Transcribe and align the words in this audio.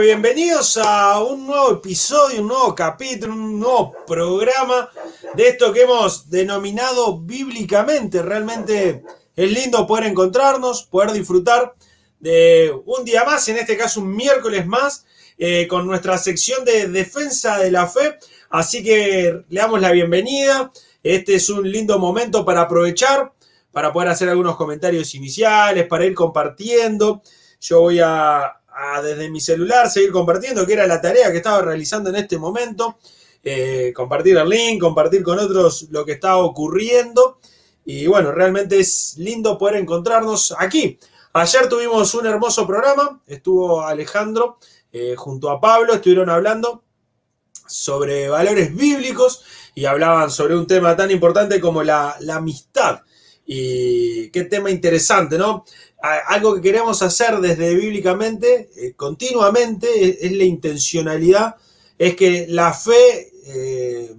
bienvenidos 0.00 0.78
a 0.82 1.22
un 1.22 1.46
nuevo 1.46 1.72
episodio, 1.72 2.40
un 2.40 2.48
nuevo 2.48 2.74
capítulo, 2.74 3.34
un 3.34 3.60
nuevo 3.60 3.94
programa 4.06 4.88
de 5.34 5.48
esto 5.48 5.72
que 5.74 5.82
hemos 5.82 6.30
denominado 6.30 7.18
bíblicamente. 7.18 8.22
Realmente 8.22 9.02
es 9.36 9.52
lindo 9.52 9.86
poder 9.86 10.04
encontrarnos, 10.04 10.84
poder 10.84 11.12
disfrutar 11.12 11.74
de 12.18 12.72
un 12.86 13.04
día 13.04 13.24
más, 13.24 13.46
en 13.48 13.58
este 13.58 13.76
caso 13.76 14.00
un 14.00 14.16
miércoles 14.16 14.66
más, 14.66 15.04
eh, 15.36 15.68
con 15.68 15.86
nuestra 15.86 16.16
sección 16.16 16.64
de 16.64 16.88
defensa 16.88 17.58
de 17.58 17.70
la 17.70 17.86
fe. 17.86 18.18
Así 18.48 18.82
que 18.82 19.44
le 19.48 19.60
damos 19.60 19.82
la 19.82 19.92
bienvenida. 19.92 20.72
Este 21.02 21.34
es 21.34 21.50
un 21.50 21.70
lindo 21.70 21.98
momento 21.98 22.44
para 22.44 22.62
aprovechar, 22.62 23.32
para 23.70 23.92
poder 23.92 24.08
hacer 24.08 24.30
algunos 24.30 24.56
comentarios 24.56 25.14
iniciales, 25.14 25.86
para 25.86 26.06
ir 26.06 26.14
compartiendo. 26.14 27.22
Yo 27.60 27.80
voy 27.80 28.00
a 28.02 28.59
desde 29.02 29.30
mi 29.30 29.40
celular 29.40 29.90
seguir 29.90 30.10
compartiendo, 30.10 30.66
que 30.66 30.72
era 30.72 30.86
la 30.86 31.00
tarea 31.00 31.30
que 31.30 31.38
estaba 31.38 31.62
realizando 31.62 32.10
en 32.10 32.16
este 32.16 32.38
momento. 32.38 32.98
Eh, 33.42 33.92
compartir 33.94 34.36
el 34.36 34.48
link, 34.48 34.80
compartir 34.80 35.22
con 35.22 35.38
otros 35.38 35.88
lo 35.90 36.04
que 36.04 36.12
estaba 36.12 36.38
ocurriendo. 36.38 37.38
Y 37.84 38.06
bueno, 38.06 38.32
realmente 38.32 38.78
es 38.78 39.14
lindo 39.18 39.56
poder 39.56 39.76
encontrarnos 39.76 40.54
aquí. 40.58 40.98
Ayer 41.32 41.68
tuvimos 41.68 42.12
un 42.14 42.26
hermoso 42.26 42.66
programa, 42.66 43.20
estuvo 43.26 43.82
Alejandro 43.82 44.58
eh, 44.92 45.14
junto 45.16 45.48
a 45.50 45.60
Pablo, 45.60 45.94
estuvieron 45.94 46.28
hablando 46.28 46.82
sobre 47.66 48.28
valores 48.28 48.74
bíblicos 48.74 49.44
y 49.74 49.84
hablaban 49.84 50.30
sobre 50.30 50.56
un 50.56 50.66
tema 50.66 50.96
tan 50.96 51.10
importante 51.10 51.60
como 51.60 51.82
la 51.82 52.16
amistad. 52.32 53.02
Y 53.52 54.30
qué 54.30 54.44
tema 54.44 54.70
interesante, 54.70 55.36
¿no? 55.36 55.64
Algo 56.02 56.54
que 56.54 56.62
queremos 56.62 57.02
hacer 57.02 57.38
desde 57.40 57.74
bíblicamente, 57.74 58.70
eh, 58.76 58.94
continuamente, 58.96 60.26
es, 60.26 60.32
la 60.32 60.44
intencionalidad, 60.44 61.56
es 61.98 62.16
que 62.16 62.46
la 62.48 62.72
fe 62.72 63.32
eh, 63.46 64.14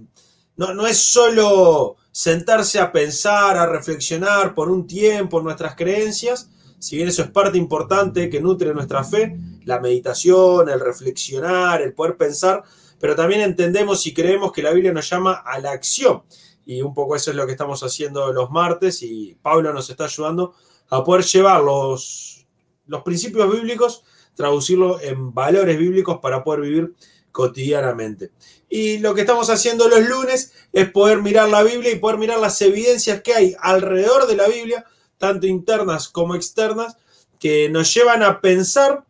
no, 0.56 0.74
no, 0.74 0.86
es 0.86 0.98
solo 0.98 1.96
sentarse 2.12 2.78
a 2.78 2.92
pensar, 2.92 3.56
a 3.56 3.66
reflexionar 3.66 4.54
por 4.54 4.70
un 4.70 4.86
tiempo 4.86 5.40
nuestras 5.40 5.74
creencias, 5.74 6.48
si 6.78 6.96
bien 6.96 7.08
eso 7.08 7.22
es 7.22 7.30
parte 7.30 7.58
importante 7.58 8.28
que 8.28 8.40
nutre 8.40 8.74
nuestra 8.74 9.04
fe, 9.04 9.36
la 9.64 9.80
meditación, 9.80 10.68
el 10.68 10.80
reflexionar, 10.80 11.80
el 11.80 11.94
poder 11.94 12.16
pensar, 12.16 12.62
pero 13.00 13.14
también 13.14 13.40
entendemos 13.40 14.06
y 14.06 14.14
creemos 14.14 14.52
que 14.52 14.62
la 14.62 14.72
Biblia 14.72 14.92
nos 14.92 15.08
llama 15.08 15.42
a 15.44 15.58
la 15.58 15.72
acción. 15.72 16.22
Y 16.64 16.82
un 16.82 16.94
poco 16.94 17.16
eso 17.16 17.30
es 17.30 17.36
lo 17.36 17.46
que 17.46 17.52
estamos 17.52 17.82
haciendo 17.82 18.32
los 18.32 18.50
martes 18.50 19.02
y 19.02 19.36
Pablo 19.42 19.72
nos 19.72 19.90
está 19.90 20.04
ayudando 20.04 20.54
a 20.92 21.02
poder 21.02 21.24
llevar 21.24 21.62
los, 21.62 22.46
los 22.86 23.02
principios 23.02 23.50
bíblicos, 23.50 24.04
traducirlo 24.34 25.00
en 25.00 25.32
valores 25.32 25.78
bíblicos 25.78 26.18
para 26.20 26.44
poder 26.44 26.60
vivir 26.60 26.92
cotidianamente. 27.32 28.30
Y 28.68 28.98
lo 28.98 29.14
que 29.14 29.22
estamos 29.22 29.48
haciendo 29.48 29.88
los 29.88 30.06
lunes 30.06 30.52
es 30.70 30.90
poder 30.90 31.22
mirar 31.22 31.48
la 31.48 31.62
Biblia 31.62 31.90
y 31.90 31.98
poder 31.98 32.18
mirar 32.18 32.40
las 32.40 32.60
evidencias 32.60 33.22
que 33.22 33.32
hay 33.32 33.56
alrededor 33.58 34.26
de 34.26 34.36
la 34.36 34.48
Biblia, 34.48 34.84
tanto 35.16 35.46
internas 35.46 36.10
como 36.10 36.34
externas, 36.34 36.98
que 37.40 37.70
nos 37.70 37.94
llevan 37.94 38.22
a 38.22 38.42
pensar 38.42 39.06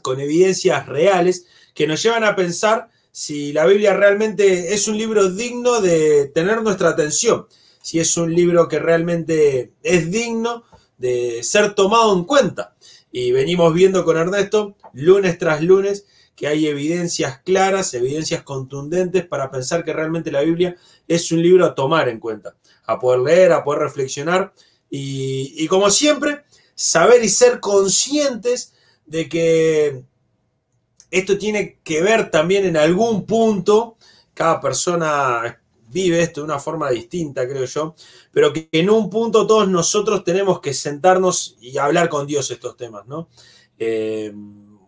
con 0.00 0.20
evidencias 0.20 0.86
reales, 0.86 1.46
que 1.74 1.88
nos 1.88 2.00
llevan 2.04 2.22
a 2.22 2.36
pensar 2.36 2.88
si 3.10 3.52
la 3.52 3.66
Biblia 3.66 3.94
realmente 3.94 4.72
es 4.72 4.86
un 4.86 4.96
libro 4.96 5.28
digno 5.28 5.80
de 5.80 6.26
tener 6.28 6.62
nuestra 6.62 6.90
atención, 6.90 7.48
si 7.82 7.98
es 7.98 8.16
un 8.16 8.32
libro 8.32 8.68
que 8.68 8.78
realmente 8.78 9.72
es 9.82 10.08
digno 10.12 10.62
de 11.04 11.42
ser 11.42 11.74
tomado 11.74 12.16
en 12.16 12.24
cuenta. 12.24 12.74
Y 13.12 13.30
venimos 13.30 13.74
viendo 13.74 14.06
con 14.06 14.16
Ernesto, 14.16 14.74
lunes 14.94 15.36
tras 15.36 15.62
lunes, 15.62 16.06
que 16.34 16.46
hay 16.46 16.66
evidencias 16.66 17.40
claras, 17.44 17.92
evidencias 17.92 18.42
contundentes 18.42 19.26
para 19.26 19.50
pensar 19.50 19.84
que 19.84 19.92
realmente 19.92 20.32
la 20.32 20.40
Biblia 20.40 20.76
es 21.06 21.30
un 21.30 21.42
libro 21.42 21.66
a 21.66 21.74
tomar 21.74 22.08
en 22.08 22.18
cuenta, 22.18 22.56
a 22.86 22.98
poder 22.98 23.20
leer, 23.20 23.52
a 23.52 23.62
poder 23.62 23.82
reflexionar 23.82 24.54
y, 24.88 25.52
y 25.62 25.68
como 25.68 25.90
siempre, 25.90 26.44
saber 26.74 27.22
y 27.22 27.28
ser 27.28 27.60
conscientes 27.60 28.72
de 29.04 29.28
que 29.28 30.04
esto 31.10 31.36
tiene 31.36 31.80
que 31.84 32.00
ver 32.00 32.30
también 32.30 32.64
en 32.64 32.78
algún 32.78 33.26
punto, 33.26 33.98
cada 34.32 34.58
persona 34.58 35.60
vive 35.94 36.20
esto 36.20 36.40
de 36.40 36.46
una 36.46 36.58
forma 36.58 36.90
distinta, 36.90 37.46
creo 37.48 37.64
yo, 37.66 37.94
pero 38.32 38.52
que 38.52 38.68
en 38.72 38.90
un 38.90 39.08
punto 39.08 39.46
todos 39.46 39.68
nosotros 39.68 40.24
tenemos 40.24 40.60
que 40.60 40.74
sentarnos 40.74 41.56
y 41.60 41.78
hablar 41.78 42.08
con 42.08 42.26
Dios 42.26 42.50
estos 42.50 42.76
temas, 42.76 43.06
¿no? 43.06 43.28
Eh, 43.78 44.32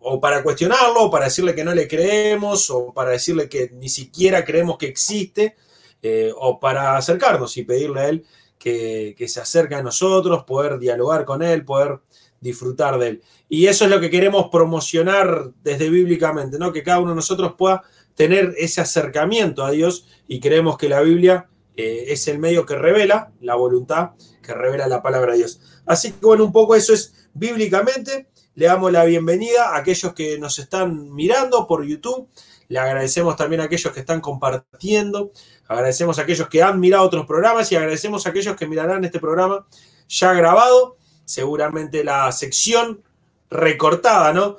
o 0.01 0.19
para 0.19 0.43
cuestionarlo, 0.43 1.03
o 1.03 1.09
para 1.09 1.25
decirle 1.25 1.55
que 1.55 1.63
no 1.63 1.73
le 1.73 1.87
creemos, 1.87 2.69
o 2.69 2.93
para 2.93 3.11
decirle 3.11 3.47
que 3.47 3.71
ni 3.73 3.87
siquiera 3.87 4.43
creemos 4.43 4.77
que 4.77 4.87
existe, 4.87 5.55
eh, 6.01 6.33
o 6.35 6.59
para 6.59 6.97
acercarnos 6.97 7.55
y 7.55 7.63
pedirle 7.63 7.99
a 8.01 8.09
Él 8.09 8.25
que, 8.59 9.15
que 9.17 9.29
se 9.29 9.39
acerque 9.39 9.75
a 9.75 9.81
nosotros, 9.81 10.43
poder 10.43 10.77
dialogar 10.77 11.23
con 11.23 11.41
Él, 11.41 11.63
poder 11.63 11.99
disfrutar 12.41 12.99
de 12.99 13.07
Él. 13.07 13.23
Y 13.47 13.67
eso 13.67 13.85
es 13.85 13.91
lo 13.91 14.01
que 14.01 14.09
queremos 14.09 14.49
promocionar 14.51 15.51
desde 15.63 15.89
bíblicamente, 15.89 16.59
¿no? 16.59 16.73
Que 16.73 16.83
cada 16.83 16.99
uno 16.99 17.11
de 17.11 17.15
nosotros 17.15 17.53
pueda 17.57 17.81
tener 18.17 18.55
ese 18.57 18.81
acercamiento 18.81 19.63
a 19.63 19.69
Dios 19.69 20.07
y 20.27 20.39
creemos 20.39 20.77
que 20.77 20.89
la 20.89 21.01
Biblia 21.01 21.47
eh, 21.77 22.05
es 22.07 22.27
el 22.27 22.39
medio 22.39 22.65
que 22.65 22.75
revela 22.75 23.31
la 23.41 23.53
voluntad, 23.53 24.13
que 24.41 24.55
revela 24.55 24.87
la 24.87 25.03
palabra 25.03 25.33
de 25.33 25.37
Dios. 25.37 25.61
Así 25.85 26.11
que 26.11 26.25
bueno, 26.25 26.43
un 26.43 26.51
poco 26.51 26.75
eso 26.75 26.93
es 26.93 27.29
bíblicamente. 27.35 28.27
Le 28.55 28.65
damos 28.65 28.91
la 28.91 29.05
bienvenida 29.05 29.69
a 29.69 29.77
aquellos 29.77 30.15
que 30.15 30.39
nos 30.39 30.57
están 30.57 31.13
mirando 31.13 31.67
por 31.67 31.85
YouTube. 31.85 32.27
Le 32.69 32.79
agradecemos 32.79 33.35
también 33.35 33.61
a 33.61 33.65
aquellos 33.65 33.93
que 33.93 33.99
están 33.99 34.19
compartiendo. 34.19 35.31
Agradecemos 35.67 36.17
a 36.17 36.23
aquellos 36.23 36.49
que 36.49 36.63
han 36.63 36.79
mirado 36.79 37.03
otros 37.03 37.27
programas 37.27 37.71
y 37.71 37.75
agradecemos 37.75 38.25
a 38.25 38.31
aquellos 38.31 38.55
que 38.55 38.65
mirarán 38.65 39.05
este 39.05 39.19
programa 39.19 39.67
ya 40.09 40.33
grabado. 40.33 40.97
Seguramente 41.23 42.03
la 42.03 42.31
sección 42.31 43.03
recortada, 43.51 44.33
¿no? 44.33 44.57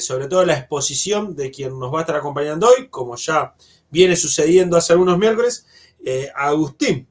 Sobre 0.00 0.26
todo 0.28 0.44
la 0.44 0.54
exposición 0.54 1.36
de 1.36 1.50
quien 1.50 1.78
nos 1.78 1.92
va 1.92 1.98
a 1.98 2.02
estar 2.02 2.16
acompañando 2.16 2.68
hoy, 2.68 2.88
como 2.88 3.16
ya 3.16 3.54
viene 3.90 4.16
sucediendo 4.16 4.76
hace 4.76 4.92
algunos 4.92 5.18
miércoles, 5.18 5.66
eh, 6.04 6.30
Agustín. 6.34 7.06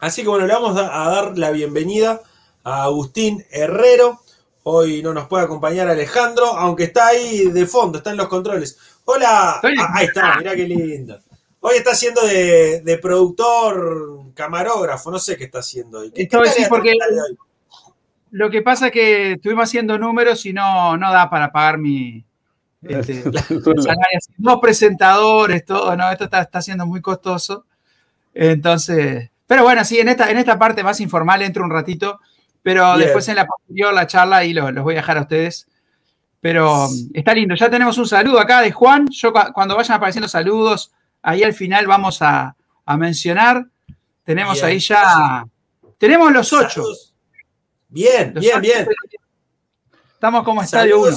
Así 0.00 0.22
que 0.22 0.28
bueno, 0.28 0.46
le 0.46 0.54
vamos 0.54 0.76
a 0.76 1.10
dar 1.10 1.38
la 1.38 1.50
bienvenida 1.50 2.20
a 2.64 2.84
Agustín 2.84 3.44
Herrero. 3.50 4.20
Hoy 4.64 5.02
no 5.02 5.14
nos 5.14 5.28
puede 5.28 5.44
acompañar 5.44 5.88
Alejandro, 5.88 6.46
aunque 6.46 6.84
está 6.84 7.08
ahí 7.08 7.50
de 7.50 7.66
fondo, 7.66 7.98
está 7.98 8.10
en 8.10 8.16
los 8.16 8.28
controles. 8.28 8.78
Hola, 9.04 9.60
ah, 9.62 9.92
ahí 9.94 10.06
está, 10.06 10.36
mirá 10.38 10.54
qué 10.54 10.64
lindo. 10.64 11.18
Hoy 11.60 11.76
está 11.76 11.92
haciendo 11.92 12.20
de, 12.22 12.98
productor, 13.02 14.32
camarógrafo, 14.34 15.10
no 15.10 15.18
sé 15.18 15.36
qué 15.36 15.44
está 15.44 15.60
haciendo 15.60 16.00
hoy. 16.00 16.12
¿Qué, 16.12 16.28
porque 16.68 16.92
lo 18.30 18.50
que 18.50 18.62
pasa 18.62 18.86
es 18.86 18.92
que 18.92 19.32
estuvimos 19.32 19.64
haciendo 19.64 19.98
números 19.98 20.44
y 20.46 20.52
no, 20.52 20.96
no 20.96 21.12
da 21.12 21.28
para 21.30 21.52
pagar 21.52 21.78
mi 21.78 22.24
este, 22.82 23.24
Dos 24.36 24.60
presentadores, 24.60 25.64
todo, 25.64 25.96
¿no? 25.96 26.10
Esto 26.10 26.24
está, 26.24 26.42
está 26.42 26.62
siendo 26.62 26.86
muy 26.86 27.00
costoso. 27.00 27.64
Entonces, 28.34 29.30
pero 29.46 29.64
bueno, 29.64 29.84
sí, 29.84 29.98
en 29.98 30.08
esta, 30.08 30.30
en 30.30 30.36
esta 30.36 30.58
parte 30.58 30.84
más 30.84 31.00
informal 31.00 31.42
entro 31.42 31.64
un 31.64 31.70
ratito, 31.70 32.20
pero 32.62 32.96
después 32.98 33.28
en 33.28 33.36
la 33.36 33.46
posterior, 33.46 33.92
la 33.94 34.06
charla, 34.06 34.44
y 34.44 34.52
los, 34.52 34.72
voy 34.82 34.94
a 34.94 34.98
dejar 34.98 35.18
a 35.18 35.22
ustedes. 35.22 35.66
Pero 36.40 36.86
está 37.14 37.34
lindo. 37.34 37.54
Ya 37.56 37.68
tenemos 37.68 37.98
un 37.98 38.06
saludo 38.06 38.38
acá 38.38 38.60
de 38.60 38.70
Juan. 38.70 39.08
Yo 39.10 39.32
cuando 39.32 39.74
vayan 39.74 39.96
apareciendo 39.96 40.28
saludos, 40.28 40.92
ahí 41.22 41.42
al 41.42 41.52
final 41.52 41.86
vamos 41.86 42.22
a, 42.22 42.54
mencionar. 42.96 43.66
Tenemos 44.22 44.62
ahí 44.62 44.78
ya. 44.78 45.44
Tenemos 45.98 46.32
los 46.32 46.52
ocho. 46.52 46.84
Bien, 47.88 48.34
bien, 48.34 48.60
bien. 48.60 48.88
Estamos 50.12 50.44
como 50.44 50.62
estadio 50.62 51.00
1. 51.00 51.16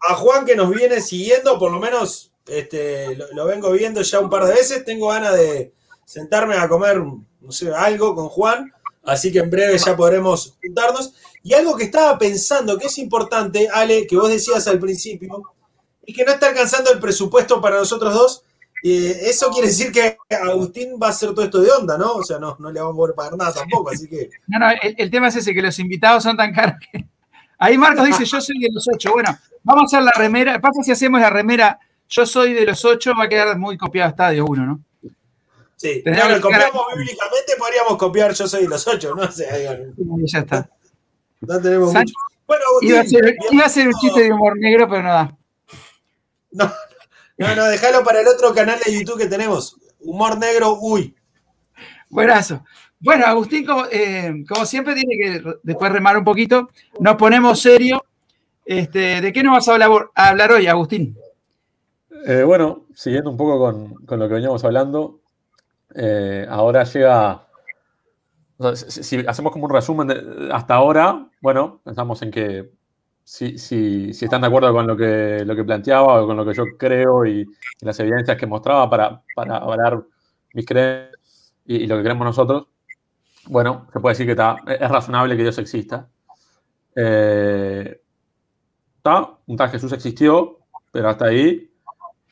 A, 0.00 0.14
Juan 0.14 0.44
que 0.44 0.54
nos 0.54 0.70
viene 0.70 1.00
siguiendo, 1.00 1.58
por 1.58 1.72
lo 1.72 1.80
menos 1.80 2.30
este, 2.46 3.16
lo, 3.16 3.46
vengo 3.46 3.70
viendo 3.72 4.02
ya 4.02 4.20
un 4.20 4.28
par 4.28 4.44
de 4.44 4.54
veces. 4.54 4.84
Tengo 4.84 5.08
ganas 5.08 5.34
de 5.34 5.72
sentarme 6.04 6.56
a 6.56 6.68
comer, 6.68 6.98
no 6.98 7.52
sé, 7.52 7.72
algo 7.74 8.14
con 8.14 8.28
Juan. 8.28 8.70
Así 9.02 9.32
que 9.32 9.38
en 9.38 9.50
breve 9.50 9.78
ya 9.78 9.96
podremos 9.96 10.56
juntarnos. 10.62 11.14
Y 11.42 11.54
algo 11.54 11.76
que 11.76 11.84
estaba 11.84 12.18
pensando 12.18 12.78
que 12.78 12.86
es 12.86 12.98
importante, 12.98 13.68
Ale, 13.72 14.06
que 14.06 14.16
vos 14.16 14.28
decías 14.28 14.66
al 14.66 14.78
principio, 14.78 15.42
y 16.06 16.12
que 16.12 16.24
no 16.24 16.32
está 16.32 16.48
alcanzando 16.48 16.90
el 16.90 17.00
presupuesto 17.00 17.60
para 17.60 17.78
nosotros 17.78 18.14
dos, 18.14 18.44
eso 18.86 19.48
quiere 19.50 19.68
decir 19.68 19.90
que 19.90 20.18
Agustín 20.30 20.98
va 21.02 21.06
a 21.06 21.10
hacer 21.10 21.30
todo 21.30 21.42
esto 21.42 21.60
de 21.62 21.70
onda, 21.70 21.96
¿no? 21.96 22.16
O 22.16 22.22
sea, 22.22 22.38
no, 22.38 22.54
no 22.58 22.70
le 22.70 22.80
vamos 22.80 22.94
a 22.94 22.96
poder 22.96 23.14
pagar 23.14 23.36
nada 23.36 23.52
tampoco, 23.54 23.90
así 23.90 24.06
que. 24.06 24.28
No, 24.46 24.58
no, 24.58 24.66
el, 24.82 25.10
tema 25.10 25.28
es 25.28 25.36
ese, 25.36 25.54
que 25.54 25.62
los 25.62 25.78
invitados 25.78 26.22
son 26.22 26.36
tan 26.36 26.52
caros 26.52 26.76
que. 26.92 27.06
Ahí 27.58 27.78
Marcos 27.78 28.06
dice, 28.06 28.26
yo 28.26 28.40
soy 28.42 28.58
de 28.58 28.68
los 28.70 28.86
ocho. 28.92 29.12
Bueno, 29.12 29.34
vamos 29.62 29.84
a 29.84 29.96
hacer 29.96 30.04
la 30.04 30.12
remera. 30.14 30.60
Pasa 30.60 30.82
si 30.82 30.92
hacemos 30.92 31.18
la 31.18 31.30
remera, 31.30 31.78
yo 32.08 32.26
soy 32.26 32.52
de 32.52 32.66
los 32.66 32.84
ocho, 32.84 33.14
va 33.18 33.24
a 33.24 33.28
quedar 33.28 33.58
muy 33.58 33.78
copiado 33.78 34.10
Estadio 34.10 34.44
uno, 34.44 34.66
¿no? 34.66 34.80
Sí, 35.76 36.02
claro, 36.02 36.40
copiamos 36.40 36.82
bíblicamente, 36.94 37.54
podríamos 37.58 37.96
copiar 37.96 38.34
yo 38.34 38.46
soy 38.46 38.62
de 38.62 38.68
los 38.68 38.86
ocho, 38.86 39.14
¿no? 39.14 39.22
O 39.22 39.30
sea, 39.30 39.56
ya 39.56 40.38
está. 40.38 40.68
No 41.40 41.60
tenemos 41.60 41.92
mucho. 41.92 42.14
Bueno, 42.46 42.64
Agustín, 42.68 42.90
iba, 42.90 43.00
a 43.00 43.04
ser, 43.04 43.36
iba 43.50 43.64
a 43.64 43.68
ser 43.68 43.88
un 43.88 43.94
chiste 43.94 44.22
de 44.24 44.32
humor 44.32 44.58
negro, 44.58 44.86
pero 44.88 45.02
no 45.02 45.08
da. 45.08 45.36
No, 46.52 46.72
no, 47.38 47.54
no, 47.56 47.64
déjalo 47.66 48.04
para 48.04 48.20
el 48.20 48.28
otro 48.28 48.54
canal 48.54 48.78
de 48.84 48.92
YouTube 48.92 49.18
que 49.18 49.26
tenemos. 49.26 49.76
Humor 50.00 50.38
negro, 50.38 50.78
uy. 50.80 51.14
Buenazo. 52.08 52.64
Bueno, 53.00 53.26
Agustín, 53.26 53.66
como, 53.66 53.84
eh, 53.90 54.44
siempre, 54.64 54.94
tiene 54.94 55.16
que 55.16 55.42
después 55.62 55.92
remar 55.92 56.16
un 56.16 56.24
poquito. 56.24 56.70
Nos 57.00 57.16
ponemos 57.16 57.60
serio. 57.60 58.04
Este, 58.64 59.20
¿De 59.20 59.32
qué 59.32 59.42
nos 59.42 59.52
vas 59.52 59.68
a 59.68 60.28
hablar, 60.28 60.52
hoy, 60.52 60.66
Agustín? 60.66 61.16
Eh, 62.26 62.44
bueno, 62.44 62.86
siguiendo 62.94 63.30
un 63.30 63.36
poco 63.36 63.58
con, 63.58 64.18
lo 64.18 64.28
que 64.28 64.34
veníamos 64.34 64.64
hablando, 64.64 65.20
eh, 65.94 66.46
ahora 66.48 66.84
llega. 66.84 67.46
si, 68.74 69.18
hacemos 69.26 69.52
como 69.52 69.66
un 69.66 69.72
resumen 69.72 70.06
de, 70.06 70.48
hasta 70.50 70.74
ahora, 70.74 71.28
bueno, 71.42 71.80
pensamos 71.84 72.22
en 72.22 72.30
que 72.30 72.70
si, 73.24 73.58
si, 73.58 74.10
están 74.10 74.42
de 74.42 74.48
acuerdo 74.48 74.72
con 74.72 74.86
lo 74.86 74.96
que, 74.96 75.42
lo 75.44 75.56
que 75.56 75.64
planteaba 75.64 76.22
o 76.22 76.26
con 76.26 76.36
lo 76.36 76.44
que 76.44 76.54
yo 76.54 76.64
creo 76.78 77.24
y, 77.26 77.46
las 77.80 77.98
evidencias 78.00 78.36
que 78.36 78.46
mostraba 78.46 78.88
para, 78.88 79.22
para 79.34 79.56
avalar 79.56 80.02
mis 80.52 80.66
creencias 80.66 81.18
y, 81.64 81.86
lo 81.86 81.96
que 81.96 82.02
creemos 82.02 82.26
nosotros, 82.26 82.68
bueno, 83.46 83.88
se 83.92 84.00
puede 84.00 84.12
decir 84.12 84.26
que 84.26 84.32
está, 84.32 84.56
es 84.66 84.90
razonable 84.90 85.36
que 85.36 85.42
Dios 85.42 85.58
exista. 85.58 86.08
Eh, 86.94 88.00
está, 88.96 89.38
un 89.46 89.56
tal 89.56 89.70
Jesús 89.70 89.92
existió, 89.92 90.58
pero 90.92 91.08
hasta 91.08 91.26
ahí 91.26 91.70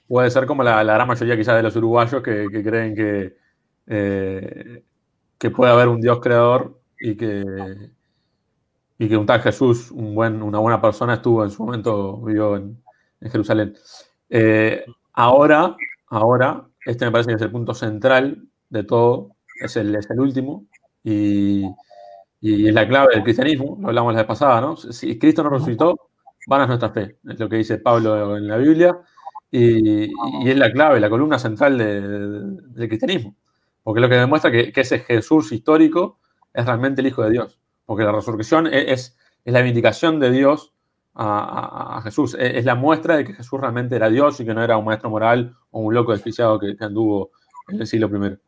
puede 0.06 0.30
ser 0.30 0.46
como 0.46 0.62
la, 0.62 0.82
gran 0.84 1.08
mayoría 1.08 1.36
quizás 1.36 1.56
de 1.56 1.62
los 1.62 1.76
uruguayos 1.76 2.22
que, 2.22 2.46
creen 2.62 2.94
que, 2.94 3.36
eh, 3.86 4.84
que 5.38 5.50
puede 5.50 5.72
haber 5.72 5.88
un 5.88 6.00
Dios 6.00 6.20
creador 6.20 6.80
y 7.00 7.16
que, 7.16 7.44
y 8.98 9.08
que 9.08 9.16
un 9.16 9.26
tal 9.26 9.40
Jesús, 9.40 9.90
un 9.90 10.16
una 10.16 10.58
buena 10.58 10.80
persona, 10.80 11.14
estuvo 11.14 11.44
en 11.44 11.50
su 11.50 11.64
momento, 11.64 12.18
vivió 12.18 12.56
en, 12.56 12.82
Jerusalén. 13.20 13.74
Eh, 14.28 14.84
ahora, 15.12 15.76
ahora, 16.08 16.66
este 16.84 17.04
me 17.04 17.12
parece 17.12 17.28
que 17.30 17.36
es 17.36 17.42
el 17.42 17.52
punto 17.52 17.72
central 17.72 18.48
de 18.68 18.82
todo, 18.84 19.36
es 19.60 19.76
el, 19.76 19.94
es 19.94 20.10
el 20.10 20.18
último, 20.20 20.66
y, 21.04 21.64
y, 22.40 22.68
es 22.68 22.74
la 22.74 22.88
clave 22.88 23.14
del 23.14 23.22
cristianismo, 23.22 23.78
lo 23.80 23.88
hablamos 23.88 24.14
la 24.14 24.20
vez 24.20 24.26
pasada, 24.26 24.60
¿no? 24.60 24.76
Si 24.76 25.18
Cristo 25.18 25.44
no 25.44 25.50
resucitó, 25.50 25.96
van 26.48 26.62
a 26.62 26.66
nuestra 26.66 26.90
fe, 26.90 27.18
es 27.28 27.38
lo 27.38 27.48
que 27.48 27.56
dice 27.56 27.78
Pablo 27.78 28.36
en 28.36 28.48
la 28.48 28.56
Biblia, 28.56 28.98
y, 29.50 30.06
y 30.06 30.50
es 30.50 30.56
la 30.56 30.72
clave, 30.72 30.98
la 30.98 31.10
columna 31.10 31.38
central 31.38 31.78
del 31.78 32.88
cristianismo, 32.88 33.36
porque 33.84 34.00
lo 34.00 34.08
que 34.08 34.16
demuestra 34.16 34.50
que, 34.50 34.72
que 34.72 34.80
ese 34.80 35.00
Jesús 35.00 35.52
histórico 35.52 36.18
es 36.52 36.66
realmente 36.66 37.00
el 37.02 37.06
Hijo 37.08 37.22
de 37.22 37.30
Dios 37.30 37.61
porque 37.86 38.04
la 38.04 38.12
resurrección 38.12 38.66
e-, 38.66 38.92
es, 38.92 39.16
es, 39.44 39.52
la 39.52 39.62
vindicación 39.62 40.20
de 40.20 40.30
Dios 40.30 40.72
a, 41.14 42.00
Jesús, 42.04 42.34
e-, 42.38 42.58
es, 42.58 42.64
la 42.64 42.74
muestra 42.74 43.16
de 43.16 43.24
que 43.24 43.34
Jesús 43.34 43.60
realmente 43.60 43.96
era 43.96 44.08
Dios 44.08 44.40
y 44.40 44.44
que 44.44 44.54
no 44.54 44.62
era 44.62 44.76
un 44.76 44.84
maestro 44.84 45.10
moral 45.10 45.54
o 45.70 45.80
un 45.80 45.94
loco 45.94 46.12
desquiciado 46.12 46.58
que, 46.58 46.76
anduvo 46.80 47.30
en 47.68 47.80
el 47.80 47.86
siglo 47.86 48.08
I. 48.08 48.38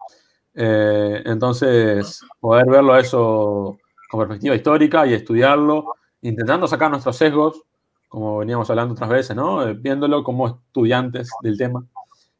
Eh, 0.55 1.23
entonces, 1.27 2.21
poder 2.39 2.67
verlo 2.67 2.93
a 2.93 3.01
eso 3.01 3.79
con 4.09 4.21
perspectiva 4.21 4.55
histórica 4.55 5.07
y 5.07 5.15
estudiarlo, 5.15 5.95
intentando 6.23 6.67
sacar 6.67 6.91
nuestros 6.91 7.17
sesgos, 7.17 7.63
como 8.09 8.39
veníamos 8.39 8.71
hablando 8.71 8.95
otras 8.95 9.11
veces, 9.11 9.35
¿no? 9.35 9.67
Eh, 9.67 9.75
viéndolo 9.75 10.23
como 10.23 10.47
estudiantes 10.47 11.29
del 11.43 11.59
tema 11.59 11.85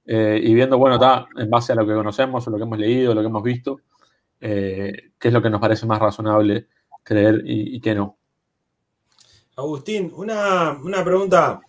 eh, 0.07 0.41
y 0.41 0.55
viendo, 0.55 0.79
bueno, 0.79 0.95
está 0.95 1.27
en 1.37 1.51
base 1.51 1.73
a 1.73 1.75
lo 1.75 1.87
que 1.87 1.95
conocemos, 1.95 2.47
a 2.47 2.51
lo 2.51 2.57
que 2.57 2.63
hemos 2.63 2.79
leído, 2.79 3.15
lo 3.15 3.21
que 3.21 3.27
hemos 3.27 3.43
visto, 3.43 3.81
qué 4.39 5.11
es 5.19 5.33
lo 5.33 5.41
que 5.41 5.49
nos 5.49 5.61
parece 5.61 5.87
más 5.87 5.99
razonable 5.99 6.69
creer 7.05 7.43
y, 7.45 7.81
que 7.81 7.95
no. 7.95 8.19
Agustín, 9.57 10.13
una, 10.17 11.05
pregunta. 11.05 11.61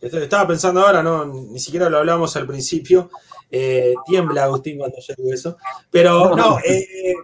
Estaba 0.00 0.48
pensando 0.48 0.80
ahora, 0.80 1.02
no, 1.02 1.24
ni 1.24 1.58
siquiera 1.58 1.88
lo 1.88 1.98
hablamos 1.98 2.36
al 2.36 2.46
principio. 2.46 3.10
Eh, 3.50 3.94
tiembla 4.06 4.44
Agustín 4.44 4.78
cuando 4.78 4.98
yo 5.00 5.14
digo 5.16 5.32
eso. 5.32 5.56
Pero 5.90 6.34
no, 6.36 6.58
eh, 6.58 7.14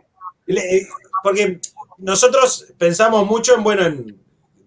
eh, 0.46 0.86
porque 1.22 1.60
nosotros 1.98 2.72
pensamos 2.78 3.26
mucho 3.26 3.56
en, 3.56 3.64
bueno, 3.64 3.82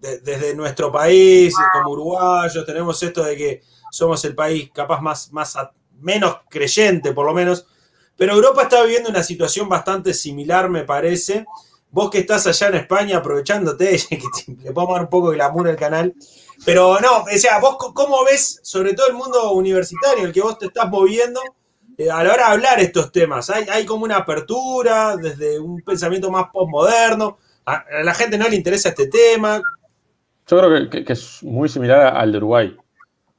desde 0.00 0.54
nuestro 0.54 0.92
país, 0.92 1.54
como 1.72 1.90
uruguayos, 1.90 2.64
tenemos 2.64 3.02
esto 3.02 3.24
de 3.24 3.36
que 3.36 3.62
somos 3.90 4.24
el 4.24 4.34
país 4.34 4.70
capaz 4.72 5.00
más, 5.00 5.32
más 5.32 5.56
menos 6.00 6.38
creyente, 6.48 7.12
por 7.12 7.26
lo 7.26 7.34
menos. 7.34 7.66
Pero 8.16 8.34
Europa 8.34 8.62
está 8.62 8.82
viviendo 8.82 9.08
una 9.08 9.22
situación 9.22 9.68
bastante 9.68 10.12
similar, 10.12 10.68
me 10.68 10.84
parece 10.84 11.46
vos 11.90 12.10
que 12.10 12.18
estás 12.18 12.46
allá 12.46 12.68
en 12.68 12.74
España 12.76 13.18
aprovechándote, 13.18 13.98
que 14.08 14.18
le 14.62 14.72
podemos 14.72 14.94
dar 14.94 15.04
un 15.04 15.10
poco 15.10 15.30
de 15.30 15.36
glamour 15.36 15.68
al 15.68 15.76
canal, 15.76 16.14
pero 16.64 17.00
no, 17.00 17.22
o 17.22 17.38
sea, 17.38 17.58
vos 17.58 17.76
cómo 17.94 18.24
ves, 18.24 18.60
sobre 18.62 18.94
todo 18.94 19.08
el 19.08 19.14
mundo 19.14 19.52
universitario, 19.52 20.24
el 20.24 20.32
que 20.32 20.42
vos 20.42 20.58
te 20.58 20.66
estás 20.66 20.88
moviendo, 20.88 21.40
eh, 21.96 22.10
a 22.10 22.22
la 22.22 22.32
hora 22.32 22.46
de 22.46 22.52
hablar 22.52 22.80
estos 22.80 23.12
temas, 23.12 23.50
¿Hay, 23.50 23.84
como 23.84 24.04
una 24.04 24.16
apertura 24.16 25.16
desde 25.16 25.58
un 25.58 25.82
pensamiento 25.82 26.30
más 26.30 26.46
postmoderno, 26.52 27.38
a, 27.66 27.84
la 28.02 28.14
gente 28.14 28.38
no 28.38 28.48
le 28.48 28.56
interesa 28.56 28.90
este 28.90 29.08
tema. 29.08 29.60
Yo 30.46 30.58
creo 30.58 30.90
que, 31.04 31.12
es 31.12 31.42
muy 31.42 31.68
similar 31.68 32.16
al 32.16 32.32
de 32.32 32.38
Uruguay. 32.38 32.76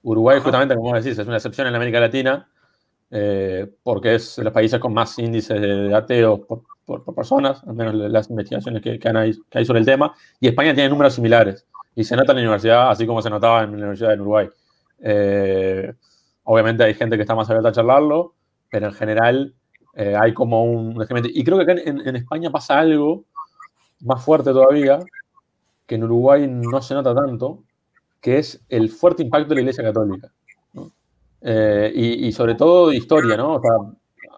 Uruguay, 0.03 0.39
justamente, 0.41 0.75
como 0.75 0.91
vos 0.91 1.03
decís, 1.03 1.17
es 1.17 1.27
una 1.27 1.37
excepción 1.37 1.67
en 1.67 1.75
América 1.75 1.99
Latina, 1.99 2.49
eh, 3.11 3.69
porque 3.83 4.15
es 4.15 4.37
de 4.37 4.45
los 4.45 4.53
países 4.53 4.79
con 4.79 4.93
más 4.93 5.19
índices 5.19 5.59
de 5.59 5.93
ateos 5.93 6.39
por, 6.47 6.63
por, 6.85 7.13
personas, 7.13 7.61
al 7.65 7.73
menos 7.73 7.93
las 7.93 8.29
investigaciones 8.29 8.81
que, 8.81 8.97
que, 8.97 9.09
hay, 9.53 9.65
sobre 9.65 9.79
el 9.79 9.85
tema, 9.85 10.13
y 10.39 10.47
España 10.47 10.73
tiene 10.73 10.89
números 10.89 11.13
similares, 11.13 11.67
y 11.93 12.05
se 12.05 12.15
nota 12.15 12.31
en 12.31 12.37
la 12.37 12.43
universidad, 12.43 12.89
así 12.89 13.05
como 13.05 13.21
se 13.21 13.29
notaba 13.29 13.63
en 13.63 13.71
la 13.71 13.77
Universidad 13.77 14.09
de 14.09 14.21
Uruguay. 14.21 14.49
Eh, 15.03 15.93
obviamente 16.43 16.83
hay 16.83 16.93
gente 16.93 17.17
que 17.17 17.23
está 17.23 17.35
más 17.35 17.49
abierta 17.49 17.69
a 17.69 17.73
charlarlo, 17.73 18.35
pero 18.69 18.87
en 18.87 18.93
general 18.93 19.55
eh, 19.93 20.15
hay 20.17 20.33
como 20.33 20.63
un... 20.63 21.05
Y 21.33 21.43
creo 21.43 21.57
que 21.57 21.63
acá 21.63 21.81
en, 21.83 22.15
España 22.15 22.49
pasa 22.49 22.79
algo 22.79 23.25
más 23.99 24.23
fuerte 24.23 24.51
todavía, 24.51 24.99
que 25.85 25.95
en 25.95 26.05
Uruguay 26.05 26.47
no 26.47 26.81
se 26.81 26.93
nota 26.93 27.13
tanto, 27.13 27.63
que 28.21 28.37
es 28.37 28.63
el 28.69 28.89
fuerte 28.89 29.23
impacto 29.23 29.49
de 29.49 29.55
la 29.55 29.61
Iglesia 29.61 29.83
Católica. 29.83 30.31
Eh, 31.41 31.91
y, 31.95 32.27
y, 32.27 32.31
sobre 32.31 32.55
todo 32.55 32.89
de 32.89 32.97
historia, 32.97 33.35
¿no? 33.35 33.55
O 33.55 33.61
sea, 33.61 33.71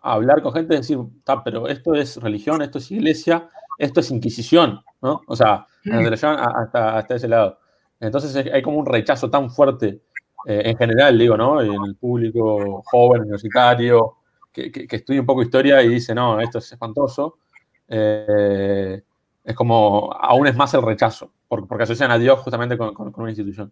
hablar 0.04 0.42
con 0.42 0.54
gente 0.54 0.74
y 0.74 0.78
decir, 0.78 0.98
pero 1.44 1.68
esto 1.68 1.94
es 1.94 2.18
religión, 2.18 2.62
esto 2.62 2.78
es 2.78 2.92
iglesia, 2.92 3.50
esto 3.78 4.02
es 4.02 4.12
inquisición, 4.12 4.82
¿no? 5.02 5.22
O 5.28 5.36
sea, 5.36 5.66
mm. 5.86 6.08
hasta, 6.14 6.98
hasta 6.98 7.16
ese 7.16 7.28
lado. 7.28 7.60
Entonces 8.00 8.36
hay 8.52 8.62
como 8.62 8.78
un 8.78 8.86
rechazo 8.86 9.30
tan 9.30 9.50
fuerte 9.50 10.02
eh, 10.46 10.62
en 10.66 10.78
general, 10.78 11.18
digo, 11.18 11.38
¿no? 11.38 11.62
En 11.62 11.82
el 11.86 11.96
público 11.96 12.84
joven, 12.86 13.22
universitario, 13.22 14.18
que, 14.52 14.72
que, 14.72 14.96
estudia 14.96 15.22
un 15.22 15.26
poco 15.26 15.42
historia 15.42 15.82
y 15.82 15.88
dice, 15.88 16.14
no, 16.14 16.40
esto 16.40 16.60
es 16.60 16.72
espantoso. 16.72 17.38
Eh, 17.88 19.02
es 19.44 19.56
como, 19.56 20.12
aún 20.14 20.48
es 20.48 20.56
más 20.56 20.74
el 20.74 20.82
rechazo, 20.82 21.32
porque, 21.48 21.66
porque 21.66 21.84
asocian 21.84 22.12
a 22.12 22.18
Dios 22.18 22.40
justamente 22.40 22.78
con, 22.78 22.94
con 22.94 23.14
una 23.16 23.32
institución. 23.32 23.72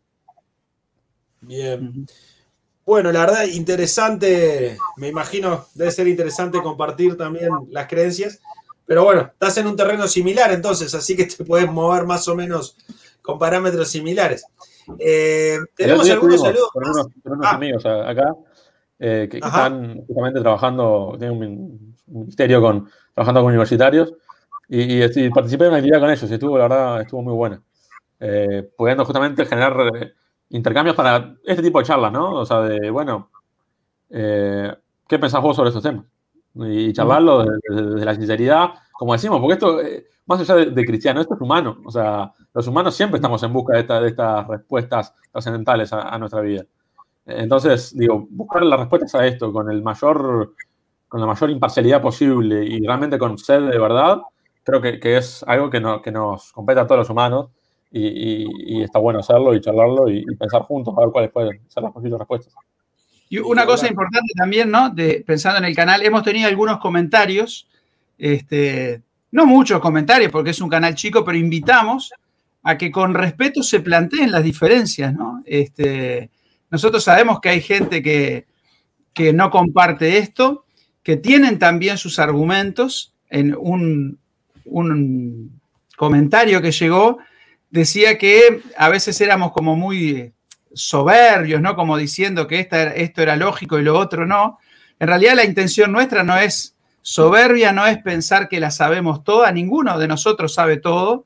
Bien. 1.41 2.05
Bueno, 2.91 3.10
la 3.13 3.21
verdad, 3.21 3.45
interesante, 3.45 4.77
me 4.98 5.07
imagino, 5.07 5.67
debe 5.75 5.91
ser 5.91 6.10
interesante 6.10 6.62
compartir 6.62 7.15
también 7.15 7.50
las 7.69 7.88
creencias, 7.88 8.41
pero 8.86 9.05
bueno, 9.05 9.29
estás 9.31 9.57
en 9.60 9.67
un 9.67 9.77
terreno 9.77 10.10
similar 10.10 10.51
entonces, 10.51 10.93
así 10.93 11.15
que 11.15 11.24
te 11.24 11.41
puedes 11.45 11.71
mover 11.71 12.05
más 12.05 12.27
o 12.27 12.36
menos 12.36 12.75
con 13.21 13.39
parámetros 13.39 13.88
similares. 13.88 14.45
Eh, 15.00 15.57
tenemos 15.74 16.10
algunos 16.10 16.41
saludos. 16.41 16.69
Con 16.74 16.83
unos, 16.86 17.07
unos 17.24 17.45
ah. 17.45 17.51
amigos 17.51 17.86
acá 17.86 18.36
eh, 19.00 19.29
que, 19.31 19.38
están 19.38 20.01
justamente 20.05 20.41
trabajando, 20.41 21.15
tienen 21.17 21.38
un 21.38 21.95
ministerio 22.07 22.62
con, 22.62 22.89
trabajando 23.13 23.39
con 23.39 23.51
universitarios 23.51 24.13
y, 24.67 25.01
y, 25.01 25.29
participé 25.29 25.63
en 25.63 25.69
una 25.69 25.77
actividad 25.77 26.01
con 26.01 26.10
ellos 26.10 26.29
y 26.29 26.33
estuvo, 26.33 26.57
la 26.57 26.67
verdad, 26.67 27.01
estuvo 27.03 27.21
muy 27.21 27.33
buena. 27.36 27.62
Eh, 28.19 28.69
pudiendo 28.75 29.05
justamente 29.05 29.45
generar 29.45 30.13
intercambios 30.51 30.96
para 30.96 31.36
este 31.43 31.63
tipo 31.63 31.79
de 31.79 31.86
charlas, 31.86 32.12
¿no? 32.12 32.36
O 32.36 32.46
sea, 32.46 32.62
de, 32.62 32.89
bueno, 32.89 33.29
eh, 34.10 34.74
¿qué 35.08 35.20
pensás 35.20 35.41
vos 35.41 35.55
sobre 35.55 35.70
estos 35.70 35.84
temas? 35.84 36.05
Y 36.55 36.91
charlarlo 36.91 37.46
desde, 37.46 38.05
la 38.05 38.13
sinceridad, 38.13 38.72
como 38.93 39.13
decimos, 39.13 39.39
porque 39.39 39.53
esto, 39.53 39.81
eh, 39.81 40.05
más 40.25 40.41
allá 40.41 40.65
de, 40.65 40.86
cristiano, 40.86 41.22
esto 41.22 41.36
es 41.36 41.41
humano. 41.41 41.77
O 41.86 41.91
sea, 41.91 42.31
los 42.53 42.67
humanos 42.67 42.96
siempre 42.96 43.17
estamos 43.17 43.41
en 43.43 43.53
busca 43.53 43.81
de, 43.81 44.08
estas 44.08 44.48
respuestas 44.48 45.13
trascendentales 45.31 45.93
a, 45.93 46.17
nuestra 46.17 46.41
vida. 46.41 46.65
Entonces, 47.25 47.96
digo, 47.96 48.27
buscar 48.29 48.63
las 48.63 48.79
respuestas 48.79 49.15
a 49.15 49.25
esto 49.25 49.53
con 49.53 49.72
el 49.72 49.81
mayor, 49.81 50.53
con 51.08 51.22
la 51.22 51.27
mayor 51.27 51.50
imparcialidad 51.50 52.01
posible 52.01 52.65
y 52.65 52.86
realmente 52.86 53.17
con 53.17 53.38
sed 53.38 53.70
de 53.70 53.79
verdad, 53.79 54.22
creo 54.63 54.81
que, 54.81 55.00
es 55.17 55.43
algo 55.48 55.70
que, 55.70 55.81
que 56.03 56.12
nos 56.12 56.51
compete 56.51 56.81
a 56.81 56.88
todos 56.88 57.00
los 57.00 57.10
humanos 57.10 57.50
y, 57.91 58.81
está 58.81 59.00
bueno 59.00 59.19
hacerlo 59.19 59.53
y 59.53 59.62
charlarlo 59.62 60.10
y, 60.10 60.24
pensar 60.36 60.62
juntos 60.62 60.93
a 60.98 61.01
ver 61.01 61.10
cuáles 61.12 61.31
pueden 61.31 61.62
ser 61.67 61.83
las 61.83 61.91
posibles 61.91 62.19
respuestas. 62.19 62.53
Y 63.29 63.38
una 63.39 63.65
cosa 63.65 63.88
importante 63.88 64.33
también, 64.36 64.69
¿no? 64.69 64.89
De, 64.89 65.24
pensando 65.25 65.60
en 65.60 65.65
el 65.65 65.75
canal, 65.75 66.03
hemos 66.03 66.24
tenido 66.24 66.48
algunos 66.48 66.79
comentarios, 66.79 67.67
este, 68.17 69.01
no 69.31 69.45
muchos 69.45 69.79
comentarios 69.79 70.31
porque 70.31 70.50
es 70.50 70.62
un 70.62 70.69
canal 70.69 70.95
chico, 70.95 71.24
pero 71.24 71.38
invitamos 71.38 72.12
a 72.63 72.77
que 72.77 72.91
con 72.91 73.13
respeto 73.13 73.63
se 73.63 73.79
planteen 73.79 74.31
las 74.31 74.43
diferencias, 74.43 75.13
¿no? 75.13 75.41
Este, 75.45 76.29
Nosotros 76.69 77.03
sabemos 77.03 77.39
que 77.39 77.50
hay 77.50 77.62
gente 77.62 78.01
que, 78.01 78.45
que 79.13 79.33
no 79.33 79.50
comparte 79.50 80.17
esto, 80.17 80.65
que 81.03 81.17
tienen 81.17 81.57
también 81.57 81.98
sus 81.98 82.19
argumentos. 82.19 83.13
En 83.29 83.55
un, 83.57 84.19
un 84.65 85.62
comentario 85.95 86.62
que 86.62 86.71
llegó, 86.71 87.19
decía 87.71 88.17
que 88.17 88.61
a 88.77 88.89
veces 88.89 89.19
éramos 89.21 89.51
como 89.51 89.75
muy 89.75 90.33
soberbios, 90.73 91.61
¿no? 91.61 91.75
Como 91.75 91.97
diciendo 91.97 92.47
que 92.47 92.59
esto 92.59 93.21
era 93.21 93.35
lógico 93.35 93.79
y 93.79 93.83
lo 93.83 93.97
otro 93.97 94.25
no. 94.25 94.59
En 94.99 95.07
realidad 95.07 95.35
la 95.35 95.45
intención 95.45 95.91
nuestra 95.91 96.23
no 96.23 96.37
es 96.37 96.75
soberbia, 97.01 97.71
no 97.71 97.87
es 97.87 97.97
pensar 97.97 98.47
que 98.47 98.59
la 98.59 98.69
sabemos 98.69 99.23
toda, 99.23 99.51
ninguno 99.51 99.97
de 99.97 100.07
nosotros 100.07 100.53
sabe 100.53 100.77
todo. 100.77 101.25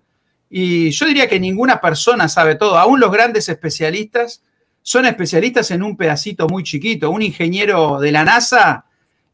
Y 0.50 0.92
yo 0.92 1.06
diría 1.06 1.28
que 1.28 1.40
ninguna 1.40 1.82
persona 1.82 2.30
sabe 2.30 2.56
todo, 2.56 2.78
aún 2.78 3.00
los 3.00 3.12
grandes 3.12 3.50
especialistas 3.50 4.42
son 4.82 5.06
especialistas 5.06 5.72
en 5.72 5.82
un 5.82 5.98
pedacito 5.98 6.48
muy 6.48 6.64
chiquito. 6.64 7.10
Un 7.10 7.24
ingeniero 7.24 8.00
de 8.00 8.12
la 8.12 8.24
NASA 8.24 8.85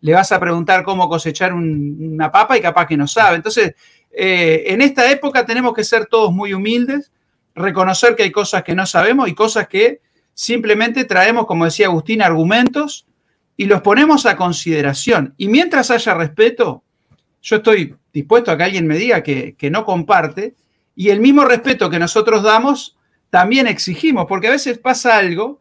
le 0.01 0.13
vas 0.13 0.31
a 0.31 0.39
preguntar 0.39 0.83
cómo 0.83 1.07
cosechar 1.07 1.53
una 1.53 2.31
papa 2.31 2.57
y 2.57 2.61
capaz 2.61 2.87
que 2.87 2.97
no 2.97 3.07
sabe. 3.07 3.37
Entonces, 3.37 3.75
eh, 4.11 4.63
en 4.67 4.81
esta 4.81 5.09
época 5.09 5.45
tenemos 5.45 5.73
que 5.73 5.83
ser 5.83 6.07
todos 6.07 6.33
muy 6.33 6.53
humildes, 6.53 7.11
reconocer 7.55 8.15
que 8.15 8.23
hay 8.23 8.31
cosas 8.31 8.63
que 8.63 8.75
no 8.75 8.85
sabemos 8.85 9.29
y 9.29 9.35
cosas 9.35 9.67
que 9.67 10.01
simplemente 10.33 11.05
traemos, 11.05 11.45
como 11.45 11.65
decía 11.65 11.87
Agustín, 11.87 12.21
argumentos 12.21 13.05
y 13.55 13.65
los 13.65 13.81
ponemos 13.81 14.25
a 14.25 14.35
consideración. 14.35 15.35
Y 15.37 15.47
mientras 15.47 15.91
haya 15.91 16.15
respeto, 16.15 16.83
yo 17.43 17.57
estoy 17.57 17.95
dispuesto 18.11 18.51
a 18.51 18.57
que 18.57 18.63
alguien 18.63 18.87
me 18.87 18.97
diga 18.97 19.21
que, 19.21 19.55
que 19.55 19.69
no 19.69 19.85
comparte 19.85 20.55
y 20.95 21.09
el 21.09 21.19
mismo 21.19 21.45
respeto 21.45 21.89
que 21.89 21.99
nosotros 21.99 22.43
damos, 22.43 22.97
también 23.29 23.67
exigimos, 23.67 24.25
porque 24.27 24.47
a 24.47 24.51
veces 24.51 24.77
pasa 24.77 25.17
algo 25.17 25.60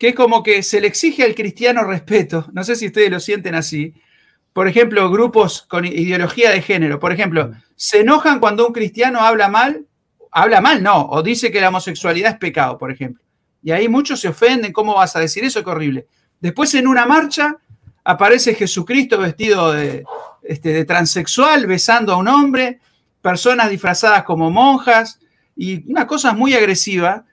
que 0.00 0.08
es 0.08 0.14
como 0.14 0.42
que 0.42 0.62
se 0.62 0.80
le 0.80 0.86
exige 0.86 1.24
al 1.24 1.34
cristiano 1.34 1.84
respeto, 1.84 2.48
no 2.54 2.64
sé 2.64 2.74
si 2.74 2.86
ustedes 2.86 3.10
lo 3.10 3.20
sienten 3.20 3.54
así, 3.54 3.92
por 4.54 4.66
ejemplo, 4.66 5.10
grupos 5.10 5.60
con 5.68 5.84
ideología 5.84 6.50
de 6.50 6.62
género, 6.62 6.98
por 6.98 7.12
ejemplo, 7.12 7.52
se 7.76 8.00
enojan 8.00 8.40
cuando 8.40 8.66
un 8.66 8.72
cristiano 8.72 9.20
habla 9.20 9.50
mal, 9.50 9.86
habla 10.32 10.62
mal, 10.62 10.82
no, 10.82 11.04
o 11.04 11.22
dice 11.22 11.52
que 11.52 11.60
la 11.60 11.68
homosexualidad 11.68 12.32
es 12.32 12.38
pecado, 12.38 12.78
por 12.78 12.90
ejemplo. 12.90 13.22
Y 13.62 13.72
ahí 13.72 13.90
muchos 13.90 14.20
se 14.20 14.28
ofenden, 14.28 14.72
¿cómo 14.72 14.94
vas 14.94 15.16
a 15.16 15.20
decir 15.20 15.44
eso? 15.44 15.62
Qué 15.62 15.68
horrible. 15.68 16.06
Después 16.40 16.74
en 16.74 16.88
una 16.88 17.04
marcha 17.04 17.58
aparece 18.02 18.54
Jesucristo 18.54 19.18
vestido 19.18 19.70
de, 19.72 20.04
este, 20.42 20.72
de 20.72 20.86
transexual, 20.86 21.66
besando 21.66 22.14
a 22.14 22.16
un 22.16 22.28
hombre, 22.28 22.80
personas 23.20 23.68
disfrazadas 23.68 24.24
como 24.24 24.50
monjas, 24.50 25.20
y 25.54 25.90
una 25.92 26.06
cosa 26.06 26.32
muy 26.32 26.54
agresiva. 26.54 27.26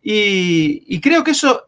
Y, 0.00 0.84
y 0.86 1.00
creo 1.00 1.24
que 1.24 1.32
eso, 1.32 1.66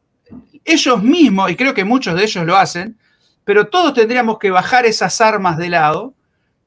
ellos 0.64 1.02
mismos, 1.02 1.50
y 1.50 1.56
creo 1.56 1.74
que 1.74 1.84
muchos 1.84 2.14
de 2.14 2.24
ellos 2.24 2.46
lo 2.46 2.56
hacen, 2.56 2.98
pero 3.44 3.68
todos 3.68 3.94
tendríamos 3.94 4.38
que 4.38 4.50
bajar 4.50 4.86
esas 4.86 5.20
armas 5.20 5.58
de 5.58 5.68
lado, 5.68 6.14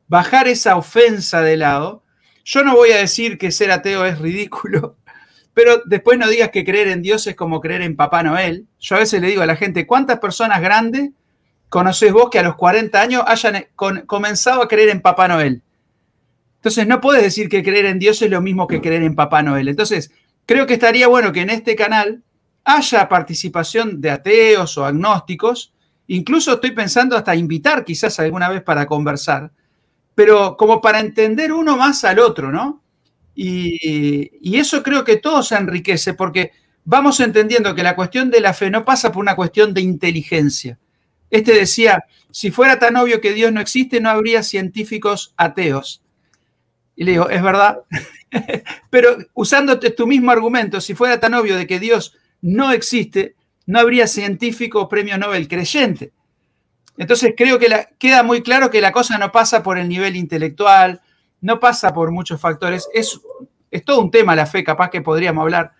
bajar 0.07 0.47
esa 0.47 0.75
ofensa 0.75 1.41
de 1.41 1.57
lado. 1.57 2.03
Yo 2.45 2.63
no 2.63 2.75
voy 2.75 2.91
a 2.91 2.97
decir 2.97 3.37
que 3.37 3.51
ser 3.51 3.71
ateo 3.71 4.05
es 4.05 4.19
ridículo, 4.19 4.95
pero 5.53 5.81
después 5.85 6.19
no 6.19 6.29
digas 6.29 6.51
que 6.51 6.63
creer 6.63 6.87
en 6.89 7.01
Dios 7.01 7.25
es 7.27 7.35
como 7.35 7.59
creer 7.59 7.81
en 7.81 7.95
Papá 7.95 8.23
Noel. 8.23 8.67
Yo 8.79 8.95
a 8.95 8.99
veces 8.99 9.21
le 9.21 9.27
digo 9.27 9.41
a 9.41 9.47
la 9.47 9.55
gente, 9.55 9.87
¿cuántas 9.87 10.19
personas 10.19 10.61
grandes 10.61 11.11
conoces 11.69 12.13
vos 12.13 12.29
que 12.29 12.39
a 12.39 12.43
los 12.43 12.55
40 12.55 13.01
años 13.01 13.23
hayan 13.25 13.65
comenzado 13.75 14.61
a 14.61 14.67
creer 14.67 14.89
en 14.89 15.01
Papá 15.01 15.27
Noel? 15.27 15.63
Entonces 16.57 16.87
no 16.87 17.01
puedes 17.01 17.23
decir 17.23 17.49
que 17.49 17.63
creer 17.63 17.85
en 17.85 17.99
Dios 17.99 18.21
es 18.21 18.29
lo 18.29 18.41
mismo 18.41 18.67
que 18.67 18.81
creer 18.81 19.03
en 19.03 19.15
Papá 19.15 19.41
Noel. 19.41 19.67
Entonces, 19.67 20.11
creo 20.45 20.67
que 20.67 20.73
estaría 20.73 21.07
bueno 21.07 21.31
que 21.31 21.41
en 21.41 21.49
este 21.49 21.75
canal 21.75 22.23
haya 22.67 23.09
participación 23.09 23.99
de 23.99 24.11
ateos 24.11 24.77
o 24.77 24.85
agnósticos 24.85 25.73
Incluso 26.07 26.53
estoy 26.53 26.71
pensando 26.71 27.17
hasta 27.17 27.35
invitar 27.35 27.83
quizás 27.83 28.19
alguna 28.19 28.49
vez 28.49 28.63
para 28.63 28.85
conversar, 28.85 29.51
pero 30.15 30.55
como 30.55 30.79
para 30.81 30.99
entender 30.99 31.51
uno 31.51 31.75
más 31.75 32.03
al 32.05 32.19
otro, 32.19 32.51
¿no? 32.51 32.81
Y, 33.35 34.57
eso 34.57 34.81
creo 34.81 35.03
que 35.03 35.17
todo 35.17 35.43
se 35.43 35.55
enriquece 35.55 36.13
porque 36.13 36.51
vamos 36.85 37.19
entendiendo 37.19 37.75
que 37.75 37.83
la 37.83 37.95
cuestión 37.95 38.31
de 38.31 38.39
la 38.39 38.53
fe 38.53 38.71
no 38.71 38.83
pasa 38.83 39.11
por 39.11 39.21
una 39.21 39.35
cuestión 39.35 39.73
de 39.73 39.81
inteligencia. 39.81 40.79
Este 41.29 41.53
decía, 41.53 42.05
si 42.31 42.49
fuera 42.49 42.79
tan 42.79 42.95
obvio 42.95 43.19
que 43.21 43.33
Dios 43.33 43.51
no 43.51 43.59
existe, 43.59 43.99
no 43.99 44.09
habría 44.09 44.41
científicos 44.41 45.33
ateos. 45.35 46.01
Y 46.95 47.03
le 47.03 47.11
digo, 47.11 47.29
es 47.29 47.43
verdad, 47.43 47.79
pero 48.89 49.17
usándote 49.33 49.91
tu 49.91 50.07
mismo 50.07 50.31
argumento, 50.31 50.79
si 50.79 50.95
fuera 50.95 51.19
tan 51.19 51.33
obvio 51.33 51.57
de 51.57 51.67
que 51.67 51.79
Dios 51.79 52.17
no 52.41 52.71
existe, 52.71 53.35
no 53.65 53.79
habría 53.79 54.07
científico 54.07 54.87
premio 54.87 55.17
Nobel 55.17 55.47
creyente. 55.47 56.11
Entonces 56.97 57.33
creo 57.37 57.59
que 57.59 57.69
queda 57.99 58.23
muy 58.23 58.41
claro 58.41 58.71
que 58.71 58.81
la 58.81 58.91
cosa 58.91 59.17
no 59.17 59.31
pasa 59.31 59.61
por 59.61 59.77
el 59.77 59.87
nivel 59.87 60.15
intelectual, 60.15 61.01
no 61.41 61.59
pasa 61.59 61.93
por 61.93 62.11
muchos 62.11 62.41
factores. 62.41 62.87
Es, 62.93 63.19
es 63.69 63.85
todo 63.85 64.01
un 64.01 64.11
tema 64.11 64.35
la 64.35 64.45
fe, 64.45 64.63
capaz 64.63 64.89
que 64.89 65.01
podríamos 65.01 65.43
hablar 65.43 65.73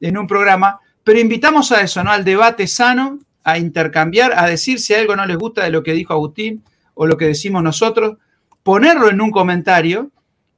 en 0.00 0.18
un 0.18 0.26
programa, 0.26 0.80
pero 1.04 1.20
invitamos 1.20 1.70
a 1.70 1.82
eso, 1.82 2.02
¿no? 2.02 2.10
Al 2.10 2.24
debate 2.24 2.66
sano, 2.66 3.20
a 3.44 3.58
intercambiar, 3.58 4.32
a 4.36 4.46
decir 4.46 4.80
si 4.80 4.94
algo 4.94 5.14
no 5.14 5.26
les 5.26 5.36
gusta 5.36 5.62
de 5.62 5.70
lo 5.70 5.82
que 5.82 5.92
dijo 5.92 6.14
Agustín 6.14 6.64
o 6.94 7.06
lo 7.06 7.16
que 7.16 7.26
decimos 7.26 7.62
nosotros, 7.62 8.16
ponerlo 8.62 9.10
en 9.10 9.20
un 9.20 9.30
comentario. 9.30 10.10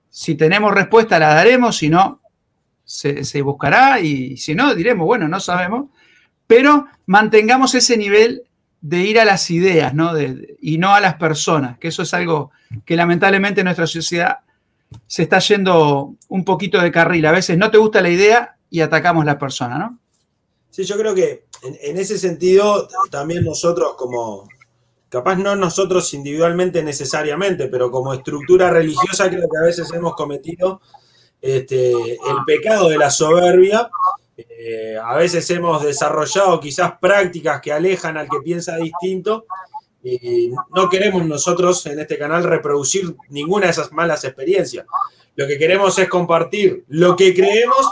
Si 0.08 0.36
tenemos 0.36 0.72
respuesta, 0.72 1.18
la 1.18 1.34
daremos, 1.34 1.76
si 1.76 1.88
no, 1.88 2.20
se, 2.86 3.42
buscará 3.42 4.00
y 4.00 4.38
si 4.38 4.54
no, 4.54 4.74
diremos, 4.74 5.06
bueno, 5.06 5.28
no 5.28 5.40
sabemos 5.40 5.90
pero 6.46 6.86
mantengamos 7.06 7.74
ese 7.74 7.96
nivel 7.96 8.44
de 8.80 8.98
ir 8.98 9.18
a 9.18 9.24
las 9.24 9.50
ideas 9.50 9.94
¿no? 9.94 10.12
y 10.60 10.78
no 10.78 10.94
a 10.94 11.00
las 11.00 11.14
personas, 11.14 11.78
que 11.78 11.88
eso 11.88 12.02
es 12.02 12.14
algo 12.14 12.52
que 12.84 12.96
lamentablemente 12.96 13.60
en 13.60 13.66
nuestra 13.66 13.86
sociedad 13.86 14.38
se 15.06 15.24
está 15.24 15.40
yendo 15.40 16.14
un 16.28 16.44
poquito 16.44 16.80
de 16.80 16.92
carril. 16.92 17.26
A 17.26 17.32
veces 17.32 17.58
no 17.58 17.70
te 17.70 17.78
gusta 17.78 18.00
la 18.00 18.10
idea 18.10 18.56
y 18.70 18.80
atacamos 18.80 19.24
la 19.24 19.38
persona, 19.38 19.78
¿no? 19.78 19.98
Sí, 20.70 20.84
yo 20.84 20.96
creo 20.96 21.14
que 21.14 21.46
en, 21.62 21.96
ese 21.96 22.18
sentido 22.18 22.86
también 23.10 23.44
nosotros 23.44 23.94
como, 23.96 24.46
capaz 25.08 25.36
no 25.36 25.56
nosotros 25.56 26.12
individualmente 26.14 26.82
necesariamente, 26.84 27.66
pero 27.66 27.90
como 27.90 28.12
estructura 28.14 28.70
religiosa 28.70 29.28
creo 29.28 29.48
que 29.48 29.58
a 29.58 29.66
veces 29.66 29.90
hemos 29.92 30.14
cometido 30.14 30.80
este, 31.48 31.92
el 31.92 32.44
pecado 32.46 32.88
de 32.88 32.98
la 32.98 33.10
soberbia 33.10 33.90
eh, 34.36 34.96
a 35.02 35.16
veces 35.16 35.48
hemos 35.50 35.82
desarrollado 35.82 36.60
quizás 36.60 36.98
prácticas 37.00 37.60
que 37.60 37.72
alejan 37.72 38.16
al 38.16 38.28
que 38.28 38.40
piensa 38.44 38.76
distinto 38.76 39.46
y 40.02 40.52
no 40.74 40.88
queremos 40.88 41.24
nosotros 41.24 41.84
en 41.86 42.00
este 42.00 42.18
canal 42.18 42.44
reproducir 42.44 43.16
ninguna 43.30 43.66
de 43.66 43.72
esas 43.72 43.92
malas 43.92 44.24
experiencias. 44.24 44.86
Lo 45.34 45.46
que 45.46 45.58
queremos 45.58 45.98
es 45.98 46.08
compartir 46.08 46.84
lo 46.88 47.16
que 47.16 47.34
creemos 47.34 47.88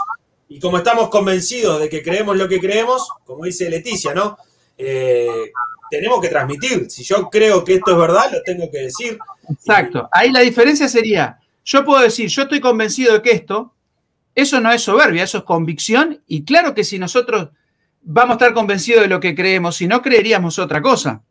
y 0.47 0.59
como 0.59 0.77
estamos 0.77 1.09
convencidos 1.09 1.79
de 1.79 1.89
que 1.89 2.03
creemos 2.03 2.37
lo 2.37 2.47
que 2.47 2.59
creemos, 2.59 3.09
como 3.25 3.45
dice 3.45 3.69
Leticia, 3.69 4.13
¿no? 4.13 4.37
Eh, 4.77 5.51
tenemos 5.89 6.21
que 6.21 6.29
transmitir. 6.29 6.89
Si 6.89 7.03
yo 7.03 7.29
creo 7.29 7.63
que 7.63 7.75
esto 7.75 7.91
es 7.91 7.97
verdad, 7.97 8.31
lo 8.31 8.41
tengo 8.43 8.69
que 8.71 8.79
decir. 8.79 9.17
Exacto. 9.49 10.07
Ahí 10.11 10.31
la 10.31 10.41
diferencia 10.41 10.87
sería, 10.87 11.39
yo 11.65 11.83
puedo 11.83 12.01
decir, 12.01 12.29
yo 12.29 12.43
estoy 12.43 12.61
convencido 12.61 13.13
de 13.13 13.21
que 13.23 13.31
esto, 13.31 13.73
eso 14.35 14.61
no 14.61 14.71
es 14.71 14.83
soberbia, 14.83 15.23
eso 15.23 15.39
es 15.39 15.43
convicción. 15.43 16.21
Y 16.27 16.45
claro 16.45 16.75
que 16.75 16.83
si 16.83 16.99
nosotros 16.99 17.49
vamos 18.01 18.33
a 18.33 18.35
estar 18.35 18.53
convencidos 18.53 19.01
de 19.01 19.07
lo 19.07 19.19
que 19.19 19.33
creemos, 19.33 19.75
si 19.75 19.87
no 19.87 20.01
creeríamos 20.01 20.59
otra 20.59 20.81
cosa. 20.81 21.23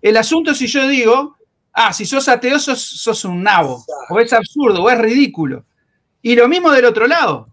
El 0.00 0.16
asunto 0.16 0.52
es 0.52 0.58
si 0.58 0.66
yo 0.66 0.88
digo, 0.88 1.36
ah, 1.74 1.92
si 1.92 2.06
sos 2.06 2.26
ateo 2.28 2.58
sos, 2.58 3.24
un 3.26 3.42
nabo, 3.42 3.84
o 4.08 4.18
es 4.18 4.32
absurdo, 4.32 4.82
o 4.82 4.90
es 4.90 4.98
ridículo. 4.98 5.66
Y 6.22 6.34
lo 6.34 6.48
mismo 6.48 6.72
del 6.72 6.86
otro 6.86 7.06
lado. 7.06 7.50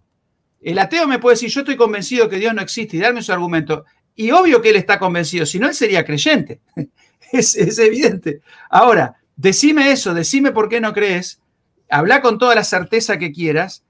El 0.62 0.80
ateo 0.80 1.08
me 1.08 1.20
puede 1.20 1.36
decir, 1.36 1.50
yo 1.50 1.60
estoy 1.60 1.76
convencido 1.76 2.30
que 2.30 2.38
Dios 2.38 2.54
no 2.54 2.62
existe 2.62 2.96
y 2.96 3.02
darme 3.02 3.22
su 3.22 3.34
argumento. 3.34 3.84
Y 4.16 4.32
obvio 4.32 4.62
que 4.62 4.70
él 4.70 4.78
está 4.78 4.98
convencido, 4.98 5.46
si 5.46 5.60
no, 5.60 5.68
él 5.68 5.76
sería 5.76 6.06
creyente. 6.06 6.62
es, 7.34 7.56
es, 7.56 7.78
evidente. 7.80 8.40
Ahora, 8.70 9.18
decime 9.36 9.92
eso, 9.92 10.14
decime 10.14 10.54
por 10.54 10.70
qué 10.70 10.80
no 10.80 10.94
crees, 10.94 11.42
habla 11.90 12.22
con 12.22 12.38
toda 12.38 12.56
la 12.56 12.64
certeza 12.64 13.18
que 13.18 13.32
quieras 13.32 13.84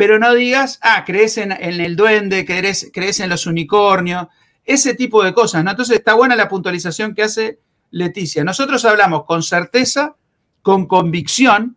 pero 0.00 0.18
no 0.18 0.32
digas, 0.32 0.78
ah, 0.80 1.04
crees 1.04 1.36
en, 1.36 1.52
el 1.52 1.94
duende, 1.94 2.46
crees, 2.46 3.20
en 3.20 3.28
los 3.28 3.46
unicornios, 3.46 4.28
ese 4.64 4.94
tipo 4.94 5.22
de 5.22 5.34
cosas, 5.34 5.62
¿no? 5.62 5.72
Entonces 5.72 5.98
está 5.98 6.14
buena 6.14 6.34
la 6.36 6.48
puntualización 6.48 7.14
que 7.14 7.22
hace 7.22 7.58
Leticia. 7.90 8.42
Nosotros 8.42 8.82
hablamos 8.86 9.26
con 9.26 9.42
certeza, 9.42 10.16
con 10.62 10.86
convicción, 10.86 11.76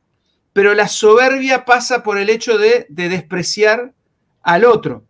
pero 0.54 0.74
la 0.74 0.88
soberbia 0.88 1.66
pasa 1.66 2.02
por 2.02 2.18
el 2.18 2.30
hecho 2.30 2.58
de, 2.58 2.86
despreciar 2.88 3.92
al 4.42 4.64
otro. 4.64 5.04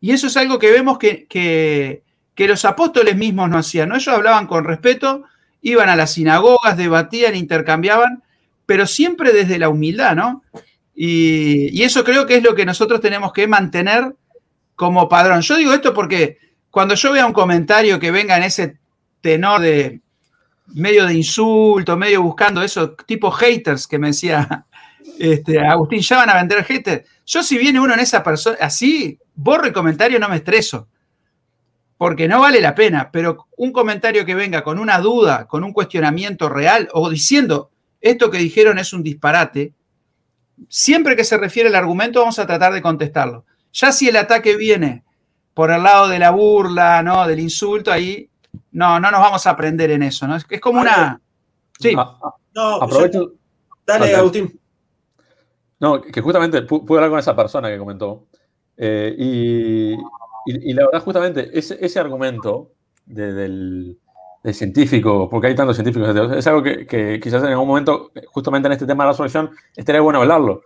Y 0.00 0.12
eso 0.12 0.28
es 0.28 0.36
algo 0.36 0.60
que 0.60 0.70
vemos 0.70 0.96
que, 0.98 1.26
que, 1.26 2.04
que, 2.36 2.46
los 2.46 2.64
apóstoles 2.64 3.16
mismos 3.16 3.50
no 3.50 3.58
hacían, 3.58 3.88
¿no? 3.88 3.96
Ellos 3.96 4.14
hablaban 4.14 4.46
con 4.46 4.62
respeto, 4.62 5.24
iban 5.60 5.88
a 5.88 5.96
las 5.96 6.12
sinagogas, 6.12 6.76
debatían, 6.76 7.34
intercambiaban, 7.34 8.22
pero 8.70 8.86
siempre 8.86 9.32
desde 9.32 9.58
la 9.58 9.68
humildad, 9.68 10.14
¿no? 10.14 10.44
Y, 10.94 11.82
eso 11.82 12.04
creo 12.04 12.24
que 12.24 12.36
es 12.36 12.44
lo 12.44 12.54
que 12.54 12.64
nosotros 12.64 13.00
tenemos 13.00 13.32
que 13.32 13.48
mantener 13.48 14.14
como 14.76 15.08
padrón. 15.08 15.40
Yo 15.40 15.56
digo 15.56 15.72
esto 15.72 15.92
porque 15.92 16.38
cuando 16.70 16.94
yo 16.94 17.10
vea 17.10 17.26
un 17.26 17.32
comentario 17.32 17.98
que 17.98 18.12
venga 18.12 18.36
en 18.36 18.44
ese 18.44 18.78
tenor 19.20 19.60
de 19.60 19.98
medio 20.68 21.04
de 21.04 21.14
insulto, 21.14 21.96
medio 21.96 22.22
buscando 22.22 22.62
eso, 22.62 22.92
tipo 22.92 23.32
haters 23.32 23.88
que 23.88 23.98
me 23.98 24.06
decía 24.06 24.64
este, 25.18 25.58
Agustín, 25.58 25.98
ya 26.02 26.18
van 26.18 26.30
a 26.30 26.36
vender 26.36 26.62
haters. 26.62 27.08
Yo 27.26 27.42
si 27.42 27.58
viene 27.58 27.80
uno 27.80 27.94
en 27.94 27.98
esa 27.98 28.22
persona, 28.22 28.56
así, 28.60 29.18
borro 29.34 29.66
el 29.66 29.72
comentario, 29.72 30.20
no 30.20 30.28
me 30.28 30.36
estreso, 30.36 30.86
porque 31.98 32.28
no 32.28 32.38
vale 32.38 32.60
la 32.60 32.76
pena, 32.76 33.10
pero 33.10 33.48
un 33.56 33.72
comentario 33.72 34.24
que 34.24 34.36
venga 34.36 34.62
con 34.62 34.78
una 34.78 35.00
duda, 35.00 35.48
con 35.48 35.64
un 35.64 35.72
cuestionamiento 35.72 36.48
real 36.48 36.88
o 36.92 37.10
diciendo, 37.10 37.69
esto 38.00 38.30
que 38.30 38.38
dijeron 38.38 38.78
es 38.78 38.92
un 38.92 39.02
disparate, 39.02 39.74
siempre 40.68 41.16
que 41.16 41.24
se 41.24 41.36
refiere 41.38 41.68
al 41.68 41.74
argumento 41.74 42.20
vamos 42.20 42.38
a 42.38 42.46
tratar 42.46 42.72
de 42.72 42.82
contestarlo. 42.82 43.44
Ya 43.72 43.92
si 43.92 44.08
el 44.08 44.16
ataque 44.16 44.56
viene 44.56 45.04
por 45.54 45.70
el 45.70 45.82
lado 45.82 46.08
de 46.08 46.18
la 46.18 46.30
burla, 46.30 47.02
¿no? 47.02 47.26
Del 47.26 47.40
insulto, 47.40 47.92
ahí 47.92 48.28
no, 48.72 48.98
no 49.00 49.10
nos 49.10 49.20
vamos 49.20 49.46
a 49.46 49.50
aprender 49.50 49.90
en 49.90 50.02
eso, 50.02 50.26
¿no? 50.26 50.36
Es, 50.36 50.44
como 50.60 50.80
una. 50.80 51.20
Sí. 51.78 51.94
Ah, 51.96 52.18
ah, 52.22 52.34
no, 52.54 52.74
aprovecho. 52.76 53.32
Dale, 53.86 54.14
Agustín. 54.14 54.60
No, 55.80 56.00
que 56.00 56.20
justamente 56.20 56.62
pude 56.62 56.98
hablar 56.98 57.10
con 57.10 57.18
esa 57.18 57.34
persona 57.34 57.68
que 57.68 57.78
comentó. 57.78 58.26
Eh, 58.76 59.14
y, 59.18 60.72
la 60.72 60.86
verdad, 60.86 61.02
justamente, 61.02 61.50
ese, 61.52 61.98
argumento 61.98 62.72
del, 63.06 63.98
científico, 64.44 65.28
porque 65.28 65.48
hay 65.48 65.54
tantos 65.54 65.76
científicos, 65.76 66.16
es 66.36 66.46
algo 66.46 66.62
que, 66.62 67.20
quizás 67.22 67.42
en 67.42 67.50
algún 67.50 67.68
momento, 67.68 68.10
justamente 68.28 68.66
en 68.66 68.72
este 68.72 68.86
tema 68.86 69.04
de 69.04 69.08
la 69.08 69.14
solución, 69.14 69.50
estaría 69.76 70.00
bueno 70.00 70.20
hablarlo. 70.20 70.62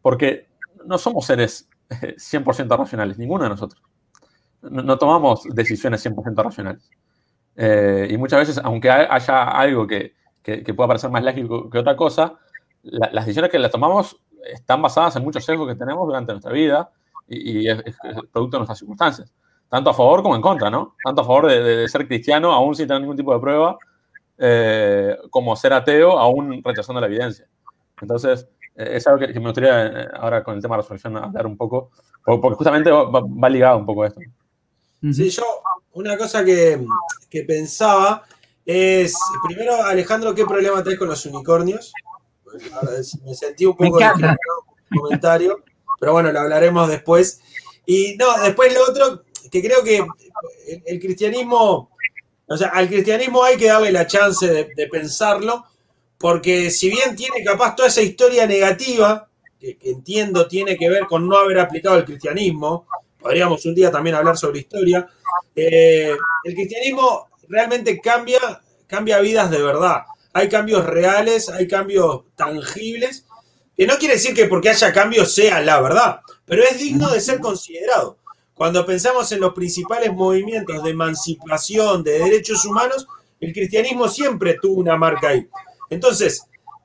Porque 0.00 0.48
no 0.84 0.98
somos 0.98 1.26
seres 1.26 1.68
100% 1.90 2.72
eh, 2.72 2.76
racionales, 2.76 3.18
ninguno 3.18 3.44
de 3.44 3.50
nosotros 3.50 3.82
no, 4.70 4.98
tomamos 4.98 5.44
decisiones 5.52 6.04
100% 6.04 6.42
racionales. 6.42 6.90
Eh, 7.56 8.08
y 8.10 8.16
muchas 8.18 8.40
veces, 8.40 8.60
aunque 8.62 8.90
haya 8.90 9.44
algo 9.44 9.86
que, 9.86 10.14
pueda 10.76 10.88
parecer 10.88 11.10
más 11.10 11.24
lógico 11.24 11.68
que 11.70 11.78
otra 11.78 11.96
cosa, 11.96 12.34
las 12.82 13.24
decisiones 13.24 13.50
que 13.50 13.58
las 13.58 13.70
tomamos 13.70 14.20
están 14.44 14.80
basadas 14.80 15.16
en 15.16 15.24
muchos 15.24 15.44
sesgos 15.44 15.66
que 15.68 15.74
tenemos 15.74 16.06
durante 16.06 16.32
nuestra 16.32 16.52
vida 16.52 16.90
y, 17.26 17.68
es, 17.68 17.82
producto 18.32 18.56
de 18.56 18.58
nuestras 18.58 18.78
circunstancias. 18.78 19.32
Tanto 19.68 19.90
a 19.90 19.94
favor 19.94 20.22
como 20.22 20.36
en 20.36 20.42
contra, 20.42 20.70
¿no? 20.70 20.96
Tanto 21.02 21.22
a 21.22 21.24
favor 21.24 21.46
de, 21.48 21.88
ser 21.88 22.06
cristiano, 22.06 22.52
aún 22.52 22.74
sin 22.74 22.86
tener 22.86 23.00
ningún 23.00 23.16
tipo 23.16 23.34
de 23.34 23.40
prueba, 23.40 23.78
eh, 24.38 25.16
como 25.30 25.56
ser 25.56 25.72
ateo, 25.72 26.18
aún 26.18 26.62
rechazando 26.64 27.00
la 27.00 27.06
evidencia. 27.06 27.48
Entonces, 28.00 28.48
eh, 28.76 28.90
es 28.92 29.06
algo 29.06 29.18
que, 29.18 29.32
me 29.34 29.46
gustaría 29.46 30.10
ahora 30.14 30.44
con 30.44 30.54
el 30.54 30.62
tema 30.62 30.76
de 30.76 30.78
la 30.78 30.82
resolución 30.82 31.16
hablar 31.16 31.46
un 31.46 31.56
poco, 31.56 31.90
porque 32.24 32.56
justamente 32.56 32.90
va, 32.90 33.04
va 33.04 33.48
ligado 33.48 33.78
un 33.78 33.86
poco 33.86 34.04
a 34.04 34.08
esto. 34.08 34.20
Sí, 35.12 35.30
yo 35.30 35.42
una 35.92 36.16
cosa 36.16 36.44
que, 36.44 36.84
pensaba 37.46 38.24
es, 38.64 39.14
primero, 39.46 39.82
Alejandro, 39.82 40.34
¿qué 40.34 40.44
problema 40.44 40.82
tenés 40.82 40.98
con 40.98 41.08
los 41.08 41.24
unicornios? 41.26 41.92
Me 43.24 43.34
sentí 43.34 43.66
un 43.66 43.76
poco 43.76 44.00
en 44.00 44.24
el 44.24 44.36
comentario, 45.00 45.62
pero 46.00 46.12
bueno, 46.12 46.32
lo 46.32 46.40
hablaremos 46.40 46.88
después. 46.88 47.40
Y 47.86 48.16
no, 48.18 48.26
después 48.42 48.74
lo 48.74 48.90
otro, 48.90 49.22
que 49.50 49.62
creo 49.62 49.82
que 49.82 50.06
el, 50.86 51.00
cristianismo, 51.00 51.90
o 52.46 52.56
sea, 52.56 52.68
al 52.68 52.88
cristianismo 52.88 53.42
hay 53.42 53.56
que 53.56 53.66
darle 53.66 53.92
la 53.92 54.06
chance 54.06 54.46
de, 54.46 54.86
pensarlo, 54.88 55.64
porque 56.18 56.70
si 56.70 56.88
bien 56.90 57.14
tiene 57.14 57.44
capaz 57.44 57.76
toda 57.76 57.88
esa 57.88 58.02
historia 58.02 58.46
negativa, 58.46 59.28
que, 59.60 59.76
que 59.76 59.90
entiendo 59.90 60.46
tiene 60.48 60.76
que 60.76 60.88
ver 60.88 61.06
con 61.06 61.28
no 61.28 61.36
haber 61.36 61.58
aplicado 61.58 61.96
el 61.96 62.04
cristianismo, 62.04 62.86
podríamos 63.26 63.66
un 63.66 63.74
día 63.74 63.90
también 63.90 64.14
hablar 64.14 64.36
sobre 64.36 64.60
historia. 64.60 65.08
Eh, 65.56 66.14
el 66.44 66.54
cristianismo 66.54 67.28
realmente 67.48 68.00
cambia, 68.00 68.38
cambia 68.86 69.18
vidas 69.18 69.50
de 69.50 69.60
verdad. 69.60 70.02
Hay 70.32 70.48
cambios 70.48 70.84
reales, 70.84 71.48
hay 71.48 71.66
cambios 71.66 72.22
tangibles, 72.36 73.24
que 73.76 73.86
no 73.86 73.96
quiere 73.98 74.14
decir 74.14 74.32
que 74.32 74.46
porque 74.46 74.68
haya 74.68 74.92
cambios 74.92 75.34
sea 75.34 75.60
la 75.60 75.80
verdad, 75.80 76.20
pero 76.44 76.62
es 76.62 76.78
digno 76.78 77.10
de 77.10 77.20
ser 77.20 77.40
considerado. 77.40 78.18
Cuando 78.56 78.86
pensamos 78.86 79.30
en 79.32 79.40
los 79.40 79.52
principales 79.52 80.10
movimientos 80.14 80.82
de 80.82 80.90
emancipación, 80.90 82.02
de 82.02 82.18
derechos 82.18 82.64
humanos, 82.64 83.06
el 83.38 83.52
cristianismo 83.52 84.08
siempre 84.08 84.58
tuvo 84.60 84.80
una 84.80 84.96
marca 84.96 85.28
ahí. 85.28 85.46
Entonces, 85.90 86.42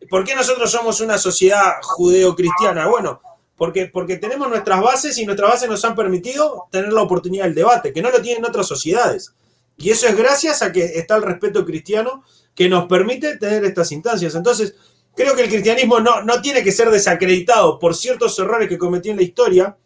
¿por 0.10 0.26
qué 0.26 0.36
nosotros 0.36 0.70
somos 0.70 1.00
una 1.00 1.18
sociedad 1.18 1.76
judeo-cristiana? 1.82 2.88
Bueno, 2.88 3.22
porque, 3.56 4.18
tenemos 4.18 4.50
nuestras 4.50 4.82
bases 4.82 5.18
y 5.18 5.26
nuestras 5.26 5.50
bases 5.50 5.70
nos 5.70 5.86
han 5.86 5.96
permitido 5.96 6.68
tener 6.72 6.92
la 6.92 7.04
oportunidad 7.04 7.46
del 7.46 7.56
debate, 7.56 7.94
que 7.94 8.02
no 8.02 8.12
lo 8.12 8.22
tienen 8.22 8.44
otras 8.44 8.68
sociedades. 8.68 9.34
Y 9.78 9.92
eso 9.92 10.08
es 10.08 10.18
gracias 10.18 10.62
a 10.62 10.74
que 10.74 10.84
está 10.84 11.16
el 11.16 11.22
respeto 11.22 11.64
cristiano 11.64 12.26
que 12.54 12.68
nos 12.68 12.88
permite 12.88 13.38
tener 13.38 13.64
estas 13.64 13.94
instancias. 13.94 14.36
Entonces, 14.36 14.76
creo 15.16 15.36
que 15.38 15.44
el 15.44 15.50
cristianismo 15.50 16.02
no, 16.02 16.22
no 16.22 16.42
tiene 16.42 16.66
que 16.66 16.74
ser 16.74 16.90
desacreditado 16.90 17.80
por 17.80 17.96
ciertos 17.96 18.38
errores 18.40 18.68
que 18.68 18.78
cometió 18.78 19.12
en 19.12 19.18
la 19.18 19.24
historia, 19.24 19.78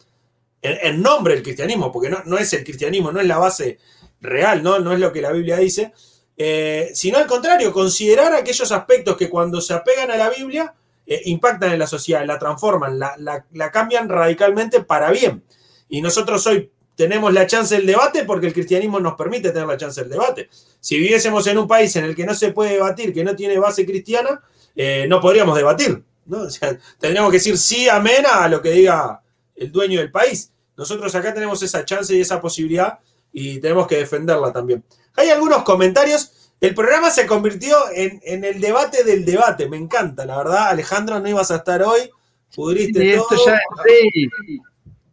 en, 0.66 1.02
nombre 1.02 1.34
del 1.34 1.44
cristianismo, 1.44 1.92
porque 1.92 2.10
no, 2.10 2.22
no, 2.26 2.38
es 2.38 2.52
el 2.54 2.64
cristianismo, 2.64 3.12
no 3.12 3.20
es 3.20 3.28
la 3.28 3.38
base 3.38 3.78
real, 4.22 4.64
no, 4.64 4.80
no 4.80 4.94
es 4.94 5.00
lo 5.00 5.12
que 5.12 5.22
la 5.22 5.32
Biblia 5.32 5.58
dice, 5.58 5.94
eh, 6.38 6.92
sino 6.94 7.18
al 7.18 7.28
contrario, 7.28 7.72
considerar 7.72 8.34
aquellos 8.34 8.72
aspectos 8.72 9.16
que 9.16 9.30
cuando 9.30 9.62
se 9.62 9.74
apegan 9.74 10.12
a 10.12 10.18
la 10.18 10.30
Biblia 10.30 10.74
eh, 11.06 11.22
impactan 11.26 11.72
en 11.72 11.80
la 11.80 11.88
sociedad, 11.88 12.26
la 12.26 12.40
transforman, 12.40 13.00
la, 13.00 13.72
cambian 13.72 14.10
radicalmente 14.10 14.82
para 14.82 15.12
bien. 15.12 15.44
Y 15.88 16.02
nosotros 16.02 16.46
hoy 16.48 16.72
tenemos 16.96 17.32
la 17.34 17.46
chance 17.46 17.76
del 17.76 17.86
debate 17.86 18.24
porque 18.24 18.48
el 18.48 18.54
cristianismo 18.54 19.00
nos 19.00 19.16
permite 19.16 19.52
tener 19.52 19.68
la 19.68 19.78
chance 19.78 20.02
del 20.02 20.10
debate. 20.10 20.50
Si 20.80 20.98
viviésemos 20.98 21.46
en 21.48 21.58
un 21.58 21.68
país 21.68 21.96
en 21.96 22.06
el 22.06 22.16
que 22.16 22.26
no 22.26 22.34
se 22.34 22.52
puede 22.52 22.74
debatir, 22.74 23.14
que 23.14 23.24
no 23.24 23.36
tiene 23.36 23.60
base 23.60 23.86
cristiana, 23.86 24.42
eh, 24.76 25.06
no 25.08 25.22
podríamos 25.22 25.56
debatir. 25.56 26.04
¿no? 26.26 26.48
tendríamos 27.00 27.32
que 27.32 27.38
decir 27.38 27.58
sí, 27.58 27.88
amén 27.88 28.26
a 28.30 28.48
lo 28.48 28.62
que 28.62 28.72
diga 28.72 29.22
el 29.56 29.72
dueño 29.72 30.00
del 30.00 30.12
país. 30.12 30.52
Nosotros 30.78 31.14
acá 31.16 31.34
tenemos 31.34 31.62
esa 31.64 31.86
chance 31.86 32.16
y 32.16 32.22
esa 32.22 32.42
posibilidad 32.42 33.00
y 33.32 33.60
tenemos 33.60 33.88
que 33.88 33.98
defenderla 33.98 34.52
también. 34.52 34.84
Hay 35.16 35.30
algunos 35.30 35.64
comentarios 35.64 36.46
el 36.62 36.74
programa 36.74 37.10
se 37.10 37.28
convirtió 37.28 37.76
en, 37.94 38.44
el 38.44 38.60
debate 38.62 39.04
del 39.04 39.26
debate. 39.26 39.68
Me 39.68 39.78
encanta, 39.78 40.26
la 40.26 40.38
verdad. 40.38 40.70
Alejandro, 40.70 41.20
no 41.20 41.28
ibas 41.28 41.52
a 41.52 41.58
estar 41.58 41.84
hoy. 41.84 42.10
Pudriste 42.56 43.18
todo. 43.18 43.46
Ya, 43.46 43.60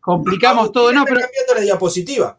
complicamos 0.01 0.73
todo. 0.73 0.93
No, 0.93 1.05
pero. 1.05 1.21
cambiando 1.21 1.55
la 1.55 1.61
diapositiva. 1.61 2.39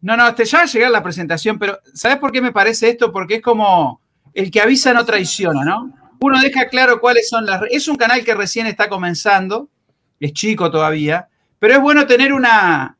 No, 0.00 0.16
no, 0.16 0.28
este, 0.28 0.44
ya 0.44 0.58
va 0.58 0.64
a 0.64 0.66
llegar 0.66 0.90
la 0.90 1.02
presentación, 1.02 1.58
pero 1.58 1.80
¿sabes 1.94 2.18
por 2.18 2.30
qué 2.30 2.40
me 2.40 2.52
parece 2.52 2.90
esto? 2.90 3.12
Porque 3.12 3.36
es 3.36 3.42
como 3.42 4.00
el 4.34 4.50
que 4.50 4.60
avisa 4.60 4.92
no 4.92 5.04
traiciona, 5.04 5.64
¿no? 5.64 5.92
Uno 6.20 6.40
deja 6.40 6.68
claro 6.68 7.00
cuáles 7.00 7.28
son 7.28 7.46
las. 7.46 7.62
Es 7.70 7.88
un 7.88 7.96
canal 7.96 8.24
que 8.24 8.34
recién 8.34 8.66
está 8.66 8.88
comenzando, 8.88 9.68
es 10.20 10.32
chico 10.32 10.70
todavía, 10.70 11.28
pero 11.58 11.74
es 11.74 11.80
bueno 11.80 12.06
tener 12.06 12.32
una, 12.32 12.96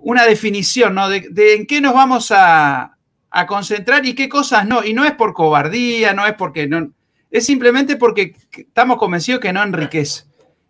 una 0.00 0.24
definición, 0.24 0.94
¿no? 0.94 1.08
de 1.08 1.54
en 1.54 1.66
qué 1.66 1.80
nos 1.80 1.94
vamos 1.94 2.30
a, 2.30 2.96
a 3.30 3.46
concentrar 3.46 4.04
y 4.04 4.14
qué 4.14 4.28
cosas 4.28 4.66
no. 4.66 4.84
Y 4.84 4.92
no 4.92 5.04
es 5.04 5.12
por 5.12 5.32
cobardía, 5.32 6.12
no 6.12 6.26
es 6.26 6.34
porque 6.34 6.66
no. 6.66 6.90
Es 7.30 7.46
simplemente 7.46 7.96
porque 7.96 8.34
estamos 8.52 8.98
convencidos 8.98 9.40
que 9.40 9.52
no 9.52 9.62
enriquece. 9.62 10.24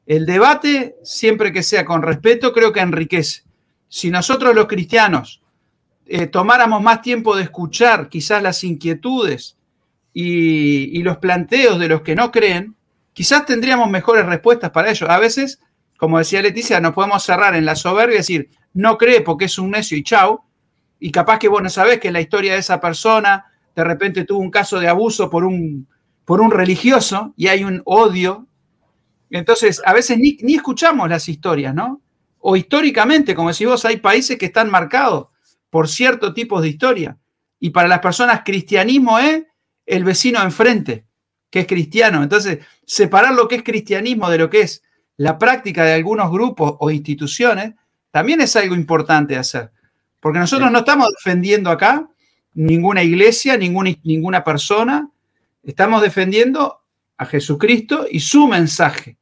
El 0.06 0.26
debate, 0.26 0.96
siempre 1.02 1.52
que 1.52 1.62
sea 1.62 1.84
con 1.84 2.02
respeto, 2.02 2.52
creo 2.52 2.72
que 2.72 2.80
enriquece. 2.80 3.42
Si 3.88 4.10
nosotros 4.10 4.54
los 4.54 4.66
cristianos 4.66 5.40
eh, 6.06 6.26
tomáramos 6.26 6.82
más 6.82 7.00
tiempo 7.00 7.34
de 7.34 7.44
escuchar 7.44 8.08
quizás 8.08 8.42
las 8.42 8.62
inquietudes 8.62 9.56
y, 10.12 10.98
y 10.98 11.02
los 11.02 11.18
planteos 11.18 11.78
de 11.78 11.88
los 11.88 12.02
que 12.02 12.14
no 12.14 12.30
creen, 12.30 12.74
quizás 13.12 13.46
tendríamos 13.46 13.88
mejores 13.88 14.26
respuestas 14.26 14.70
para 14.70 14.90
ellos. 14.90 15.08
A 15.08 15.18
veces, 15.18 15.60
como 16.00 16.16
decía 16.16 16.40
Leticia, 16.40 16.80
nos 16.80 16.94
podemos 16.94 17.22
cerrar 17.22 17.54
en 17.54 17.66
la 17.66 17.76
soberbia 17.76 18.14
y 18.14 18.18
decir, 18.18 18.48
no 18.72 18.96
cree 18.96 19.20
porque 19.20 19.44
es 19.44 19.58
un 19.58 19.70
necio 19.70 19.98
y 19.98 20.02
chau, 20.02 20.40
y 20.98 21.12
capaz 21.12 21.38
que 21.38 21.48
vos 21.48 21.62
no 21.62 21.68
sabés 21.68 22.00
que 22.00 22.10
la 22.10 22.22
historia 22.22 22.54
de 22.54 22.60
esa 22.60 22.80
persona 22.80 23.52
de 23.76 23.84
repente 23.84 24.24
tuvo 24.24 24.38
un 24.38 24.50
caso 24.50 24.80
de 24.80 24.88
abuso 24.88 25.28
por 25.28 25.44
un, 25.44 25.86
por 26.24 26.40
un 26.40 26.52
religioso 26.52 27.34
y 27.36 27.48
hay 27.48 27.64
un 27.64 27.82
odio. 27.84 28.48
Entonces, 29.28 29.82
a 29.84 29.92
veces 29.92 30.16
ni, 30.16 30.38
escuchamos 30.54 31.06
las 31.06 31.28
historias, 31.28 31.74
¿no? 31.74 32.00
O 32.38 32.56
históricamente, 32.56 33.34
como 33.34 33.50
decís 33.50 33.66
vos, 33.66 33.84
hay 33.84 33.98
países 33.98 34.38
que 34.38 34.46
están 34.46 34.70
marcados 34.70 35.26
por 35.68 35.86
ciertos 35.86 36.32
tipos 36.32 36.62
de 36.62 36.68
historia. 36.68 37.18
Y 37.58 37.70
para 37.70 37.88
las 37.88 37.98
personas, 37.98 38.40
cristianismo 38.42 39.18
es 39.18 39.44
el 39.84 40.04
vecino 40.04 40.42
enfrente, 40.42 41.04
que 41.50 41.60
es 41.60 41.66
cristiano. 41.66 42.22
Entonces, 42.22 42.60
separar 42.86 43.34
lo 43.34 43.48
que 43.48 43.56
es 43.56 43.62
cristianismo 43.62 44.30
de 44.30 44.38
lo 44.38 44.48
que 44.48 44.62
es 44.62 44.82
la 45.20 45.36
práctica 45.36 45.84
de 45.84 45.92
algunos 45.92 46.30
grupos 46.30 46.76
o 46.78 46.90
instituciones, 46.90 47.74
también 48.10 48.40
es 48.40 48.56
algo 48.56 48.74
importante 48.74 49.34
de 49.34 49.40
hacer. 49.40 49.70
Porque 50.18 50.38
nosotros 50.38 50.72
no 50.72 50.78
estamos 50.78 51.10
defendiendo 51.10 51.68
acá 51.68 52.08
ninguna 52.54 53.02
iglesia, 53.02 53.58
ninguna, 53.58 53.90
ninguna 54.02 54.42
persona, 54.42 55.10
estamos 55.62 56.00
defendiendo 56.00 56.80
a 57.18 57.26
Jesucristo 57.26 58.06
y 58.10 58.20
su 58.20 58.48
mensaje. 58.48 59.18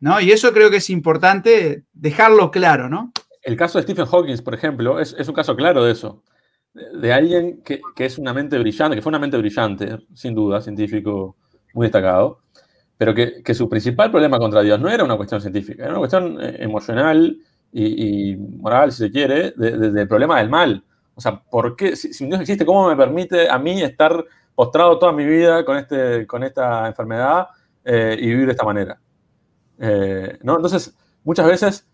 ¿no? 0.00 0.20
Y 0.20 0.32
eso 0.32 0.52
creo 0.52 0.70
que 0.70 0.78
es 0.78 0.90
importante 0.90 1.84
dejarlo 1.92 2.50
claro, 2.50 2.88
¿no? 2.88 3.12
el 3.42 3.56
caso 3.56 3.78
de 3.78 3.84
Stephen 3.84 4.06
Hawking, 4.06 4.38
por 4.38 4.54
ejemplo, 4.54 4.98
es, 4.98 5.28
un 5.28 5.34
caso 5.34 5.54
claro 5.54 5.84
de 5.84 5.92
eso. 5.92 6.24
De, 6.74 7.12
alguien 7.12 7.62
que, 7.62 7.80
es 7.98 8.18
una 8.18 8.34
mente 8.34 8.58
brillante, 8.58 8.96
que 8.96 9.02
fue 9.02 9.10
una 9.10 9.20
mente 9.20 9.36
brillante, 9.36 9.98
sin 10.14 10.34
duda, 10.34 10.60
científico 10.60 11.36
muy 11.74 11.86
destacado, 11.86 12.40
pero 13.04 13.16
que, 13.16 13.52
su 13.52 13.68
principal 13.68 14.12
problema 14.12 14.38
contra 14.38 14.62
Dios 14.62 14.78
no 14.78 14.88
era 14.88 15.02
una 15.02 15.16
cuestión 15.16 15.40
científica, 15.40 15.82
era 15.82 15.90
una 15.90 15.98
cuestión 15.98 16.40
eh, 16.40 16.58
emocional 16.60 17.36
y, 17.72 18.36
moral, 18.36 18.92
si 18.92 18.98
se 18.98 19.10
quiere, 19.10 19.50
del 19.56 20.06
problema 20.06 20.38
del 20.38 20.48
mal. 20.48 20.84
O 21.16 21.20
sea, 21.20 21.42
¿por 21.42 21.74
qué? 21.74 21.96
Si, 21.96 22.24
Dios 22.24 22.40
existe, 22.40 22.64
¿cómo 22.64 22.88
me 22.88 22.94
permite 22.94 23.50
a 23.50 23.58
mí 23.58 23.82
estar 23.82 24.24
postrado 24.54 25.00
toda 25.00 25.10
mi 25.10 25.26
vida 25.26 25.64
con, 25.64 25.78
este, 25.78 26.28
con 26.28 26.44
esta 26.44 26.86
enfermedad 26.86 27.48
eh, 27.84 28.16
y 28.20 28.28
vivir 28.28 28.46
de 28.46 28.52
esta 28.52 28.64
manera? 28.64 29.00
Eh, 29.80 30.38
¿no? 30.44 30.54
Entonces, 30.54 30.96
muchas 31.24 31.48
veces 31.48 31.88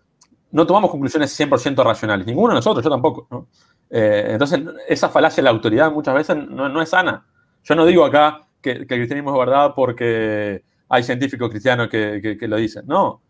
no 0.51 0.66
tomamos 0.66 0.90
conclusiones 0.90 1.40
100% 1.40 1.83
racionales, 1.85 2.27
ninguno 2.27 2.51
de 2.51 2.57
nosotros, 2.57 2.85
yo 2.85 2.90
tampoco. 2.90 3.49
Eh, 3.88 4.27
entonces, 4.29 4.61
esa 4.87 5.09
falacia 5.09 5.37
de 5.37 5.44
la 5.44 5.51
autoridad 5.53 5.90
muchas 5.90 6.14
veces 6.14 6.37
no, 6.37 6.83
es 6.83 6.90
sana. 6.90 7.27
Yo 7.64 7.75
no 7.75 7.87
digo 7.87 8.05
acá 8.05 8.42
que, 8.61 8.73
el 8.73 8.87
cristianismo 8.87 9.33
es 9.33 9.38
verdad 9.38 9.73
porque 9.75 10.68
hay 10.88 11.03
científicos 11.03 11.51
cristianos 11.51 11.88
que, 11.88 12.38
lo 12.42 12.57
dicen. 12.57 12.87
No, 12.87 13.22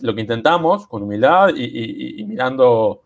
lo 0.00 0.14
que 0.14 0.20
intentamos 0.20 0.86
con 0.86 1.02
humildad 1.02 1.50
y, 1.54 2.24
mirando 2.24 3.02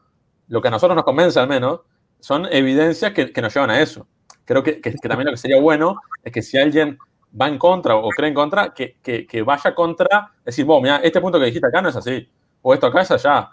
lo 0.48 0.60
que 0.60 0.68
a 0.68 0.70
nosotros 0.70 0.96
nos 0.96 1.04
convence 1.04 1.38
al 1.38 1.48
menos, 1.48 1.80
son 2.18 2.46
evidencias 2.50 3.12
que, 3.12 3.32
nos 3.40 3.54
llevan 3.54 3.70
a 3.70 3.80
eso. 3.80 4.06
Creo 4.44 4.62
que, 4.62 4.74
también 5.02 5.26
lo 5.26 5.32
que 5.32 5.36
sería 5.36 5.60
bueno 5.60 5.96
es 6.24 6.32
que 6.32 6.42
si 6.42 6.58
alguien 6.58 6.98
va 7.40 7.48
en 7.48 7.58
contra 7.58 7.96
o 7.96 8.08
cree 8.10 8.28
en 8.28 8.34
contra, 8.34 8.74
que, 8.74 9.42
vaya 9.44 9.74
contra, 9.74 10.32
decir, 10.44 10.64
bueno, 10.64 10.82
mira, 10.82 10.96
este 10.96 11.20
punto 11.20 11.38
que 11.38 11.46
dijiste 11.46 11.66
acá 11.66 11.80
no 11.80 11.88
es 11.88 11.96
así 11.96 12.28
o 12.62 12.74
esto 12.74 12.86
acá 12.86 13.02
es 13.02 13.10
allá. 13.10 13.50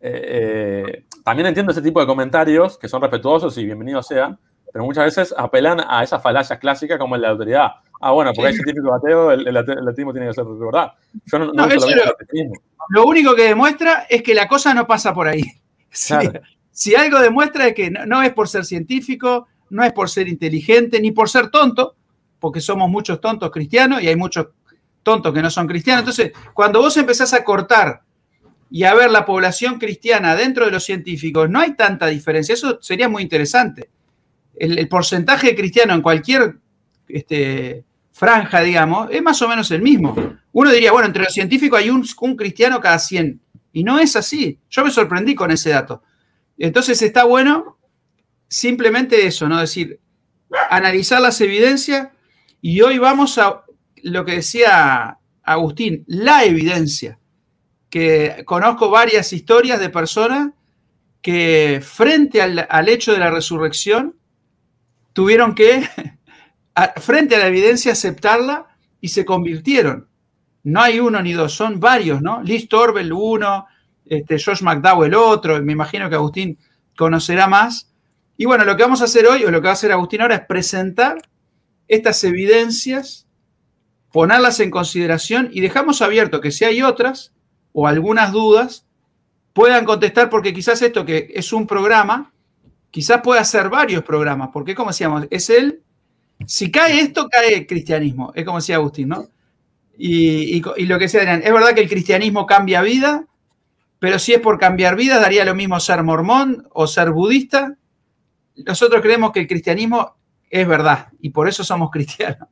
Eh, 0.00 0.22
eh, 0.90 1.04
también 1.24 1.46
entiendo 1.46 1.72
ese 1.72 1.82
tipo 1.82 2.00
de 2.00 2.06
comentarios 2.06 2.78
que 2.78 2.88
son 2.88 3.02
respetuosos 3.02 3.56
y 3.58 3.64
bienvenidos 3.64 4.06
sean, 4.06 4.38
pero 4.72 4.84
muchas 4.84 5.04
veces 5.04 5.34
apelan 5.36 5.80
a 5.86 6.02
esas 6.02 6.22
falacias 6.22 6.58
clásicas 6.58 6.98
como 6.98 7.16
la 7.16 7.30
autoridad. 7.30 7.72
Ah, 8.00 8.12
bueno, 8.12 8.32
porque 8.32 8.48
hay 8.48 8.54
científico 8.54 8.94
ateo, 8.94 9.32
el, 9.32 9.46
el, 9.46 9.56
ateísmo 9.56 10.12
tiene 10.12 10.28
que 10.28 10.34
ser 10.34 10.44
verdad. 10.44 10.92
Yo 11.26 11.38
no, 11.38 11.46
no, 11.52 11.66
lo, 11.66 11.76
lo, 12.90 13.06
único 13.06 13.34
que 13.34 13.42
demuestra 13.42 14.06
es 14.08 14.22
que 14.22 14.34
la 14.34 14.46
cosa 14.46 14.72
no 14.72 14.86
pasa 14.86 15.12
por 15.12 15.28
ahí. 15.28 15.42
Si, 16.70 16.94
algo 16.94 17.18
demuestra 17.18 17.66
es 17.66 17.74
que 17.74 17.90
no, 17.90 18.22
es 18.22 18.32
por 18.32 18.46
ser 18.46 18.64
científico, 18.64 19.48
no 19.70 19.82
es 19.82 19.92
por 19.92 20.08
ser 20.08 20.28
inteligente, 20.28 21.00
ni 21.00 21.10
por 21.10 21.28
ser 21.28 21.50
tonto, 21.50 21.96
porque 22.38 22.60
somos 22.60 22.88
muchos 22.88 23.20
tontos 23.20 23.50
cristianos 23.50 24.00
y 24.00 24.06
hay 24.06 24.14
muchos 24.14 24.46
tontos 25.02 25.34
que 25.34 25.42
no 25.42 25.50
son 25.50 25.66
cristianos. 25.66 26.02
Entonces, 26.02 26.30
cuando 26.54 26.80
vos 26.80 26.96
empezás 26.96 27.34
a 27.34 27.42
cortar 27.42 28.02
y 28.70 28.84
a 28.84 28.94
ver 28.94 29.10
la 29.10 29.26
población 29.26 29.80
cristiana 29.80 30.36
dentro 30.36 30.66
de 30.66 30.70
los 30.70 30.84
científicos, 30.84 31.50
no 31.50 31.58
hay 31.58 31.74
tanta 31.74 32.06
diferencia. 32.06 32.52
Eso 32.52 32.78
sería 32.80 33.08
muy 33.08 33.24
interesante. 33.24 33.90
El, 34.54 34.86
porcentaje 34.88 35.48
de 35.48 35.56
cristiano 35.56 35.94
en 35.94 36.02
cualquier 36.02 36.58
este, 37.08 37.84
franja, 38.18 38.62
digamos, 38.62 39.08
es 39.12 39.22
más 39.22 39.40
o 39.42 39.48
menos 39.48 39.70
el 39.70 39.80
mismo. 39.80 40.14
Uno 40.52 40.72
diría, 40.72 40.90
bueno, 40.90 41.06
entre 41.06 41.22
los 41.22 41.32
científicos 41.32 41.78
hay 41.78 41.88
un, 41.88 42.04
cristiano 42.36 42.80
cada 42.80 42.98
100. 42.98 43.40
Y 43.72 43.84
no 43.84 44.00
es 44.00 44.16
así. 44.16 44.58
Yo 44.68 44.84
me 44.84 44.90
sorprendí 44.90 45.36
con 45.36 45.52
ese 45.52 45.70
dato. 45.70 46.02
Entonces 46.58 47.00
está 47.00 47.24
bueno 47.24 47.78
simplemente 48.48 49.24
eso, 49.26 49.48
¿no? 49.48 49.56
Es 49.56 49.70
decir, 49.70 50.00
analizar 50.70 51.20
las 51.20 51.40
evidencias 51.40 52.08
y 52.60 52.80
hoy 52.80 52.98
vamos 52.98 53.38
a 53.38 53.62
lo 54.02 54.24
que 54.24 54.36
decía 54.36 55.18
Agustín, 55.44 56.04
la 56.06 56.44
evidencia 56.44 57.18
que 57.90 58.42
conozco 58.44 58.90
varias 58.90 59.32
historias 59.32 59.78
de 59.80 59.90
personas 59.90 60.52
que 61.22 61.80
frente 61.84 62.42
al, 62.42 62.88
hecho 62.88 63.12
de 63.12 63.18
la 63.18 63.30
resurrección 63.30 64.16
tuvieron 65.12 65.54
que, 65.54 65.88
frente 66.96 67.36
a 67.36 67.38
la 67.38 67.46
evidencia, 67.46 67.92
aceptarla 67.92 68.66
y 69.00 69.08
se 69.08 69.24
convirtieron. 69.24 70.08
No 70.64 70.80
hay 70.80 71.00
uno 71.00 71.22
ni 71.22 71.32
dos, 71.32 71.54
son 71.54 71.80
varios, 71.80 72.20
¿no? 72.20 72.42
Liz 72.42 72.68
Torbel 72.68 73.12
uno, 73.12 73.66
este, 74.04 74.38
Josh 74.38 74.62
McDowell 74.62 75.14
otro, 75.14 75.62
me 75.62 75.72
imagino 75.72 76.08
que 76.08 76.16
Agustín 76.16 76.58
conocerá 76.96 77.46
más. 77.46 77.92
Y 78.36 78.44
bueno, 78.44 78.64
lo 78.64 78.76
que 78.76 78.82
vamos 78.82 79.00
a 79.00 79.04
hacer 79.04 79.26
hoy, 79.26 79.44
o 79.44 79.50
lo 79.50 79.60
que 79.60 79.66
va 79.66 79.70
a 79.70 79.74
hacer 79.74 79.92
Agustín 79.92 80.20
ahora, 80.20 80.36
es 80.36 80.46
presentar 80.46 81.18
estas 81.86 82.22
evidencias, 82.24 83.26
ponerlas 84.12 84.60
en 84.60 84.70
consideración 84.70 85.48
y 85.52 85.60
dejamos 85.60 86.02
abierto 86.02 86.40
que 86.40 86.50
si 86.50 86.64
hay 86.64 86.82
otras, 86.82 87.32
o 87.72 87.86
algunas 87.86 88.32
dudas 88.32 88.86
puedan 89.52 89.84
contestar, 89.84 90.30
porque 90.30 90.54
quizás 90.54 90.82
esto 90.82 91.04
que 91.04 91.30
es 91.34 91.52
un 91.52 91.66
programa, 91.66 92.32
quizás 92.90 93.20
pueda 93.22 93.44
ser 93.44 93.68
varios 93.68 94.04
programas, 94.04 94.50
porque 94.52 94.74
como 94.74 94.90
decíamos, 94.90 95.26
es 95.30 95.50
él, 95.50 95.82
si 96.46 96.70
cae 96.70 97.00
esto, 97.00 97.28
cae 97.28 97.54
el 97.54 97.66
cristianismo, 97.66 98.32
es 98.34 98.44
como 98.44 98.58
decía 98.58 98.76
Agustín, 98.76 99.08
¿no? 99.08 99.28
Y, 99.96 100.60
lo 100.60 100.98
que 100.98 101.04
decía 101.06 101.34
es 101.34 101.52
verdad 101.52 101.74
que 101.74 101.80
el 101.80 101.88
cristianismo 101.88 102.46
cambia 102.46 102.82
vida, 102.82 103.26
pero 103.98 104.18
si 104.20 104.32
es 104.32 104.40
por 104.40 104.58
cambiar 104.58 104.94
vida, 104.94 105.18
daría 105.18 105.44
lo 105.44 105.56
mismo 105.56 105.80
ser 105.80 106.04
mormón 106.04 106.68
o 106.72 106.86
ser 106.86 107.10
budista. 107.10 107.76
Nosotros 108.54 109.02
creemos 109.02 109.32
que 109.32 109.40
el 109.40 109.48
cristianismo 109.48 110.16
es 110.48 110.68
verdad 110.68 111.08
y 111.20 111.30
por 111.30 111.48
eso 111.48 111.64
somos 111.64 111.90
cristianos. 111.92 112.48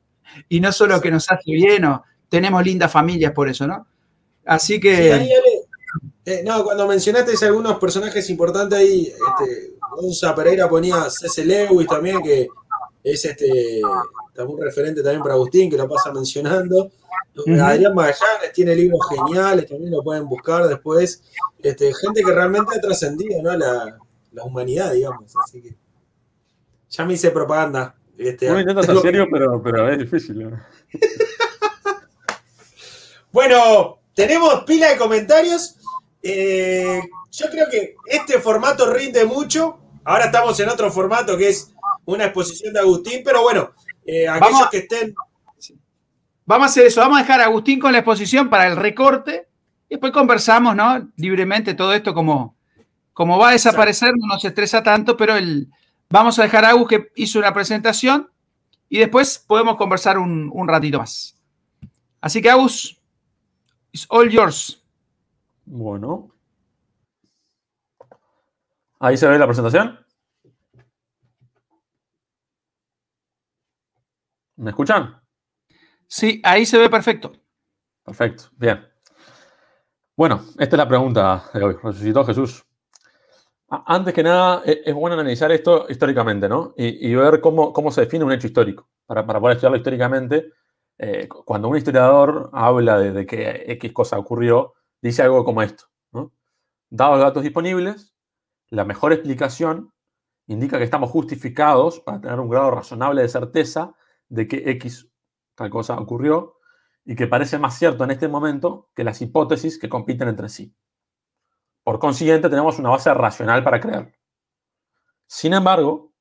Y 0.49 0.61
no 0.61 0.73
solo 0.73 1.01
que 1.01 1.11
nos 1.11 1.31
hace 1.31 1.53
bien 1.53 1.85
o 1.85 2.03
tenemos 2.29 2.65
lindas 2.65 2.91
familias 2.91 3.33
por 3.33 3.49
eso, 3.49 3.67
¿no? 3.67 3.87
Así 4.45 4.81
que. 4.81 5.29
Eh, 6.25 6.43
no, 6.45 6.65
cuando 6.65 6.89
mencionaste 6.89 7.33
algunos 7.47 7.79
personajes 7.79 8.29
importantes 8.31 8.77
ahí, 8.77 9.07
este, 9.07 9.77
Gonza 9.93 10.35
Pereira 10.35 10.69
ponía 10.69 11.09
C.C. 11.09 11.45
Lewis 11.45 11.87
también, 11.87 12.21
que 12.21 12.49
es 13.07 13.25
este 13.25 13.81
un 14.39 14.61
referente 14.61 15.01
también 15.01 15.23
para 15.23 15.35
Agustín, 15.35 15.71
que 15.71 15.77
lo 15.77 15.89
pasa 15.89 16.13
mencionando. 16.13 16.91
Adrián 17.63 17.95
Magallanes 17.95 18.53
tiene 18.53 18.75
libros 18.75 19.01
geniales, 19.09 19.69
también 19.69 19.93
lo 19.93 20.03
pueden 20.03 20.29
buscar 20.29 20.67
después. 20.67 21.23
Este, 21.63 21.95
gente 21.95 22.23
que 22.23 22.33
realmente 22.33 22.77
ha 22.77 22.81
trascendido 22.81 23.41
¿no? 23.43 23.57
la, 23.57 23.97
la, 24.33 24.45
humanidad, 24.45 24.93
digamos. 24.93 25.33
Así 25.45 25.63
que 25.63 25.77
ya 26.91 27.05
me 27.05 27.15
hice 27.15 27.31
propaganda. 27.31 27.95
Este, 28.19 28.49
no 28.49 28.59
intento 28.59 28.83
ser 28.83 28.99
serio, 28.99 29.29
pero, 29.31 29.63
pero 29.63 29.89
es 29.89 29.99
difícil. 29.99 30.51
bueno, 33.33 34.01
tenemos 34.15 34.65
pila 34.65 34.91
de 34.91 34.97
comentarios. 34.97 35.77
Eh, 36.23 37.03
yo 37.31 37.51
creo 37.51 37.69
que 37.71 37.95
este 38.07 38.41
formato 38.41 38.93
rinde 38.93 39.25
mucho. 39.25 39.79
Ahora 40.03 40.27
estamos 40.27 40.59
en 40.59 40.71
otro 40.71 40.91
formato 40.91 41.37
que 41.37 41.51
es 41.51 41.73
una 42.07 42.25
exposición 42.25 42.73
de 42.73 42.81
Agustín, 42.81 43.21
pero 43.25 43.43
bueno, 43.43 43.71
eh, 44.07 44.27
aquellos 44.29 44.53
vamos, 44.53 44.71
que 44.71 44.79
estén. 44.79 45.15
Vamos 46.47 46.67
a 46.67 46.71
hacer 46.71 46.87
eso, 46.87 47.01
vamos 47.01 47.19
a 47.19 47.23
dejar 47.23 47.41
a 47.41 47.45
Agustín 47.45 47.79
con 47.79 47.93
la 47.93 47.99
exposición 47.99 48.49
para 48.49 48.67
el 48.67 48.77
recorte 48.77 49.49
y 49.89 49.95
después 49.95 50.13
conversamos, 50.13 50.75
¿no? 50.75 51.09
Libremente 51.17 51.75
todo 51.75 51.93
esto 51.93 52.15
como, 52.15 52.57
como 53.13 53.39
va 53.39 53.51
a 53.51 53.53
desaparecer, 53.53 54.13
no 54.17 54.27
nos 54.27 54.45
estresa 54.45 54.83
tanto, 54.83 55.17
pero 55.17 55.37
el, 55.37 55.69
vamos 56.09 56.39
a 56.39 56.43
dejar 56.43 56.65
a 56.65 56.71
Agus 56.71 56.89
que 56.89 57.11
hizo 57.17 57.39
una 57.39 57.53
presentación 57.53 58.31
y 58.89 58.99
después 58.99 59.45
podemos 59.47 59.77
conversar 59.77 60.19
un, 60.19 60.51
un 60.53 60.69
ratito 60.69 60.99
más. 60.99 61.37
Así 62.21 62.41
que 62.41 62.51
Agus, 62.51 62.97
It's 63.97 64.07
all 64.11 64.29
yours. 64.29 64.79
Bueno. 65.65 66.31
Ahí 69.01 69.17
se 69.17 69.27
ve 69.27 69.39
la 69.39 69.47
presentación. 69.47 69.99
¿Me 74.57 74.71
escuchan? 74.71 75.21
Sí, 76.07 76.41
ahí 76.45 76.65
se 76.65 76.79
ve 76.79 76.89
perfecto. 76.89 77.33
Perfecto, 78.05 78.45
bien. 78.53 78.87
Bueno, 80.17 80.43
esta 80.59 80.77
es 80.77 80.79
la 80.79 80.89
pregunta 80.89 81.45
de 81.53 81.63
hoy. 81.63 81.77
Resucitó 81.83 82.25
Jesús. 82.25 82.65
Antes 83.69 84.15
que 84.15 84.23
nada, 84.23 84.63
e, 84.65 84.83
es 84.87 84.95
bueno 84.95 85.15
analizar 85.15 85.51
esto 85.53 85.87
históricamente, 85.89 86.49
¿no? 86.49 86.73
Y, 86.77 87.15
ver 87.15 87.41
cómo, 87.41 87.73
cómo, 87.73 87.91
se 87.91 88.03
define 88.03 88.25
un 88.25 88.33
hecho 88.33 88.47
histórico. 88.47 88.89
Para, 89.05 89.27
para 89.27 89.41
poder 89.41 89.57
estudiarlo 89.57 89.77
históricamente, 89.77 90.53
eh, 90.99 91.29
cuando 91.29 91.69
un 91.69 91.77
historiador 91.77 92.49
habla 92.53 92.99
de, 92.99 93.27
que 93.27 93.65
X 93.73 93.93
cosa 93.93 94.19
ocurrió, 94.19 94.75
dice 95.03 95.23
algo 95.23 95.45
como 95.45 95.63
esto. 95.63 95.85
Dados 96.89 97.17
los 97.17 97.27
datos 97.27 97.43
disponibles, 97.43 98.15
la 98.69 98.85
mejor 98.85 99.13
explicación 99.13 99.93
indica 100.47 100.79
que 100.79 100.85
estamos 100.85 101.11
justificados 101.11 102.01
para 102.01 102.21
tener 102.21 102.39
un 102.39 102.49
grado 102.49 102.71
razonable 102.71 103.23
de 103.23 103.29
certeza 103.29 103.95
de 104.29 104.49
que 104.49 104.71
X 104.73 105.09
tal 105.55 105.71
cosa 105.71 105.99
ocurrió 105.99 106.59
y 107.05 107.15
que 107.15 107.27
parece 107.27 107.59
más 107.59 107.79
cierto 107.79 108.05
en 108.05 108.11
este 108.11 108.29
momento 108.29 108.91
que 108.95 109.05
las 109.05 109.21
hipótesis 109.23 109.79
que 109.79 109.89
compiten 109.89 110.29
entre 110.29 110.49
sí. 110.49 110.75
Por 111.83 111.99
consiguiente, 111.99 112.49
tenemos 112.49 112.79
una 112.79 112.91
base 112.91 113.13
racional 113.15 113.63
para 113.63 113.81
creerlo. 113.81 114.13
Sin 115.27 115.55
embargo, 115.55 116.13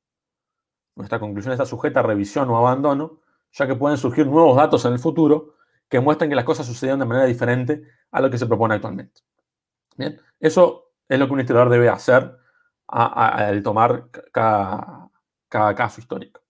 nuestra 0.96 1.20
conclusión 1.20 1.54
está 1.54 1.66
sujeta 1.66 2.00
a 2.02 2.04
revisión 2.04 2.50
o 2.50 2.58
abandono 2.58 3.22
ya 3.52 3.68
que 3.68 3.76
pueden 3.76 3.98
surgir 3.98 4.28
nuevos 4.28 4.58
datos 4.58 4.84
en 4.86 4.94
el 4.94 5.00
futuro 5.00 5.56
que 5.88 6.00
muestran 6.00 6.30
que 6.30 6.36
las 6.36 6.46
cosas 6.46 6.66
sucedieron 6.66 7.00
de 7.00 7.06
manera 7.06 7.26
diferente 7.26 7.84
a 8.12 8.22
lo 8.22 8.30
que 8.30 8.38
se 8.38 8.48
propone 8.48 8.76
actualmente. 8.76 9.22
Bien, 9.96 10.20
eso 10.40 10.92
es 11.08 11.20
lo 11.20 11.28
que 11.28 11.34
un 11.34 11.40
historiador 11.40 11.72
debe 11.72 11.90
hacer 11.90 12.38
al 12.88 13.64
tomar 13.64 14.10
cada, 14.32 15.10
caso 15.50 16.02
histórico. 16.02 16.42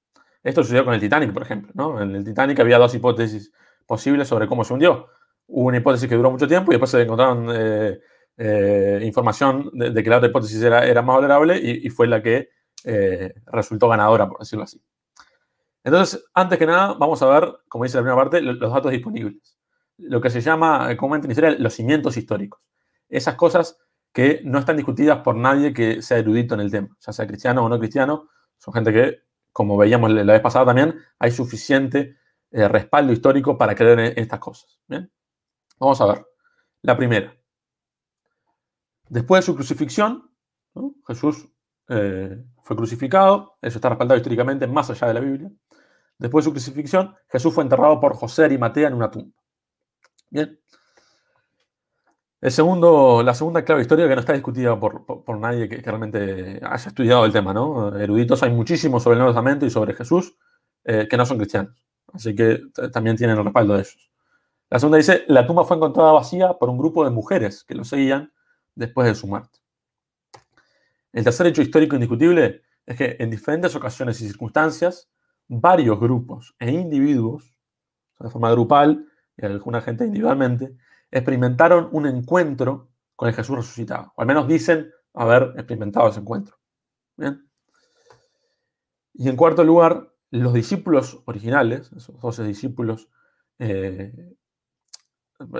Esto 0.45 0.63
sucedió 0.63 0.85
con 0.85 0.93
el 0.93 0.99
Titanic, 0.99 1.33
por 1.33 1.41
ejemplo. 1.41 1.99
En 1.99 2.15
el 2.15 2.23
Titanic 2.23 2.59
había 2.59 2.77
dos 2.77 2.93
hipótesis 2.93 3.51
posibles 3.87 4.27
sobre 4.27 4.47
cómo 4.47 4.63
se 4.63 4.73
hundió. 4.73 5.07
Una 5.47 5.77
hipótesis 5.77 6.07
que 6.07 6.15
duró 6.15 6.29
mucho 6.29 6.47
tiempo 6.47 6.71
y 6.71 6.75
después 6.75 6.91
se 6.91 7.01
encontraron 7.01 7.47
eh, 7.51 7.99
eh, 8.37 8.99
información 9.03 9.71
de, 9.73 10.03
que 10.03 10.09
la 10.09 10.17
otra 10.17 10.29
hipótesis 10.29 10.61
era, 10.61 11.01
más 11.01 11.15
valorable 11.15 11.57
y, 11.57 11.89
fue 11.89 12.05
la 12.05 12.21
que 12.21 12.49
eh, 12.83 13.33
resultó 13.47 13.89
ganadora, 13.89 14.29
por 14.29 14.37
decirlo 14.37 14.65
así. 14.65 14.79
Entonces, 15.83 16.23
antes 16.35 16.59
que 16.59 16.67
nada, 16.67 16.93
vamos 16.93 17.23
a 17.23 17.27
ver, 17.27 17.51
como 17.67 17.85
dice 17.85 17.97
la 17.97 18.03
primera 18.03 18.21
parte, 18.21 18.39
los 18.41 18.71
datos 18.71 18.91
disponibles. 18.91 19.57
Lo 19.97 20.21
que 20.21 20.29
se 20.29 20.41
llama 20.41 20.95
comúnmente 20.95 21.25
en 21.25 21.31
historia 21.31 21.55
los 21.57 21.73
cimientos 21.73 22.17
históricos. 22.17 22.61
Esas 23.09 23.33
cosas 23.33 23.79
que 24.13 24.41
no 24.43 24.59
están 24.59 24.77
discutidas 24.77 25.21
por 25.23 25.35
nadie 25.35 25.73
que 25.73 26.03
sea 26.03 26.19
erudito 26.19 26.53
en 26.53 26.61
el 26.61 26.69
tema, 26.69 26.89
ya 26.99 27.13
sea 27.13 27.25
cristiano 27.25 27.65
o 27.65 27.69
no 27.69 27.79
cristiano, 27.79 28.29
son 28.59 28.75
gente 28.75 28.93
que, 28.93 29.24
como 29.55 29.77
veíamos 29.77 30.11
la 30.11 30.33
vez 30.33 30.41
pasada 30.41 30.65
también, 30.65 30.99
hay 31.17 31.31
suficiente 31.31 32.17
eh, 32.51 32.67
respaldo 32.67 33.13
histórico 33.13 33.57
para 33.57 33.73
creer 33.73 33.99
en, 34.01 34.13
estas 34.17 34.37
cosas. 34.37 34.81
Vamos 35.79 36.01
a 36.01 36.07
ver. 36.07 36.25
La 36.81 36.97
primera. 36.97 37.33
Después 39.07 39.39
de 39.39 39.45
su 39.45 39.55
crucifixión, 39.55 40.29
Jesús 41.07 41.47
eh, 41.87 42.43
fue 42.63 42.75
crucificado, 42.75 43.57
eso 43.61 43.77
está 43.77 43.87
respaldado 43.87 44.17
históricamente 44.17 44.67
más 44.67 44.89
allá 44.89 45.07
de 45.07 45.13
la 45.13 45.19
Biblia. 45.21 45.49
Después 46.17 46.43
de 46.43 46.49
su 46.49 46.51
crucifixión, 46.51 47.15
Jesús 47.29 47.53
fue 47.53 47.63
enterrado 47.63 47.97
por 48.01 48.13
José 48.13 48.53
y 48.53 48.57
Matea 48.57 48.89
en 48.89 48.95
una 48.95 49.09
tumba. 49.09 49.41
Bien. 50.29 50.59
El 52.41 52.51
segundo, 52.51 53.23
la 53.23 53.33
segunda 53.33 53.63
clave 53.63 53.81
histórica 53.81 54.07
que 54.07 54.15
no 54.15 54.19
está 54.19 54.33
discutida 54.33 54.79
por, 54.79 55.39
nadie 55.39 55.67
que, 55.67 55.77
realmente 55.77 56.59
haya 56.63 56.87
estudiado 56.89 57.25
el 57.25 57.31
tema, 57.31 57.53
¿no? 57.53 57.97
Eruditos 57.97 58.43
hay 58.43 58.51
muchísimos 58.51 59.03
sobre 59.03 59.13
el 59.15 59.19
Nuevo 59.19 59.31
Testamento 59.31 59.65
y 59.65 59.69
sobre 59.69 59.93
Jesús 59.93 60.37
eh, 60.83 61.07
que 61.09 61.17
no 61.17 61.25
son 61.25 61.37
cristianos. 61.37 61.83
Así 62.13 62.35
que 62.35 62.61
también 62.93 63.15
tienen 63.17 63.37
el 63.37 63.43
respaldo 63.43 63.73
de 63.73 63.79
ellos. 63.79 64.11
La 64.69 64.79
segunda 64.79 64.97
dice, 64.97 65.23
la 65.27 65.47
tumba 65.47 65.63
fue 65.63 65.77
encontrada 65.77 66.11
vacía 66.11 66.53
por 66.53 66.69
un 66.69 66.77
grupo 66.77 67.03
de 67.03 67.11
mujeres 67.11 67.63
que 67.63 67.75
lo 67.75 67.83
seguían 67.83 68.31
después 68.75 69.07
de 69.07 69.15
su 69.15 69.27
muerte. 69.27 69.59
El 71.13 71.23
tercer 71.23 71.47
hecho 71.47 71.61
histórico 71.61 71.95
indiscutible 71.95 72.63
es 72.85 72.97
que 72.97 73.15
en 73.19 73.29
diferentes 73.29 73.75
ocasiones 73.75 74.19
y 74.21 74.27
circunstancias, 74.27 75.09
varios 75.47 75.99
grupos 75.99 76.55
e 76.59 76.71
individuos, 76.71 77.55
de 78.19 78.29
forma 78.29 78.51
grupal 78.51 79.07
y 79.37 79.45
alguna 79.45 79.81
gente 79.81 80.05
individualmente, 80.05 80.75
experimentaron 81.15 81.87
un 81.93 82.07
encuentro 82.07 82.89
con 83.15 83.29
el 83.29 83.35
Jesús 83.35 83.55
resucitado. 83.55 84.11
O 84.15 84.21
al 84.21 84.27
menos 84.27 84.47
dicen 84.47 84.91
haber 85.13 85.53
experimentado 85.55 86.09
ese 86.09 86.19
encuentro. 86.19 86.57
Y 89.13 89.29
en 89.29 89.37
cuarto 89.37 89.63
lugar, 89.63 90.11
los 90.31 90.53
discípulos 90.53 91.21
originales, 91.25 91.89
esos 91.95 92.19
12 92.19 92.43
discípulos, 92.43 93.09
eh, 93.59 94.35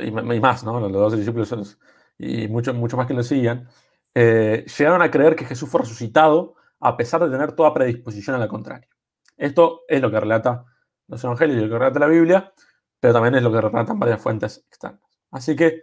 y, 0.01 0.11
más, 0.11 0.65
¿no? 0.65 0.79
Los 0.81 0.91
12 0.91 1.17
discípulos 1.17 1.77
y 2.17 2.49
mucho, 2.49 2.73
mucho 2.73 2.97
más 2.97 3.07
que 3.07 3.13
lo 3.13 3.23
siguen, 3.23 3.65
eh, 4.13 4.65
llegaron 4.77 5.01
a 5.01 5.09
creer 5.09 5.37
que 5.37 5.45
Jesús 5.45 5.69
fue 5.69 5.81
resucitado 5.81 6.55
a 6.81 6.97
pesar 6.97 7.23
de 7.23 7.29
tener 7.29 7.53
toda 7.53 7.73
predisposición 7.73 8.35
a 8.35 8.39
la 8.39 8.49
contraria. 8.49 8.89
Esto 9.37 9.83
es 9.87 10.01
lo 10.01 10.11
que 10.11 10.19
relata 10.19 10.65
los 11.07 11.23
evangelios 11.23 11.59
y 11.59 11.61
lo 11.61 11.69
que 11.69 11.79
relata 11.79 11.99
la 11.99 12.07
Biblia, 12.07 12.53
pero 12.99 13.13
también 13.13 13.35
es 13.35 13.43
lo 13.43 13.53
que 13.53 13.61
relatan 13.61 13.99
varias 13.99 14.21
fuentes 14.21 14.65
externas. 14.67 15.04
Así 15.31 15.55
que, 15.55 15.81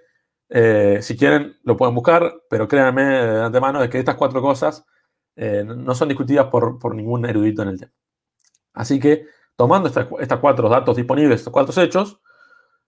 eh, 0.49 0.99
si 1.03 1.17
quieren, 1.17 1.57
lo 1.65 1.77
pueden 1.77 1.95
buscar, 1.95 2.33
pero 2.49 2.69
créanme 2.69 3.03
de 3.03 3.43
antemano 3.43 3.81
de 3.81 3.89
que 3.91 3.99
estas 3.99 4.17
cuatro 4.17 4.41
cosas 4.43 4.85
eh, 5.37 5.65
no 5.65 5.95
son 5.95 6.09
discutidas 6.09 6.47
por, 6.47 6.95
ningún 6.95 7.25
erudito 7.27 7.63
en 7.63 7.69
el 7.69 7.81
tema. 7.81 7.93
Así 8.75 9.01
que, 9.01 9.27
tomando 9.57 9.89
estos 9.89 10.39
cuatro 10.41 10.69
datos 10.69 10.97
disponibles, 10.97 11.41
estos 11.41 11.53
cuatro 11.53 11.83
hechos, 11.83 12.21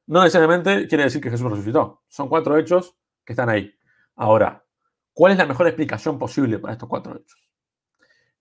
no 0.07 0.23
necesariamente 0.23 0.87
quiere 0.87 1.05
decir 1.05 1.21
que 1.21 1.31
Jesús 1.31 1.51
resucitó. 1.51 2.03
Son 2.09 2.29
cuatro 2.29 2.57
hechos 2.59 2.97
que 3.25 3.33
están 3.33 3.49
ahí. 3.49 3.75
Ahora, 4.17 4.65
¿cuál 5.13 5.33
es 5.33 5.39
la 5.39 5.47
mejor 5.47 5.67
explicación 5.67 6.19
posible 6.19 6.59
para 6.59 6.75
estos 6.75 6.89
cuatro 6.89 7.17
hechos? 7.17 7.41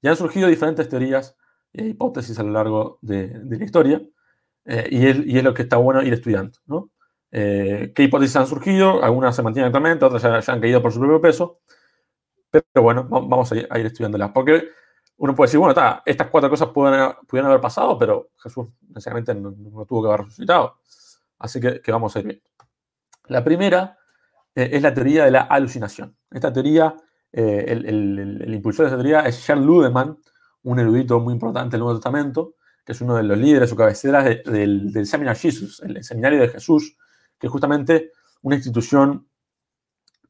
Ya 0.01 0.11
han 0.11 0.17
surgido 0.17 0.49
diferentes 0.49 0.89
teorías 0.89 1.37
e 1.71 1.87
hipótesis 1.87 2.37
a 2.37 2.43
lo 2.43 2.51
largo 2.51 2.99
de, 3.01 3.39
la 3.43 3.63
historia, 3.63 4.01
eh, 4.65 4.87
y, 4.91 5.07
es, 5.07 5.17
y, 5.25 5.37
es, 5.37 5.43
lo 5.43 5.53
que 5.53 5.63
está 5.63 5.77
bueno 5.77 6.03
ir 6.03 6.13
estudiando. 6.13 6.59
¿no? 6.65 6.91
Eh, 7.35 7.91
¿Qué 7.95 8.03
hipótesis 8.03 8.35
han 8.35 8.45
surgido? 8.45 9.03
Algunas 9.03 9.35
se 9.35 9.41
mantienen 9.41 9.67
actualmente, 9.67 10.05
otras 10.05 10.21
ya, 10.21 10.53
han 10.53 10.61
caído 10.61 10.83
por 10.83 10.93
su 10.93 10.99
propio 10.99 11.19
peso. 11.19 11.61
Pero, 12.51 12.83
bueno, 12.83 13.05
vamos 13.09 13.51
a 13.51 13.55
ir, 13.57 13.67
estudiándolas. 13.87 14.29
Porque 14.31 14.69
uno 15.17 15.33
puede 15.33 15.47
decir, 15.47 15.59
bueno, 15.59 15.71
está, 15.71 16.03
estas 16.05 16.27
cuatro 16.27 16.47
cosas 16.51 16.69
pueden, 16.69 17.11
pudieron 17.27 17.49
haber 17.49 17.59
pasado, 17.59 17.97
pero 17.97 18.29
Jesús 18.37 18.67
necesariamente 18.87 19.33
no, 19.33 19.51
tuvo 19.85 20.03
que 20.03 20.07
haber 20.09 20.21
resucitado. 20.25 20.77
Así 21.39 21.59
que, 21.59 21.81
vamos 21.87 22.15
a 22.15 22.19
ir 22.19 22.25
viendo. 22.25 22.43
La 23.29 23.43
primera 23.43 23.97
eh, 24.53 24.69
es 24.71 24.83
la 24.83 24.93
teoría 24.93 25.25
de 25.25 25.31
la 25.31 25.41
alucinación. 25.41 26.15
Esta 26.29 26.53
teoría, 26.53 26.95
eh, 27.31 27.65
el, 27.67 28.53
impulsor 28.53 28.85
de 28.85 28.89
esta 28.89 29.01
teoría 29.01 29.21
es 29.21 29.43
Charles 29.43 29.65
Ludemann, 29.65 30.19
un 30.61 30.79
erudito 30.79 31.19
muy 31.19 31.33
importante 31.33 31.71
del 31.71 31.79
Nuevo 31.79 31.97
Testamento, 31.97 32.53
que 32.85 32.91
es 32.91 33.01
uno 33.01 33.15
de 33.15 33.23
los 33.23 33.39
líderes 33.39 33.71
o 33.71 33.75
cabeceras 33.75 34.25
del, 34.45 34.93
del 34.93 35.07
Seminar 35.07 35.35
Jesus, 35.35 35.81
el 35.81 36.03
seminario 36.03 36.39
de 36.39 36.49
Jesús, 36.49 36.95
que 37.43 37.49
justamente 37.49 38.13
una 38.41 38.55
institución 38.55 39.27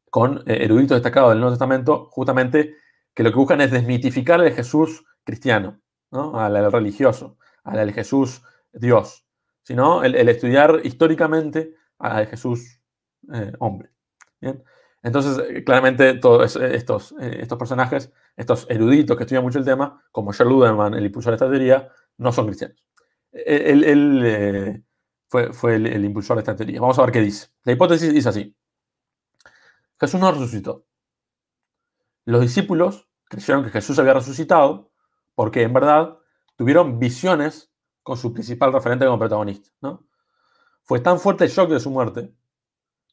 con 0.10 0.40
eh, 0.48 0.64
eruditos 0.64 0.96
destacados 0.96 1.30
del 1.30 1.42
Nuevo 1.42 1.54
Testamento, 1.54 2.08
justamente 2.10 2.78
que 3.14 3.22
lo 3.22 3.30
que 3.30 3.38
buscan 3.38 3.62
es 3.62 3.70
desmitificar 3.70 4.44
el 4.44 4.52
Jesús 4.52 5.06
cristiano, 5.24 5.80
al, 6.12 6.72
religioso, 6.72 7.38
al, 7.64 7.94
Jesús 7.94 8.42
Dios, 8.72 9.28
sino 9.62 10.04
el, 10.04 10.28
estudiar 10.28 10.82
históricamente 10.84 11.76
al 12.00 12.26
Jesús 12.26 12.82
eh, 13.32 13.54
hombre. 13.60 13.92
Entonces, 15.04 15.38
eh, 15.48 15.64
claramente 15.64 16.16
todos 16.16 16.56
estos, 16.56 17.14
estos 17.20 17.60
personajes, 17.60 18.12
estos 18.36 18.66
eruditos 18.72 19.16
que 19.16 19.24
estudian 19.24 19.44
mucho 19.44 19.60
el 19.60 19.66
tema, 19.66 20.04
como 20.12 20.34
Charles 20.34 20.52
Luderman, 20.52 20.96
el 20.96 21.06
impulsor 21.06 21.34
de 21.34 21.36
esta 21.36 21.48
teoría, 21.48 21.90
no 22.18 22.32
son 22.32 22.48
cristianos. 22.48 22.84
Él, 23.32 24.84
fue, 25.52 25.76
el, 25.76 26.06
impulsor 26.06 26.38
de 26.38 26.42
esta 26.42 26.56
teoría. 26.56 26.80
Vamos 26.80 27.00
a 27.00 27.04
ver 27.04 27.12
qué 27.12 27.22
dice. 27.22 27.48
La 27.64 27.74
hipótesis 27.74 28.14
dice 28.14 28.30
así. 28.30 28.56
Jesús 30.00 30.20
no 30.20 30.32
resucitó. 30.32 30.86
Los 32.26 32.42
discípulos 32.42 33.10
creyeron 33.26 33.64
que 33.64 33.72
Jesús 33.72 33.98
había 33.98 34.14
resucitado 34.14 34.92
porque 35.34 35.64
en 35.64 35.74
verdad 35.74 36.20
tuvieron 36.56 37.00
visiones 37.00 37.72
con 38.04 38.18
su 38.18 38.34
principal 38.34 38.72
referente 38.72 39.06
como 39.06 39.18
protagonista. 39.18 39.72
¿no? 39.82 40.08
Fue 40.84 41.00
tan 41.00 41.20
fuerte 41.20 41.46
el 41.46 41.50
shock 41.50 41.70
de 41.70 41.80
su 41.80 41.90
muerte 41.90 42.34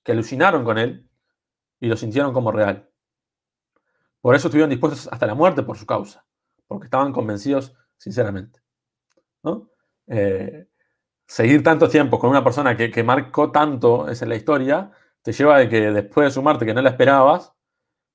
que 0.02 0.12
alucinaron 0.12 0.64
con 0.64 0.78
él 0.78 1.08
y 1.80 1.88
lo 1.88 1.96
sintieron 1.96 2.32
como 2.32 2.52
real. 2.52 2.90
Por 4.20 4.34
eso 4.34 4.48
estuvieron 4.48 4.68
dispuestos 4.68 5.08
hasta 5.10 5.26
la 5.26 5.34
muerte 5.34 5.62
por 5.62 5.78
su 5.78 5.86
causa, 5.86 6.26
porque 6.66 6.84
estaban 6.84 7.12
convencidos 7.12 7.74
sinceramente. 7.96 8.60
¿no? 9.42 9.70
Eh, 10.06 10.69
seguir 11.30 11.62
tanto 11.62 11.88
tiempo 11.88 12.18
con 12.18 12.28
una 12.28 12.42
persona 12.42 12.76
que, 12.76 13.04
marcó 13.04 13.52
tanto 13.52 14.08
en 14.08 14.28
la 14.28 14.34
historia, 14.34 14.90
te 15.22 15.30
lleva 15.30 15.58
a 15.58 15.68
que 15.68 15.92
después 15.92 16.26
de 16.26 16.32
sumarte 16.32 16.66
que 16.66 16.74
no 16.74 16.82
la 16.82 16.90
esperabas, 16.90 17.54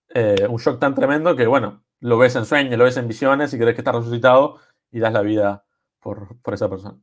eh, 0.09 0.45
un 0.49 0.57
shock 0.57 0.79
tan 0.81 0.93
tremendo 0.93 1.33
que, 1.33 1.47
bueno, 1.47 1.85
lo 2.01 2.17
ves 2.17 2.35
en 2.35 2.43
sueños, 2.43 2.77
lo 2.77 2.83
ves 2.83 2.97
en 2.97 3.07
visiones 3.07 3.53
y 3.53 3.57
crees 3.57 3.73
que 3.73 3.81
está 3.81 3.93
resucitado 3.93 4.59
y 4.91 4.99
das 4.99 5.13
la 5.13 5.21
vida 5.21 5.65
por, 6.01 6.35
esa 6.51 6.69
persona. 6.69 6.99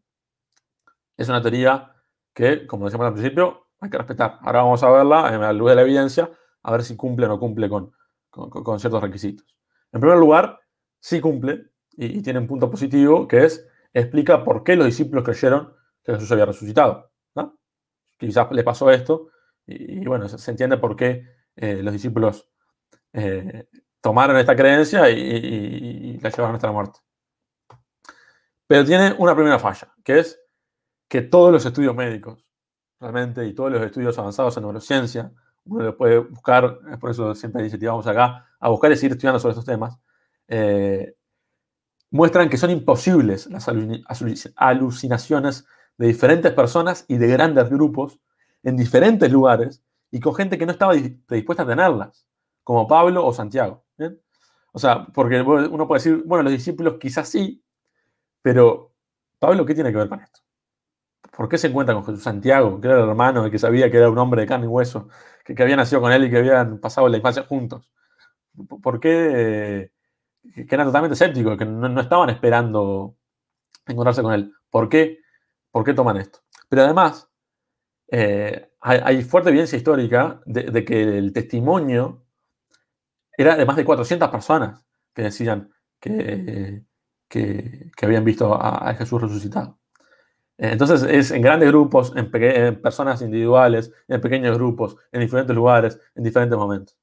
Es 1.16 1.30
una 1.30 1.40
teoría 1.40 1.94
que, 2.34 2.66
como 2.66 2.84
decíamos 2.84 3.06
al 3.06 3.14
principio, 3.14 3.68
hay 3.80 3.88
que 3.88 3.96
respetar. 3.96 4.38
Ahora 4.42 4.64
vamos 4.64 4.82
a 4.82 4.90
verla 4.90 5.28
a 5.28 5.38
la 5.38 5.52
luz 5.54 5.70
de 5.70 5.76
la 5.76 5.82
evidencia, 5.82 6.30
a 6.62 6.72
ver 6.72 6.82
si 6.82 6.94
cumple 6.94 7.24
o 7.24 7.30
no 7.30 7.40
cumple 7.40 7.70
con, 7.70 7.90
con, 8.28 8.78
ciertos 8.78 9.02
requisitos. 9.02 9.46
En 9.90 10.00
primer 10.00 10.18
lugar, 10.18 10.60
sí 11.00 11.22
cumple 11.22 11.70
y, 11.92 12.18
y 12.18 12.22
tiene 12.22 12.40
un 12.40 12.46
punto 12.46 12.70
positivo 12.70 13.26
que 13.26 13.46
es 13.46 13.66
explica 13.94 14.44
por 14.44 14.62
qué 14.62 14.76
los 14.76 14.84
discípulos 14.84 15.24
creyeron 15.24 15.80
que 16.02 16.14
Jesús 16.14 16.30
había 16.32 16.46
resucitado. 16.46 17.10
¿no? 17.34 17.58
Quizás 18.18 18.50
le 18.52 18.64
pasó 18.64 18.90
esto 18.90 19.28
y, 19.66 20.04
bueno, 20.04 20.28
se, 20.28 20.50
entiende 20.50 20.76
por 20.76 20.96
qué 20.96 21.24
eh, 21.56 21.82
los 21.82 21.92
discípulos 21.92 22.48
eh, 23.12 23.68
tomaron 24.00 24.36
esta 24.36 24.56
creencia 24.56 25.08
y, 25.10 26.18
la 26.18 26.30
llevaron 26.30 26.56
hasta 26.56 26.66
la 26.66 26.72
muerte. 26.72 26.98
Pero 28.66 28.84
tiene 28.84 29.14
una 29.18 29.34
primera 29.34 29.58
falla, 29.58 29.92
que 30.02 30.18
es 30.20 30.40
que 31.08 31.22
todos 31.22 31.52
los 31.52 31.64
estudios 31.64 31.94
médicos, 31.94 32.44
realmente, 32.98 33.46
y 33.46 33.54
todos 33.54 33.70
los 33.70 33.82
estudios 33.82 34.18
avanzados 34.18 34.56
en 34.56 34.62
neurociencia, 34.62 35.32
uno 35.64 35.84
lo 35.84 35.96
puede 35.96 36.18
buscar, 36.18 36.78
por 36.98 37.10
eso 37.10 37.34
siempre 37.34 37.62
dice, 37.62 37.76
vamos 37.86 38.06
acá 38.06 38.46
a 38.58 38.68
buscar 38.68 38.90
y 38.90 38.96
seguir 38.96 39.12
estudiando 39.12 39.38
sobre 39.38 39.52
estos 39.52 39.66
temas, 39.66 39.98
eh, 40.48 41.14
muestran 42.10 42.48
que 42.48 42.56
son 42.56 42.70
imposibles 42.70 43.46
las 43.46 43.68
alucinaciones 44.56 45.66
de 45.98 46.06
diferentes 46.06 46.52
personas 46.52 47.04
y 47.08 47.18
de 47.18 47.28
grandes 47.28 47.68
grupos 47.68 48.18
en 48.62 48.76
diferentes 48.76 49.30
lugares 49.30 49.82
y 50.10 50.20
con 50.20 50.34
gente 50.34 50.58
que 50.58 50.66
no 50.66 50.72
estaba 50.72 50.94
predispuesta 51.26 51.62
a 51.62 51.66
tenerlas. 51.66 52.26
como 52.64 52.86
Pablo 52.86 53.26
o 53.26 53.32
Santiago. 53.32 53.84
O 54.72 54.78
sea, 54.78 55.06
porque 55.06 55.40
uno 55.40 55.86
puede 55.86 55.98
decir, 55.98 56.22
bueno, 56.24 56.44
los 56.44 56.52
discípulos 56.52 56.96
quizás 57.00 57.28
sí, 57.28 57.62
pero 58.40 58.92
Pablo, 59.38 59.66
¿qué 59.66 59.74
tiene 59.74 59.90
que 59.90 59.98
ver 59.98 60.08
con 60.08 60.20
esto? 60.20 60.40
¿Por 61.36 61.48
qué 61.48 61.58
se 61.58 61.68
encuentra 61.68 61.94
con 61.94 62.04
Jesús 62.04 62.22
Santiago, 62.22 62.80
que 62.80 62.88
era 62.88 63.02
el 63.02 63.08
hermano, 63.08 63.50
que 63.50 63.58
sabía 63.58 63.90
que 63.90 63.96
era 63.96 64.10
un 64.10 64.18
hombre 64.18 64.42
de 64.42 64.46
carne 64.46 64.66
y 64.66 64.68
hueso, 64.68 65.08
que, 65.44 65.60
había 65.62 65.76
nacido 65.76 66.00
con 66.00 66.12
él 66.12 66.24
y 66.24 66.30
que 66.30 66.38
habían 66.38 66.78
pasado 66.78 67.08
la 67.08 67.16
infancia 67.16 67.44
juntos? 67.44 67.90
¿Por 68.82 69.00
qué? 69.00 69.92
que 70.54 70.74
eran 70.74 70.86
totalmente 70.86 71.14
escépticos, 71.14 71.56
que 71.56 71.64
no, 71.64 72.00
estaban 72.00 72.30
esperando 72.30 73.16
encontrarse 73.86 74.22
con 74.22 74.32
él. 74.32 74.52
¿Por 74.70 74.88
qué? 74.88 75.18
¿Por 75.72 75.84
qué 75.84 75.94
toman 75.94 76.18
esto? 76.18 76.40
Pero 76.68 76.82
además, 76.82 77.28
eh, 78.08 78.70
hay, 78.80 79.22
fuerte 79.22 79.48
evidencia 79.48 79.76
histórica 79.76 80.40
de, 80.44 80.84
que 80.84 81.18
el 81.18 81.32
testimonio 81.32 82.24
era 83.36 83.56
de 83.56 83.64
más 83.64 83.76
de 83.76 83.84
400 83.84 84.28
personas 84.28 84.84
que 85.14 85.22
decían 85.22 85.70
que, 85.98 86.84
que, 87.28 87.90
habían 88.02 88.24
visto 88.24 88.54
a, 88.54 88.92
Jesús 88.94 89.22
resucitado. 89.22 89.78
Eh, 90.58 90.70
entonces 90.72 91.02
es 91.04 91.30
en 91.30 91.40
grandes 91.40 91.68
grupos, 91.70 92.12
en, 92.14 92.30
personas 92.82 93.22
individuales, 93.22 93.92
en 94.08 94.20
pequeños 94.20 94.58
grupos, 94.58 94.96
en 95.10 95.20
diferentes 95.22 95.56
lugares, 95.56 95.98
en 96.14 96.24
diferentes 96.24 96.58
momentos. 96.58 96.98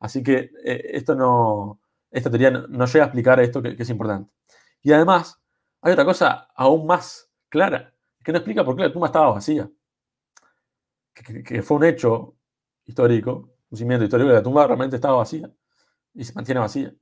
Así 0.00 0.22
que 0.22 0.50
eh, 0.64 0.82
esto 0.92 1.14
no, 1.14 1.80
esta 2.10 2.28
teoría 2.28 2.50
no, 2.50 2.84
llega 2.86 3.04
a 3.04 3.06
explicar 3.06 3.40
esto 3.40 3.62
que, 3.62 3.74
es 3.78 3.90
importante. 3.90 4.30
Y 4.82 4.92
además, 4.92 5.40
hay 5.80 5.92
otra 5.92 6.04
cosa 6.04 6.48
aún 6.54 6.86
más 6.86 7.30
clara, 7.48 7.91
que 8.22 8.32
no 8.32 8.38
explica 8.38 8.64
por 8.64 8.76
qué 8.76 8.82
la 8.82 8.92
tumba 8.92 9.08
estaba 9.08 9.32
vacía. 9.32 9.70
Que, 11.12 11.62
fue 11.62 11.76
un 11.76 11.84
hecho 11.84 12.36
histórico, 12.84 13.50
un 13.70 13.78
cimiento 13.78 14.04
histórico, 14.04 14.28
que 14.28 14.34
la 14.34 14.42
tumba 14.42 14.66
realmente 14.66 14.96
estaba 14.96 15.18
vacía 15.18 15.50
y 16.14 16.24
se 16.24 16.32
mantiene 16.32 16.60
vacía. 16.60 16.94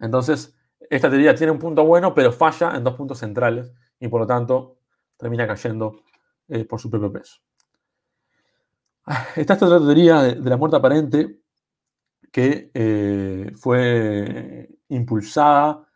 Entonces, 0.00 0.54
esta 0.90 1.08
teoría 1.08 1.34
tiene 1.34 1.52
un 1.52 1.58
punto 1.58 1.84
bueno, 1.84 2.12
pero 2.14 2.32
falla 2.32 2.76
en 2.76 2.84
dos 2.84 2.94
puntos 2.94 3.18
centrales 3.18 3.72
y 3.98 4.08
por 4.08 4.20
lo 4.20 4.26
tanto 4.26 4.78
termina 5.16 5.46
cayendo 5.46 6.02
eh, 6.48 6.64
por 6.64 6.80
su 6.80 6.90
propio 6.90 7.12
peso. 7.12 7.40
Está 9.36 9.54
esta 9.54 9.66
otra 9.66 9.78
teoría 9.78 10.22
de 10.22 10.50
la 10.50 10.56
muerte 10.56 10.76
aparente, 10.76 11.40
que 12.32 12.70
eh, 12.74 13.52
fue 13.54 14.68
impulsada, 14.88 15.86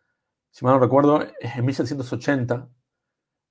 si 0.51 0.65
mal 0.65 0.75
no 0.75 0.81
recuerdo, 0.81 1.27
en 1.41 1.65
1780 1.65 2.69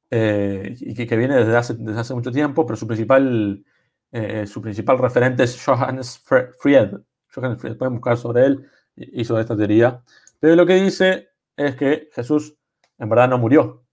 eh, 0.10 0.76
y 0.80 1.08
que, 1.08 1.18
viene 1.18 1.36
desde 1.36 1.58
hace, 1.58 2.14
mucho 2.14 2.32
tiempo, 2.32 2.66
pero 2.66 2.78
su 2.78 2.88
principal, 2.88 3.66
eh, 4.12 4.48
su 4.48 4.62
principal 4.62 4.98
referente 5.00 5.44
es 5.44 5.64
Johannes 5.64 6.20
Fried. 6.60 6.92
Johannes 7.34 7.60
Fried, 7.60 7.78
pueden 7.78 7.96
buscar 7.96 8.18
sobre 8.18 8.46
él 8.46 8.70
y 8.96 9.26
sobre 9.26 9.42
esta 9.42 9.58
teoría. 9.58 10.02
Pero 10.40 10.56
lo 10.56 10.66
que 10.66 10.76
dice 10.76 11.30
es 11.56 11.76
que 11.76 12.10
Jesús 12.14 12.58
en 12.98 13.10
verdad 13.10 13.30
no 13.30 13.38
murió, 13.38 13.84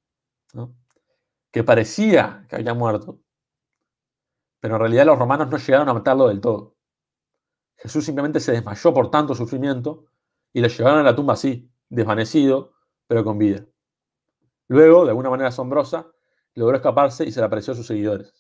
que 1.51 1.65
parecía 1.65 2.47
que 2.49 2.57
había 2.57 2.75
muerto, 2.75 3.21
pero 4.61 4.77
en 4.77 4.81
realidad 4.81 5.07
los 5.07 5.19
romanos 5.19 5.49
no 5.51 5.59
llegaron 5.59 5.89
a 5.89 5.95
matarlo 5.95 6.29
del 6.29 6.41
todo. 6.41 6.77
Jesús 7.77 8.05
simplemente 8.05 8.41
se 8.41 8.53
desmayó 8.53 8.95
por 8.95 9.11
tanto 9.11 9.35
sufrimiento 9.35 10.07
y 10.53 10.61
le 10.61 10.69
llevaron 10.69 11.01
a 11.01 11.03
la 11.03 11.15
tumba 11.15 11.35
así, 11.35 11.71
desvanecido, 11.89 12.73
pero 13.07 13.25
con 13.25 13.39
vida. 13.39 13.67
Luego, 14.69 15.05
de 15.05 15.11
alguna 15.11 15.31
manera 15.31 15.49
asombrosa, 15.49 16.07
logró 16.55 16.77
escaparse 16.77 17.25
y 17.25 17.33
se 17.33 17.41
le 17.41 17.47
apareció 17.47 17.73
a 17.73 17.77
sus 17.77 17.87
seguidores. 17.87 18.35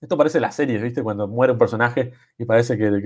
Esto 0.00 0.16
parece 0.16 0.40
la 0.40 0.50
serie, 0.50 0.78
¿viste? 0.78 1.02
Cuando 1.02 1.28
muere 1.28 1.52
un 1.52 1.58
personaje 1.58 2.12
y 2.38 2.44
parece 2.44 2.78
que, 2.78 3.02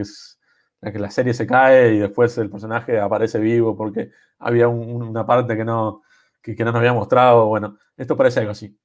que, 0.92 0.98
la 0.98 1.10
serie 1.10 1.34
se 1.34 1.46
cae 1.46 1.94
y 1.94 1.98
después 1.98 2.36
el 2.38 2.50
personaje 2.50 3.00
aparece 3.00 3.38
vivo 3.38 3.76
porque 3.76 4.12
había 4.38 4.68
una 4.68 5.26
parte 5.26 5.56
que 5.56 5.64
no, 5.64 6.02
que, 6.40 6.54
no 6.56 6.66
nos 6.66 6.76
había 6.76 6.92
mostrado. 6.92 7.46
Bueno, 7.46 7.78
esto 7.96 8.16
parece 8.16 8.40
algo 8.40 8.52
así. 8.52 8.78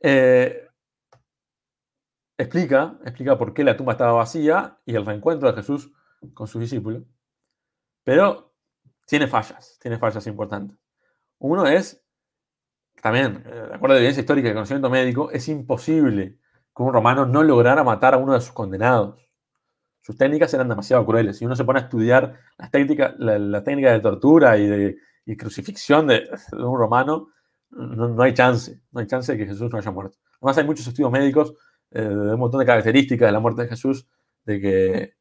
Eh, 0.00 0.66
explica, 2.38 2.98
explica 3.04 3.36
por 3.36 3.52
qué 3.52 3.64
la 3.64 3.76
tumba 3.76 3.92
estaba 3.92 4.12
vacía 4.12 4.78
y 4.86 4.94
el 4.94 5.04
reencuentro 5.04 5.50
de 5.50 5.56
Jesús 5.56 5.92
con 6.32 6.46
sus 6.46 6.62
discípulos. 6.62 7.02
Pero 8.04 8.54
tiene 9.06 9.26
fallas, 9.26 9.78
tiene 9.82 9.98
fallas 9.98 10.26
importantes. 10.26 10.78
Uno 11.38 11.66
es, 11.66 12.02
también, 13.02 13.42
eh, 13.46 13.66
de 13.68 13.74
acuerdo 13.74 13.92
a 13.92 13.94
la 13.94 13.98
evidencia 13.98 14.20
histórica 14.20 14.48
y 14.48 14.52
conocimiento 14.52 14.90
médico, 14.90 15.30
es 15.30 15.48
imposible 15.48 16.38
que 16.74 16.82
un 16.82 16.92
romano 16.92 17.26
no 17.26 17.42
lograra 17.42 17.82
matar 17.84 18.14
a 18.14 18.18
uno 18.18 18.34
de 18.34 18.40
sus 18.40 18.52
condenados. 18.52 19.28
Sus 20.02 20.16
técnicas 20.16 20.52
eran 20.54 20.68
demasiado 20.68 21.04
crueles. 21.06 21.38
Si 21.38 21.44
uno 21.44 21.56
se 21.56 21.64
pone 21.64 21.80
a 21.80 21.82
estudiar 21.82 22.38
las 22.58 22.70
técnicas, 22.70 23.14
la, 23.18 23.62
técnica 23.62 23.92
de 23.92 24.00
tortura 24.00 24.56
y 24.56 24.66
de 24.66 24.96
crucifixión 25.36 26.06
de, 26.06 26.28
un 26.52 26.78
romano, 26.78 27.28
no, 27.70 28.22
hay 28.22 28.34
chance, 28.34 28.80
no 28.90 29.00
hay 29.00 29.06
chance 29.06 29.32
de 29.32 29.38
que 29.38 29.46
Jesús 29.46 29.70
no 29.70 29.78
haya 29.78 29.90
muerto. 29.90 30.18
Además 30.40 30.58
hay 30.58 30.64
muchos 30.64 30.86
estudios 30.86 31.12
médicos 31.12 31.54
eh, 31.90 32.02
de 32.02 32.34
un 32.34 32.40
montón 32.40 32.60
de 32.60 32.66
características 32.66 33.28
de 33.28 33.32
la 33.32 33.40
muerte 33.40 33.62
de 33.62 33.68
Jesús, 33.68 34.08
de 34.44 34.60
que, 34.60 34.92
eh, 34.94 35.12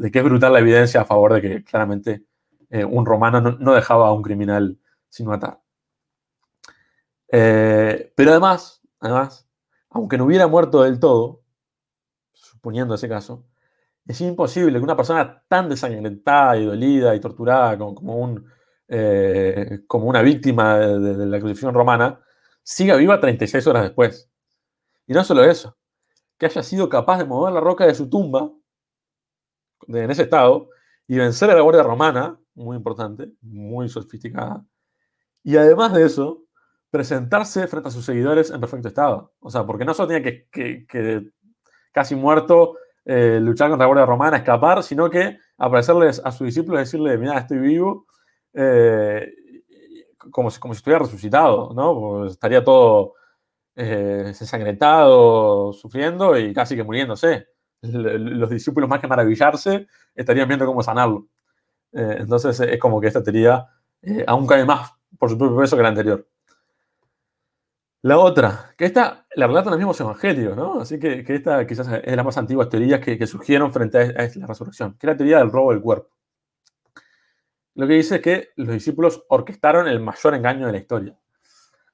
de 0.00 0.10
que 0.10 0.18
es 0.18 0.24
brutal 0.24 0.52
la 0.52 0.60
evidencia 0.60 1.00
a 1.00 1.04
favor 1.04 1.34
de 1.34 1.40
que 1.40 1.64
claramente 1.64 2.24
un 2.88 3.04
romano 3.04 3.42
no, 3.42 3.74
dejaba 3.74 4.08
a 4.08 4.14
un 4.14 4.22
criminal 4.22 4.78
sin 5.10 5.26
matar. 5.26 5.61
Pero 7.32 8.30
además, 8.30 8.82
además, 9.00 9.48
aunque 9.90 10.18
no 10.18 10.26
hubiera 10.26 10.46
muerto 10.46 10.82
del 10.82 11.00
todo, 11.00 11.42
suponiendo 12.32 12.94
ese 12.94 13.08
caso, 13.08 13.46
es 14.06 14.20
imposible 14.20 14.78
que 14.78 14.84
una 14.84 14.96
persona 14.96 15.42
tan 15.48 15.68
desangrentada 15.68 16.56
y 16.58 16.66
dolida 16.66 17.14
y 17.14 17.20
torturada 17.20 17.78
como, 17.78 18.16
un, 18.16 18.46
como 19.86 20.06
una 20.06 20.22
víctima 20.22 20.78
de, 20.78 21.16
de, 21.16 21.26
la 21.26 21.38
crucifixión 21.38 21.74
romana 21.74 22.20
siga 22.62 22.96
viva 22.96 23.20
36 23.20 23.66
horas 23.66 23.84
después. 23.84 24.30
Y 25.06 25.14
no 25.14 25.24
solo 25.24 25.44
eso, 25.44 25.76
que 26.38 26.46
haya 26.46 26.62
sido 26.62 26.88
capaz 26.88 27.18
de 27.18 27.24
mover 27.24 27.52
la 27.54 27.60
roca 27.60 27.86
de 27.86 27.94
su 27.94 28.08
tumba 28.08 28.50
en 29.88 30.10
ese 30.10 30.22
estado 30.22 30.68
y 31.06 31.16
vencer 31.16 31.50
a 31.50 31.54
la 31.54 31.60
Guardia 31.62 31.82
Romana, 31.82 32.38
muy 32.54 32.76
importante, 32.76 33.32
muy 33.40 33.88
sofisticada. 33.88 34.64
Y 35.42 35.56
además 35.56 35.92
de 35.92 36.06
eso, 36.06 36.41
presentarse 36.92 37.66
frente 37.68 37.88
a 37.88 37.90
sus 37.90 38.04
seguidores 38.04 38.50
en 38.50 38.60
perfecto 38.60 38.88
estado. 38.88 39.32
O 39.40 39.50
sea, 39.50 39.64
porque 39.64 39.86
no 39.86 39.94
solo 39.94 40.08
tenía 40.08 40.22
que, 40.52 41.30
casi 41.90 42.14
muerto 42.14 42.76
eh, 43.06 43.38
luchar 43.40 43.70
contra 43.70 43.84
la 43.84 43.88
Guardia 43.88 44.06
Romana, 44.06 44.36
escapar, 44.36 44.82
sino 44.82 45.08
que 45.08 45.38
aparecerles 45.56 46.20
a 46.22 46.30
sus 46.30 46.46
discípulos 46.48 46.78
y 46.78 46.84
decirle, 46.84 47.16
mira, 47.16 47.38
estoy 47.38 47.58
vivo, 47.60 48.06
eh, 48.52 49.26
como, 50.30 50.50
si, 50.50 50.60
estuviera 50.70 50.98
resucitado, 50.98 51.72
¿no? 51.74 51.98
Pues 51.98 52.32
estaría 52.32 52.62
todo 52.62 53.14
eh, 53.74 54.34
sufriendo 55.72 56.38
y 56.38 56.52
casi 56.52 56.76
que 56.76 56.84
muriéndose. 56.84 57.46
Los 57.80 58.50
discípulos, 58.50 58.88
más 58.88 59.00
que 59.00 59.08
maravillarse, 59.08 59.86
estarían 60.14 60.46
viendo 60.46 60.66
cómo 60.66 60.82
sanarlo. 60.82 61.26
Eh, 61.94 62.16
entonces, 62.20 62.60
es 62.60 62.78
como 62.78 63.00
que 63.00 63.06
esta 63.06 63.22
teoría 63.22 63.66
aún 64.26 64.46
cae 64.46 64.66
más 64.66 64.92
por 65.18 65.30
su 65.30 65.38
propio 65.38 65.56
peso 65.56 65.76
que 65.76 65.82
la 65.82 65.88
anterior. 65.88 66.26
La 68.02 68.18
otra, 68.18 68.74
que 68.76 68.84
esta 68.84 69.26
la 69.36 69.46
relatan 69.46 69.70
los 69.70 69.78
mismos 69.78 70.00
evangelios, 70.00 70.56
¿no? 70.56 70.80
Así 70.80 70.98
que, 70.98 71.24
esta 71.26 71.66
quizás 71.66 71.88
es 72.02 72.16
la 72.16 72.24
más 72.24 72.36
antigua 72.36 72.68
teoría 72.68 73.00
que, 73.00 73.26
surgieron 73.26 73.72
frente 73.72 73.98
a, 73.98 74.02
a, 74.02 74.28
la 74.34 74.46
resurrección, 74.46 74.96
que 74.98 75.06
es 75.06 75.12
la 75.12 75.16
teoría 75.16 75.38
del 75.38 75.52
robo 75.52 75.72
del 75.72 75.80
cuerpo. 75.80 76.10
Lo 77.74 77.86
que 77.86 77.94
dice 77.94 78.16
es 78.16 78.22
que 78.22 78.48
los 78.56 78.74
discípulos 78.74 79.24
orquestaron 79.28 79.88
el 79.88 80.00
mayor 80.00 80.34
engaño 80.34 80.66
de 80.66 80.72
la 80.72 80.78
historia 80.78 81.22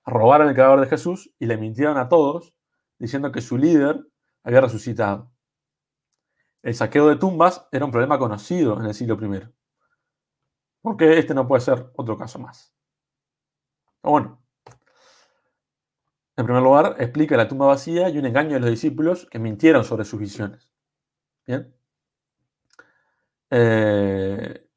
robaron 0.09 0.49
el 0.49 0.57
cadáver 0.57 0.81
de 0.81 0.87
Jesús 0.87 1.33
y 1.39 1.47
le 1.47 1.57
mintieron 1.57 1.99
a 1.99 2.09
todos 2.09 2.55
diciendo 2.99 3.31
que 3.31 3.41
su 3.41 3.59
líder 3.59 4.07
había 4.43 4.61
resucitado. 4.61 5.31
El 6.63 6.75
saqueo 6.75 7.09
de 7.09 7.17
tumbas 7.17 7.67
era 7.71 7.85
un 7.85 7.91
problema 7.91 8.19
conocido 8.19 8.79
en 8.81 8.87
el 8.87 8.95
siglo 8.95 9.19
I. 9.23 9.49
¿Por 10.81 10.97
qué 10.97 11.19
este 11.19 11.35
no 11.35 11.47
puede 11.47 11.61
ser 11.61 11.91
otro 11.97 12.17
caso 12.17 12.39
más? 12.39 12.75
Bueno, 14.03 14.43
en 16.39 16.45
primer 16.45 16.63
lugar, 16.63 16.95
explica 17.01 17.37
la 17.37 17.49
tumba 17.49 17.67
vacía 17.67 18.09
y 18.09 18.17
un 18.17 18.25
engaño 18.25 18.55
de 18.55 18.61
los 18.61 18.71
discípulos 18.71 19.27
que 19.29 19.41
mintieron 19.41 19.85
sobre 19.85 20.05
sus 20.05 20.21
visiones. 20.21 20.71
Bien. 21.45 21.75
Eh, 23.51 24.69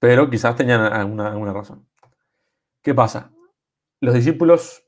pero 0.00 0.28
quizás 0.28 0.56
tenían 0.56 0.80
alguna, 0.80 1.52
razón. 1.52 1.86
¿Qué 2.82 2.92
pasa? 2.92 3.30
los 4.00 4.14
discípulos, 4.14 4.82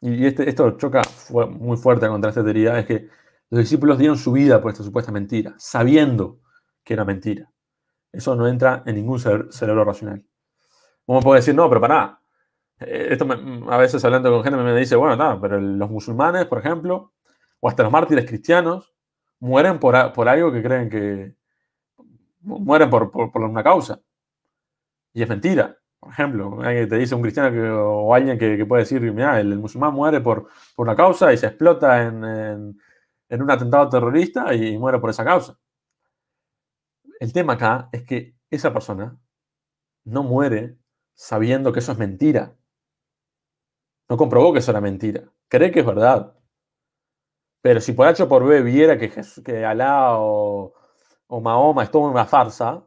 y 0.00 0.26
este, 0.26 0.46
esto 0.48 0.72
choca 0.72 1.02
muy 1.30 1.76
fuerte 1.78 2.08
contra 2.08 2.30
esta 2.30 2.44
teoría, 2.44 2.78
es 2.78 2.86
que 2.86 3.08
los 3.48 3.60
discípulos 3.60 3.96
dieron 3.96 4.18
su 4.18 4.32
vida 4.32 4.60
por 4.60 4.72
esta 4.72 4.84
supuesta 4.84 5.10
mentira, 5.10 5.54
sabiendo 5.56 6.40
que 6.84 6.92
era 6.94 7.06
mentira. 7.06 7.50
Eso 8.12 8.34
no 8.34 8.46
entra 8.46 8.82
en 8.84 8.96
ningún 8.96 9.20
cerebro 9.20 9.84
racional. 9.84 10.22
Uno 11.06 11.20
puede 11.20 11.40
decir, 11.40 11.54
no, 11.54 11.66
pero 11.68 11.80
para 11.80 12.19
eh, 12.80 13.08
Esto 13.10 13.26
a 13.70 13.76
veces 13.76 14.04
hablando 14.04 14.30
con 14.30 14.42
gente 14.42 14.58
me 14.58 14.76
dice, 14.76 14.96
bueno, 14.96 15.16
no, 15.16 15.40
pero 15.40 15.60
los 15.60 15.90
musulmanes, 15.90 16.46
por 16.46 16.58
ejemplo, 16.58 17.12
o 17.60 17.68
hasta 17.68 17.82
los 17.82 17.92
mártires 17.92 18.26
cristianos, 18.26 18.94
mueren 19.38 19.78
por, 19.78 20.12
por 20.12 20.28
algo 20.28 20.52
que 20.52 20.62
creen 20.62 20.90
que, 20.90 21.34
mueren 22.42 22.90
por, 22.90 23.10
una 23.34 23.62
causa. 23.62 24.00
Y 25.12 25.22
es 25.22 25.28
mentira. 25.28 25.76
Por 25.98 26.12
ejemplo, 26.12 26.58
te 26.62 26.96
dice 26.96 27.14
un 27.14 27.22
cristiano 27.22 27.50
o 27.86 28.14
alguien 28.14 28.38
que, 28.38 28.64
puede 28.64 28.82
decir, 28.82 29.00
mira, 29.12 29.38
el, 29.38 29.58
musulmán 29.58 29.92
muere 29.92 30.20
por, 30.20 30.48
una 30.76 30.96
causa 30.96 31.32
y 31.32 31.36
se 31.36 31.46
explota 31.46 32.02
en, 32.02 32.80
un 33.30 33.50
atentado 33.50 33.88
terrorista 33.88 34.54
y 34.54 34.78
muere 34.78 34.98
por 34.98 35.10
esa 35.10 35.24
causa. 35.24 35.58
El 37.20 37.32
tema 37.32 37.54
acá 37.54 37.90
es 37.92 38.04
que 38.04 38.34
esa 38.50 38.72
persona 38.72 39.18
no 40.04 40.22
muere 40.22 40.78
sabiendo 41.14 41.72
que 41.72 41.80
eso 41.80 41.92
es 41.92 41.98
mentira. 41.98 42.56
No 44.10 44.16
comprobó 44.16 44.52
que 44.52 44.58
eso 44.58 44.72
era 44.72 44.80
mentira. 44.80 45.22
Cree 45.48 45.70
que 45.70 45.80
es 45.80 45.86
verdad. 45.86 46.34
Pero 47.62 47.80
si 47.80 47.92
por 47.92 48.08
H 48.08 48.24
o 48.24 48.28
por 48.28 48.44
B 48.44 48.60
viera 48.62 48.98
que, 48.98 49.08
que 49.44 49.64
Alá 49.64 50.18
o, 50.18 50.74
Mahoma 51.28 51.84
es 51.84 51.92
toda 51.92 52.10
una 52.10 52.26
farsa, 52.26 52.84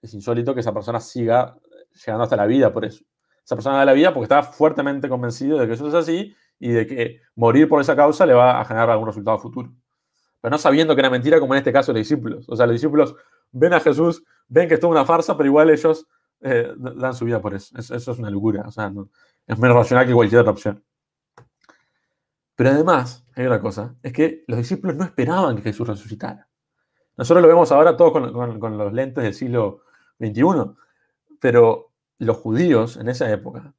es 0.00 0.14
insólito 0.14 0.54
que 0.54 0.60
esa 0.60 0.72
persona 0.72 1.00
siga 1.00 1.58
llegando 1.92 2.22
hasta 2.22 2.36
la 2.36 2.46
vida 2.46 2.72
por 2.72 2.84
eso. 2.84 3.04
Esa 3.44 3.56
persona 3.56 3.78
da 3.78 3.86
la 3.86 3.92
vida 3.92 4.14
porque 4.14 4.24
está 4.24 4.44
fuertemente 4.44 5.08
convencido 5.08 5.58
de 5.58 5.66
que 5.66 5.72
eso 5.72 5.88
es 5.88 5.94
así 5.94 6.32
y 6.60 6.70
de 6.70 6.86
que 6.86 7.20
morir 7.34 7.68
por 7.68 7.80
esa 7.80 7.96
causa 7.96 8.24
le 8.24 8.34
va 8.34 8.60
a 8.60 8.64
generar 8.64 8.90
algún 8.90 9.08
resultado 9.08 9.38
futuro. 9.40 9.72
Pero 10.40 10.52
no 10.52 10.58
sabiendo 10.58 10.94
que 10.94 11.00
era 11.00 11.10
mentira, 11.10 11.40
como 11.40 11.54
en 11.54 11.58
este 11.58 11.72
caso 11.72 11.92
los 11.92 11.98
discípulos. 11.98 12.48
O 12.48 12.54
sea, 12.54 12.66
los 12.66 12.74
discípulos 12.74 13.16
ven 13.50 13.74
a 13.74 13.80
Jesús, 13.80 14.22
ven 14.46 14.68
que 14.68 14.74
es 14.74 14.80
toda 14.80 14.92
una 14.92 15.04
farsa, 15.04 15.36
pero 15.36 15.48
igual 15.48 15.70
ellos 15.70 16.06
eh, 16.40 16.72
dan 16.76 17.14
su 17.14 17.24
vida 17.24 17.40
por 17.40 17.54
eso. 17.54 17.76
eso. 17.78 17.94
es 17.94 18.18
una 18.18 18.30
locura. 18.30 18.64
O 18.66 18.70
sea, 18.70 18.92
es 19.46 19.58
menos 19.58 19.76
racional 19.76 20.06
que 20.06 20.14
cualquier 20.14 20.40
otra 20.40 20.52
opción. 20.52 20.84
Pero 22.58 22.70
además, 22.70 23.24
hay 23.36 23.46
otra 23.46 23.60
cosa, 23.60 23.94
es 24.02 24.12
que 24.12 24.42
los 24.48 24.58
discípulos 24.58 24.96
no 24.96 25.04
esperaban 25.04 25.54
que 25.54 25.62
Jesús 25.62 25.86
resucitara. 25.86 26.48
Nosotros 27.16 27.40
lo 27.40 27.48
vemos 27.48 27.70
ahora 27.70 27.96
todos 27.96 28.12
con, 28.12 28.78
los 28.78 28.92
lentes 28.92 29.22
del 29.22 29.32
siglo 29.32 29.82
XXI, 30.18 30.74
pero 31.40 31.92
los 32.18 32.36
judíos 32.36 32.96
en 32.96 33.08
esa 33.08 33.30
época 33.30 33.74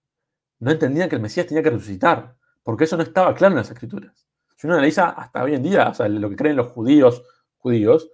no 0.60 0.72
entendían 0.72 1.10
que 1.10 1.16
el 1.16 1.22
Mesías 1.22 1.46
tenía 1.46 1.62
que 1.62 1.72
resucitar, 1.72 2.36
porque 2.64 2.86
eso 2.86 2.96
no 2.96 3.04
estaba 3.04 3.36
claro 3.36 3.52
en 3.54 3.58
las 3.58 3.70
escrituras. 3.70 4.28
Si 4.56 4.66
uno 4.66 4.76
analiza 4.76 5.10
hasta 5.10 5.44
hoy 5.44 5.56
en 5.56 5.64
día, 5.64 5.92
lo 6.08 6.30
que 6.30 6.36
creen 6.38 6.56
los 6.56 6.68
judíos, 6.68 7.24
judíos, 7.58 8.12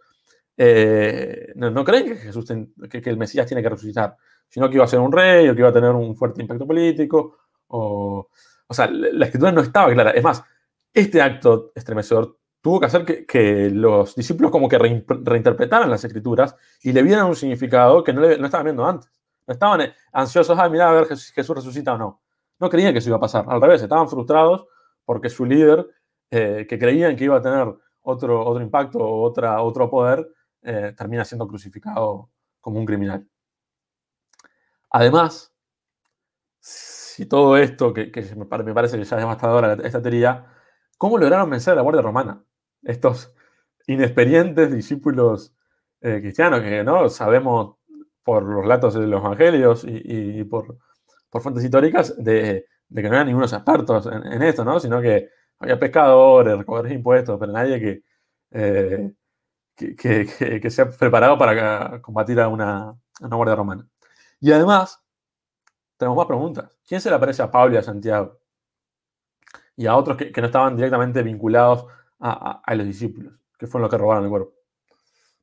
eh, 0.58 1.54
no, 1.56 1.84
creen 1.84 2.06
que, 2.06 2.16
Jesús 2.16 2.46
que, 2.89 3.02
el 3.10 3.18
Mesías 3.18 3.46
tiene 3.46 3.62
que 3.62 3.70
resucitar, 3.70 4.16
sino 4.50 4.70
que 4.70 4.76
iba 4.76 4.86
a 4.86 4.88
ser 4.88 5.00
un 5.00 5.12
rey 5.12 5.48
o 5.50 5.54
que 5.54 5.62
iba 5.62 5.70
a 5.70 5.74
tener 5.74 5.91
un 5.91 6.16
fuerte 6.16 6.41
impacto 6.41 6.66
político. 6.68 7.38
O, 7.68 8.30
o 8.68 8.74
sea, 8.74 8.88
la 8.88 9.26
escritura 9.26 9.52
no 9.52 9.62
estaba 9.62 9.91
clara. 9.91 10.12
Es 10.12 10.24
más, 10.24 10.43
este 10.93 11.22
acto 11.22 11.72
estremecedor 11.76 12.38
tuvo 12.62 12.80
que 12.80 12.86
hacer 12.88 13.06
que, 13.28 13.70
los 13.70 14.16
discípulos 14.16 14.52
como 14.52 14.68
que 14.68 14.80
reinterpretaran 14.80 15.89
las 15.89 16.04
escrituras 16.04 16.56
y 16.82 16.93
le 16.93 17.04
vieran 17.04 17.28
un 17.28 17.36
significado 17.36 18.04
que 18.04 18.12
no, 18.12 18.22
no 18.22 18.46
estaban 18.46 18.64
viendo 18.64 18.86
antes. 18.86 19.12
No 19.46 19.54
estaban 19.54 19.82
eh, 19.82 19.93
ansiosos, 20.12 20.58
a 20.58 20.68
mirar 20.68 20.89
a 20.89 21.02
ver 21.02 21.18
si 21.18 21.32
Jesús 21.34 21.56
resucita 21.56 21.93
o 21.93 21.98
no. 22.00 22.24
No 22.60 22.70
creían 22.70 22.93
que 22.93 23.00
eso 23.00 23.10
iba 23.10 23.18
a 23.18 23.20
pasar. 23.20 23.46
Al 23.48 23.62
revés, 23.62 23.84
estaban 23.84 24.10
frustrados 24.10 24.66
porque 25.04 25.30
su 25.30 25.46
líder, 25.46 25.88
eh, 26.32 26.66
que 26.68 26.80
creían 26.80 27.16
que 27.16 27.26
iba 27.26 27.38
a 27.38 27.41
tener 27.41 27.68
otro, 28.02 28.43
otro 28.43 28.64
impacto 28.64 29.00
o 29.00 29.22
otra, 29.22 29.62
otro 29.62 29.89
poder, 29.89 30.28
eh, 30.64 30.93
termina 30.98 31.24
siendo 31.24 31.48
crucificado 31.48 32.32
como 32.60 32.80
un 32.80 32.86
criminal. 32.86 33.28
Además, 34.96 35.54
si 36.62 37.26
todo 37.26 37.58
esto, 37.58 37.93
que, 37.93 38.10
me 38.38 38.46
parece 38.46 38.98
que 38.98 39.04
ya 39.04 39.18
es 39.18 39.22
devastadora 39.22 39.74
esta 39.84 40.02
teoría, 40.02 40.46
¿Cómo 40.98 41.18
lograron 41.18 41.50
vencer 41.50 41.74
a 41.74 41.76
la 41.76 41.82
Guardia 41.82 42.02
Romana? 42.02 42.41
Estos 42.82 43.36
inexperientes 43.88 44.72
discípulos 44.74 45.54
eh, 46.00 46.22
cristianos 46.22 46.62
que 46.62 46.82
no 46.86 47.10
sabemos 47.10 47.76
por 48.24 48.43
los 48.43 48.62
relatos 48.62 48.93
de 48.93 49.06
los 49.08 49.22
evangelios 49.22 49.86
y, 49.86 50.46
por, 50.46 50.78
fuentes 51.41 51.66
históricas 51.66 52.16
de, 52.18 52.66
que 52.96 53.04
no 53.04 53.10
eran 53.10 53.28
ningunos 53.28 53.52
expertos 53.52 54.08
en, 54.08 54.41
esto, 54.43 54.64
¿no? 54.64 54.80
sino 54.80 55.02
que 55.02 55.30
había 55.60 55.78
pescadores, 55.78 56.58
recogedores 56.58 56.91
de 56.91 56.96
impuestos, 56.96 57.38
pero 57.38 57.52
nadie 57.52 58.04
eh, 58.52 59.12
que, 59.76 59.96
que, 59.98 60.62
que, 60.62 60.70
se 60.72 60.82
ha 60.84 60.89
preparado 60.89 61.38
para 61.38 62.02
combatir 62.02 62.39
a 62.39 62.48
una 62.48 62.98
guardia 63.20 63.56
romana. 63.56 63.89
Y 64.40 64.52
además, 64.52 65.02
tenemos 65.98 66.18
más 66.18 66.28
preguntas. 66.28 66.78
¿Quién 66.88 67.02
se 67.02 67.10
le 67.10 67.16
aparece 67.16 67.42
a 67.42 67.52
Pablo 67.52 67.76
y 67.76 67.78
a 67.78 67.84
Santiago? 67.84 68.40
y 69.78 69.86
a 69.88 69.96
otros 69.96 70.18
que, 70.18 70.32
no 70.38 70.46
estaban 70.46 70.76
directamente 70.76 71.22
vinculados 71.24 71.86
a, 72.20 72.74
los 72.76 72.86
discípulos, 72.86 73.34
que 73.58 73.68
fueron 73.68 73.84
los 73.84 73.92
que 73.92 73.98
robaron 73.98 74.24
el 74.24 74.30
cuerpo. 74.30 74.54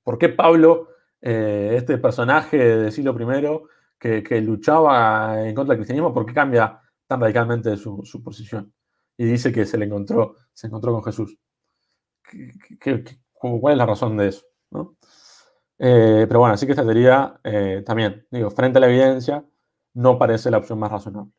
¿Por 0.02 0.18
qué 0.18 0.30
Pablo, 0.30 0.88
eh, 1.20 1.74
este 1.76 1.98
personaje 1.98 2.56
del 2.56 2.92
siglo 2.92 3.14
I, 3.20 4.22
que, 4.22 4.40
luchaba 4.40 5.46
en 5.46 5.54
contra 5.54 5.74
del 5.74 5.80
cristianismo, 5.80 6.12
por 6.12 6.26
qué 6.26 6.34
cambia 6.34 6.80
tan 7.06 7.20
radicalmente 7.20 7.76
su, 7.76 8.22
posición? 8.24 8.72
Y 9.16 9.26
dice 9.26 9.52
que 9.52 9.66
se 9.66 9.78
le 9.78 9.84
encontró, 9.84 10.34
con 10.58 11.04
Jesús. 11.04 11.38
cuál 13.32 13.72
es 13.72 13.78
la 13.78 13.86
razón 13.86 14.16
de 14.16 14.28
eso? 14.28 14.46
Eh, 15.84 16.26
pero 16.28 16.38
bueno, 16.38 16.54
así 16.54 16.64
que 16.64 16.72
esta 16.72 16.84
teoría 16.84 17.40
eh, 17.42 17.82
también, 17.84 18.24
digo, 18.30 18.50
frente 18.50 18.78
a 18.78 18.80
la 18.80 18.86
evidencia, 18.86 19.44
no 19.94 20.16
parece 20.16 20.48
la 20.48 20.58
opción 20.58 20.78
más 20.78 20.92
razonable. 20.92 21.32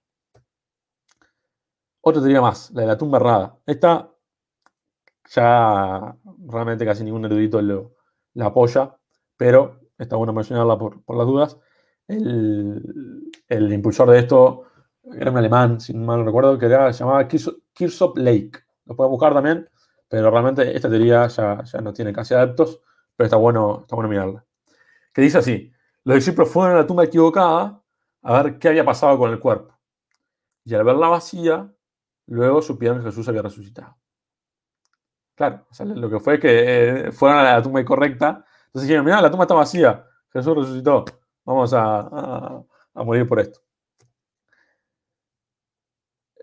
Otra 2.02 2.22
teoría 2.22 2.42
más, 2.42 2.70
la 2.72 2.82
de 2.82 2.88
la 2.88 2.98
tumba 2.98 3.20
errada. 3.20 3.58
Esta 3.66 4.12
ya 5.30 6.18
realmente 6.46 6.86
casi 6.86 7.06
ningún 7.06 7.24
erudito 7.24 7.62
lo, 7.62 7.96
la 8.34 8.48
apoya, 8.48 8.98
pero 9.38 9.80
está 9.98 10.18
bueno 10.18 10.34
mencionarla 10.34 10.78
por, 10.78 11.02
las 11.16 11.28
dudas. 11.28 11.58
El, 12.10 13.72
impulsor 13.72 14.10
de 14.12 14.20
esto 14.20 14.66
era 15.06 15.32
un 15.32 15.38
alemán, 15.38 15.80
si 15.80 15.94
mal 15.94 16.26
recuerdo, 16.26 16.60
que 16.60 16.68
se 16.68 17.00
llamaba 17.00 17.30
Kirsop 17.30 18.18
Lake. 18.18 18.60
Lo 18.88 18.98
puedes 18.98 19.10
buscar 19.10 19.34
también, 19.34 19.70
pero 20.10 20.30
realmente 20.30 20.76
esta 20.76 20.90
teoría 20.90 21.28
ya, 21.28 21.64
ya 21.64 21.80
no 21.80 21.94
tiene 21.94 22.12
casi 22.12 22.34
adeptos, 22.34 22.82
pero 23.16 23.26
está 23.26 23.38
bueno, 23.38 23.82
está 23.82 23.96
bueno 23.96 24.10
mirarla. 24.10 24.46
Que 25.14 25.22
dice 25.22 25.38
así, 25.38 25.72
los 26.04 26.16
discípulos 26.16 26.50
fueron 26.50 26.76
a 26.76 26.82
la 26.82 26.88
tumba 26.88 27.04
equivocada 27.04 27.82
a 28.22 28.42
ver 28.42 28.60
qué 28.60 28.70
había 28.70 28.86
pasado 28.86 29.18
con 29.18 29.32
el 29.32 29.40
cuerpo. 29.40 29.78
Y 30.66 30.74
al 30.76 30.84
verla 30.84 31.10
vacía, 31.10 31.74
luego 32.28 32.62
supieron 32.62 33.00
que 33.00 33.06
Jesús 33.06 33.28
había 33.28 33.42
resucitado. 33.42 33.98
Claro, 35.36 35.66
lo 35.80 36.10
que 36.10 36.20
fue 36.20 36.40
que 36.40 37.08
eh, 37.08 37.12
fueron 37.12 37.40
a 37.40 37.44
la 37.44 37.62
tumba 37.62 37.82
incorrecta. 37.82 38.46
Entonces 38.68 38.88
dijeron, 38.88 39.06
mira, 39.06 39.22
la 39.22 39.30
tumba 39.32 39.44
está 39.46 39.56
vacía, 39.56 40.06
Jesús 40.32 40.56
resucitó, 40.56 41.06
vamos 41.46 41.74
a, 41.76 42.64
morir 42.96 43.28
por 43.28 43.40
esto. 43.40 43.60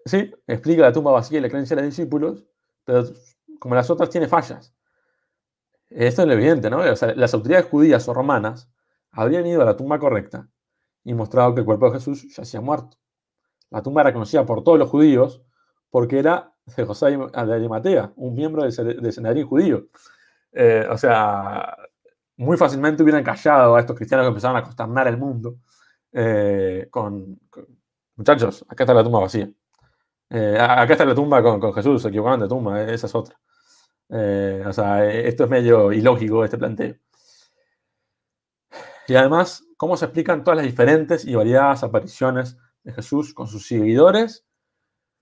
Sí, 0.05 0.33
explica 0.47 0.83
la 0.83 0.93
tumba 0.93 1.13
vacía 1.13 1.39
y 1.39 1.43
la 1.43 1.49
creencia 1.49 1.77
de 1.77 1.83
los 1.83 1.91
discípulos, 1.91 2.45
pero 2.85 3.05
como 3.59 3.75
las 3.75 3.91
otras 3.91 4.11
tiene 4.11 4.29
fallas. 4.29 4.75
Esto 5.91 6.23
es 6.23 6.29
lo 6.29 6.35
evidente, 6.35 6.71
¿no? 6.71 6.83
las 6.85 7.35
autoridades 7.35 7.67
judías 7.67 8.09
o 8.09 8.15
romanas 8.15 8.71
habrían 9.11 9.47
ido 9.47 9.63
a 9.63 9.65
la 9.65 9.77
tumba 9.77 9.99
correcta 9.99 10.49
y 11.05 11.15
mostrado 11.15 11.55
que 11.55 11.61
el 11.61 11.67
cuerpo 11.67 11.87
de 11.87 11.99
Jesús 11.99 12.35
ya 12.35 12.45
se 12.45 12.57
ha 12.57 12.61
muerto. 12.61 12.97
La 13.71 13.83
tumba 13.83 14.03
era 14.03 14.13
conocida 14.13 14.47
por 14.47 14.63
todos 14.63 14.79
los 14.79 14.89
judíos 14.89 15.43
porque 15.91 16.19
era 16.19 16.55
de 16.77 16.85
José 16.85 17.07
de 17.17 17.55
Arimatea, 17.55 18.13
un 18.17 18.35
miembro 18.35 18.63
del, 18.63 19.13
Senadrín 19.13 19.47
judío. 19.47 19.89
Eh, 20.53 20.87
o 20.89 20.97
sea, 20.97 21.77
muy 22.37 22.57
fácilmente 22.57 23.03
hubieran 23.03 23.25
callado 23.25 23.75
a 23.75 23.81
estos 23.81 23.97
cristianos 23.97 24.25
que 24.25 24.29
empezaron 24.29 24.57
a 24.57 24.63
consternar 24.63 25.09
el 25.09 25.17
mundo 25.17 25.57
eh, 26.13 26.87
con, 26.91 27.39
Muchachos, 28.21 28.67
acá 28.69 28.85
está 28.85 28.93
la 28.93 29.03
tumba 29.03 29.21
vacía. 29.21 29.51
Eh, 30.29 30.59
acá 30.61 30.93
está 30.93 31.07
la 31.07 31.15
tumba 31.15 31.43
con, 31.43 31.73
Jesús, 31.73 32.03
se 32.03 32.11
de 32.11 32.49
tumba, 32.49 32.83
esa 32.83 33.07
es 33.07 33.15
otra. 33.15 33.41
O 34.11 34.73
sea, 34.73 35.09
esto 35.09 35.45
es 35.45 35.51
medio 35.51 35.93
ilógico, 35.93 36.45
este 36.45 36.59
planteo. 36.59 36.97
Y 39.09 39.15
además, 39.15 39.65
¿cómo 39.77 39.97
se 39.97 40.05
explican 40.05 40.45
todas 40.45 40.57
las 40.59 40.67
diferentes 40.67 41.25
y 41.25 41.35
variadas 41.35 41.83
apariciones 41.83 42.59
de 42.83 42.93
Jesús 42.93 43.35
con 43.35 43.47
sus 43.47 43.67
seguidores 43.67 44.47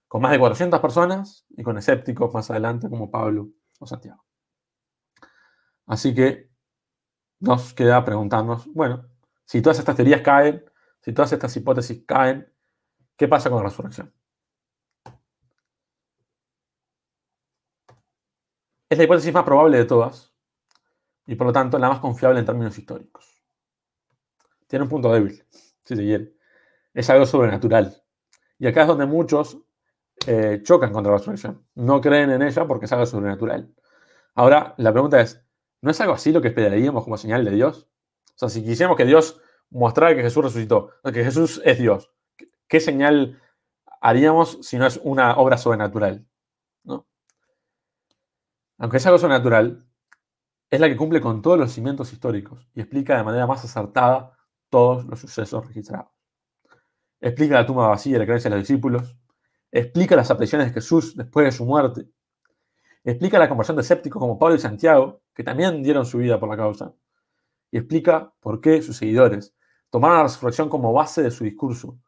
con 0.09 0.22
más 0.22 0.32
de 0.32 0.39
400 0.39 0.80
personas 0.80 1.47
y 1.51 1.62
con 1.62 1.76
escépticos 1.76 2.32
más 2.32 2.51
adelante 2.51 2.89
como 2.89 3.11
Pablo 3.11 3.51
o 3.78 3.86
Santiago. 3.86 4.24
Así 5.86 6.14
que 6.14 6.51
nos 7.41 7.74
queda 7.74 8.05
preguntarnos, 8.05 8.66
bueno, 8.72 9.07
si 9.45 9.62
todas 9.62 9.78
estas 9.78 9.95
teorías 9.95 10.22
caen, 10.22 10.64
si 11.01 11.12
todas 11.12 11.32
estas 11.32 11.55
hipótesis 11.57 12.05
caen, 12.07 12.53
¿qué 13.16 13.28
pasa 13.28 13.51
con 13.51 13.59
la 13.59 13.68
resurrección? 13.68 14.12
Es 18.89 18.97
la 18.97 19.05
hipótesis 19.05 19.32
más 19.34 19.45
probable 19.45 19.76
de 19.76 19.84
todas 19.84 20.32
y 21.26 21.34
por 21.34 21.47
lo 21.47 21.53
tanto 21.53 21.78
la 21.78 21.91
más 21.91 22.01
confiable 22.01 22.41
en 22.41 22.47
términos 22.47 22.78
históricos. 22.78 23.45
Tiene 24.66 24.84
un 24.84 24.89
punto 24.89 25.12
débil, 25.12 25.45
si 25.84 25.97
se 25.97 26.03
quiere. 26.03 26.34
Es 26.95 27.11
algo 27.11 27.26
sobrenatural. 27.26 28.03
Y 28.59 28.66
acá 28.66 28.82
es 28.82 28.89
donde 28.89 29.07
muchos 29.07 29.59
eh, 30.26 30.61
chocan 30.62 30.93
contra 30.93 31.12
la 31.12 31.18
resurrección. 31.18 31.66
No 31.74 32.01
creen 32.01 32.30
en 32.30 32.43
ella 32.43 32.66
porque 32.66 32.86
es 32.86 32.93
algo 32.93 33.05
sobrenatural. 33.05 33.74
Ahora, 34.34 34.74
la 34.78 34.93
pregunta 34.93 35.20
es, 35.20 35.45
¿no 35.82 35.91
es 35.91 36.01
algo 36.01 36.14
así 36.14 36.32
lo 36.32 36.41
que 36.41 36.49
esperaríamos 36.49 37.05
como 37.05 37.16
señal 37.16 37.45
de 37.45 37.51
Dios? 37.51 37.89
O 38.34 38.39
sea, 38.39 38.49
si 38.49 38.64
quisiéramos 38.64 38.97
que 38.97 39.05
Dios 39.05 39.41
mostrara 39.70 40.14
que 40.14 40.22
Jesús 40.22 40.45
resucitó, 40.45 40.93
que 41.05 41.24
Jesús 41.24 41.61
es 41.64 41.78
Dios, 41.78 42.11
¿qué 42.68 42.80
señal 42.80 43.41
haríamos 44.01 44.59
si 44.62 44.78
no 44.78 44.86
es 44.86 44.99
una 45.03 45.36
obra 45.36 45.59
sobrenatural? 45.59 46.28
Aunque 48.79 48.99
es 48.99 49.07
algo 49.07 49.18
sobrenatural, 49.18 49.85
es 50.70 50.81
la 50.81 50.89
que 50.89 50.97
cumple 50.97 51.20
con 51.20 51.43
todos 51.43 51.59
los 51.59 51.72
cimientos 51.72 52.12
históricos 52.12 52.68
y 52.74 52.81
explica 52.81 53.16
de 53.16 53.24
manera 53.24 53.47
más 53.47 53.64
acertada 53.64 54.39
todos 54.68 55.05
los 55.07 55.18
sucesos 55.18 55.66
registrados. 55.66 56.12
Explica 57.20 57.55
la 57.55 57.66
tumba 57.66 57.89
vacía 57.89 58.16
y 58.16 58.18
la 58.20 58.24
creencia 58.24 58.51
de 58.51 58.57
los 58.57 58.68
discípulos, 58.68 59.16
explica 59.72 60.14
las 60.14 60.31
apariciones 60.31 60.68
de 60.68 60.74
Jesús 60.74 61.16
después 61.16 61.47
de 61.47 61.53
su 61.53 61.64
muerte, 61.64 62.09
explica 63.03 63.39
la 63.39 63.49
conversión 63.49 63.76
de 63.76 63.83
escépticos 63.83 64.20
como 64.20 64.39
Pablo 64.39 64.55
y 64.55 64.61
Santiago, 64.61 65.22
que 65.35 65.43
también 65.43 65.83
dieron 65.83 66.07
su 66.07 66.18
vida 66.18 66.39
por 66.39 66.49
la 66.49 66.57
causa, 66.57 66.95
y 67.70 67.79
explica 67.79 68.33
por 68.39 68.61
qué 68.61 68.81
sus 68.83 68.97
seguidores 68.97 69.55
tomaron 69.91 70.18
la 70.18 70.22
resurrección 70.24 70.68
como 70.68 70.93
base 70.93 71.22
de 71.22 71.31
su 71.31 71.45
discurso 71.45 71.99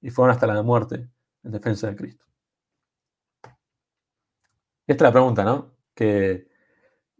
y 0.00 0.10
fueron 0.10 0.34
hasta 0.34 0.46
la 0.46 0.62
muerte 0.62 1.08
en 1.42 1.52
defensa 1.52 1.86
de 1.86 1.96
Cristo. 1.96 2.26
Esta 4.86 5.04
es 5.04 5.08
la 5.08 5.12
pregunta, 5.12 5.44
¿no? 5.44 5.79
Que, 6.00 6.46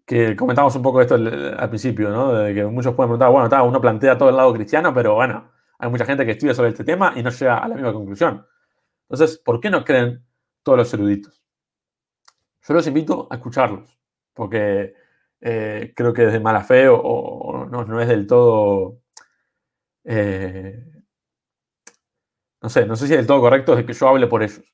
que 0.07 0.35
comentamos 0.35 0.74
un 0.74 0.81
poco 0.81 1.03
esto 1.03 1.16
al, 1.16 1.68
principio, 1.68 2.09
¿no? 2.09 2.33
De 2.33 2.55
que 2.55 2.64
muchos 2.64 2.95
pueden 2.95 3.11
preguntar, 3.11 3.31
bueno, 3.31 3.45
está, 3.45 3.62
uno 3.62 3.78
plantea 3.78 4.16
todo 4.16 4.31
el 4.31 4.37
lado 4.37 4.55
cristiano, 4.55 4.95
pero 4.95 5.16
bueno, 5.16 5.53
hay 5.78 5.91
mucha 5.91 6.07
gente 6.07 6.24
que 6.24 6.33
estudia 6.33 6.55
sobre 6.55 6.70
este 6.70 6.83
tema 6.83 7.12
y 7.14 7.22
no 7.22 7.28
llega 7.28 7.59
a 7.59 7.68
la 7.68 7.74
misma 7.74 7.93
conclusión. 7.93 8.47
Entonces, 9.03 9.37
¿por 9.37 9.61
qué 9.61 9.68
no 9.68 9.85
creen 9.85 10.24
todos 10.62 10.78
los 10.78 10.95
eruditos? 10.95 11.43
Yo 12.66 12.72
los 12.72 12.87
invito 12.87 13.28
a 13.31 13.35
escucharlos, 13.35 14.01
porque 14.33 14.95
eh, 15.43 15.93
creo 15.95 16.14
que 16.14 16.22
desde 16.22 16.41
mala 16.41 16.64
fe 16.64 16.89
o, 16.89 17.66
no, 17.70 18.01
es 18.01 18.09
del 18.09 18.26
todo... 18.26 19.03
Eh, 20.05 20.83
no 22.62 22.68
sé, 22.70 22.87
no 22.87 22.97
sé 22.97 23.07
si 23.07 23.12
es 23.12 23.18
del 23.18 23.26
todo 23.26 23.41
correcto 23.41 23.76
de 23.76 23.85
que 23.85 23.93
yo 23.93 24.09
hable 24.09 24.26
por 24.26 24.43
ellos. 24.43 24.64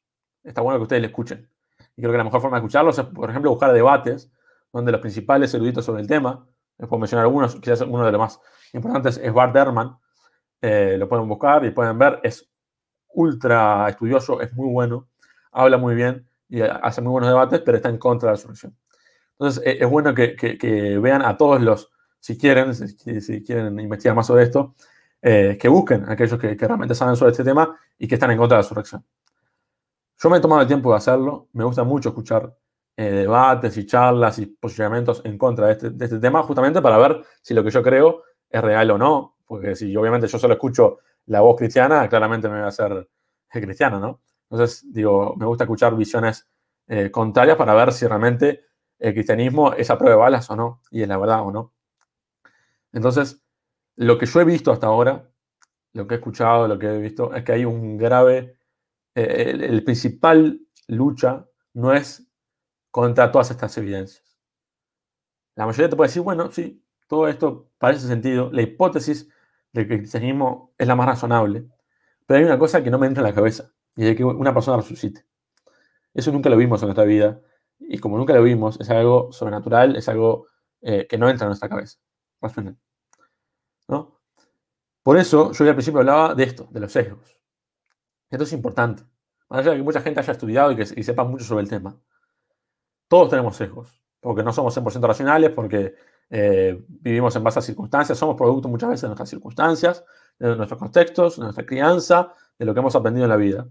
Está 0.44 0.61
bueno 0.61 0.78
que 0.78 0.84
ustedes 0.84 1.02
le 1.02 1.09
escuchen. 1.09 1.50
Y 1.97 2.03
creo 2.03 2.12
que 2.12 2.18
la 2.18 2.24
mejor 2.24 2.40
forma 2.40 2.59
de 2.59 2.61
escucharlos 2.61 2.99
es, 2.99 3.05
por 3.07 3.30
ejemplo, 3.30 3.51
buscar 3.51 3.72
debates 3.72 4.30
donde 4.72 4.92
los 4.92 5.01
principales 5.01 5.53
eruditos 5.55 5.84
sobre 5.84 6.03
el 6.03 6.07
tema, 6.07 6.47
les 6.78 6.88
puedo 6.88 7.01
mencionar 7.01 7.24
algunos, 7.24 7.57
quizás 7.57 7.80
uno 7.80 8.05
de 8.05 8.12
los 8.12 8.20
más 8.20 8.40
importantes 8.74 9.18
es 9.22 9.32
Bart 9.32 9.57
Ehrman, 9.57 9.97
eh, 10.61 10.97
lo 10.99 11.09
pueden 11.09 11.26
buscar 11.28 11.64
y 11.64 11.70
pueden 11.70 11.99
ver, 11.99 12.20
es 12.22 12.51
ultra 13.14 13.88
estudioso, 13.88 14.40
es 14.40 14.53
muy 14.53 14.70
bueno, 14.70 15.09
habla 15.53 15.78
muy 15.78 15.94
bien 15.94 16.28
y 16.49 16.61
hace 16.61 17.01
muy 17.01 17.12
buenos 17.12 17.30
debates, 17.30 17.61
pero 17.64 17.78
está 17.78 17.88
en 17.88 17.99
contra 17.99 18.28
de 18.28 18.36
la 18.36 18.42
solución. 18.42 18.76
Entonces, 19.32 19.62
e, 19.64 19.82
es 19.82 19.90
bueno 19.90 20.14
que, 20.14 20.99
vean 21.01 21.22
a 21.22 21.36
todos 21.36 21.61
los, 21.61 21.90
si 22.20 22.36
quieren, 22.36 22.74
si, 22.74 23.42
quieren 23.42 23.78
investigar 23.80 24.14
más 24.14 24.26
sobre 24.26 24.44
esto, 24.44 24.74
eh, 25.22 25.57
que 25.61 25.68
busquen 25.68 26.09
aquellos 26.09 26.38
que, 26.38 26.55
realmente 26.55 26.94
saben 26.94 27.16
sobre 27.16 27.32
este 27.32 27.44
tema 27.44 27.78
y 27.99 28.07
que 28.07 28.14
están 28.14 28.30
en 28.30 28.38
contra 28.38 28.57
de 28.57 28.62
la 28.62 28.68
resurrección. 28.68 29.05
Yo 30.18 30.30
me 30.30 30.38
he 30.38 30.40
tomado 30.40 30.62
el 30.62 30.66
tiempo 30.66 30.90
de 30.90 30.96
hacerlo, 30.96 31.48
me 31.52 31.64
gusta 31.64 31.84
mucho 31.84 32.10
escuchar 32.10 32.56
eh, 32.96 33.10
debates 33.10 33.76
y 33.76 33.86
charlas 33.86 34.38
y 34.38 34.46
posicionamientos 34.46 35.20
en 35.24 35.36
contra 35.36 35.66
de 35.66 35.72
este, 35.72 35.90
de 35.90 36.04
este, 36.04 36.18
tema, 36.18 36.42
justamente 36.42 36.80
para 36.80 36.96
ver 36.96 37.22
si 37.42 37.52
lo 37.52 37.62
que 37.62 37.70
yo 37.70 37.82
creo 37.82 38.22
es 38.48 38.62
real 38.62 38.90
o 38.92 38.98
no, 38.98 39.36
porque 39.44 39.76
si 39.76 39.94
obviamente 39.96 40.26
yo 40.26 40.38
solo 40.38 40.54
escucho 40.54 40.98
la 41.26 41.40
voz 41.40 41.56
cristiana, 41.56 42.08
claramente 42.08 42.48
me 42.48 42.54
voy 42.54 42.64
a 42.64 42.68
hacer 42.68 43.08
cristiano, 43.50 43.98
¿no? 43.98 44.20
Entonces, 44.50 44.92
digo, 44.92 45.34
me 45.36 45.46
gusta 45.46 45.64
escuchar 45.64 45.94
visiones 45.96 46.46
eh, 46.88 47.10
contrarias 47.10 47.56
para 47.56 47.74
ver 47.74 47.92
si 47.92 48.06
realmente 48.06 48.64
el 48.98 49.12
cristianismo 49.12 49.72
es 49.72 49.90
a 49.90 49.98
prueba 49.98 50.16
de 50.16 50.20
balas 50.20 50.50
o 50.50 50.56
no, 50.56 50.80
y 50.90 51.02
es 51.02 51.08
la 51.08 51.18
verdad 51.18 51.42
o 51.42 51.50
no. 51.50 51.72
Entonces, 52.92 53.42
lo 53.96 54.18
que 54.18 54.26
yo 54.26 54.40
he 54.40 54.44
visto 54.44 54.72
hasta 54.72 54.86
ahora, 54.86 55.28
lo 55.92 56.06
que 56.06 56.14
he 56.14 56.18
escuchado, 56.18 56.68
lo 56.68 56.78
que 56.78 56.86
he 56.86 56.98
visto, 56.98 57.34
es 57.34 57.44
que 57.44 57.52
hay 57.52 57.64
un 57.64 57.96
grave, 57.96 58.55
eh, 59.16 59.50
el, 59.50 59.82
principal 59.82 60.60
lucha 60.88 61.46
no 61.72 61.94
es 61.94 62.30
contra 62.90 63.32
todas 63.32 63.50
estas 63.50 63.76
evidencias. 63.78 64.38
La 65.54 65.64
mayoría 65.64 65.88
te 65.88 65.96
puede 65.96 66.08
decir, 66.08 66.20
bueno, 66.20 66.50
sí, 66.50 66.84
todo 67.08 67.26
esto 67.26 67.70
parece 67.78 68.06
sentido, 68.06 68.50
la 68.52 68.60
hipótesis 68.60 69.26
de 69.72 69.86
que 69.86 69.94
el 69.94 70.00
cristianismo 70.00 70.74
es 70.76 70.86
la 70.86 70.96
más 70.96 71.06
razonable, 71.06 71.66
pero 72.26 72.38
hay 72.38 72.44
una 72.44 72.58
cosa 72.58 72.84
que 72.84 72.90
no 72.90 72.98
me 72.98 73.06
entra 73.06 73.22
en 73.22 73.30
la 73.30 73.34
cabeza, 73.34 73.72
y 73.96 74.06
es 74.06 74.16
que 74.16 74.24
una 74.24 74.52
persona 74.52 74.76
resucite. 74.76 75.24
Eso 76.12 76.30
nunca 76.30 76.50
lo 76.50 76.58
vimos 76.58 76.82
en 76.82 76.88
nuestra 76.88 77.04
vida, 77.04 77.40
y 77.78 77.98
como 77.98 78.18
nunca 78.18 78.34
lo 78.34 78.42
vimos, 78.42 78.78
es 78.80 78.90
algo 78.90 79.32
sobrenatural, 79.32 79.96
es 79.96 80.10
algo 80.10 80.46
eh, 80.82 81.06
que 81.08 81.16
no 81.16 81.30
entra 81.30 81.46
en 81.46 81.50
nuestra 81.50 81.70
cabeza. 81.70 81.98
¿No? 83.88 84.20
Por 85.02 85.16
eso 85.16 85.52
yo 85.52 85.68
al 85.68 85.74
principio 85.74 86.00
hablaba 86.00 86.34
de 86.34 86.44
esto, 86.44 86.68
de 86.70 86.80
los 86.80 86.92
sesgos. 86.92 87.36
Esto 88.31 88.45
es 88.45 88.53
importante. 88.53 89.05
Más 89.49 89.61
allá 89.61 89.72
de 89.72 89.77
que 89.79 89.83
mucha 89.83 90.01
gente 90.01 90.20
haya 90.20 90.33
estudiado 90.33 90.72
y 90.72 90.77
que 90.77 90.87
sepa 90.87 91.24
mucho 91.24 91.45
sobre 91.45 91.62
el 91.62 91.68
tema. 91.68 91.97
Todos 93.09 93.31
tenemos 93.31 93.57
sesgos, 93.57 94.03
porque 94.20 94.43
no 94.43 94.53
somos 94.53 94.77
100% 94.77 95.07
racionales, 95.07 95.51
porque 95.51 95.95
eh, 96.29 96.85
vivimos 96.89 97.37
en 97.37 97.45
base 97.45 97.62
circunstancias, 97.62 98.18
somos 98.18 98.37
producto 98.37 98.68
muchas 98.68 98.91
veces 98.91 99.03
de 99.03 99.09
nuestras 99.09 99.29
circunstancias, 99.29 100.05
de 100.39 100.57
nuestros 100.57 100.79
contextos, 100.79 101.37
de 101.37 101.45
nuestra 101.45 101.64
crianza, 101.64 102.33
de 102.59 102.64
lo 102.64 102.74
que 102.74 102.81
hemos 102.81 102.97
aprendido 102.97 103.24
en 103.24 103.31
la 103.31 103.37
vida. 103.37 103.68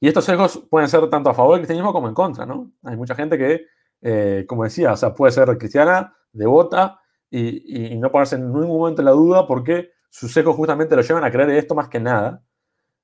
Y 0.00 0.08
estos 0.08 0.24
sesgos 0.24 0.58
pueden 0.70 0.88
ser 0.88 1.08
tanto 1.10 1.30
a 1.30 1.34
favor 1.34 1.52
del 1.52 1.60
cristianismo 1.60 1.92
como 1.92 2.08
en 2.08 2.14
contra, 2.14 2.46
¿no? 2.46 2.72
Hay 2.84 2.96
mucha 2.96 3.14
gente 3.14 3.36
que, 3.38 3.66
eh, 4.02 4.44
como 4.48 4.64
decía, 4.64 4.94
puede 5.16 5.32
ser 5.32 5.56
cristiana, 5.58 6.14
devota, 6.32 7.00
y, 7.30 7.96
no 7.96 8.10
ponerse 8.10 8.36
en 8.36 8.46
ningún 8.46 8.68
momento 8.68 9.02
en 9.02 9.06
la 9.06 9.10
duda 9.10 9.46
porque 9.46 9.90
sus 10.10 10.32
sesgos 10.32 10.56
justamente 10.56 10.96
lo 10.96 11.02
llevan 11.02 11.24
a 11.24 11.30
creer 11.30 11.50
esto 11.50 11.74
más 11.74 11.88
que 11.88 12.00
nada. 12.00 12.42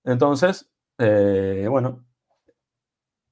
Entonces, 0.04 0.70
eh, 0.98 1.66
bueno, 1.68 2.04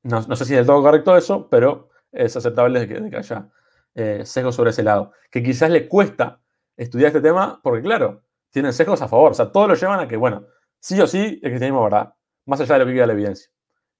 no, 0.02 0.22
sé 0.22 0.44
si 0.44 0.54
es 0.54 0.58
del 0.58 0.66
todo 0.66 0.82
correcto 0.82 1.16
eso, 1.16 1.48
pero 1.48 1.90
es 2.10 2.36
aceptable 2.36 2.86
de 2.86 3.10
que, 3.10 3.16
haya 3.16 3.48
eh, 3.94 4.22
sesgos 4.24 4.54
sobre 4.54 4.70
ese 4.70 4.82
lado. 4.82 5.12
Que 5.30 5.42
quizás 5.42 5.70
le 5.70 5.88
cuesta 5.88 6.40
estudiar 6.76 7.08
este 7.08 7.20
tema 7.20 7.60
porque, 7.62 7.82
claro, 7.82 8.22
tienen 8.50 8.72
sesgos 8.72 9.02
a 9.02 9.08
favor. 9.08 9.32
O 9.32 9.34
sea, 9.34 9.52
todos 9.52 9.68
lo 9.68 9.74
llevan 9.74 10.00
a 10.00 10.08
que, 10.08 10.16
bueno, 10.16 10.46
sí 10.78 11.00
o 11.00 11.06
sí, 11.06 11.38
el 11.42 11.50
cristianismo 11.50 11.86
es 11.86 11.92
verdad 11.92 12.14
más 12.46 12.60
allá 12.60 12.74
de 12.74 12.78
lo 12.80 12.86
que 12.86 12.92
diga 12.92 13.06
la 13.06 13.12
evidencia. 13.12 13.50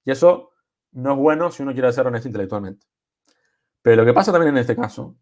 Y 0.04 0.10
eso 0.10 0.50
no 0.92 1.12
es 1.12 1.18
bueno 1.18 1.50
si 1.50 1.62
uno 1.62 1.72
quiere 1.72 1.92
ser 1.92 2.06
honesto 2.06 2.28
intelectualmente. 2.28 2.86
Pero 3.82 4.02
lo 4.02 4.04
que 4.04 4.12
pasa 4.12 4.32
también 4.32 4.54
en 4.54 4.60
este 4.60 4.76
caso, 4.76 5.16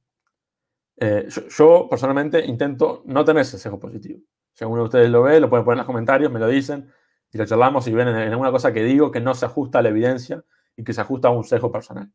eh, 0.97 1.29
yo, 1.29 1.87
personalmente 1.89 2.45
intento 2.45 3.03
no 3.07 3.25
tener 3.25 3.43
ese 3.43 3.59
sesgo 3.59 3.79
positivo. 3.79 4.21
Si 4.53 4.65
alguno 4.65 4.83
de 4.83 4.87
ustedes 4.87 5.11
lo 5.11 5.23
ve, 5.23 5.39
lo 5.39 5.49
pueden 5.49 5.65
poner 5.65 5.77
en 5.77 5.79
los 5.79 5.87
comentarios, 5.87 6.33
me 6.33 6.41
lo 6.41 6.49
dicen 6.49 6.91
y 7.33 7.39
lo 7.39 7.47
charlamos 7.47 7.87
y 7.89 7.93
ven 7.93 8.09
en, 8.09 8.17
alguna 8.17 8.51
cosa 8.51 8.73
que 8.73 8.85
digo 8.85 9.11
que 9.11 9.21
no 9.21 9.35
se 9.35 9.47
ajusta 9.47 9.79
a 9.79 9.83
la 9.83 9.91
evidencia 9.91 10.43
y 10.77 10.85
que 10.85 10.93
se 10.93 11.01
ajusta 11.01 11.29
a 11.29 11.31
un 11.31 11.45
sesgo 11.45 11.71
personal. 11.71 12.11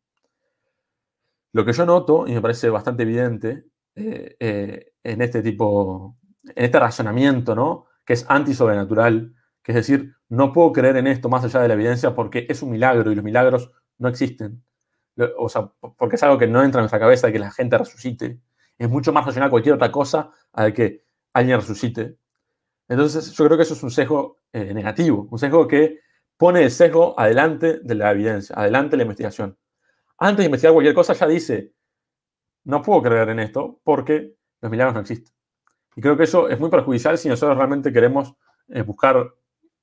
Lo 1.52 1.64
que 1.64 1.72
yo 1.72 1.86
noto, 1.86 2.26
y 2.26 2.32
me 2.32 2.40
parece 2.40 2.68
bastante 2.68 3.04
evidente, 3.04 3.66
eh, 3.94 4.36
eh, 4.40 4.92
en 5.04 5.22
este 5.22 5.42
tipo, 5.42 6.16
en 6.42 6.64
este 6.64 6.80
razonamiento, 6.80 7.54
¿no? 7.54 7.86
Que 8.04 8.14
es 8.14 8.26
antisobrenatural, 8.28 9.34
que 9.62 9.72
es 9.72 9.76
decir, 9.76 10.14
no 10.28 10.52
puedo 10.52 10.72
creer 10.72 10.96
en 10.96 11.06
esto 11.06 11.28
más 11.28 11.44
allá 11.44 11.60
de 11.60 11.68
la 11.68 11.74
evidencia 11.74 12.14
porque 12.14 12.46
es 12.48 12.62
un 12.62 12.70
milagro 12.70 13.12
y 13.12 13.14
los 13.14 13.24
milagros 13.24 13.70
no 13.98 14.08
existen. 14.08 14.64
O 15.38 15.48
sea, 15.48 15.70
porque 15.96 16.16
es 16.16 16.22
algo 16.24 16.38
que 16.38 16.48
no 16.48 16.62
entra 16.62 16.80
en 16.80 16.84
nuestra 16.84 16.98
cabeza 16.98 17.28
de 17.28 17.32
que 17.32 17.38
la 17.38 17.52
gente 17.52 17.78
resucite. 17.78 18.40
Es 18.76 18.88
mucho 18.90 19.12
más 19.12 19.24
racional 19.24 19.50
cualquier 19.50 19.76
otra 19.76 19.92
cosa 19.92 20.30
a 20.52 20.72
que 20.72 21.04
alguien 21.32 21.60
resucite. 21.60 22.16
Entonces, 22.88 23.32
yo 23.32 23.44
creo 23.44 23.56
que 23.56 23.62
eso 23.62 23.74
es 23.74 23.82
un 23.82 23.90
sesgo 23.90 24.40
eh, 24.52 24.74
negativo, 24.74 25.26
un 25.30 25.38
sesgo 25.38 25.66
que 25.66 26.00
pone 26.36 26.64
el 26.64 26.70
sesgo 26.70 27.18
adelante 27.18 27.80
de 27.82 27.94
la 27.94 28.10
evidencia, 28.10 28.54
adelante 28.56 28.92
de 28.92 28.96
la 28.98 29.02
investigación. 29.04 29.58
Antes 30.18 30.38
de 30.38 30.44
investigar 30.46 30.72
cualquier 30.72 30.94
cosa, 30.94 31.14
ya 31.14 31.26
dice, 31.26 31.72
no 32.64 32.82
puedo 32.82 33.02
creer 33.02 33.28
en 33.30 33.40
esto 33.40 33.80
porque 33.84 34.34
los 34.60 34.70
milagros 34.70 34.94
no 34.94 35.00
existen. 35.00 35.34
Y 35.96 36.00
creo 36.00 36.16
que 36.16 36.24
eso 36.24 36.48
es 36.48 36.58
muy 36.58 36.70
perjudicial 36.70 37.16
si 37.18 37.28
nosotros 37.28 37.56
realmente 37.56 37.92
queremos 37.92 38.34
eh, 38.68 38.82
buscar 38.82 39.34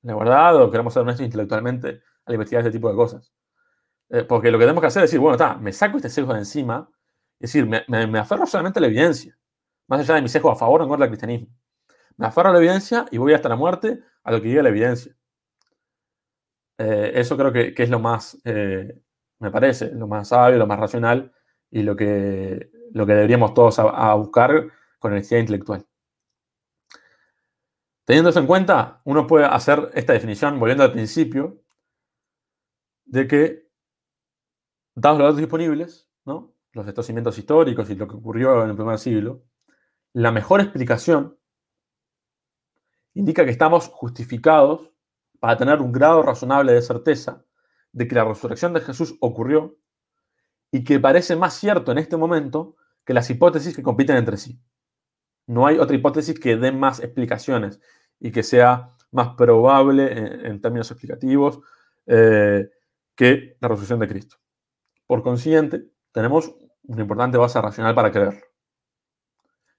la 0.02 0.16
verdad 0.16 0.56
o 0.56 0.70
queremos 0.70 0.92
ser 0.92 1.02
honestos 1.02 1.24
intelectualmente 1.24 2.02
al 2.24 2.34
investigar 2.34 2.60
este 2.60 2.72
tipo 2.72 2.88
de 2.88 2.94
cosas. 2.94 3.32
Eh, 4.10 4.24
porque 4.24 4.50
lo 4.50 4.58
que 4.58 4.64
tenemos 4.64 4.80
que 4.80 4.88
hacer 4.88 5.04
es 5.04 5.10
decir, 5.10 5.20
bueno, 5.20 5.36
está, 5.36 5.56
me 5.56 5.72
saco 5.72 5.96
este 5.96 6.10
sesgo 6.10 6.32
de 6.34 6.40
encima, 6.40 6.88
es 7.40 7.52
decir, 7.52 7.66
me, 7.66 7.84
me, 8.06 8.18
aferro 8.18 8.46
solamente 8.46 8.78
a 8.78 8.82
la 8.82 8.88
evidencia, 8.88 9.36
más 9.88 10.00
allá 10.00 10.16
de 10.16 10.22
mi 10.22 10.28
sesgo 10.28 10.50
a 10.50 10.56
favor 10.56 10.80
o 10.80 10.84
en 10.84 10.90
contra 10.90 11.06
del 11.06 11.10
cristianismo. 11.10 11.48
Me 12.16 12.26
aferro 12.26 12.50
a 12.50 12.52
la 12.52 12.58
evidencia 12.58 13.06
y 13.10 13.18
voy 13.18 13.34
hasta 13.34 13.48
la 13.48 13.56
muerte 13.56 14.00
a 14.22 14.32
lo 14.32 14.40
que 14.40 14.48
diga 14.48 14.62
la 14.62 14.68
evidencia. 14.68 15.16
Eh, 16.78 17.12
eso 17.14 17.36
creo 17.36 17.52
que, 17.52 17.74
que, 17.74 17.82
es 17.82 17.90
lo 17.90 18.00
más, 18.00 18.38
eh, 18.44 19.00
me 19.38 19.50
parece, 19.50 19.92
lo 19.92 20.06
más 20.06 20.28
sabio, 20.28 20.58
lo 20.58 20.66
más 20.66 20.78
racional 20.78 21.32
y 21.70 21.82
lo 21.82 21.96
que, 21.96 22.70
lo 22.92 23.06
que 23.06 23.14
deberíamos 23.14 23.54
todos 23.54 23.80
buscar 24.16 24.68
con 24.98 25.12
honestidad 25.12 25.40
intelectual. 25.40 25.86
Teniendo 28.04 28.30
eso 28.30 28.40
en 28.40 28.46
cuenta, 28.46 29.00
uno 29.04 29.26
puede 29.26 29.44
hacer 29.44 29.90
esta 29.94 30.12
definición, 30.12 30.58
volviendo 30.58 30.84
al 30.84 30.92
principio, 30.92 31.62
de 33.04 33.26
que, 33.26 33.68
dados 34.94 35.18
los 35.18 35.26
datos 35.26 35.38
disponibles, 35.38 36.08
¿no? 36.24 36.54
los 36.72 36.86
estos 36.86 37.06
cimientos 37.06 37.38
históricos 37.38 37.88
y 37.90 37.94
lo 37.94 38.08
que 38.08 38.16
ocurrió 38.16 38.64
en 38.64 38.70
el 38.70 38.76
primer 38.76 38.98
siglo, 38.98 39.44
la 40.12 40.32
mejor 40.32 40.60
explicación 40.60 41.38
indica 43.14 43.44
que 43.44 43.50
estamos 43.50 43.88
justificados 43.88 44.90
para 45.40 45.56
tener 45.56 45.80
un 45.80 45.92
grado 45.92 46.22
razonable 46.22 46.72
de 46.72 46.82
certeza 46.82 47.44
de 47.92 48.08
que 48.08 48.14
la 48.14 48.24
resurrección 48.24 48.72
de 48.72 48.80
Jesús 48.80 49.16
ocurrió 49.20 49.76
y 50.70 50.84
que 50.84 50.98
parece 50.98 51.36
más 51.36 51.54
cierto 51.54 51.92
en 51.92 51.98
este 51.98 52.16
momento 52.16 52.76
que 53.04 53.14
las 53.14 53.28
hipótesis 53.28 53.76
que 53.76 53.82
compiten 53.82 54.16
entre 54.16 54.36
sí. 54.36 54.60
No 55.46 55.66
hay 55.66 55.78
otra 55.78 55.96
hipótesis 55.96 56.38
que 56.38 56.56
dé 56.56 56.72
más 56.72 57.00
explicaciones 57.00 57.80
y 58.18 58.30
que 58.30 58.42
sea 58.42 58.96
más 59.10 59.34
probable 59.34 60.46
en, 60.46 60.60
términos 60.60 60.90
explicativos 60.90 61.60
eh, 62.06 62.70
que 63.14 63.56
la 63.60 63.68
resurrección 63.68 64.00
de 64.00 64.08
Cristo. 64.08 64.36
Por 65.06 65.22
consiguiente, 65.22 65.90
tenemos 66.12 66.54
una 66.84 67.02
importante 67.02 67.36
base 67.36 67.60
racional 67.60 67.94
para 67.94 68.10
creerlo. 68.10 68.51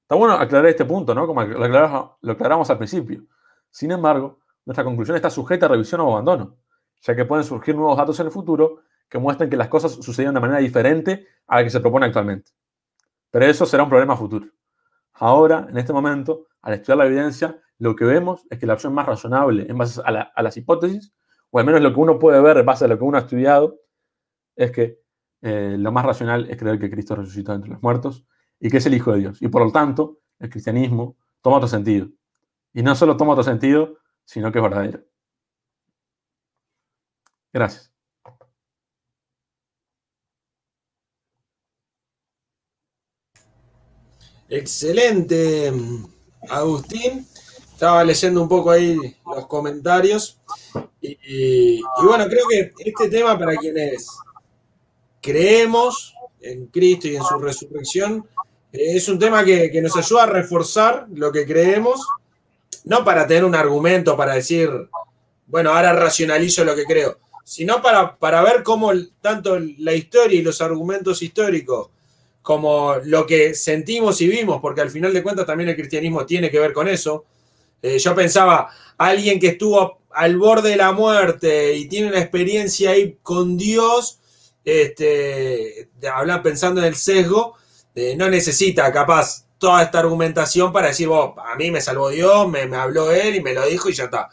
Está 0.04 0.16
bueno 0.16 0.34
aclarar 0.34 0.68
este 0.68 0.84
punto, 0.84 1.16
¿no? 1.16 1.26
Como 1.26 1.43
lo 1.43 1.64
aclaramos, 1.64 2.70
al 2.70 2.78
principio. 2.78 3.24
Sin 3.72 3.89
embargo, 3.91 4.39
nuestra 4.66 4.84
conclusión 4.84 5.16
está 5.16 5.30
sujeta 5.30 5.66
a 5.66 5.70
revisión 5.70 6.01
o 6.01 6.12
abandono, 6.12 6.58
ya 7.01 7.16
que 7.16 7.24
pueden 7.24 7.45
surgir 7.45 7.76
nuevos 7.76 7.97
datos 7.97 8.20
en 8.20 8.26
el 8.26 8.32
futuro 8.32 8.82
que 9.08 9.18
muestren 9.18 9.49
que 9.49 9.56
las 9.56 9.70
cosas 9.70 9.93
sucedieron 9.93 10.36
de 10.36 10.41
manera 10.41 10.60
diferente 10.60 11.28
a 11.47 11.58
la 11.58 11.64
que 11.64 11.70
se 11.70 11.80
propone 11.80 12.06
actualmente. 12.06 12.51
Pero 13.32 13.45
eso 13.45 13.66
será 13.66 13.84
un 13.84 13.89
problema 13.89 14.18
futuro. 14.18 14.47
Ahora, 15.14 15.68
en 15.70 15.78
este 15.78 15.93
momento, 15.93 16.47
al 16.62 16.74
estudiar 16.74 16.97
la 16.97 17.06
evidencia, 17.06 17.62
lo 17.80 17.95
que 17.95 18.04
vemos 18.04 18.45
es 18.49 18.60
que 18.60 18.66
la 18.66 18.74
opción 18.74 18.93
más 18.93 19.06
razonable 19.06 19.66
en 19.70 19.78
base 19.78 20.01
a, 20.04 20.41
las 20.41 20.58
hipótesis, 20.58 21.14
o 21.49 21.60
al 21.60 21.66
menos 21.66 21.82
lo 21.82 21.93
que 21.93 21.99
uno 21.99 22.20
puede 22.20 22.41
ver 22.41 22.58
en 22.58 22.66
base 22.66 22.86
a 22.86 22.88
lo 22.89 22.97
que 22.97 23.04
uno 23.06 23.18
ha 23.18 23.22
estudiado, 23.22 23.80
es 24.56 24.72
que 24.72 24.99
eh, 25.41 25.78
lo 25.80 25.91
más 25.93 26.06
racional 26.06 26.49
es 26.49 26.58
creer 26.58 26.78
que 26.78 26.89
Cristo 26.89 27.16
resucitó 27.16 27.54
entre 27.54 27.72
los 27.72 27.82
muertos 27.82 28.26
y 28.60 28.70
que 28.70 28.78
es 28.78 28.86
el 28.86 28.93
Hijo 28.93 29.12
de 29.12 29.20
Dios. 29.20 29.41
Y 29.41 29.47
por 29.47 29.64
lo 29.66 29.72
tanto, 29.72 30.20
el 30.39 30.49
cristianismo 30.49 31.18
toma 31.41 31.58
otro 31.58 31.68
sentido. 31.68 32.10
Y 32.74 32.82
no 32.84 32.95
solo 32.95 33.18
toma 33.18 33.34
otro 33.34 33.43
sentido, 33.43 33.97
sino 34.26 34.51
que 34.51 34.60
es 34.60 34.64
verdadero. 34.64 35.04
Gracias. 37.54 37.93
Excelente, 44.49 45.72
Agustín. 46.49 47.26
Estaba 47.74 48.04
leyendo 48.04 48.41
un 48.41 48.47
poco 48.47 48.72
ahí 48.72 48.97
los 49.26 49.47
comentarios. 49.47 50.39
Y, 51.01 51.82
bueno, 52.04 52.28
creo 52.28 52.45
que 52.47 52.72
este 52.78 53.10
tema 53.10 53.38
para 53.38 53.56
quienes 53.58 54.08
creemos 55.22 56.14
en 56.44 56.68
Cristo 56.68 57.08
y 57.08 57.16
en 57.16 57.24
su 57.24 57.38
resurrección 57.39 58.26
es 58.74 59.08
un 59.08 59.20
tema 59.20 59.46
que, 59.46 59.80
nos 59.82 59.96
ayuda 59.96 60.24
a 60.24 60.28
reforzar 60.28 61.06
lo 61.14 61.32
que 61.32 61.46
creemos, 61.46 62.06
no 62.86 63.06
para 63.06 63.28
tener 63.28 63.46
un 63.46 63.54
argumento 63.54 64.18
para 64.18 64.34
decir, 64.34 64.70
bueno, 65.46 65.72
ahora 65.72 65.94
racionalizo 65.94 66.64
lo 66.66 66.76
que 66.76 66.86
creo, 66.86 67.20
sino 67.44 67.82
para, 67.82 68.18
para 68.18 68.41
ver 68.41 68.64
cómo 68.64 68.91
tanto 69.22 69.60
la 69.78 69.94
historia 69.94 70.39
y 70.39 70.41
los 70.41 70.60
argumentos 70.60 71.22
históricos 71.22 71.89
como 72.41 72.96
lo 73.06 73.26
que 73.26 73.54
sentimos 73.54 74.20
y 74.22 74.28
vimos, 74.28 74.60
porque 74.60 74.82
al 74.82 74.89
final 74.89 75.14
de 75.14 75.24
cuentas 75.24 75.46
también 75.46 75.70
el 75.70 75.76
cristianismo 75.76 76.26
tiene 76.26 76.50
que 76.50 76.60
ver 76.60 76.74
con 76.74 76.88
eso. 76.88 77.26
Eh, 77.82 78.00
yo 78.00 78.16
pensaba, 78.16 78.70
alguien 78.98 79.39
que 79.39 79.50
estuvo 79.50 80.00
al 80.10 80.38
borde 80.38 80.72
de 80.72 80.78
la 80.78 80.91
muerte 80.91 81.76
y 81.76 81.88
tiene 81.88 82.08
una 82.08 82.20
experiencia 82.20 82.91
ahí 82.91 83.18
con 83.22 83.56
Dios, 83.56 84.20
este, 84.66 85.89
pensando 86.43 86.82
en 86.82 86.88
el 86.88 86.95
sesgo, 86.95 87.55
no 88.18 88.30
necesita 88.30 88.91
capaz 88.91 89.45
toda 89.64 89.82
esta 89.82 89.99
argumentación 89.99 90.74
para 90.74 90.88
decir, 90.88 91.07
a 91.09 91.55
mí 91.55 91.72
me 91.72 91.80
salvó 91.80 92.09
Dios, 92.09 92.49
me, 92.49 92.64
habló 92.76 93.11
Él 93.11 93.36
y 93.36 93.41
me 93.41 93.53
lo 93.53 93.66
dijo 93.66 93.89
y 93.89 93.93
ya 93.93 94.05
está. 94.05 94.30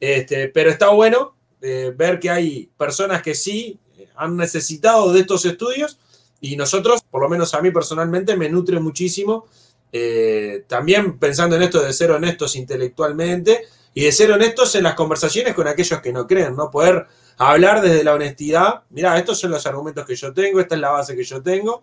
Este, 0.00 0.48
pero 0.48 0.68
está 0.68 0.88
bueno 0.88 1.36
eh, 1.62 1.92
ver 1.96 2.18
que 2.18 2.28
hay 2.28 2.68
personas 2.76 3.22
que 3.22 3.36
sí 3.36 3.78
han 4.16 4.36
necesitado 4.36 5.12
de 5.12 5.20
estos 5.20 5.44
estudios 5.44 6.00
y 6.40 6.56
nosotros, 6.56 7.02
por 7.08 7.22
lo 7.22 7.28
menos 7.28 7.54
a 7.54 7.62
mí 7.62 7.70
personalmente, 7.70 8.36
me 8.36 8.48
nutre 8.48 8.80
muchísimo. 8.80 9.46
Eh, 9.92 10.64
también 10.66 11.20
pensando 11.20 11.54
en 11.54 11.62
esto 11.62 11.80
de 11.80 11.92
ser 11.92 12.10
honestos 12.10 12.56
intelectualmente 12.56 13.68
y 13.94 14.02
de 14.02 14.10
ser 14.10 14.32
honestos 14.32 14.74
en 14.74 14.82
las 14.82 14.94
conversaciones 14.94 15.54
con 15.54 15.68
aquellos 15.68 16.00
que 16.00 16.12
no 16.12 16.26
creen, 16.26 16.56
¿no? 16.56 16.68
Poder 16.68 17.06
hablar 17.38 17.80
desde 17.80 18.04
la 18.04 18.14
honestidad. 18.14 18.82
Mira, 18.90 19.18
estos 19.18 19.38
son 19.38 19.50
los 19.50 19.66
argumentos 19.66 20.06
que 20.06 20.16
yo 20.16 20.32
tengo, 20.32 20.60
esta 20.60 20.74
es 20.74 20.80
la 20.80 20.90
base 20.90 21.16
que 21.16 21.24
yo 21.24 21.42
tengo, 21.42 21.82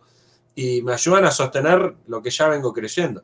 y 0.55 0.81
me 0.81 0.93
ayudan 0.93 1.25
a 1.25 1.31
sostener 1.31 1.95
lo 2.07 2.21
que 2.21 2.29
ya 2.29 2.47
vengo 2.47 2.73
creyendo. 2.73 3.23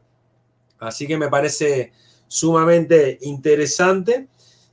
Así 0.79 1.07
que 1.07 1.17
me 1.17 1.29
parece 1.29 1.91
sumamente 2.27 3.17
interesante 3.21 4.27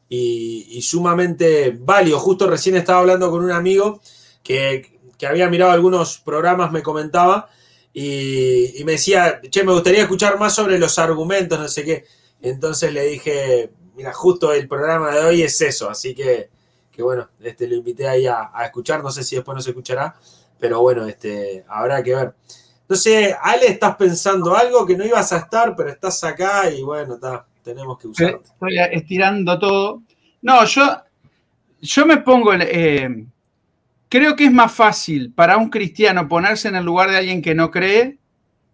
y, 0.09 0.81
sumamente 0.83 1.77
válido. 1.79 2.19
Justo 2.19 2.49
recién 2.49 2.77
estaba 2.77 3.01
hablando 3.01 3.31
con 3.31 3.43
un 3.45 3.53
amigo 3.53 4.01
que, 4.43 4.93
había 5.27 5.49
mirado 5.49 5.73
algunos 5.73 6.19
programas, 6.19 6.71
me 6.71 6.83
comentaba, 6.83 7.49
y, 7.95 8.79
y, 8.79 8.85
me 8.85 8.93
decía, 8.93 9.41
che, 9.49 9.65
me 9.65 9.73
gustaría 9.73 10.03
escuchar 10.03 10.39
más 10.39 10.55
sobre 10.55 10.79
los 10.79 10.99
argumentos, 10.99 11.59
no 11.59 11.69
sé 11.69 11.83
qué. 11.83 12.05
Entonces 12.43 12.93
le 12.93 13.05
dije, 13.05 13.71
mira, 13.97 14.13
justo 14.13 14.53
el 14.53 14.69
programa 14.69 15.15
de 15.15 15.25
hoy 15.25 15.43
es 15.43 15.59
eso, 15.63 15.89
así 15.89 16.15
que 16.15 16.51
que 16.95 17.03
bueno, 17.03 17.29
este, 17.41 17.67
lo 17.67 17.75
invité 17.75 18.09
ahí 18.09 18.27
a, 18.27 18.51
escuchar, 18.65 19.03
no 19.03 19.11
sé 19.11 19.25
si 19.25 19.35
después 19.35 19.57
nos 19.57 19.67
escuchará, 19.67 20.15
pero 20.59 20.81
bueno, 20.81 21.07
este, 21.07 21.65
habrá 21.69 22.03
que 22.03 22.15
ver. 22.15 22.35
No 22.89 22.97
sé, 22.97 23.35
Ale, 23.41 23.67
¿estás 23.67 23.97
pensando 23.97 24.55
algo 24.55 24.87
que 24.87 24.97
no 24.97 25.05
ibas 25.05 25.33
a 25.33 25.39
estar, 25.39 25.75
pero 25.75 25.91
estás 25.91 26.23
acá 26.23 26.71
y 26.71 26.83
bueno, 26.83 27.15
está, 27.15 27.47
tenemos 27.63 27.99
que 27.99 28.09
usar. 28.09 28.41
Estoy 28.45 28.79
estirando 28.93 29.59
todo. 29.59 30.03
No, 30.43 30.65
yo, 30.65 30.83
yo 31.81 32.07
me 32.07 32.19
pongo, 32.19 32.53
eh, 32.55 33.27
creo 34.09 34.37
que 34.37 34.45
es 34.45 34.53
más 34.53 34.73
fácil 34.73 35.33
para 35.33 35.57
un 35.57 35.71
cristiano 35.71 36.29
ponerse 36.29 36.69
en 36.69 36.77
el 36.77 36.85
lugar 36.85 37.11
de 37.11 37.17
alguien 37.17 37.43
que 37.43 37.55
no 37.55 37.71
cree 37.71 38.19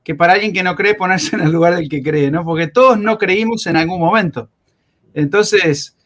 que 0.02 0.14
para 0.14 0.32
alguien 0.32 0.52
que 0.52 0.62
no 0.62 0.74
cree 0.76 0.94
ponerse 0.94 1.36
en 1.36 1.42
el 1.42 1.52
lugar 1.52 1.76
del 1.76 1.88
que 1.88 2.02
cree, 2.02 2.30
¿no? 2.30 2.44
Porque 2.44 2.66
todos 2.66 2.98
no 2.98 3.18
creímos 3.18 3.66
en 3.66 3.76
algún 3.76 4.00
momento. 4.00 4.48
Entonces, 5.14 5.96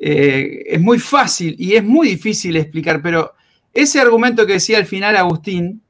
eh, 0.00 0.64
es 0.66 0.80
muy 0.80 0.98
fácil 0.98 1.56
y 1.58 1.74
es 1.74 1.84
muy 1.84 2.08
difícil 2.08 2.56
explicar, 2.56 3.02
pero 3.02 3.34
ese 3.74 4.00
argumento 4.00 4.46
que 4.46 4.54
decía 4.54 4.78
al 4.78 4.86
final 4.86 5.16
Agustín, 5.16 5.82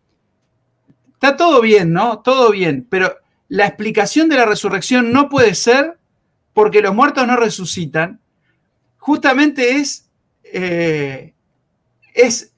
está 1.12 1.36
todo 1.36 1.60
bien, 1.60 1.92
¿no? 1.92 2.20
Todo 2.20 2.50
bien, 2.50 2.86
pero 2.88 3.16
la 3.48 3.66
explicación 3.66 4.28
de 4.28 4.36
la 4.36 4.46
resurrección 4.46 5.12
no 5.12 5.28
puede 5.28 5.54
ser 5.54 5.98
porque 6.52 6.80
los 6.80 6.94
muertos 6.94 7.26
no 7.26 7.36
resucitan, 7.36 8.20
justamente 8.96 9.76
es, 9.76 10.08
eh, 10.44 11.34
es 12.14 12.52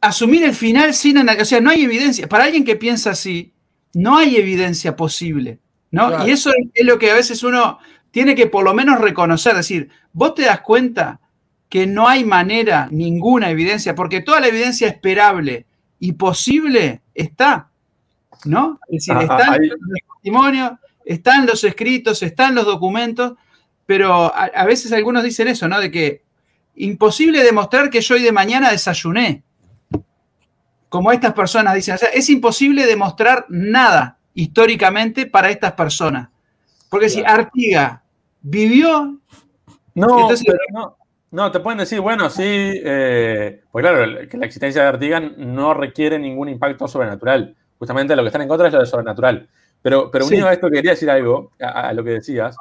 asumir 0.00 0.44
el 0.44 0.54
final 0.54 0.94
sin 0.94 1.28
O 1.28 1.44
sea, 1.44 1.60
no 1.60 1.70
hay 1.70 1.84
evidencia. 1.84 2.28
Para 2.28 2.44
alguien 2.44 2.64
que 2.64 2.76
piensa 2.76 3.10
así, 3.10 3.52
no 3.94 4.16
hay 4.16 4.36
evidencia 4.36 4.96
posible. 4.96 5.58
¿no? 5.90 6.26
Y 6.26 6.30
eso 6.30 6.50
es 6.74 6.86
lo 6.86 6.98
que 6.98 7.10
a 7.10 7.14
veces 7.14 7.42
uno 7.42 7.78
tiene 8.10 8.34
que 8.34 8.46
por 8.46 8.64
lo 8.64 8.74
menos 8.74 9.00
reconocer, 9.00 9.54
decir, 9.54 9.90
vos 10.16 10.34
te 10.34 10.46
das 10.46 10.62
cuenta 10.62 11.20
que 11.68 11.86
no 11.86 12.08
hay 12.08 12.24
manera, 12.24 12.88
ninguna 12.90 13.50
evidencia, 13.50 13.94
porque 13.94 14.22
toda 14.22 14.40
la 14.40 14.46
evidencia 14.46 14.88
esperable 14.88 15.66
y 15.98 16.12
posible 16.12 17.02
está, 17.14 17.68
¿no? 18.46 18.80
Es 18.88 19.04
decir, 19.04 19.22
están 19.22 19.58
los 19.68 19.78
testimonios, 20.14 20.72
están 21.04 21.44
los 21.44 21.62
escritos, 21.64 22.22
están 22.22 22.54
los 22.54 22.64
documentos, 22.64 23.34
pero 23.84 24.34
a, 24.34 24.64
veces 24.64 24.90
algunos 24.92 25.22
dicen 25.22 25.48
eso, 25.48 25.68
¿no? 25.68 25.80
De 25.80 25.90
que 25.90 26.22
imposible 26.76 27.42
demostrar 27.42 27.90
que 27.90 28.00
yo 28.00 28.14
hoy 28.14 28.22
de 28.22 28.32
mañana 28.32 28.70
desayuné. 28.70 29.42
Como 30.88 31.12
estas 31.12 31.34
personas 31.34 31.74
dicen, 31.74 31.96
o 31.96 31.98
sea, 31.98 32.08
es 32.08 32.30
imposible 32.30 32.86
demostrar 32.86 33.44
nada 33.50 34.16
históricamente 34.32 35.26
para 35.26 35.50
estas 35.50 35.72
personas. 35.72 36.30
Porque 36.88 37.10
si 37.10 37.22
Artiga 37.22 38.02
vivió. 38.40 39.20
No, 39.96 40.28
no, 41.30 41.50
te 41.50 41.60
pueden 41.60 41.78
decir, 41.78 42.00
bueno, 42.00 42.28
sí, 42.28 42.42
eh, 42.44 43.62
pues 43.72 43.82
claro, 43.82 44.28
que 44.28 44.36
la 44.36 44.46
existencia 44.46 44.82
de 44.82 44.88
Artigas 44.88 45.22
no 45.38 45.74
requiere 45.74 46.18
ningún 46.18 46.50
impacto 46.50 46.86
sobrenatural. 46.86 47.56
Justamente 47.78 48.14
lo 48.14 48.22
que 48.22 48.28
están 48.28 48.42
en 48.42 48.48
contra 48.48 48.68
es 48.68 48.74
lo 48.74 48.80
de 48.80 48.86
sobrenatural. 48.86 49.48
Pero, 49.82 50.10
pero 50.10 50.26
unido 50.26 50.48
a 50.48 50.52
esto, 50.52 50.70
quería 50.70 50.92
decir 50.92 51.10
algo, 51.10 51.52
a, 51.60 51.92
lo 51.94 52.04
que 52.04 52.10
decías, 52.10 52.56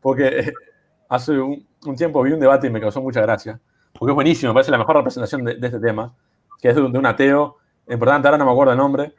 porque 0.00 0.52
hace 1.08 1.32
un, 1.38 1.66
tiempo 1.96 2.22
vi 2.22 2.32
un 2.32 2.40
debate 2.40 2.66
y 2.66 2.70
me 2.70 2.80
causó 2.80 3.00
mucha 3.00 3.22
gracia, 3.22 3.58
porque 3.98 4.12
es 4.12 4.14
buenísimo, 4.14 4.50
me 4.50 4.54
parece 4.54 4.70
la 4.70 4.78
mejor 4.78 4.96
representación 4.96 5.44
de, 5.44 5.52
este 5.60 5.78
tema, 5.78 6.12
que 6.60 6.68
es 6.68 6.74
de, 6.74 6.82
un 6.82 7.06
ateo, 7.06 7.58
importante, 7.88 8.28
ahora 8.28 8.38
no 8.38 8.46
me 8.46 8.52
acuerdo 8.52 8.72
el 8.72 8.78
nombre, 8.78 9.14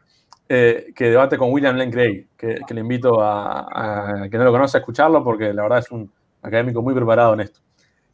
eh, 0.49 0.91
que 0.95 1.09
debate 1.09 1.37
con 1.37 1.51
William 1.51 1.77
Lane 1.77 1.91
Craig, 1.91 2.27
que, 2.37 2.59
le 2.69 2.81
invito 2.81 3.21
a, 3.21 4.23
a, 4.23 4.29
que 4.29 4.37
no 4.37 4.43
lo 4.43 4.51
conoce 4.51 4.77
a 4.77 4.79
escucharlo 4.81 5.23
porque 5.23 5.53
la 5.53 5.63
verdad 5.63 5.79
es 5.79 5.91
un 5.91 6.11
académico 6.45 6.81
muy 6.81 6.93
preparado 6.93 7.33
en 7.33 7.41
esto. 7.41 7.59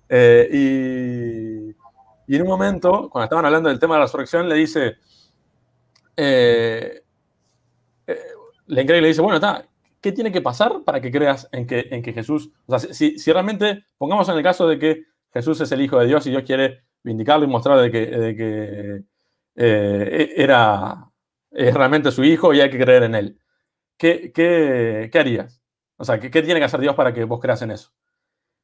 Eh, 0.10 1.76
y, 2.28 2.36
en 2.36 2.42
un 2.42 2.48
momento, 2.48 3.10
cuando 3.10 3.26
estaban 3.26 3.46
hablando 3.46 3.70
del 3.70 3.80
tema 3.80 3.96
de 3.96 4.00
la 4.00 4.06
resurrección, 4.06 4.48
le 4.48 4.56
dice, 4.56 4.98
eh, 6.16 7.02
eh, 8.08 8.20
le 8.68 8.84
le 8.84 9.08
dice, 9.08 9.22
bueno, 9.22 9.36
está, 9.36 9.66
¿qué 10.00 10.12
tiene 10.12 10.32
que 10.32 10.42
pasar 10.42 10.84
para 10.86 11.02
que 11.02 11.12
creas 11.12 11.48
en 11.52 11.68
que, 11.68 11.88
en 11.92 12.02
que 12.02 12.14
Jesús, 12.14 12.52
sea, 12.68 12.80
si, 12.80 13.16
realmente, 13.32 13.86
pongamos 13.98 14.28
en 14.30 14.38
el 14.38 14.44
caso 14.44 14.68
de 14.68 14.80
que 14.80 15.04
Jesús 15.34 15.60
es 15.62 15.72
el 15.72 15.82
Hijo 15.82 16.00
de 16.00 16.08
Dios 16.08 16.26
y 16.28 16.30
Dios 16.30 16.44
quiere 16.44 16.84
vindicarlo 17.04 17.46
y 17.46 17.50
mostrar 17.50 17.80
de 17.80 17.92
que, 17.92 18.06
de 18.06 18.36
que 18.36 19.04
eh, 19.56 20.34
era 20.38 21.12
es 21.52 21.74
realmente 21.74 22.12
su 22.12 22.24
Hijo 22.24 22.54
y 22.54 22.62
hay 22.62 22.70
que 22.70 22.80
creer 22.80 23.04
en 23.04 23.16
Él, 23.16 23.40
¿qué, 23.98 24.32
qué, 24.34 25.10
qué 25.12 25.20
harías? 25.20 25.62
O 25.98 26.06
sea, 26.06 26.20
¿qué, 26.20 26.32
¿qué, 26.32 26.42
tiene 26.42 26.60
que 26.60 26.66
hacer 26.66 26.80
Dios 26.80 26.96
para 26.96 27.14
que 27.14 27.24
vos 27.26 27.40
creas 27.40 27.62
en 27.62 27.72
eso? 27.72 27.92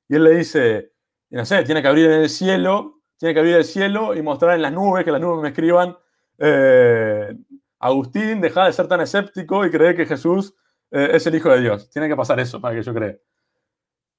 Y 0.09 0.15
él 0.15 0.23
le 0.23 0.37
dice, 0.37 0.93
no 1.29 1.45
sé, 1.45 1.63
tiene 1.63 1.81
que 1.81 1.87
abrir 1.87 2.05
en 2.05 2.21
el 2.21 2.29
cielo, 2.29 3.01
tiene 3.17 3.33
que 3.33 3.39
abrir 3.39 3.55
el 3.55 3.65
cielo 3.65 4.15
y 4.15 4.21
mostrar 4.21 4.55
en 4.55 4.61
las 4.61 4.71
nubes, 4.71 5.03
que 5.03 5.11
las 5.11 5.21
nubes 5.21 5.41
me 5.41 5.49
escriban, 5.49 5.97
eh, 6.37 7.35
Agustín, 7.79 8.41
deja 8.41 8.65
de 8.65 8.73
ser 8.73 8.87
tan 8.87 9.01
escéptico 9.01 9.65
y 9.65 9.71
creer 9.71 9.95
que 9.95 10.05
Jesús 10.05 10.55
eh, 10.91 11.09
es 11.13 11.27
el 11.27 11.35
Hijo 11.35 11.49
de 11.49 11.61
Dios. 11.61 11.89
Tiene 11.89 12.07
que 12.07 12.15
pasar 12.15 12.39
eso 12.39 12.61
para 12.61 12.75
que 12.75 12.83
yo 12.83 12.93
crea. 12.93 13.17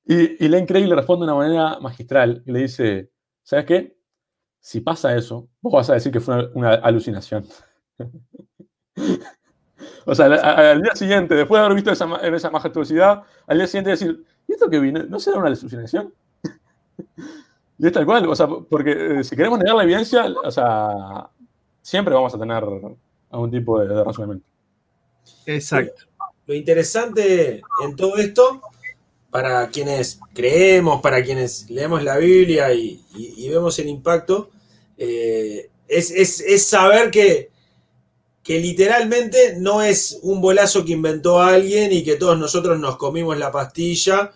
Y, 0.04 0.44
y 0.44 0.48
Len 0.48 0.66
Craig 0.66 0.86
le 0.86 0.94
responde 0.94 1.26
de 1.26 1.32
una 1.32 1.42
manera 1.42 1.80
magistral 1.80 2.42
y 2.46 2.52
le 2.52 2.60
dice, 2.60 3.10
¿sabes 3.42 3.66
qué? 3.66 3.98
Si 4.60 4.80
pasa 4.80 5.16
eso, 5.16 5.48
vos 5.60 5.72
vas 5.72 5.90
a 5.90 5.94
decir 5.94 6.12
que 6.12 6.20
fue 6.20 6.50
una, 6.54 6.74
alucinación. 6.74 7.46
o 10.06 10.14
sea, 10.14 10.26
al, 10.26 10.82
día 10.82 10.94
siguiente, 10.94 11.34
después 11.34 11.58
de 11.58 11.64
haber 11.64 11.76
visto 11.76 11.90
esa, 11.90 12.16
esa 12.16 12.50
majestuosidad, 12.50 13.22
al 13.46 13.58
día 13.58 13.66
siguiente 13.66 13.90
decir, 13.90 14.24
¿y 14.48 14.52
esto 14.52 14.68
que 14.68 14.80
vino? 14.80 15.04
¿No 15.04 15.20
será 15.20 15.38
una 15.38 15.48
alucinación? 15.48 16.12
y 17.78 17.86
es 17.86 17.92
tal 17.92 18.06
cual, 18.06 18.26
o 18.26 18.34
sea, 18.34 18.48
porque 18.48 19.20
eh, 19.20 19.24
si 19.24 19.36
queremos 19.36 19.58
negar 19.58 19.76
la 19.76 19.84
evidencia, 19.84 20.26
o 20.42 20.50
sea, 20.50 21.28
siempre 21.82 22.14
vamos 22.14 22.34
a 22.34 22.38
tener 22.38 22.64
algún 23.30 23.50
tipo 23.50 23.78
de, 23.78 24.02
razonamiento. 24.02 24.46
Exacto. 25.46 26.04
Lo 26.46 26.54
interesante 26.54 27.60
en 27.84 27.94
todo 27.94 28.16
esto, 28.16 28.62
para 29.30 29.68
quienes 29.68 30.18
creemos, 30.34 31.02
para 31.02 31.22
quienes 31.22 31.68
leemos 31.68 32.02
la 32.02 32.16
Biblia 32.16 32.72
y, 32.72 33.00
vemos 33.50 33.78
el 33.78 33.88
impacto, 33.88 34.50
eh, 34.96 35.68
es, 35.86 36.66
saber 36.66 37.10
que, 37.10 37.50
que 38.48 38.58
literalmente 38.58 39.56
no 39.58 39.82
es 39.82 40.20
un 40.22 40.40
bolazo 40.40 40.82
que 40.82 40.92
inventó 40.92 41.38
alguien 41.38 41.92
y 41.92 42.02
que 42.02 42.16
todos 42.16 42.38
nosotros 42.38 42.80
nos 42.80 42.96
comimos 42.96 43.36
la 43.36 43.52
pastilla 43.52 44.32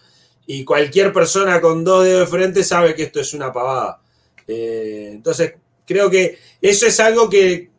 y 0.47 0.65
cualquier 0.65 1.15
persona 1.15 1.63
con 1.63 1.83
dos 1.83 2.05
dedos 2.05 2.21
de 2.21 2.27
frente 2.27 2.63
sabe 2.63 2.95
que 2.95 3.05
esto 3.05 3.21
es 3.21 3.33
una 3.33 3.51
pavada. 3.55 4.03
Eh, 4.47 5.13
entonces, 5.13 5.55
creo 5.87 6.11
que 6.11 6.37
eso 6.61 6.87
es 6.87 7.01
algo 7.01 7.31
que 7.31 7.71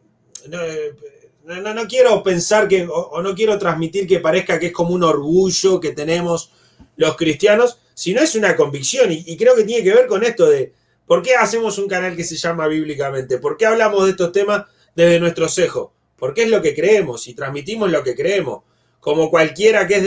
no, 1.43 1.71
no, 1.75 1.87
quiero 1.87 2.23
pensar 2.23 2.67
que, 2.67 2.87
o, 2.91 3.21
no 3.21 3.35
quiero 3.35 3.59
transmitir 3.59 4.07
que 4.07 4.19
parezca 4.19 4.57
que 4.57 4.67
es 4.67 4.73
como 4.73 4.95
un 4.95 5.03
orgullo 5.03 5.79
que 5.79 5.91
tenemos 5.91 6.51
los 6.95 7.15
cristianos, 7.15 7.77
sino 7.93 8.21
es 8.21 8.33
una 8.33 8.55
convicción 8.55 9.11
y, 9.11 9.37
creo 9.37 9.55
que 9.55 9.65
tiene 9.65 9.83
que 9.83 9.93
ver 9.93 10.07
con 10.07 10.23
esto 10.23 10.47
de 10.47 10.73
por 11.05 11.21
qué 11.21 11.35
hacemos 11.35 11.77
un 11.77 11.87
canal 11.87 12.15
que 12.15 12.23
se 12.23 12.37
llama 12.37 12.65
Bíblicamente, 12.65 13.37
por 13.37 13.55
qué 13.55 13.67
hablamos 13.67 14.05
de 14.05 14.09
estos 14.09 14.31
temas 14.31 14.65
desde 14.95 15.19
nuestro 15.19 15.47
cejo, 15.47 15.93
porque 16.23 16.43
es 16.43 16.49
lo 16.49 16.61
que 16.61 16.73
creemos 16.73 17.27
y 17.27 17.33
transmitimos 17.33 17.91
lo 17.91 18.01
que 18.01 18.15
creemos. 18.15 18.61
Como 19.01 19.29
cualquiera 19.29 19.85
que 19.85 19.95
es 19.97 20.03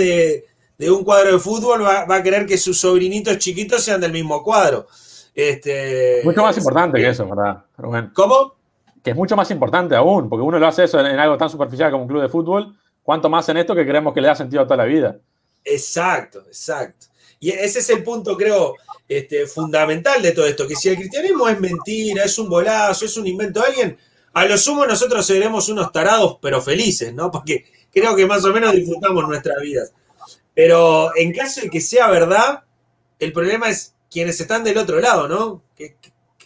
de, 0.79 0.91
un 0.91 1.05
cuadro 1.05 1.33
de 1.33 1.39
fútbol 1.39 1.85
va, 1.85 2.07
a 2.09 2.23
querer 2.23 2.47
que 2.47 2.57
sus 2.57 2.81
sobrinitos 2.81 3.37
chiquitos 3.37 3.85
sean 3.85 4.01
del 4.01 4.13
mismo 4.13 4.43
cuadro. 4.43 4.87
Este, 5.35 6.23
Mucho 6.25 6.41
más 6.41 6.57
importante 6.57 6.99
que 6.99 7.11
eso, 7.11 7.29
¿verdad? 7.29 7.65
¿Cómo? 8.15 8.55
que 9.05 9.11
es 9.11 9.17
mucho 9.17 9.37
más 9.37 9.51
importante 9.51 9.95
aún, 9.95 10.31
porque 10.31 10.43
uno 10.43 10.59
lo 10.59 10.67
hace 10.67 10.85
eso 10.85 10.99
en, 11.01 11.19
algo 11.19 11.37
tan 11.37 11.51
superficial 11.51 11.91
como 11.91 12.05
un 12.05 12.09
club 12.09 12.23
de 12.23 12.31
fútbol, 12.31 12.75
cuanto 13.03 13.29
más 13.29 13.47
en 13.51 13.59
esto 13.59 13.75
que 13.75 13.87
creemos 13.87 14.15
que 14.15 14.23
le 14.23 14.29
da 14.29 14.35
sentido 14.35 14.63
a 14.63 14.65
toda 14.65 14.79
la 14.79 14.85
vida. 14.87 15.19
Exacto, 15.63 16.45
exacto. 16.47 17.09
Y 17.39 17.51
ese 17.51 17.81
es 17.81 17.91
el 17.91 18.03
punto, 18.03 18.39
creo, 18.39 18.73
este, 19.07 19.47
fundamental 19.47 20.23
de 20.23 20.33
todo 20.33 20.47
esto, 20.47 20.67
que 20.67 20.77
si 20.77 20.89
el 20.89 20.97
cristianismo 20.97 21.47
es 21.47 21.61
mentira, 21.61 22.25
es 22.25 22.39
un 22.39 22.49
bolazo, 22.49 23.05
es 23.05 23.19
un 23.19 23.27
invento 23.27 23.61
de 23.61 23.67
alguien, 23.67 23.99
a 24.37 24.45
lo 24.45 24.59
sumo 24.59 24.85
nosotros 24.85 25.25
seremos 25.25 25.71
unos 25.71 25.91
tarados, 25.93 26.37
pero 26.43 26.61
felices, 26.61 27.15
¿no? 27.15 27.31
Porque 27.31 27.65
creo 27.91 28.15
que 28.15 28.27
más 28.27 28.45
o 28.45 28.53
menos 28.53 28.75
disfrutamos 28.75 29.27
nuestras 29.27 29.63
vidas. 29.63 29.95
Pero 30.53 31.17
en 31.17 31.33
caso 31.33 31.63
de 31.63 31.71
que 31.71 31.81
sea 31.81 32.09
verdad, 32.09 32.63
el 33.19 33.33
problema 33.33 33.71
es 33.71 33.95
quienes 34.11 34.39
están 34.39 34.63
del 34.63 34.77
otro 34.77 35.01
lado, 35.01 35.27
¿no? 35.27 35.63
¿Qué, 35.75 35.97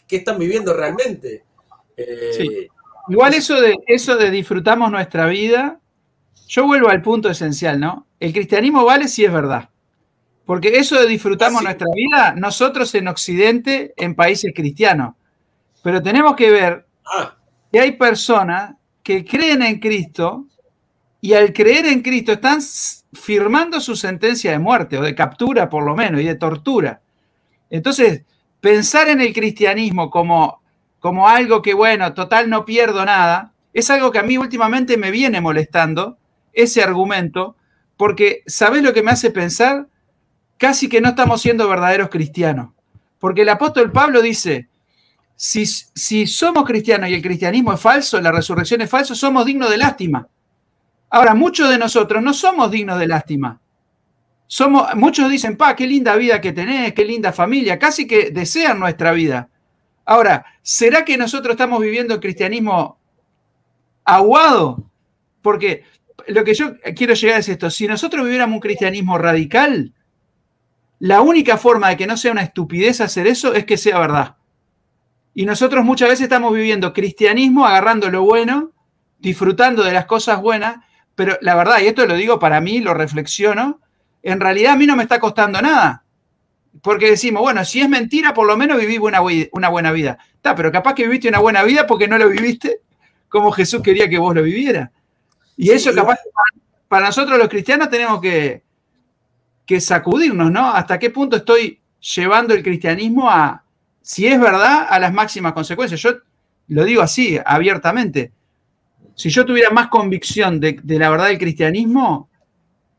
qué 0.07 0.17
están 0.17 0.39
viviendo 0.39 0.73
realmente? 0.73 1.43
Eh, 1.97 2.69
Igual 3.09 3.35
eso 3.35 3.61
de, 3.61 3.77
eso 3.89 4.17
de 4.17 4.31
disfrutamos 4.31 4.93
nuestra 4.93 5.27
vida, 5.27 5.81
yo 6.47 6.67
vuelvo 6.67 6.91
al 6.91 7.03
punto 7.03 7.29
esencial, 7.29 7.81
¿no? 7.81 8.07
El 8.21 8.33
cristianismo 8.33 8.85
vale 8.85 9.09
si 9.09 9.25
es 9.25 9.33
verdad. 9.33 9.69
Porque 10.47 10.79
eso 10.79 10.95
de 10.95 11.09
disfrutamos 11.09 11.61
nuestra 11.65 11.89
vida, 11.93 12.35
nosotros 12.37 12.95
en 12.95 13.09
Occidente, 13.09 13.95
en 13.97 14.15
países 14.15 14.53
cristianos. 14.55 15.17
Pero 15.83 16.01
tenemos 16.01 16.37
que 16.37 16.53
ver 16.53 16.87
ah. 17.05 17.35
Que 17.73 17.81
hay 17.81 17.93
personas 17.93 18.75
que 19.03 19.25
creen 19.25 19.63
en 19.63 19.79
Cristo 19.79 20.47
y 21.21 21.35
al 21.35 21.53
creer 21.53 21.87
en 21.87 22.03
Cristo 22.03 22.33
están 22.33 22.61
firmando 23.13 23.81
su 23.81 23.97
sentencia 23.97 24.53
de 24.53 24.59
muerte 24.59 24.99
o 24.99 25.03
de 25.03 25.15
captura 25.15 25.69
por 25.69 25.85
lo 25.85 25.95
menos 25.95 26.21
y 26.21 26.25
de 26.25 26.35
tortura. 26.35 27.01
Entonces, 27.69 28.23
pensar 28.61 29.09
en 29.09 29.21
el 29.21 29.33
cristianismo 29.33 30.11
como 30.11 30.61
como 31.01 31.29
algo 31.29 31.63
que, 31.63 31.75
bueno, 31.75 32.13
total 32.13 32.49
no 32.49 32.65
pierdo 32.65 33.05
nada, 33.05 33.53
es 33.73 33.91
algo 33.91 34.13
que 34.13 34.19
a 34.19 34.23
mí 34.23 34.37
últimamente 34.37 34.97
me 34.99 35.11
viene 35.11 35.41
molestando, 35.41 36.19
ese 36.53 36.83
argumento, 36.83 37.57
porque 37.97 38.43
¿sabes 38.47 38.83
lo 38.83 38.93
que 38.93 39.03
me 39.03 39.11
hace 39.11 39.31
pensar? 39.31 39.87
Casi 40.59 40.89
que 40.89 41.01
no 41.01 41.11
estamos 41.11 41.41
siendo 41.41 41.69
verdaderos 41.69 42.11
cristianos. 42.11 42.73
Porque 43.19 43.43
el 43.43 43.49
apóstol 43.49 43.93
Pablo 43.93 44.21
dice, 44.21 44.69
si, 45.43 46.27
somos 46.27 46.67
cristianos 46.67 47.09
y 47.09 47.15
el 47.15 47.23
cristianismo 47.23 47.73
es 47.73 47.81
falso, 47.81 48.21
la 48.21 48.31
resurrección 48.31 48.83
es 48.83 48.91
falso, 48.91 49.15
somos 49.15 49.47
dignos 49.47 49.71
de 49.71 49.79
lástima. 49.79 50.29
Ahora, 51.09 51.35
muchos 51.35 51.71
de 51.71 51.79
nosotros 51.79 52.23
no 52.23 52.35
somos 52.35 52.71
dignos 52.71 52.99
de 52.99 53.07
lástima. 53.07 53.59
Somos, 54.47 54.95
muchos 54.97 55.31
dicen, 55.31 55.57
pa, 55.57 55.75
qué 55.75 55.87
linda 55.87 56.15
vida 56.17 56.43
que 56.43 56.53
tenés, 56.53 56.93
qué 56.93 57.07
linda 57.07 57.33
familia, 57.33 57.79
casi 57.79 58.07
que 58.07 58.31
desean 58.31 58.79
nuestra 58.79 59.13
vida. 59.13 59.49
Ahora, 60.05 60.45
¿será 60.61 61.07
que 61.07 61.17
nosotros 61.17 61.55
estamos 61.55 61.81
viviendo 61.81 62.13
el 62.13 62.21
cristianismo 62.21 62.99
aguado? 64.05 64.91
Porque 65.41 65.85
lo 66.27 66.45
que 66.45 66.53
yo 66.53 66.75
quiero 66.95 67.15
llegar 67.15 67.41
es 67.41 67.49
esto, 67.49 67.71
si 67.71 67.87
nosotros 67.87 68.25
viviéramos 68.25 68.57
un 68.57 68.61
cristianismo 68.61 69.17
radical, 69.17 69.95
la 70.99 71.23
única 71.23 71.57
forma 71.57 71.89
de 71.89 71.97
que 71.97 72.07
no 72.07 72.19
sea 72.19 72.33
una 72.33 72.43
estupidez 72.43 73.01
hacer 73.01 73.27
eso 73.27 73.55
es 73.55 73.65
que 73.65 73.79
sea 73.79 73.99
verdad. 73.99 74.37
Y 75.35 75.45
nosotros 75.45 75.85
muchas 75.85 76.09
veces 76.09 76.25
estamos 76.25 76.53
viviendo 76.53 76.93
cristianismo 76.93 77.67
agarrando 77.67 78.11
lo 78.11 78.23
bueno, 78.23 78.73
disfrutando 79.19 79.85
de 79.85 79.93
las 79.93 80.07
cosas 80.07 80.41
buenas, 80.41 80.79
pero 81.15 81.39
la 81.41 81.55
verdad, 81.55 81.81
y 81.81 81.87
esto 81.87 82.07
lo 82.07 82.15
digo 82.15 82.39
para 82.39 82.61
mí, 82.61 82.81
lo 82.81 82.95
reflexiono, 82.95 83.81
en 84.23 84.41
realidad 84.41 84.73
a 84.73 84.77
mí 84.77 84.87
no 84.87 84.97
me 84.97 85.03
está 85.05 85.21
costando 85.21 85.61
nada. 85.63 86.05
Porque 86.83 87.11
decimos, 87.11 87.43
bueno, 87.43 87.65
si 87.65 87.81
es 87.81 87.89
mentira, 87.89 88.33
por 88.33 88.47
lo 88.47 88.57
menos 88.57 88.79
viví 88.79 88.99
una, 88.99 89.21
una 89.53 89.69
buena 89.69 89.93
vida. 89.93 90.19
Está, 90.35 90.55
pero 90.55 90.71
capaz 90.71 90.95
que 90.95 91.05
viviste 91.05 91.29
una 91.29 91.41
buena 91.41 91.63
vida 91.63 91.87
porque 91.87 92.09
no 92.09 92.17
lo 92.17 92.29
viviste 92.29 92.81
como 93.29 93.53
Jesús 93.53 93.83
quería 93.83 94.09
que 94.09 94.19
vos 94.19 94.35
lo 94.35 94.43
vivieras. 94.43 94.91
Y 95.57 95.71
eso 95.71 95.95
capaz, 95.95 96.19
para 96.89 97.07
nosotros 97.07 97.39
los 97.39 97.49
cristianos 97.49 97.91
tenemos 97.91 98.21
que, 98.21 98.63
que 99.67 99.81
sacudirnos, 99.81 100.51
¿no? 100.51 100.73
¿Hasta 100.73 100.99
qué 100.99 101.11
punto 101.11 101.37
estoy 101.37 101.81
llevando 102.01 102.55
el 102.55 102.63
cristianismo 102.63 103.31
a, 103.31 103.63
si 104.11 104.27
es 104.27 104.41
verdad, 104.41 104.89
a 104.91 104.99
las 104.99 105.13
máximas 105.13 105.53
consecuencias? 105.53 106.01
Yo 106.01 106.11
lo 106.67 106.83
digo 106.83 107.01
así, 107.01 107.39
abiertamente. 107.47 108.33
Si 109.15 109.31
yo 109.31 109.47
tuviera 109.47 109.71
más 109.71 109.87
convicción 109.87 110.59
de, 110.59 110.81
de 110.83 110.99
la 110.99 111.11
verdad 111.11 111.29
del 111.29 111.39
cristianismo, 111.39 112.29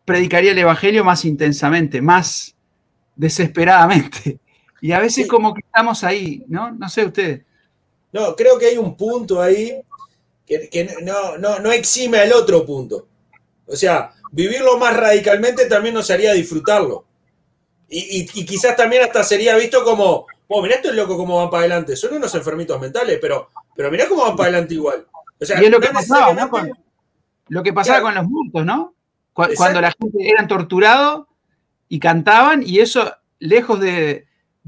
predicaría 0.06 0.54
el 0.54 0.60
Evangelio 0.60 1.04
más 1.04 1.26
intensamente, 1.26 2.02
más, 2.02 2.56
desesperadamente. 3.14 4.40
Y 4.80 4.94
a 4.94 5.00
veces 5.00 5.28
como 5.28 5.54
que 5.54 5.60
estamos 5.66 6.02
ahí, 6.06 6.46
¿no? 6.48 6.72
No 6.72 6.88
sé 6.88 7.06
usted. 7.06 7.42
No, 8.14 8.34
creo 8.34 8.58
que 8.58 8.68
hay 8.68 8.78
un 8.78 8.96
punto 8.96 9.42
ahí 9.42 9.82
que, 10.48 10.90
no, 11.04 11.38
no, 11.38 11.72
exime 11.74 12.20
al 12.20 12.32
otro 12.32 12.66
punto. 12.66 13.06
O 13.68 13.76
sea, 13.76 14.14
vivirlo 14.32 14.78
más 14.78 14.96
radicalmente 14.96 15.66
también 15.66 15.94
nos 15.94 16.10
haría 16.10 16.32
disfrutarlo. 16.32 17.04
Y, 17.90 18.26
quizás 18.46 18.78
también 18.78 19.04
hasta 19.04 19.22
sería 19.26 19.58
visto 19.58 19.84
como, 19.84 20.26
oh, 20.52 20.62
mirá 20.62 20.76
estos 20.76 20.96
locos 20.96 21.18
cómo 21.18 21.38
van 21.38 21.50
para 21.50 21.62
adelante. 21.62 21.96
Son 21.96 22.14
unos 22.14 22.34
enfermitos 22.36 22.80
mentales, 22.80 23.20
pero, 23.22 23.50
pero 23.76 23.90
mirá 23.90 24.08
cómo 24.08 24.24
van 24.24 24.36
para 24.36 24.50
adelante 24.50 24.74
igual. 24.74 25.06
O 25.40 25.46
sea, 25.46 25.62
y 25.62 25.66
es 25.66 25.72
lo 25.72 25.80
que 25.80 25.90
pasaba, 25.90 26.34
¿no? 26.34 26.50
Con, 26.50 26.72
lo 27.48 27.64
que 27.64 27.74
pasaba 27.74 28.02
con 28.02 28.16
los 28.16 28.28
muertos, 28.28 28.66
¿no? 28.66 28.96
Cuando 29.34 29.82
la 29.82 29.92
gente 29.92 30.30
eran 30.30 30.48
torturados 30.48 31.28
y 31.90 32.00
cantaban 32.00 32.64
y 32.66 32.80
eso, 32.80 33.14
lejos 33.40 33.80
de, 33.80 34.28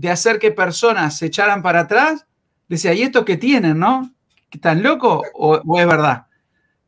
hacer 0.10 0.40
que 0.40 0.52
personas 0.52 1.18
se 1.18 1.28
echaran 1.28 1.62
para 1.62 1.82
atrás, 1.82 2.26
decía, 2.68 2.94
¿y 2.94 3.04
esto 3.04 3.24
qué 3.24 3.38
tienen, 3.38 3.80
no? 3.80 4.12
¿Están 4.52 4.84
locos 4.84 5.22
o, 5.34 5.80
es 5.80 5.88
verdad? 5.88 6.28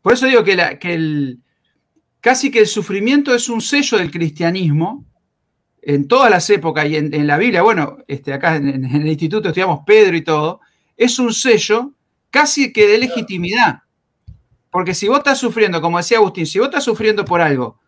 Por 0.01 0.13
eso 0.13 0.25
digo 0.25 0.43
que, 0.43 0.55
la, 0.55 0.79
que 0.79 0.93
el, 0.93 1.39
casi 2.21 2.51
que 2.51 2.59
el 2.59 2.67
sufrimiento 2.67 3.33
es 3.33 3.49
un 3.49 3.61
sello 3.61 3.97
del 3.97 4.11
cristianismo 4.11 5.05
en 5.85 6.07
todas 6.07 6.31
las 6.31 6.49
épocas 6.49 6.87
y 6.87 6.95
en, 6.95 7.27
la 7.27 7.37
Biblia, 7.37 7.61
bueno, 7.61 7.99
este, 8.07 8.33
acá 8.33 8.55
en, 8.55 8.67
en, 8.67 8.85
el 8.85 9.07
instituto 9.07 9.49
estudiamos 9.49 9.81
Pedro 9.85 10.17
y 10.17 10.23
todo, 10.23 10.59
es 10.97 11.19
un 11.19 11.31
sello 11.31 11.93
casi 12.31 12.73
que 12.73 12.87
de 12.87 12.97
legitimidad. 12.97 13.83
Porque 14.71 14.95
si 14.95 15.07
vos 15.07 15.19
estás 15.19 15.37
sufriendo, 15.37 15.79
como 15.81 15.99
decía 15.99 16.17
Agustín, 16.17 16.47
si 16.47 16.57
vos 16.59 16.67
estás 16.67 16.83
sufriendo 16.83 17.23
por 17.23 17.39
algo 17.39 17.79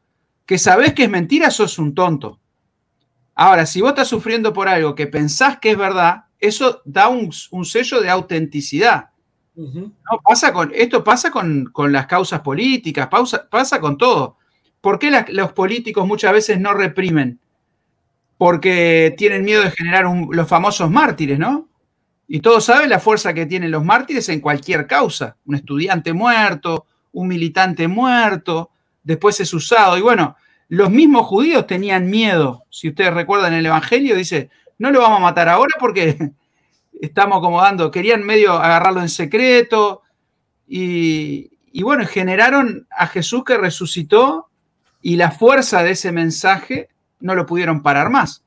que 0.45 0.57
sabés 0.57 0.93
que 0.93 1.03
es 1.03 1.09
mentira, 1.09 1.51
sos 1.51 1.77
un 1.79 1.93
tonto. 1.93 2.39
Ahora, 3.35 3.65
si 3.65 3.81
vos 3.81 3.89
estás 3.89 4.07
sufriendo 4.07 4.53
por 4.53 4.67
algo 4.69 4.95
que 4.95 5.05
pensás 5.05 5.59
que 5.59 5.71
es 5.71 5.77
verdad, 5.77 6.25
eso 6.39 6.81
da 6.85 7.09
un, 7.09 7.33
sello 7.33 7.99
de 7.99 8.09
autenticidad. 8.09 9.09
¿No? 9.55 9.91
pasa 10.23 10.53
con, 10.53 10.71
esto 10.73 11.03
pasa 11.03 11.31
con, 11.31 11.71
las 11.91 12.05
causas 12.05 12.41
políticas, 12.41 13.09
pasa 13.49 13.81
con 13.81 13.97
todo. 13.97 14.37
¿Por 14.81 14.99
qué 14.99 15.25
los 15.29 15.51
políticos 15.53 16.07
muchas 16.07 16.31
veces 16.31 16.59
no 16.59 16.73
reprimen? 16.73 17.39
Porque 18.37 19.15
tienen 19.17 19.43
miedo 19.43 19.63
de 19.63 19.71
generar 19.71 20.05
los 20.29 20.47
famosos 20.47 20.91
mártires, 20.91 21.39
¿no? 21.39 21.67
Y 22.27 22.41
todos 22.41 22.65
saben 22.65 22.89
la 22.89 22.99
fuerza 22.99 23.33
que 23.33 23.45
tienen 23.45 23.71
los 23.71 23.83
mártires 23.83 24.27
en 24.29 24.41
cualquier 24.41 24.85
causa. 24.85 25.37
Un 25.45 25.55
estudiante 25.55 26.13
muerto, 26.13 26.85
un 27.13 27.27
militante 27.27 27.87
muerto, 27.87 28.71
después 29.01 29.39
es 29.39 29.53
usado. 29.53 29.97
Y 29.97 30.01
bueno, 30.01 30.35
los 30.67 30.89
mismos 30.89 31.25
judíos 31.25 31.65
tenían 31.65 32.09
miedo. 32.09 32.65
Si 32.69 32.89
ustedes 32.89 33.13
recuerdan 33.13 33.53
el 33.53 33.65
Evangelio, 33.65 34.15
dice, 34.15 34.49
no 34.77 34.91
lo 34.91 35.01
vamos 35.01 35.19
a 35.19 35.23
matar 35.23 35.47
ahora 35.47 35.73
porque 35.79 36.31
estamos 37.01 37.37
acomodando, 37.37 37.89
querían 37.89 38.23
medio 38.23 38.53
agarrarlo 38.53 39.01
en 39.01 39.09
secreto. 39.09 40.01
Y, 40.67 41.51
y 41.71 41.83
bueno, 41.83 42.05
generaron 42.05 42.87
a 42.91 43.07
Jesús 43.07 43.45
que 43.45 43.57
resucitó 43.57 44.49
y 45.01 45.15
la 45.15 45.31
fuerza 45.31 45.83
de 45.83 45.91
ese 45.91 46.11
mensaje 46.11 46.89
no 47.19 47.35
lo 47.35 47.45
pudieron 47.45 47.81
parar 47.81 48.09
más. 48.09 48.43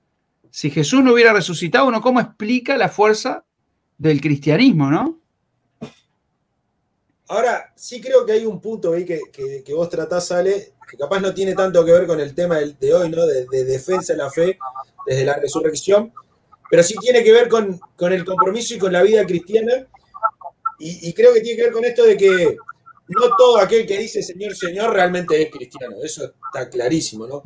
Si 0.50 0.70
Jesús 0.70 1.02
no 1.02 1.12
hubiera 1.12 1.32
resucitado, 1.32 1.86
uno 1.86 2.00
cómo 2.00 2.20
explica 2.20 2.76
la 2.76 2.88
fuerza 2.88 3.44
del 3.98 4.20
cristianismo, 4.20 4.90
¿no? 4.90 5.20
Ahora, 7.28 7.72
sí 7.76 8.00
creo 8.00 8.26
que 8.26 8.32
hay 8.32 8.44
un 8.44 8.60
punto 8.60 8.92
ahí 8.92 9.04
que, 9.04 9.62
vos 9.72 9.88
tratás, 9.88 10.32
Ale, 10.32 10.72
que 10.90 10.96
capaz 10.96 11.20
no 11.20 11.32
tiene 11.32 11.54
tanto 11.54 11.84
que 11.84 11.92
ver 11.92 12.06
con 12.06 12.18
el 12.18 12.34
tema 12.34 12.58
de, 12.58 12.92
hoy, 12.92 13.08
¿no? 13.08 13.24
De, 13.24 13.64
defensa 13.64 14.14
de 14.14 14.18
la 14.18 14.30
fe 14.30 14.58
desde 15.06 15.24
la 15.24 15.34
resurrección, 15.34 16.12
pero 16.68 16.82
sí 16.82 16.94
tiene 17.00 17.22
que 17.22 17.30
ver 17.30 17.48
con, 17.48 17.78
el 18.00 18.24
compromiso 18.24 18.74
y 18.74 18.78
con 18.78 18.92
la 18.92 19.02
vida 19.02 19.24
cristiana. 19.24 19.86
Y, 20.80 21.12
creo 21.12 21.32
que 21.32 21.40
tiene 21.40 21.56
que 21.56 21.64
ver 21.64 21.72
con 21.72 21.84
esto 21.84 22.04
de 22.04 22.16
que 22.16 22.56
no 23.06 23.36
todo 23.36 23.58
aquel 23.58 23.86
que 23.86 23.98
dice 23.98 24.22
Señor, 24.22 24.56
Señor 24.56 24.92
realmente 24.92 25.40
es 25.40 25.50
cristiano. 25.50 25.96
Eso 26.02 26.24
está 26.24 26.68
clarísimo, 26.68 27.28
¿no? 27.28 27.42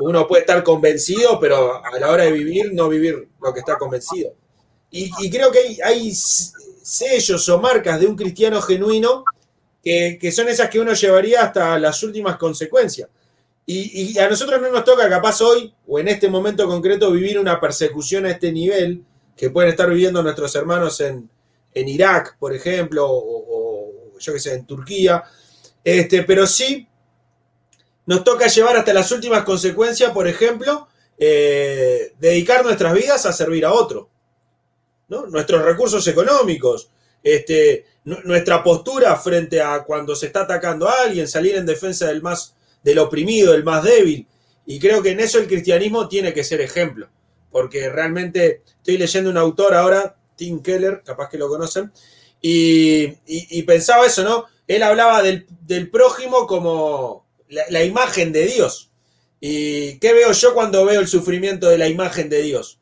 Uno 0.00 0.26
puede 0.26 0.42
estar 0.42 0.62
convencido, 0.62 1.40
pero 1.40 1.84
a 1.84 1.98
la 1.98 2.10
hora 2.10 2.24
de 2.24 2.32
vivir, 2.32 2.72
no 2.72 2.88
vivir 2.88 3.28
lo 3.40 3.52
que 3.52 3.60
está 3.60 3.78
convencido. 3.78 4.32
Y, 4.90 5.30
creo 5.30 5.50
que 5.50 5.78
hay, 5.82 6.12
sellos 6.14 7.48
o 7.48 7.58
marcas 7.58 7.98
de 8.00 8.06
un 8.06 8.14
cristiano 8.14 8.62
genuino 8.62 9.24
que, 9.82 10.32
son 10.32 10.48
esas 10.48 10.70
que 10.70 10.78
uno 10.80 10.92
llevaría 10.94 11.42
hasta 11.42 11.78
las 11.78 12.02
últimas 12.02 12.36
consecuencias. 12.36 13.08
Y, 13.66 14.16
a 14.18 14.28
nosotros 14.28 14.60
no 14.60 14.70
nos 14.70 14.84
toca 14.84 15.08
capaz 15.08 15.40
hoy 15.40 15.74
o 15.86 15.98
en 15.98 16.08
este 16.08 16.28
momento 16.28 16.66
concreto 16.66 17.10
vivir 17.10 17.38
una 17.38 17.60
persecución 17.60 18.26
a 18.26 18.30
este 18.30 18.52
nivel 18.52 19.02
que 19.36 19.50
pueden 19.50 19.70
estar 19.70 19.88
viviendo 19.88 20.22
nuestros 20.22 20.54
hermanos 20.54 21.00
en, 21.00 21.28
Irak, 21.74 22.38
por 22.38 22.54
ejemplo, 22.54 23.06
o, 23.08 24.16
yo 24.18 24.32
qué 24.32 24.38
sé, 24.38 24.54
en 24.54 24.66
Turquía. 24.66 25.22
Este, 25.84 26.22
pero 26.22 26.46
sí 26.46 26.88
nos 28.06 28.24
toca 28.24 28.46
llevar 28.46 28.76
hasta 28.76 28.94
las 28.94 29.10
últimas 29.12 29.44
consecuencias, 29.44 30.12
por 30.12 30.26
ejemplo, 30.26 30.88
eh, 31.18 32.12
dedicar 32.18 32.64
nuestras 32.64 32.94
vidas 32.94 33.26
a 33.26 33.32
servir 33.32 33.64
a 33.64 33.72
otro 33.72 34.08
nuestros 35.08 35.62
recursos 35.62 36.06
económicos, 36.08 36.90
este, 37.22 37.86
nuestra 38.04 38.62
postura 38.62 39.16
frente 39.16 39.60
a 39.60 39.84
cuando 39.84 40.14
se 40.14 40.26
está 40.26 40.42
atacando 40.42 40.88
a 40.88 41.02
alguien, 41.02 41.28
salir 41.28 41.56
en 41.56 41.66
defensa 41.66 42.06
del 42.06 42.22
más 42.22 42.54
del 42.82 42.98
oprimido, 43.00 43.52
del 43.52 43.64
más 43.64 43.82
débil. 43.82 44.26
Y 44.64 44.78
creo 44.78 45.02
que 45.02 45.10
en 45.10 45.20
eso 45.20 45.38
el 45.38 45.48
cristianismo 45.48 46.08
tiene 46.08 46.32
que 46.32 46.44
ser 46.44 46.60
ejemplo, 46.60 47.08
porque 47.50 47.88
realmente 47.88 48.62
estoy 48.78 48.96
leyendo 48.98 49.30
un 49.30 49.36
autor 49.36 49.74
ahora, 49.74 50.16
Tim 50.36 50.62
Keller, 50.62 51.02
capaz 51.04 51.28
que 51.28 51.38
lo 51.38 51.48
conocen, 51.48 51.92
y, 52.40 53.62
pensaba 53.62 54.06
eso, 54.06 54.22
¿no? 54.22 54.44
Él 54.68 54.84
hablaba 54.84 55.22
del, 55.22 55.90
prójimo 55.90 56.46
como 56.46 57.25
la, 57.48 57.84
imagen 57.84 58.32
de 58.32 58.46
Dios. 58.46 58.90
¿Y 59.40 59.98
qué 59.98 60.12
veo 60.12 60.32
yo 60.32 60.54
cuando 60.54 60.84
veo 60.84 61.00
el 61.00 61.08
sufrimiento 61.08 61.68
de 61.68 61.78
la 61.78 61.88
imagen 61.88 62.28
de 62.28 62.42
Dios? 62.42 62.80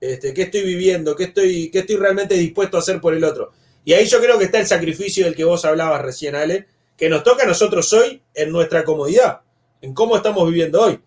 Este, 0.00 0.34
qué 0.34 0.42
estoy 0.42 0.62
viviendo, 0.62 1.16
qué 1.16 1.24
estoy, 1.24 1.70
qué 1.70 1.80
estoy 1.80 1.96
realmente 1.96 2.34
dispuesto 2.34 2.76
a 2.76 2.80
hacer 2.80 3.00
por 3.00 3.14
el 3.14 3.24
otro. 3.24 3.52
Y 3.84 3.92
ahí 3.92 4.06
yo 4.06 4.20
creo 4.20 4.38
que 4.38 4.44
está 4.44 4.58
el 4.58 4.66
sacrificio 4.66 5.24
del 5.24 5.34
que 5.34 5.44
vos 5.44 5.64
hablabas 5.64 6.02
recién, 6.02 6.34
Ale, 6.34 6.66
que 6.96 7.08
nos 7.08 7.22
toca 7.22 7.44
a 7.44 7.46
nosotros 7.46 7.92
hoy 7.92 8.22
en 8.34 8.50
nuestra 8.50 8.84
comodidad, 8.84 9.40
en 9.80 9.94
cómo 9.94 10.16
estamos 10.16 10.48
viviendo 10.48 10.82
hoy. 10.82 11.00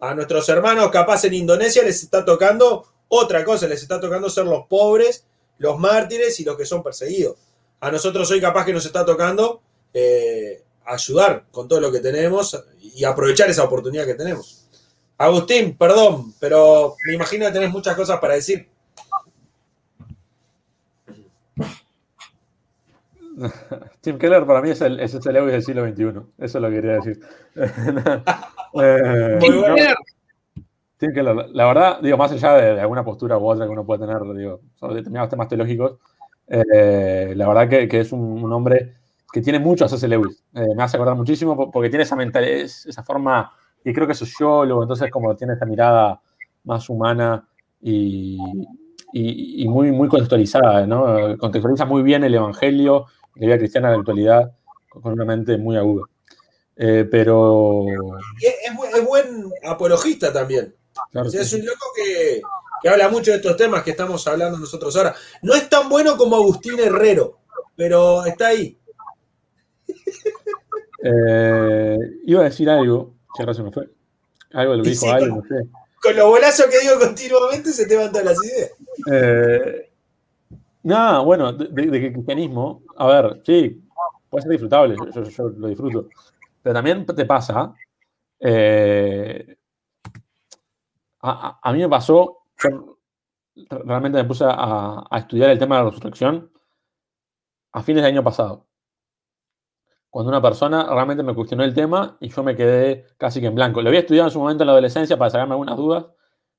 A 0.00 0.14
nuestros 0.14 0.48
hermanos 0.48 0.90
capaz 0.90 1.24
en 1.24 1.34
Indonesia 1.34 1.82
les 1.82 2.02
está 2.02 2.24
tocando 2.24 2.86
otra 3.08 3.44
cosa, 3.44 3.66
les 3.66 3.82
está 3.82 4.00
tocando 4.00 4.30
ser 4.30 4.44
los 4.44 4.66
pobres, 4.66 5.26
los 5.58 5.78
mártires 5.78 6.38
y 6.40 6.44
los 6.44 6.56
que 6.56 6.64
son 6.64 6.82
perseguidos. 6.82 7.36
A 7.80 7.90
nosotros 7.90 8.30
hoy 8.30 8.40
capaz 8.40 8.64
que 8.64 8.72
nos 8.72 8.86
está 8.86 9.04
tocando 9.04 9.60
eh, 9.92 10.62
ayudar 10.84 11.44
con 11.50 11.68
todo 11.68 11.80
lo 11.80 11.92
que 11.92 12.00
tenemos 12.00 12.64
y 12.80 13.04
aprovechar 13.04 13.48
esa 13.50 13.64
oportunidad 13.64 14.06
que 14.06 14.14
tenemos. 14.14 14.68
Agustín, 15.18 15.76
perdón, 15.76 16.32
pero 16.40 16.96
me 17.06 17.14
imagino 17.14 17.46
que 17.46 17.52
tenés 17.52 17.70
muchas 17.70 17.94
cosas 17.94 18.18
para 18.20 18.34
decir. 18.34 18.68
Tim 24.00 24.18
Keller 24.18 24.44
para 24.46 24.60
mí 24.62 24.70
es 24.70 24.80
el, 24.80 25.00
es 25.00 25.14
el 25.14 25.20
del 25.20 25.62
siglo 25.62 25.86
XXI. 25.86 26.20
Eso 26.38 26.60
lo 26.60 26.70
quería 26.70 26.92
decir. 26.92 27.20
Eh, 28.72 29.36
Tim 30.96 31.12
Keller, 31.12 31.34
la 31.34 31.66
verdad, 31.66 32.00
digo, 32.00 32.16
más 32.16 32.30
allá 32.30 32.52
de, 32.52 32.80
alguna 32.80 33.02
postura 33.04 33.36
u 33.36 33.48
otra 33.48 33.64
que 33.64 33.72
uno 33.72 33.84
puede 33.84 34.06
tener, 34.06 34.22
digo, 34.36 34.60
sobre 34.76 34.94
determinados 34.94 35.28
temas 35.28 35.48
teológicos, 35.48 35.98
eh, 36.46 37.32
la 37.34 37.48
verdad 37.48 37.68
que, 37.88 37.98
es 37.98 38.12
un, 38.12 38.52
hombre 38.52 38.99
que 39.32 39.40
tiene 39.40 39.58
mucho 39.58 39.84
a 39.84 39.88
C.S. 39.88 40.06
Lewis. 40.08 40.42
Eh, 40.54 40.74
me 40.76 40.82
hace 40.82 40.96
acordar 40.96 41.16
muchísimo 41.16 41.70
porque 41.70 41.88
tiene 41.88 42.04
esa 42.04 42.16
mentalidad, 42.16 42.62
esa 42.62 43.02
forma 43.02 43.52
y 43.84 43.92
creo 43.92 44.06
que 44.06 44.12
es 44.12 44.18
sociólogo, 44.18 44.82
entonces 44.82 45.10
como 45.10 45.34
tiene 45.36 45.54
esta 45.54 45.66
mirada 45.66 46.20
más 46.64 46.88
humana 46.88 47.48
y, 47.80 48.38
muy, 49.66 49.90
muy 49.90 50.08
contextualizada, 50.08 50.86
¿no? 50.86 51.36
Contextualiza 51.38 51.84
muy 51.84 52.02
bien 52.02 52.22
el 52.24 52.34
Evangelio, 52.34 53.06
la 53.36 53.46
vida 53.46 53.58
cristiana 53.58 53.88
de 53.88 53.94
la 53.94 54.00
actualidad, 54.00 54.52
con 54.90 55.12
una 55.12 55.24
mente 55.24 55.56
muy 55.56 55.76
aguda. 55.76 56.04
Eh, 56.76 57.06
pero... 57.10 57.86
Es, 58.40 59.04
buen 59.06 59.50
apologista 59.64 60.32
también. 60.32 60.74
es 61.32 61.52
un 61.52 61.64
loco 61.64 61.86
que, 61.96 62.40
habla 62.88 63.08
mucho 63.08 63.30
de 63.30 63.38
estos 63.38 63.56
temas 63.56 63.82
que 63.82 63.90
estamos 63.92 64.26
hablando 64.26 64.58
nosotros 64.58 64.94
ahora. 64.96 65.14
No 65.42 65.54
es 65.54 65.68
tan 65.68 65.88
bueno 65.88 66.16
como 66.16 66.36
Agustín 66.36 66.78
Herrero, 66.78 67.38
pero 67.76 68.24
está 68.24 68.48
ahí. 68.48 68.78
Eh, 71.02 71.98
iba 72.24 72.40
a 72.40 72.44
decir 72.44 72.68
algo 72.68 73.14
¿Qué 73.34 73.54
se 73.54 73.62
me 73.62 73.70
fue. 73.70 73.88
Algo 74.52 74.74
lo 74.76 74.82
dijo 74.82 75.10
alguien, 75.10 75.36
no 75.36 75.42
sé. 75.42 75.68
Con 76.02 76.16
los 76.16 76.26
bolazos 76.28 76.66
que 76.66 76.80
digo 76.80 76.98
continuamente 76.98 77.72
se 77.72 77.86
te 77.86 77.96
van 77.96 78.10
todas 78.10 78.26
las 78.26 78.44
ideas. 78.44 78.70
Eh, 79.12 79.92
nada, 80.82 81.20
bueno, 81.20 81.52
de, 81.52 81.68
de, 81.68 82.12
cristianismo, 82.12 82.82
a 82.96 83.06
ver, 83.06 83.42
sí, 83.44 83.82
puede 84.28 84.42
ser 84.42 84.50
disfrutable, 84.50 84.96
yo, 84.96 85.48
lo 85.50 85.68
disfruto. 85.68 86.08
Pero 86.62 86.74
también 86.74 87.06
te 87.06 87.24
pasa, 87.26 87.74
eh, 88.40 89.56
a, 91.20 91.72
mí 91.72 91.80
me 91.80 91.88
pasó, 91.88 92.38
yo 92.58 92.98
realmente 93.68 94.18
me 94.18 94.24
puse 94.24 94.44
a, 94.44 95.04
a, 95.08 95.18
estudiar 95.18 95.50
el 95.50 95.58
tema 95.58 95.76
de 95.76 95.84
la 95.84 95.90
resurrección 95.90 96.50
a 97.72 97.82
fines 97.82 98.02
del 98.02 98.12
año 98.12 98.24
pasado 98.24 98.69
cuando 100.10 100.30
una 100.30 100.42
persona 100.42 100.86
realmente 100.92 101.22
me 101.22 101.34
cuestionó 101.34 101.64
el 101.64 101.72
tema 101.72 102.16
y 102.20 102.28
yo 102.28 102.42
me 102.42 102.56
quedé 102.56 103.06
casi 103.16 103.40
que 103.40 103.46
en 103.46 103.54
blanco. 103.54 103.80
Lo 103.80 103.88
había 103.88 104.00
estudiado 104.00 104.28
en 104.28 104.32
su 104.32 104.40
momento 104.40 104.64
en 104.64 104.66
la 104.66 104.72
adolescencia 104.72 105.16
para 105.16 105.30
sacarme 105.30 105.54
algunas 105.54 105.76
dudas, 105.76 106.06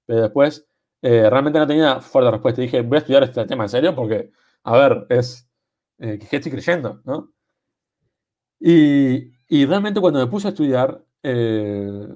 pero 0.05 0.21
después 0.21 0.67
eh, 1.01 1.29
realmente 1.29 1.59
no 1.59 1.67
tenía 1.67 1.99
fuerte 2.01 2.31
respuesta. 2.31 2.61
Y 2.61 2.65
dije, 2.65 2.81
voy 2.81 2.95
a 2.97 2.99
estudiar 2.99 3.23
este 3.23 3.45
tema 3.45 3.63
en 3.65 3.69
serio 3.69 3.95
porque, 3.95 4.31
a 4.63 4.77
ver, 4.77 5.05
es 5.09 5.49
eh, 5.99 6.17
que 6.17 6.37
estoy 6.37 6.51
creyendo, 6.51 7.01
¿no? 7.05 7.33
Y, 8.59 9.31
realmente 9.65 9.99
cuando 9.99 10.19
me 10.19 10.27
puse 10.27 10.47
a 10.47 10.51
estudiar, 10.51 11.03
eh, 11.23 12.07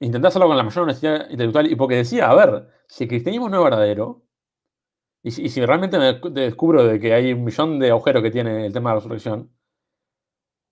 intenté 0.00 0.28
hacerlo 0.28 0.48
con 0.48 0.56
la 0.56 0.62
mayor 0.62 0.84
honestidad 0.84 1.28
intelectual 1.30 1.70
y 1.70 1.76
porque 1.76 1.96
decía, 1.96 2.30
a 2.30 2.34
ver, 2.34 2.68
si 2.86 3.04
el 3.04 3.08
cristianismo 3.08 3.48
no 3.48 3.58
es 3.58 3.64
verdadero, 3.64 4.25
y 5.26 5.48
si, 5.48 5.66
realmente 5.66 5.98
me 5.98 6.20
descubro 6.30 6.84
de 6.84 7.00
que 7.00 7.12
hay 7.12 7.32
un 7.32 7.42
millón 7.42 7.80
de 7.80 7.90
agujeros 7.90 8.22
que 8.22 8.30
tiene 8.30 8.66
el 8.66 8.72
tema 8.72 8.90
de 8.90 8.94
la 8.94 9.00
resurrección, 9.00 9.50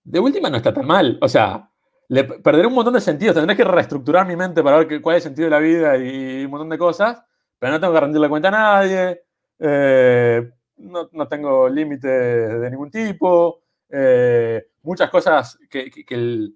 de 0.05 0.19
última 0.19 0.49
no 0.49 0.55
está 0.55 0.73
tan 0.73 0.87
mal. 0.87 1.17
O 1.21 1.27
sea, 1.27 1.69
le 2.07 2.23
perderé 2.23 2.65
un 2.65 2.73
montón 2.73 2.93
de 2.93 3.01
sentidos. 3.01 3.35
Tendré 3.35 3.53
que 3.57 3.65
reestructurar 3.65 4.25
mi 4.25 4.37
mente 4.37 4.63
para 4.63 4.77
ver 4.77 5.01
cuál 5.01 5.17
es 5.17 5.25
el 5.25 5.29
sentido 5.29 5.47
de 5.47 5.51
la 5.51 5.59
vida 5.59 5.97
y 5.97 6.45
un 6.45 6.51
montón 6.51 6.69
de 6.69 6.77
cosas, 6.77 7.21
pero 7.59 7.73
no 7.73 7.81
tengo 7.81 7.93
que 7.93 7.99
rendirle 7.99 8.29
cuenta 8.29 8.47
a 8.47 8.51
nadie. 8.51 9.23
Eh, 9.59 10.49
no, 10.77 11.27
tengo 11.27 11.67
límite 11.67 12.07
de 12.07 12.69
ningún 12.71 12.89
tipo. 12.89 13.61
Eh, 13.89 14.67
muchas 14.83 15.09
cosas 15.09 15.59
que, 15.69 15.91
el, 16.11 16.55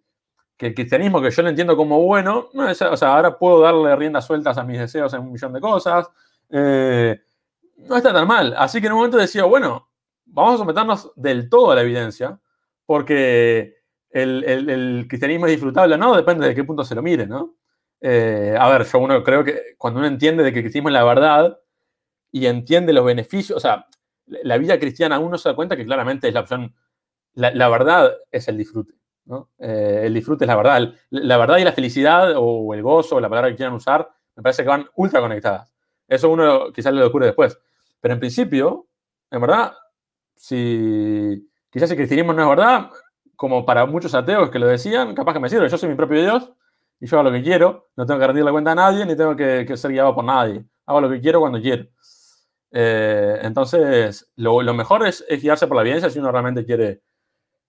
cristianismo, 0.56 1.22
que 1.22 1.32
yo 1.32 1.42
lo 1.42 1.50
entiendo 1.50 1.76
como 1.76 2.02
bueno, 2.02 2.48
o 2.54 2.74
sea, 2.74 3.14
ahora 3.14 3.38
puedo 3.38 3.60
darle 3.60 3.94
riendas 3.98 4.26
sueltas 4.26 4.58
a 4.58 4.64
mis 4.64 4.80
deseos 4.80 5.14
en 5.14 5.20
un 5.20 5.34
millón 5.34 5.52
de 5.52 5.60
cosas. 5.60 6.10
Eh, 6.50 7.20
no 7.88 7.98
está 7.98 8.14
tan 8.14 8.28
mal. 8.28 8.54
Así 8.58 8.80
que 8.80 8.88
en 8.88 8.94
un 8.94 9.00
momento 9.00 9.18
decía, 9.18 9.46
bueno, 9.46 9.90
vamos 10.26 10.56
a 10.56 10.58
someternos 10.58 11.12
del 11.16 11.50
todo 11.50 11.72
a 11.72 11.76
la 11.76 11.82
evidencia, 11.82 12.40
porque 12.86 13.76
el, 14.10 15.06
cristianismo 15.08 15.46
es 15.46 15.52
disfrutable 15.54 15.98
no, 15.98 16.16
depende 16.16 16.48
de 16.48 16.56
qué 16.56 16.64
punto 16.64 16.84
se 16.84 16.96
lo 16.96 17.02
mire, 17.02 17.28
¿no? 17.28 17.56
Eh, 18.02 18.56
a 18.58 18.70
ver, 18.70 18.86
yo 18.86 19.00
uno 19.00 19.24
creo 19.24 19.44
que 19.44 19.76
cuando 19.78 20.00
uno 20.00 20.08
entiende 20.08 20.44
de 20.44 20.52
que 20.52 20.60
el 20.60 20.64
cristianismo 20.64 20.90
es 20.90 20.94
la 20.94 21.04
verdad 21.04 21.60
y 22.32 22.46
entiende 22.46 22.94
los 22.94 23.06
beneficios, 23.06 23.58
o 23.58 23.60
sea, 23.60 23.88
la 24.26 24.58
vida 24.58 24.80
cristiana 24.80 25.20
uno 25.20 25.38
se 25.38 25.50
da 25.50 25.56
cuenta 25.56 25.76
que 25.76 25.86
claramente 25.86 26.28
es 26.28 26.34
la 26.34 26.42
opción, 26.42 26.74
la, 27.34 27.70
verdad 27.70 28.14
es 28.32 28.48
el 28.48 28.58
disfrute, 28.58 28.94
¿no? 29.26 29.50
Eh, 29.60 30.04
el 30.06 30.14
disfrute 30.14 30.46
es 30.46 30.48
la 30.48 30.56
verdad. 30.56 30.94
La 31.10 31.38
verdad 31.38 31.58
y 31.58 31.64
la 31.64 31.72
felicidad 31.72 32.34
o 32.38 32.74
el 32.74 32.82
gozo, 32.82 33.16
o 33.16 33.20
la 33.20 33.30
palabra 33.30 33.50
que 33.50 33.56
quieran 33.58 33.76
usar, 33.76 34.10
me 34.36 34.44
parece 34.44 34.64
que 34.64 34.70
van 34.70 34.88
ultra 34.96 35.22
conectadas. 35.22 35.74
Eso 36.08 36.30
uno 36.30 36.72
quizás 36.72 36.94
lo 36.94 37.02
descubre 37.02 37.28
después. 37.28 37.58
Pero 38.02 38.14
en 38.14 38.20
principio, 38.20 38.88
en 39.32 39.42
verdad, 39.42 39.74
si 40.36 41.50
quizás 41.70 41.92
el 41.92 41.98
cristianismo 41.98 42.34
no 42.34 42.44
es 42.44 42.50
verdad, 42.50 42.90
como 43.36 43.66
para 43.66 43.86
muchos 43.86 44.14
ateos 44.16 44.50
que 44.50 44.60
lo 44.60 44.68
decían, 44.68 45.16
capaz 45.16 45.34
que 45.34 45.40
me 45.40 45.50
sirve. 45.50 45.70
Yo 45.70 45.78
soy 45.78 45.88
mi 45.88 45.96
propio 45.96 46.22
Dios 46.22 46.52
y 47.00 47.08
yo 47.08 47.18
hago 47.18 47.30
lo 47.30 47.36
que 47.36 47.42
quiero. 47.42 47.90
No 47.96 48.06
tengo 48.06 48.20
que 48.20 48.28
rendirle 48.28 48.52
cuenta 48.52 48.74
a 48.74 48.76
nadie 48.76 49.06
ni 49.06 49.16
tengo 49.16 49.36
que, 49.36 49.66
ser 49.78 49.92
guiado 49.92 50.14
por 50.14 50.26
nadie. 50.26 50.66
Hago 50.86 51.00
lo 51.00 51.10
que 51.10 51.22
quiero 51.22 51.40
cuando 51.40 51.62
quiero. 51.62 51.86
Eh, 52.72 53.40
entonces, 53.44 54.30
lo, 54.36 54.62
mejor 54.74 55.08
es, 55.08 55.26
guiarse 55.42 55.68
por 55.68 55.78
la 55.78 55.84
evidencia 55.84 56.10
si 56.10 56.20
uno 56.20 56.32
realmente 56.32 56.66
quiere, 56.66 57.02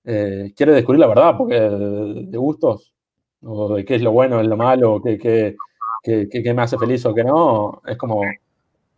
eh, 0.03 0.53
quiere 0.57 0.73
descubrir 0.73 1.01
la 1.01 1.07
verdad, 1.07 1.37
porque 1.39 1.61
de, 1.61 2.39
gustos, 2.39 2.93
o 3.43 3.75
de 3.75 3.85
qué 3.85 3.95
es 3.95 4.03
lo 4.03 4.11
bueno, 4.11 4.41
es 4.41 4.49
lo 4.49 4.57
malo, 4.57 5.01
qué, 5.03 5.19
qué, 5.19 5.57
qué, 6.03 6.55
me 6.55 6.63
hace 6.63 6.79
feliz 6.79 7.07
o 7.07 7.15
qué 7.15 7.23
no, 7.23 7.81
es 7.87 7.97
como 7.97 8.23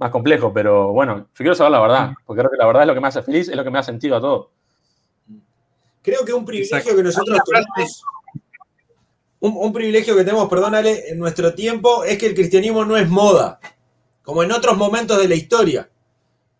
más 0.02 0.10
complejo. 0.10 0.52
Pero 0.52 0.92
bueno, 0.92 1.18
yo 1.18 1.36
quiero 1.36 1.54
saber 1.54 1.72
la 1.72 1.80
verdad, 1.80 2.12
porque 2.26 2.40
creo 2.40 2.50
que 2.50 2.56
la 2.56 2.66
verdad 2.66 2.82
es 2.82 2.88
lo 2.88 2.94
que 2.94 3.00
me 3.00 3.08
hace 3.08 3.22
feliz, 3.22 3.48
es 3.48 3.56
lo 3.56 3.64
que 3.64 3.70
me 3.70 3.78
ha 3.78 3.82
sentido 3.82 4.16
a 4.16 4.20
todo. 4.20 4.50
Creo 6.02 6.24
que 6.24 6.32
un 6.32 6.44
privilegio 6.44 6.96
que 6.96 7.02
nosotros 7.02 7.38
tenemos, 7.46 8.02
un, 9.40 9.72
privilegio 9.72 10.16
que 10.16 10.24
tenemos, 10.24 10.48
perdónale, 10.48 11.08
en 11.08 11.18
nuestro 11.18 11.54
tiempo 11.54 12.04
es 12.04 12.18
que 12.18 12.26
el 12.26 12.34
cristianismo 12.34 12.84
no 12.84 12.96
es 12.96 13.08
moda, 13.08 13.60
como 14.22 14.42
en 14.42 14.52
otros 14.52 14.76
momentos 14.76 15.18
de 15.18 15.28
la 15.28 15.34
historia. 15.34 15.88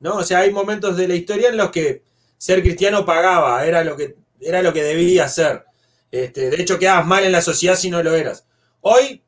¿no? 0.01 0.17
O 0.17 0.25
sea, 0.25 0.41
hay 0.41 0.53
momentos 0.53 0.97
de 0.97 1.07
la 1.09 1.15
historia 1.15 1.49
en 1.49 1.57
los 1.57 1.71
que 1.71 2.03
ser 2.39 2.63
cristiano 2.63 3.05
pagaba, 3.05 3.65
era 3.65 3.85
lo 3.85 3.97
que, 3.97 4.17
era 4.41 4.63
lo 4.63 4.73
que 4.73 4.83
debía 4.83 5.29
ser. 5.29 5.65
Este, 6.11 6.51
de 6.51 6.61
hecho, 6.61 6.79
quedabas 6.79 7.07
mal 7.07 7.25
en 7.25 7.33
la 7.33 7.41
sociedad 7.41 7.77
si 7.77 7.89
no 7.89 8.03
lo 8.03 8.15
eras. 8.15 8.47
Hoy, 8.81 9.23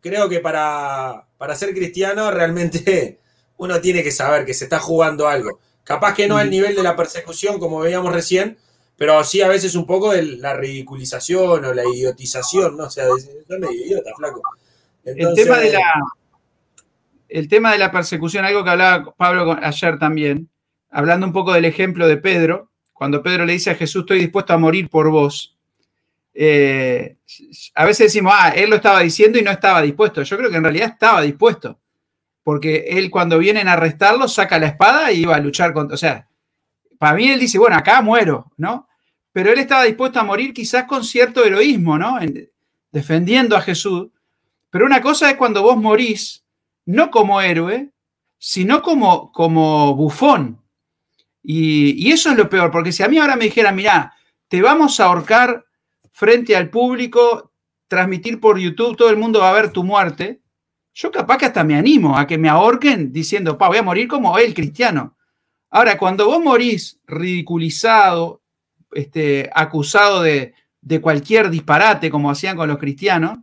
creo 0.00 0.28
que 0.28 0.40
para, 0.40 1.26
para 1.36 1.54
ser 1.54 1.74
cristiano 1.74 2.30
realmente 2.30 3.20
uno 3.56 3.80
tiene 3.80 4.02
que 4.02 4.10
saber 4.10 4.44
que 4.44 4.54
se 4.54 4.64
está 4.64 4.78
jugando 4.78 5.28
algo. 5.28 5.60
Capaz 5.84 6.14
que 6.14 6.26
no 6.26 6.36
al 6.36 6.50
nivel 6.50 6.74
de 6.74 6.82
la 6.82 6.96
persecución, 6.96 7.58
como 7.58 7.80
veíamos 7.80 8.12
recién, 8.12 8.58
pero 8.96 9.22
sí 9.24 9.42
a 9.42 9.48
veces 9.48 9.74
un 9.74 9.86
poco 9.86 10.12
de 10.12 10.22
la 10.22 10.54
ridiculización 10.54 11.64
o 11.64 11.74
la 11.74 11.84
idiotización, 11.84 12.76
¿no? 12.76 12.84
O 12.84 12.90
sea, 12.90 13.06
medio 13.48 13.72
idiota, 13.72 14.10
flaco. 14.16 14.40
el, 15.04 15.34
tema 15.34 15.58
de 15.58 15.72
la, 15.72 15.92
el 17.28 17.48
tema 17.48 17.72
de 17.72 17.78
la 17.78 17.90
persecución, 17.90 18.44
algo 18.44 18.62
que 18.64 18.70
hablaba 18.70 19.12
Pablo 19.16 19.58
ayer 19.60 19.98
también, 19.98 20.48
hablando 20.90 21.26
un 21.26 21.32
poco 21.32 21.52
del 21.52 21.64
ejemplo 21.64 22.06
de 22.06 22.16
Pedro, 22.16 22.70
cuando 22.92 23.22
Pedro 23.22 23.44
le 23.44 23.54
dice 23.54 23.70
a 23.70 23.74
Jesús, 23.74 24.02
estoy 24.02 24.20
dispuesto 24.20 24.52
a 24.52 24.58
morir 24.58 24.88
por 24.88 25.10
vos. 25.10 25.58
Eh, 26.32 27.16
a 27.74 27.84
veces 27.84 28.06
decimos, 28.06 28.32
ah, 28.34 28.50
él 28.50 28.70
lo 28.70 28.76
estaba 28.76 29.00
diciendo 29.00 29.38
y 29.38 29.42
no 29.42 29.50
estaba 29.50 29.82
dispuesto. 29.82 30.22
Yo 30.22 30.36
creo 30.36 30.50
que 30.50 30.56
en 30.56 30.62
realidad 30.62 30.90
estaba 30.92 31.20
dispuesto, 31.20 31.80
porque 32.44 32.84
él 32.90 33.10
cuando 33.10 33.38
vienen 33.38 33.66
a 33.66 33.72
arrestarlo 33.72 34.28
saca 34.28 34.58
la 34.60 34.68
espada 34.68 35.10
y 35.10 35.22
iba 35.22 35.34
a 35.34 35.40
luchar 35.40 35.72
contra, 35.72 35.94
o 35.94 35.98
sea, 35.98 36.28
para 36.98 37.16
mí 37.16 37.28
él 37.28 37.40
dice, 37.40 37.58
bueno, 37.58 37.76
acá 37.76 38.00
muero, 38.02 38.52
¿no? 38.56 38.86
Pero 39.32 39.50
él 39.50 39.58
estaba 39.58 39.82
dispuesto 39.82 40.20
a 40.20 40.24
morir 40.24 40.54
quizás 40.54 40.84
con 40.84 41.02
cierto 41.02 41.44
heroísmo, 41.44 41.98
¿no? 41.98 42.18
defendiendo 42.92 43.56
a 43.56 43.60
Jesús. 43.60 44.10
Pero 44.70 44.86
una 44.86 45.00
cosa 45.00 45.28
es 45.28 45.36
cuando 45.36 45.62
vos 45.62 45.76
morís, 45.76 46.44
no 46.86 47.10
como 47.10 47.40
héroe, 47.40 47.90
sino 48.38 48.82
como, 48.82 49.32
como 49.32 49.96
bufón. 49.96 50.60
Y, 51.42 52.12
eso 52.12 52.30
es 52.30 52.36
lo 52.36 52.48
peor, 52.48 52.70
porque 52.70 52.92
si 52.92 53.02
a 53.02 53.08
mí 53.08 53.18
ahora 53.18 53.36
me 53.36 53.46
dijeran, 53.46 53.74
mira, 53.74 54.14
te 54.48 54.62
vamos 54.62 55.00
a 55.00 55.06
ahorcar 55.06 55.64
frente 56.12 56.54
al 56.54 56.70
público, 56.70 57.52
transmitir 57.88 58.40
por 58.40 58.58
YouTube, 58.58 58.96
todo 58.96 59.10
el 59.10 59.16
mundo 59.16 59.40
va 59.40 59.50
a 59.50 59.54
ver 59.54 59.70
tu 59.70 59.82
muerte, 59.82 60.40
yo 60.94 61.10
capaz 61.10 61.38
que 61.38 61.46
hasta 61.46 61.64
me 61.64 61.74
animo 61.74 62.16
a 62.16 62.26
que 62.26 62.38
me 62.38 62.48
ahorquen 62.48 63.12
diciendo, 63.12 63.58
pa, 63.58 63.68
voy 63.68 63.78
a 63.78 63.82
morir 63.82 64.06
como 64.06 64.38
el 64.38 64.54
cristiano. 64.54 65.16
Ahora, 65.70 65.98
cuando 65.98 66.26
vos 66.26 66.42
morís 66.42 67.00
ridiculizado, 67.06 68.42
este, 68.92 69.50
acusado 69.52 70.22
de, 70.22 70.54
cualquier 71.02 71.50
disparate, 71.50 72.10
como 72.10 72.30
hacían 72.30 72.56
con 72.56 72.68
los 72.68 72.78
cristianos, 72.78 73.38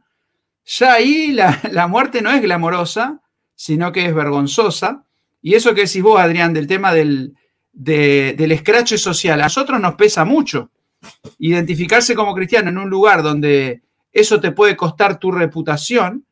ya 0.63 0.93
ahí 0.93 1.33
la, 1.33 1.87
muerte 1.89 2.21
no 2.21 2.31
es 2.31 2.41
glamorosa, 2.41 3.21
sino 3.53 3.91
que 3.91 4.05
es 4.05 4.15
vergonzosa. 4.15 5.03
Y 5.41 5.55
eso 5.55 5.73
que 5.73 5.81
decís 5.81 6.01
vos, 6.01 6.21
Adrián, 6.21 6.53
del 6.53 6.67
tema 6.67 6.93
del, 6.93 7.35
del 7.73 8.51
escrache 8.53 8.97
social, 8.97 9.41
a 9.41 9.45
nosotros 9.45 9.81
nos 9.81 9.95
pesa 9.95 10.23
mucho. 10.23 10.71
Identificarse 11.39 12.15
como 12.15 12.33
cristiano 12.33 12.69
en 12.69 12.77
un 12.77 12.89
lugar 12.89 13.23
donde 13.23 13.81
eso 14.13 14.39
te 14.39 14.51
puede 14.51 14.77
costar 14.77 15.19
tu 15.19 15.31
reputación, 15.31 16.25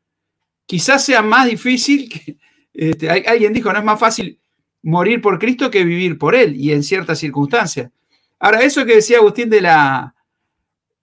quizás 0.69 1.03
sea 1.03 1.23
más 1.23 1.47
difícil 1.47 2.07
que, 2.07 2.37
este, 2.75 3.09
alguien 3.09 3.53
dijo, 3.53 3.73
no 3.73 3.79
es 3.79 3.83
más 3.83 3.99
fácil 3.99 4.39
morir 4.83 5.19
por 5.19 5.39
Cristo 5.39 5.71
que 5.71 5.83
vivir 5.83 6.19
por 6.19 6.35
Él 6.35 6.55
y 6.55 6.71
en 6.71 6.83
ciertas 6.83 7.17
circunstancias. 7.17 7.91
Ahora, 8.37 8.61
eso 8.61 8.85
que 8.85 8.93
decía 8.93 9.17
Agustín 9.17 9.49
de, 9.49 9.61
la, 9.61 10.13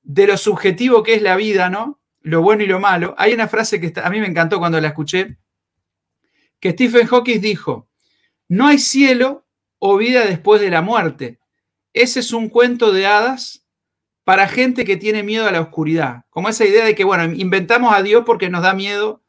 de 0.05 0.29
lo 0.29 0.37
subjetivo 0.37 1.03
que 1.03 1.15
es 1.15 1.23
la 1.23 1.35
vida, 1.35 1.69
¿no? 1.69 1.99
Lo 2.21 2.43
bueno 2.43 2.63
y 2.63 2.69
lo 2.69 2.79
malo. 2.79 3.17
Hay 3.19 3.35
una 3.35 3.49
frase 3.49 3.81
que 3.81 3.93
a 4.01 4.09
mí 4.09 4.21
me 4.21 4.29
encantó 4.29 4.61
cuando 4.61 4.81
la 4.81 4.87
escuché, 4.87 5.37
que 6.61 6.71
Stephen 6.71 7.09
Hawking 7.09 7.41
dijo, 7.41 7.89
no 8.47 8.69
hay 8.69 8.79
cielo 8.79 9.49
o 9.81 9.97
vida 9.97 10.27
después 10.27 10.61
de 10.61 10.71
la 10.71 10.81
muerte. 10.81 11.41
Ese 11.93 12.21
es 12.21 12.33
un 12.33 12.51
cuento 12.51 12.93
de 12.93 13.09
hadas 13.09 13.67
para 14.23 14.47
gente 14.47 14.85
que 14.85 14.97
tiene 14.97 15.25
miedo 15.25 15.49
a 15.49 15.51
la 15.51 15.61
oscuridad. 15.61 16.25
Como 16.31 16.49
esa 16.49 16.65
idea 16.65 16.85
de 16.85 16.95
que, 16.95 17.03
bueno, 17.03 17.25
inventamos 17.35 17.93
a 17.93 18.05
Dios 18.05 18.23
porque 18.25 18.49
nos 18.49 18.63
da 18.63 18.73
miedo 18.73 19.26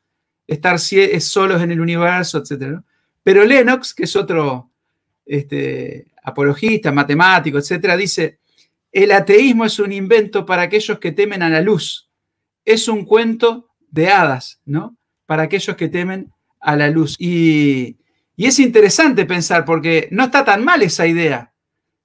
estar 0.47 0.79
solos 0.79 1.61
en 1.61 1.71
el 1.71 1.81
universo, 1.81 2.39
etc. 2.39 2.79
Pero 3.21 3.45
Lennox, 3.45 3.93
que 3.93 4.05
es 4.05 4.15
otro 4.15 4.71
este, 5.25 6.07
apologista, 6.23 6.91
matemático, 6.91 7.57
etcétera, 7.57 7.97
dice: 7.97 8.39
el 8.91 9.11
ateísmo 9.11 9.65
es 9.65 9.79
un 9.79 9.91
invento 9.91 10.45
para 10.45 10.63
aquellos 10.63 10.99
que 10.99 11.11
temen 11.11 11.43
a 11.43 11.49
la 11.49 11.61
luz. 11.61 12.09
Es 12.65 12.87
un 12.87 13.05
cuento 13.05 13.69
de 13.91 14.09
hadas, 14.09 14.59
¿no? 14.65 14.97
Para 15.25 15.43
aquellos 15.43 15.75
que 15.75 15.89
temen 15.89 16.31
a 16.59 16.75
la 16.75 16.89
luz. 16.89 17.15
Y, 17.19 17.97
es 18.37 18.59
interesante 18.59 19.25
pensar, 19.25 19.65
porque 19.65 20.07
no 20.11 20.25
está 20.25 20.45
tan 20.45 20.63
mal 20.63 20.81
esa 20.81 21.07
idea. 21.07 21.53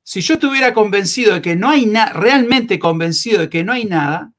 Si 0.03 0.20
yo 0.20 0.34
estuviera 0.34 0.72
convencido 0.72 1.34
de 1.34 1.43
que 1.43 1.57
no 1.57 1.68
hay 1.68 1.86
nada, 1.86 2.12
realmente 2.14 2.78
convencido 2.78 3.40
de 3.40 3.51
que 3.51 3.64
no 3.64 3.72
hay 3.72 3.84
nada, 3.84 4.32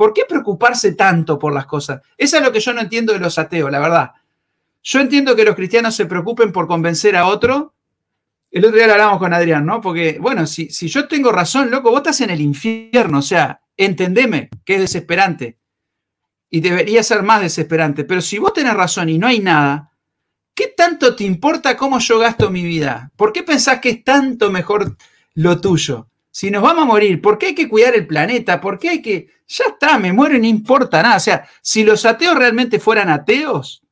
¿por 0.00 0.14
qué 0.14 0.22
preocuparse 0.26 0.92
tanto 0.92 1.38
por 1.38 1.52
las 1.52 1.66
cosas? 1.66 2.00
Eso 2.16 2.38
es 2.38 2.42
lo 2.42 2.50
que 2.50 2.60
yo 2.60 2.72
no 2.72 2.80
entiendo 2.80 3.12
de 3.12 3.18
los 3.18 3.38
ateos, 3.38 3.70
la 3.70 3.80
verdad. 3.80 4.12
Yo 4.82 4.98
entiendo 4.98 5.36
que 5.36 5.44
los 5.44 5.54
cristianos 5.54 5.94
se 5.94 6.06
preocupen 6.06 6.52
por 6.52 6.66
convencer 6.66 7.16
a 7.16 7.26
otro. 7.26 7.74
El 8.50 8.64
otro 8.64 8.78
día 8.78 8.86
lo 8.86 8.94
hablamos 8.94 9.18
con 9.18 9.34
Adrián, 9.34 9.66
¿no? 9.66 9.82
Porque, 9.82 10.16
bueno, 10.18 10.46
si, 10.46 10.70
si 10.70 10.88
yo 10.88 11.06
tengo 11.06 11.30
razón, 11.30 11.70
loco, 11.70 11.90
vos 11.90 11.98
estás 11.98 12.22
en 12.22 12.30
el 12.30 12.40
infierno, 12.40 13.18
o 13.18 13.22
sea, 13.22 13.60
entendeme 13.76 14.48
que 14.64 14.76
es 14.76 14.80
desesperante. 14.80 15.58
Y 16.48 16.62
debería 16.62 17.02
ser 17.02 17.22
más 17.22 17.42
desesperante. 17.42 18.04
Pero 18.04 18.22
si 18.22 18.38
vos 18.38 18.54
tenés 18.54 18.72
razón 18.72 19.10
y 19.10 19.18
no 19.18 19.26
hay 19.26 19.40
nada, 19.40 19.92
¿qué 20.54 20.68
tanto 20.68 21.14
te 21.14 21.24
importa 21.24 21.76
cómo 21.76 21.98
yo 21.98 22.18
gasto 22.18 22.50
mi 22.50 22.62
vida? 22.62 23.12
¿Por 23.16 23.34
qué 23.34 23.42
pensás 23.42 23.80
que 23.80 23.90
es 23.90 24.02
tanto 24.02 24.50
mejor 24.50 24.96
lo 25.34 25.60
tuyo? 25.60 26.09
Si 26.30 26.50
nos 26.50 26.62
vamos 26.62 26.82
a 26.82 26.86
morir, 26.86 27.20
¿por 27.20 27.38
qué 27.38 27.46
hay 27.46 27.54
que 27.54 27.68
cuidar 27.68 27.94
el 27.94 28.06
planeta? 28.06 28.60
¿Por 28.60 28.78
qué 28.78 28.90
hay 28.90 29.02
que... 29.02 29.28
Ya 29.48 29.64
está, 29.66 29.98
me 29.98 30.12
muero 30.12 30.36
y 30.36 30.40
no 30.40 30.46
importa 30.46 31.02
nada. 31.02 31.16
O 31.16 31.20
sea, 31.20 31.48
si 31.60 31.82
los 31.82 32.04
ateos 32.04 32.36
realmente 32.36 32.78
fueran 32.78 33.10
ateos, 33.10 33.82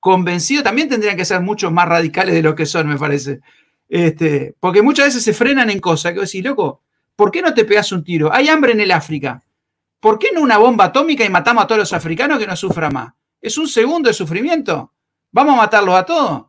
convencidos, 0.00 0.64
también 0.64 0.88
tendrían 0.88 1.16
que 1.16 1.24
ser 1.24 1.40
muchos 1.42 1.70
más 1.70 1.86
radicales 1.86 2.34
de 2.34 2.42
lo 2.42 2.54
que 2.54 2.66
son, 2.66 2.88
me 2.88 2.98
parece. 2.98 3.40
Este, 3.88 4.54
porque 4.58 4.80
muchas 4.80 5.06
veces 5.06 5.22
se 5.22 5.34
frenan 5.34 5.68
en 5.68 5.80
cosas 5.80 6.12
que 6.12 6.20
vos 6.20 6.32
decís, 6.32 6.44
loco, 6.44 6.80
¿por 7.14 7.30
qué 7.30 7.42
no 7.42 7.52
te 7.52 7.64
pegas 7.64 7.92
un 7.92 8.02
tiro? 8.02 8.32
Hay 8.32 8.48
hambre 8.48 8.72
en 8.72 8.80
el 8.80 8.90
África. 8.90 9.42
¿Por 10.00 10.18
qué 10.18 10.28
no 10.34 10.40
una 10.40 10.58
bomba 10.58 10.86
atómica 10.86 11.24
y 11.24 11.28
matamos 11.28 11.62
a 11.62 11.66
todos 11.66 11.78
los 11.78 11.92
africanos 11.92 12.38
que 12.38 12.46
no 12.46 12.56
sufran 12.56 12.92
más? 12.92 13.12
Es 13.40 13.58
un 13.58 13.68
segundo 13.68 14.08
de 14.08 14.14
sufrimiento. 14.14 14.92
¿Vamos 15.30 15.54
a 15.54 15.58
matarlos 15.58 15.94
a 15.94 16.04
todos? 16.04 16.46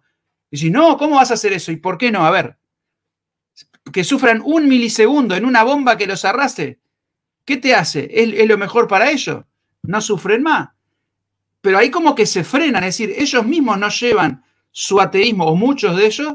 Y 0.50 0.58
si 0.58 0.72
no, 0.72 0.98
¿cómo 0.98 1.18
vas 1.18 1.32
a 1.32 1.36
hacer 1.36 1.54
eso? 1.54 1.72
¿Y 1.72 1.78
por 1.78 1.98
qué 1.98 2.12
no? 2.12 2.26
A 2.26 2.32
ver, 2.32 2.58
que 3.94 4.04
sufran 4.04 4.42
un 4.44 4.68
milisegundo 4.68 5.36
en 5.36 5.46
una 5.46 5.64
bomba 5.64 5.98
que 5.98 6.08
los 6.08 6.26
arrase. 6.26 6.80
¿Qué 7.46 7.58
te 7.58 7.74
hace? 7.76 8.10
¿Es, 8.12 8.48
lo 8.48 8.58
mejor 8.58 8.88
para 8.88 9.12
ellos? 9.12 9.46
No 9.84 10.02
sufren 10.02 10.44
más. 10.44 10.70
Pero 11.62 11.78
ahí 11.78 11.90
como 11.90 12.16
que 12.16 12.26
se 12.26 12.44
frenan, 12.44 12.84
es 12.84 12.98
decir, 12.98 13.14
ellos 13.18 13.46
mismos 13.46 13.78
no 13.78 13.88
llevan 13.88 14.44
su 14.72 15.00
ateísmo, 15.00 15.46
o 15.46 15.56
muchos 15.56 15.96
de 15.96 16.06
ellos, 16.08 16.34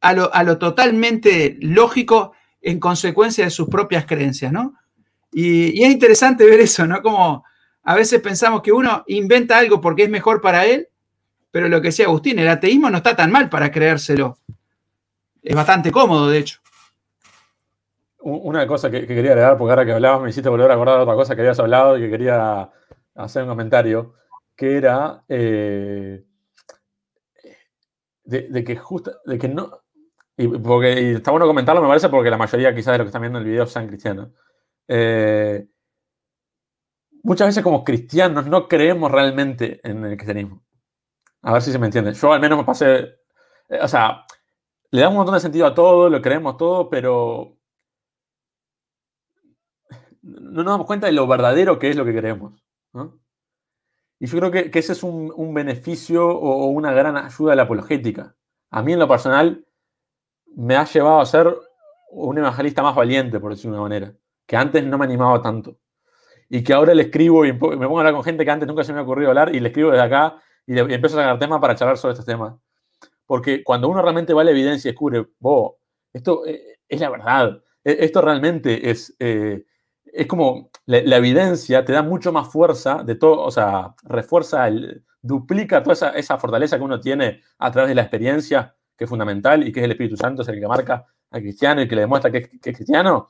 a 0.00 0.12
lo, 0.12 0.34
a 0.34 0.42
lo 0.42 0.58
totalmente 0.58 1.56
lógico 1.60 2.32
en 2.60 2.80
consecuencia 2.80 3.44
de 3.44 3.50
sus 3.50 3.68
propias 3.68 4.06
creencias, 4.06 4.50
¿no? 4.50 4.74
Y, 5.32 5.78
y, 5.78 5.84
es 5.84 5.92
interesante 5.92 6.44
ver 6.46 6.60
eso, 6.60 6.86
¿no? 6.86 7.02
Como 7.02 7.44
a 7.82 7.94
veces 7.94 8.20
pensamos 8.20 8.62
que 8.62 8.72
uno 8.72 9.04
inventa 9.08 9.58
algo 9.58 9.80
porque 9.80 10.04
es 10.04 10.10
mejor 10.10 10.40
para 10.40 10.64
él, 10.64 10.88
pero 11.50 11.68
lo 11.68 11.80
que 11.80 11.88
decía 11.88 12.06
Agustín, 12.06 12.38
el 12.38 12.48
ateísmo 12.48 12.88
no 12.90 12.96
está 12.96 13.14
tan 13.14 13.30
mal 13.30 13.48
para 13.48 13.70
creérselo. 13.70 14.38
Es 15.42 15.54
bastante 15.54 15.92
cómodo, 15.92 16.30
de 16.30 16.38
hecho. 16.38 16.63
Una 18.26 18.66
cosa 18.66 18.90
que, 18.90 19.06
quería 19.06 19.32
agregar, 19.32 19.58
porque 19.58 19.72
ahora 19.72 19.84
que 19.84 19.92
hablabas 19.92 20.22
me 20.22 20.30
hiciste 20.30 20.48
volver 20.48 20.70
a 20.70 20.74
acordar 20.74 20.98
otra 20.98 21.14
cosa 21.14 21.34
que 21.34 21.42
habías 21.42 21.58
hablado 21.60 21.98
y 21.98 22.00
que 22.00 22.10
quería 22.10 22.70
hacer 23.14 23.42
un 23.42 23.50
comentario, 23.50 24.14
que 24.56 24.78
era 24.78 25.24
eh, 25.28 26.24
de, 28.24 28.64
que 28.64 28.76
justo, 28.76 29.12
de 29.26 29.38
que 29.38 29.46
no, 29.48 29.70
y, 30.38 30.48
porque, 30.48 31.12
está 31.12 31.32
bueno 31.32 31.46
comentarlo, 31.46 31.82
me 31.82 31.88
parece, 31.88 32.08
porque 32.08 32.30
la 32.30 32.38
mayoría 32.38 32.74
quizás 32.74 32.92
de 32.92 32.98
los 32.98 33.04
que 33.04 33.08
están 33.08 33.20
viendo 33.20 33.38
el 33.38 33.44
video 33.44 33.66
sean 33.66 33.88
cristianos. 33.88 34.30
Eh, 34.88 35.66
muchas 37.22 37.48
veces 37.48 37.62
como 37.62 37.84
cristianos 37.84 38.46
no 38.46 38.68
creemos 38.68 39.10
realmente 39.10 39.80
en 39.84 40.02
el 40.02 40.16
cristianismo. 40.16 40.64
A 41.42 41.52
ver 41.52 41.60
si 41.60 41.72
se 41.72 41.78
me 41.78 41.86
entiende. 41.86 42.14
Yo 42.14 42.32
al 42.32 42.40
menos 42.40 42.56
me 42.56 42.64
pasé, 42.64 43.00
eh, 43.68 43.80
o 43.82 43.88
sea, 43.88 44.24
le 44.90 45.00
damos 45.02 45.12
un 45.12 45.18
montón 45.18 45.34
de 45.34 45.40
sentido 45.40 45.66
a 45.66 45.74
todo, 45.74 46.08
lo 46.08 46.22
creemos 46.22 46.56
todo, 46.56 46.88
pero 46.88 47.58
no 50.24 50.62
nos 50.62 50.72
damos 50.72 50.86
cuenta 50.86 51.06
de 51.06 51.12
lo 51.12 51.26
verdadero 51.26 51.78
que 51.78 51.90
es 51.90 51.96
lo 51.96 52.04
que 52.04 52.12
queremos. 52.12 52.54
Y 54.18 54.26
yo 54.26 54.38
creo 54.38 54.50
que, 54.50 54.78
ese 54.78 54.92
es 54.92 55.02
un, 55.02 55.54
beneficio 55.54 56.26
o, 56.26 56.66
una 56.68 56.92
gran 56.92 57.16
ayuda 57.16 57.50
de 57.50 57.56
la 57.56 57.64
apologética. 57.64 58.34
A 58.70 58.82
mí 58.82 58.92
en 58.92 58.98
lo 58.98 59.08
personal 59.08 59.64
me 60.56 60.76
ha 60.76 60.84
llevado 60.84 61.20
a 61.20 61.26
ser 61.26 61.54
un 62.10 62.38
evangelista 62.38 62.82
más 62.82 62.94
valiente, 62.94 63.38
por 63.38 63.52
decirlo 63.52 63.72
de 63.72 63.80
una 63.80 63.88
manera, 63.88 64.14
que 64.46 64.56
antes 64.56 64.84
no 64.84 64.96
me 64.98 65.04
animaba 65.04 65.42
tanto. 65.42 65.78
Y 66.48 66.62
que 66.62 66.72
ahora 66.72 66.94
le 66.94 67.02
escribo 67.02 67.44
y 67.44 67.52
me 67.52 67.58
pongo 67.58 67.98
a 67.98 68.00
hablar 68.00 68.14
con 68.14 68.22
gente 68.22 68.44
que 68.44 68.50
antes 68.50 68.68
nunca 68.68 68.84
se 68.84 68.92
me 68.92 69.00
ha 69.00 69.02
ocurrido 69.02 69.30
hablar 69.30 69.54
y 69.54 69.60
le 69.60 69.68
escribo 69.68 69.90
desde 69.90 70.04
acá 70.04 70.40
y, 70.66 70.78
empiezo 70.78 71.18
a 71.18 71.22
sacar 71.22 71.38
temas 71.38 71.60
para 71.60 71.74
charlar 71.74 71.98
sobre 71.98 72.12
estos 72.12 72.26
temas. 72.26 72.54
Porque 73.26 73.64
cuando 73.64 73.88
uno 73.88 74.00
realmente 74.00 74.32
va 74.32 74.42
a 74.42 74.44
la 74.44 74.52
evidencia 74.52 74.88
y 74.88 74.92
descubre, 74.92 75.26
vos, 75.38 75.74
esto 76.12 76.46
eh, 76.46 76.78
es 76.88 77.00
la 77.00 77.10
verdad, 77.10 77.62
e, 77.82 77.96
esto 78.00 78.20
realmente 78.22 78.90
es, 78.90 79.14
eh, 79.18 79.64
es 80.14 80.26
como 80.28 80.70
la, 80.86 81.16
evidencia 81.16 81.84
te 81.84 81.92
da 81.92 82.02
mucho 82.02 82.32
más 82.32 82.48
fuerza 82.48 83.02
de 83.04 83.16
todo, 83.16 83.42
o 83.42 83.50
sea, 83.50 83.94
refuerza, 84.04 84.68
el, 84.68 85.04
duplica 85.20 85.82
toda 85.82 86.10
esa, 86.10 86.38
fortaleza 86.38 86.78
que 86.78 86.84
uno 86.84 87.00
tiene 87.00 87.42
a 87.58 87.70
través 87.70 87.88
de 87.88 87.94
la 87.96 88.02
experiencia, 88.02 88.76
que 88.96 89.04
es 89.04 89.10
fundamental 89.10 89.66
y 89.66 89.72
que 89.72 89.80
es 89.80 89.84
el 89.84 89.90
Espíritu 89.90 90.16
Santo, 90.16 90.42
es 90.42 90.48
el 90.48 90.60
que 90.60 90.68
marca 90.68 91.04
al 91.30 91.40
cristiano 91.40 91.82
y 91.82 91.88
que 91.88 91.96
le 91.96 92.02
demuestra 92.02 92.30
que 92.30 92.38
es, 92.38 92.48
cristiano. 92.76 93.28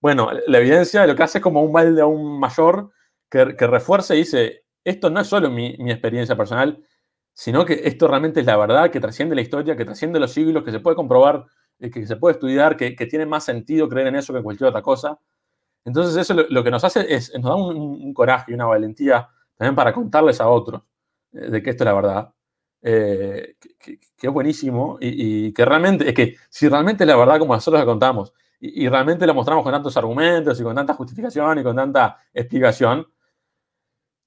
Bueno, 0.00 0.30
la 0.46 0.58
evidencia 0.58 1.06
lo 1.06 1.14
que 1.14 1.22
hace 1.22 1.38
es 1.38 1.42
como 1.44 1.62
un 1.62 1.72
balde 1.72 2.00
aún 2.00 2.40
mayor 2.40 2.90
que, 3.30 3.56
que 3.56 3.66
refuerza 3.66 4.14
y 4.14 4.18
dice, 4.18 4.64
esto 4.84 5.10
no 5.10 5.20
es 5.20 5.28
solo 5.28 5.50
mi, 5.50 5.76
experiencia 5.90 6.36
personal, 6.36 6.82
sino 7.32 7.64
que 7.64 7.82
esto 7.84 8.08
realmente 8.08 8.40
es 8.40 8.46
la 8.46 8.56
verdad 8.56 8.90
que 8.90 9.00
trasciende 9.00 9.36
la 9.36 9.42
historia, 9.42 9.76
que 9.76 9.84
trasciende 9.84 10.18
los 10.18 10.32
siglos, 10.32 10.64
que 10.64 10.72
se 10.72 10.80
puede 10.80 10.96
comprobar, 10.96 11.44
eh, 11.78 11.90
que 11.90 12.06
se 12.06 12.16
puede 12.16 12.32
estudiar, 12.32 12.76
que, 12.76 12.96
que 12.96 13.06
tiene 13.06 13.26
más 13.26 13.44
sentido 13.44 13.88
creer 13.88 14.08
en 14.08 14.16
eso 14.16 14.32
que 14.32 14.38
en 14.38 14.44
cualquier 14.44 14.70
otra 14.70 14.82
cosa. 14.82 15.20
Entonces 15.88 16.16
eso 16.16 16.34
lo, 16.34 16.62
que 16.62 16.70
nos 16.70 16.84
hace 16.84 17.12
es, 17.12 17.32
nos 17.34 17.44
da 17.44 17.54
un, 17.54 18.12
coraje 18.12 18.52
y 18.52 18.54
una 18.54 18.66
valentía 18.66 19.28
también 19.56 19.74
para 19.74 19.92
contarles 19.92 20.40
a 20.40 20.48
otros 20.48 20.82
eh, 21.32 21.50
de 21.50 21.62
que 21.62 21.70
esto 21.70 21.84
es 21.84 21.86
la 21.86 21.94
verdad. 21.94 22.34
Eh, 22.82 23.56
que, 23.78 23.98
es 24.20 24.32
buenísimo 24.32 24.98
y, 25.00 25.52
que 25.52 25.64
realmente, 25.64 26.08
es 26.08 26.14
que 26.14 26.36
si 26.48 26.68
realmente 26.68 27.04
es 27.04 27.08
la 27.08 27.16
verdad 27.16 27.38
como 27.38 27.54
nosotros 27.54 27.80
la 27.80 27.86
contamos 27.86 28.32
y, 28.60 28.88
realmente 28.88 29.26
la 29.26 29.32
mostramos 29.32 29.64
con 29.64 29.72
tantos 29.72 29.96
argumentos 29.96 30.60
y 30.60 30.62
con 30.62 30.76
tanta 30.76 30.94
justificación 30.94 31.58
y 31.58 31.62
con 31.62 31.74
tanta 31.74 32.18
explicación, 32.34 33.06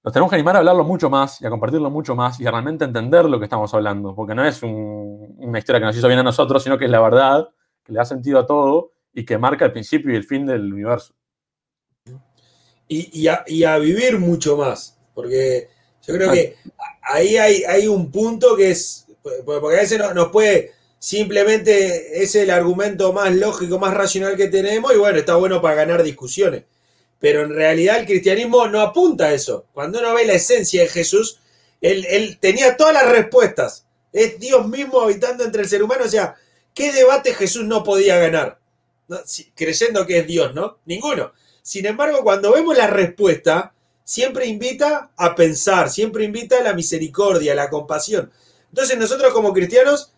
nos 0.03 0.11
tenemos 0.11 0.31
que 0.31 0.35
animar 0.35 0.55
a 0.55 0.59
hablarlo 0.59 0.83
mucho 0.83 1.09
más 1.09 1.39
y 1.41 1.45
a 1.45 1.49
compartirlo 1.49 1.91
mucho 1.91 2.15
más 2.15 2.39
y 2.39 2.47
a 2.47 2.51
realmente 2.51 2.85
entender 2.85 3.25
lo 3.25 3.37
que 3.37 3.45
estamos 3.45 3.71
hablando, 3.73 4.15
porque 4.15 4.33
no 4.33 4.43
es 4.43 4.61
una 4.63 5.59
historia 5.59 5.79
que 5.79 5.85
nos 5.85 5.95
hizo 5.95 6.07
bien 6.07 6.19
a 6.19 6.23
nosotros, 6.23 6.63
sino 6.63 6.77
que 6.77 6.85
es 6.85 6.91
la 6.91 7.01
verdad, 7.01 7.49
que 7.83 7.93
le 7.93 7.99
da 7.99 8.05
sentido 8.05 8.39
a 8.39 8.47
todo 8.47 8.93
y 9.13 9.25
que 9.25 9.37
marca 9.37 9.65
el 9.65 9.71
principio 9.71 10.11
y 10.11 10.15
el 10.15 10.23
fin 10.23 10.45
del 10.45 10.73
universo 10.73 11.13
y, 12.91 13.27
a, 13.65 13.77
vivir 13.77 14.19
mucho 14.19 14.57
más. 14.57 14.97
Porque 15.13 15.69
yo 16.05 16.13
creo 16.13 16.31
que 16.31 16.57
ahí 17.01 17.37
hay, 17.37 17.87
un 17.87 18.11
punto 18.11 18.55
que 18.55 18.71
es, 18.71 19.05
porque 19.45 19.77
a 19.77 19.81
veces 19.81 19.99
nos 20.13 20.29
puede, 20.29 20.73
simplemente 20.99 22.21
es 22.21 22.35
el 22.35 22.49
argumento 22.49 23.13
más 23.13 23.33
lógico, 23.33 23.79
más 23.79 23.93
racional 23.93 24.35
que 24.35 24.47
tenemos 24.47 24.93
y 24.93 24.97
bueno, 24.97 25.19
está 25.19 25.35
bueno 25.35 25.61
para 25.61 25.75
ganar 25.75 26.03
discusiones. 26.03 26.63
Pero 27.19 27.43
en 27.43 27.53
realidad 27.53 27.99
el 27.99 28.05
cristianismo 28.05 28.67
no 28.67 28.81
apunta 28.81 29.25
a 29.25 29.33
eso. 29.33 29.65
Cuando 29.73 29.99
uno 29.99 30.13
ve 30.13 30.25
la 30.25 30.33
esencia 30.33 30.81
de 30.81 30.89
Jesús, 30.89 31.39
él, 31.79 32.37
tenía 32.41 32.75
todas 32.75 32.93
las 32.93 33.09
respuestas. 33.09 33.85
Es 34.11 34.39
Dios 34.39 34.67
mismo 34.67 35.01
habitando 35.01 35.43
entre 35.43 35.61
el 35.61 35.69
ser 35.69 35.83
humano. 35.83 36.05
O 36.05 36.09
sea, 36.09 36.35
¿qué 36.73 36.91
debate 36.91 37.33
Jesús 37.33 37.63
no 37.63 37.83
podía 37.83 38.17
ganar? 38.17 38.59
creyendo 39.55 40.07
que 40.07 40.19
es 40.19 40.27
Dios, 40.27 40.55
¿no? 40.55 40.77
Ninguno. 40.85 41.33
Sin 41.61 41.85
embargo, 41.85 42.23
cuando 42.23 42.53
vemos 42.53 42.77
la 42.77 42.87
respuesta, 42.87 43.73
siempre 44.03 44.45
invita 44.45 45.11
a 45.15 45.35
pensar, 45.35 45.89
siempre 45.89 46.23
invita 46.23 46.59
a 46.59 46.63
la 46.63 46.73
misericordia, 46.73 47.53
a 47.53 47.55
la 47.55 47.69
compasión. 47.69 48.31
Entonces 48.69 48.97
nosotros 48.97 49.33
como 49.33 49.53
cristianos 49.53 50.13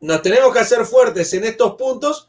nos 0.00 0.22
tenemos 0.22 0.52
que 0.52 0.60
hacer 0.60 0.84
fuertes 0.84 1.32
en 1.34 1.44
estos 1.44 1.74
puntos, 1.74 2.28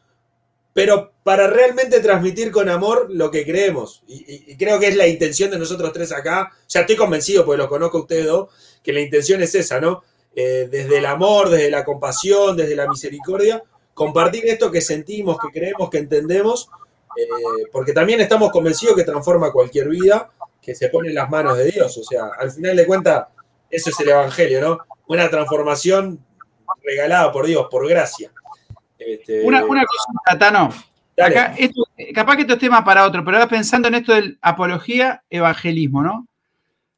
pero 0.74 1.12
para 1.24 1.48
realmente 1.48 2.00
transmitir 2.02 2.52
con 2.52 2.70
amor 2.70 3.08
lo 3.10 3.32
que 3.32 3.46
creemos. 3.46 4.04
Y, 4.08 4.56
creo 4.58 4.80
que 4.80 4.88
es 4.88 4.96
la 4.96 5.08
intención 5.08 5.50
de 5.50 5.58
nosotros 5.58 5.92
tres 5.92 6.12
acá. 6.12 6.52
Ya 6.70 6.82
estoy 6.82 6.96
convencido, 6.96 7.46
porque 7.46 7.64
lo 7.64 7.70
conozco 7.70 7.98
a 7.98 8.02
ustedes 8.02 8.26
dos, 8.26 8.50
que 8.84 8.94
la 8.94 9.02
intención 9.02 9.42
es 9.42 9.56
esa, 9.56 9.80
¿no? 9.80 10.04
Eh, 10.36 10.68
desde 10.70 11.00
el 11.00 11.08
amor, 11.08 11.50
desde 11.50 11.72
la 11.72 11.84
compasión, 11.84 12.56
desde 12.56 12.76
la 12.76 12.88
misericordia, 12.88 13.64
compartir 13.96 14.46
esto 14.46 14.70
que 14.70 14.82
sentimos, 14.82 15.38
que 15.40 15.48
creemos, 15.52 15.90
que 15.90 15.98
entendemos 15.98 16.70
eh, 17.18 17.68
porque 17.72 17.94
también 17.94 18.22
estamos 18.22 18.52
convencidos 18.52 18.96
que 18.96 19.04
transforma 19.04 19.52
cualquier 19.52 19.90
vida 19.90 20.30
que 20.62 20.76
se 20.76 20.90
pone 20.90 21.10
en 21.10 21.16
las 21.16 21.30
manos 21.30 21.58
de 21.58 21.72
Dios. 21.72 21.98
O 21.98 22.04
sea, 22.04 22.32
al 22.38 22.52
final 22.52 22.76
de 22.76 22.86
cuentas, 22.86 23.28
eso 23.70 23.90
es 23.90 24.00
el 24.02 24.10
Evangelio, 24.10 24.62
¿no? 24.62 24.80
Una 25.08 25.30
transformación 25.30 26.24
regalada 26.84 27.32
por 27.32 27.46
Dios, 27.46 27.68
por 27.72 27.88
gracia. 27.88 28.32
Este, 28.98 29.46
una, 29.46 29.62
cosa, 29.62 30.38
Tano. 30.38 30.70
Acá, 31.18 31.56
capaz 32.14 32.36
que 32.36 32.42
esto 32.42 32.54
es 32.54 32.60
tema 32.60 32.84
para 32.84 33.06
otro, 33.06 33.24
pero 33.24 33.38
ahora 33.38 33.50
pensando 33.50 33.88
en 33.88 33.96
esto 33.96 34.14
del 34.14 34.38
apología, 34.42 35.24
evangelismo, 35.30 36.04
¿no? 36.04 36.28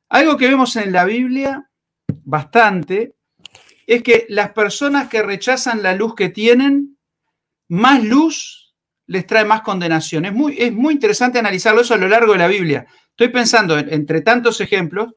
Algo 0.10 0.36
que 0.38 0.48
vemos 0.48 0.76
en 0.76 0.92
la 0.92 1.06
Biblia 1.06 1.70
bastante 2.24 3.14
es 3.86 4.04
que 4.04 4.26
las 4.30 4.52
personas 4.52 5.08
que 5.08 5.24
rechazan 5.24 5.84
la 5.84 5.94
luz 5.94 6.16
que 6.16 6.30
tienen, 6.30 6.98
más 7.68 8.04
luz 8.04 8.59
les 9.10 9.26
trae 9.26 9.44
más 9.44 9.62
condenación. 9.62 10.26
Es 10.26 10.34
muy, 10.34 10.56
es 10.60 10.72
muy 10.72 10.94
interesante 10.94 11.40
analizarlo 11.40 11.82
eso 11.82 11.96
a 11.96 11.98
lo 11.98 12.08
largo 12.08 12.34
de 12.34 12.40
la 12.40 12.48
Biblia. 12.48 12.86
Estoy 13.10 13.30
pensando, 13.30 13.78
entre 13.78 14.22
tantos 14.22 14.62
ejemplos, 14.62 15.14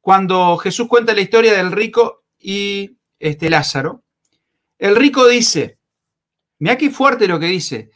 cuando 0.00 0.56
Jesús 0.56 0.86
cuenta 0.86 1.14
la 1.14 1.20
historia 1.20 1.52
del 1.52 1.72
rico 1.72 2.24
y 2.38 2.96
este, 3.18 3.50
Lázaro. 3.50 4.04
El 4.78 4.94
rico 4.94 5.26
dice, 5.26 5.78
mira 6.60 6.78
qué 6.78 6.90
fuerte 6.90 7.26
lo 7.26 7.40
que 7.40 7.46
dice, 7.46 7.90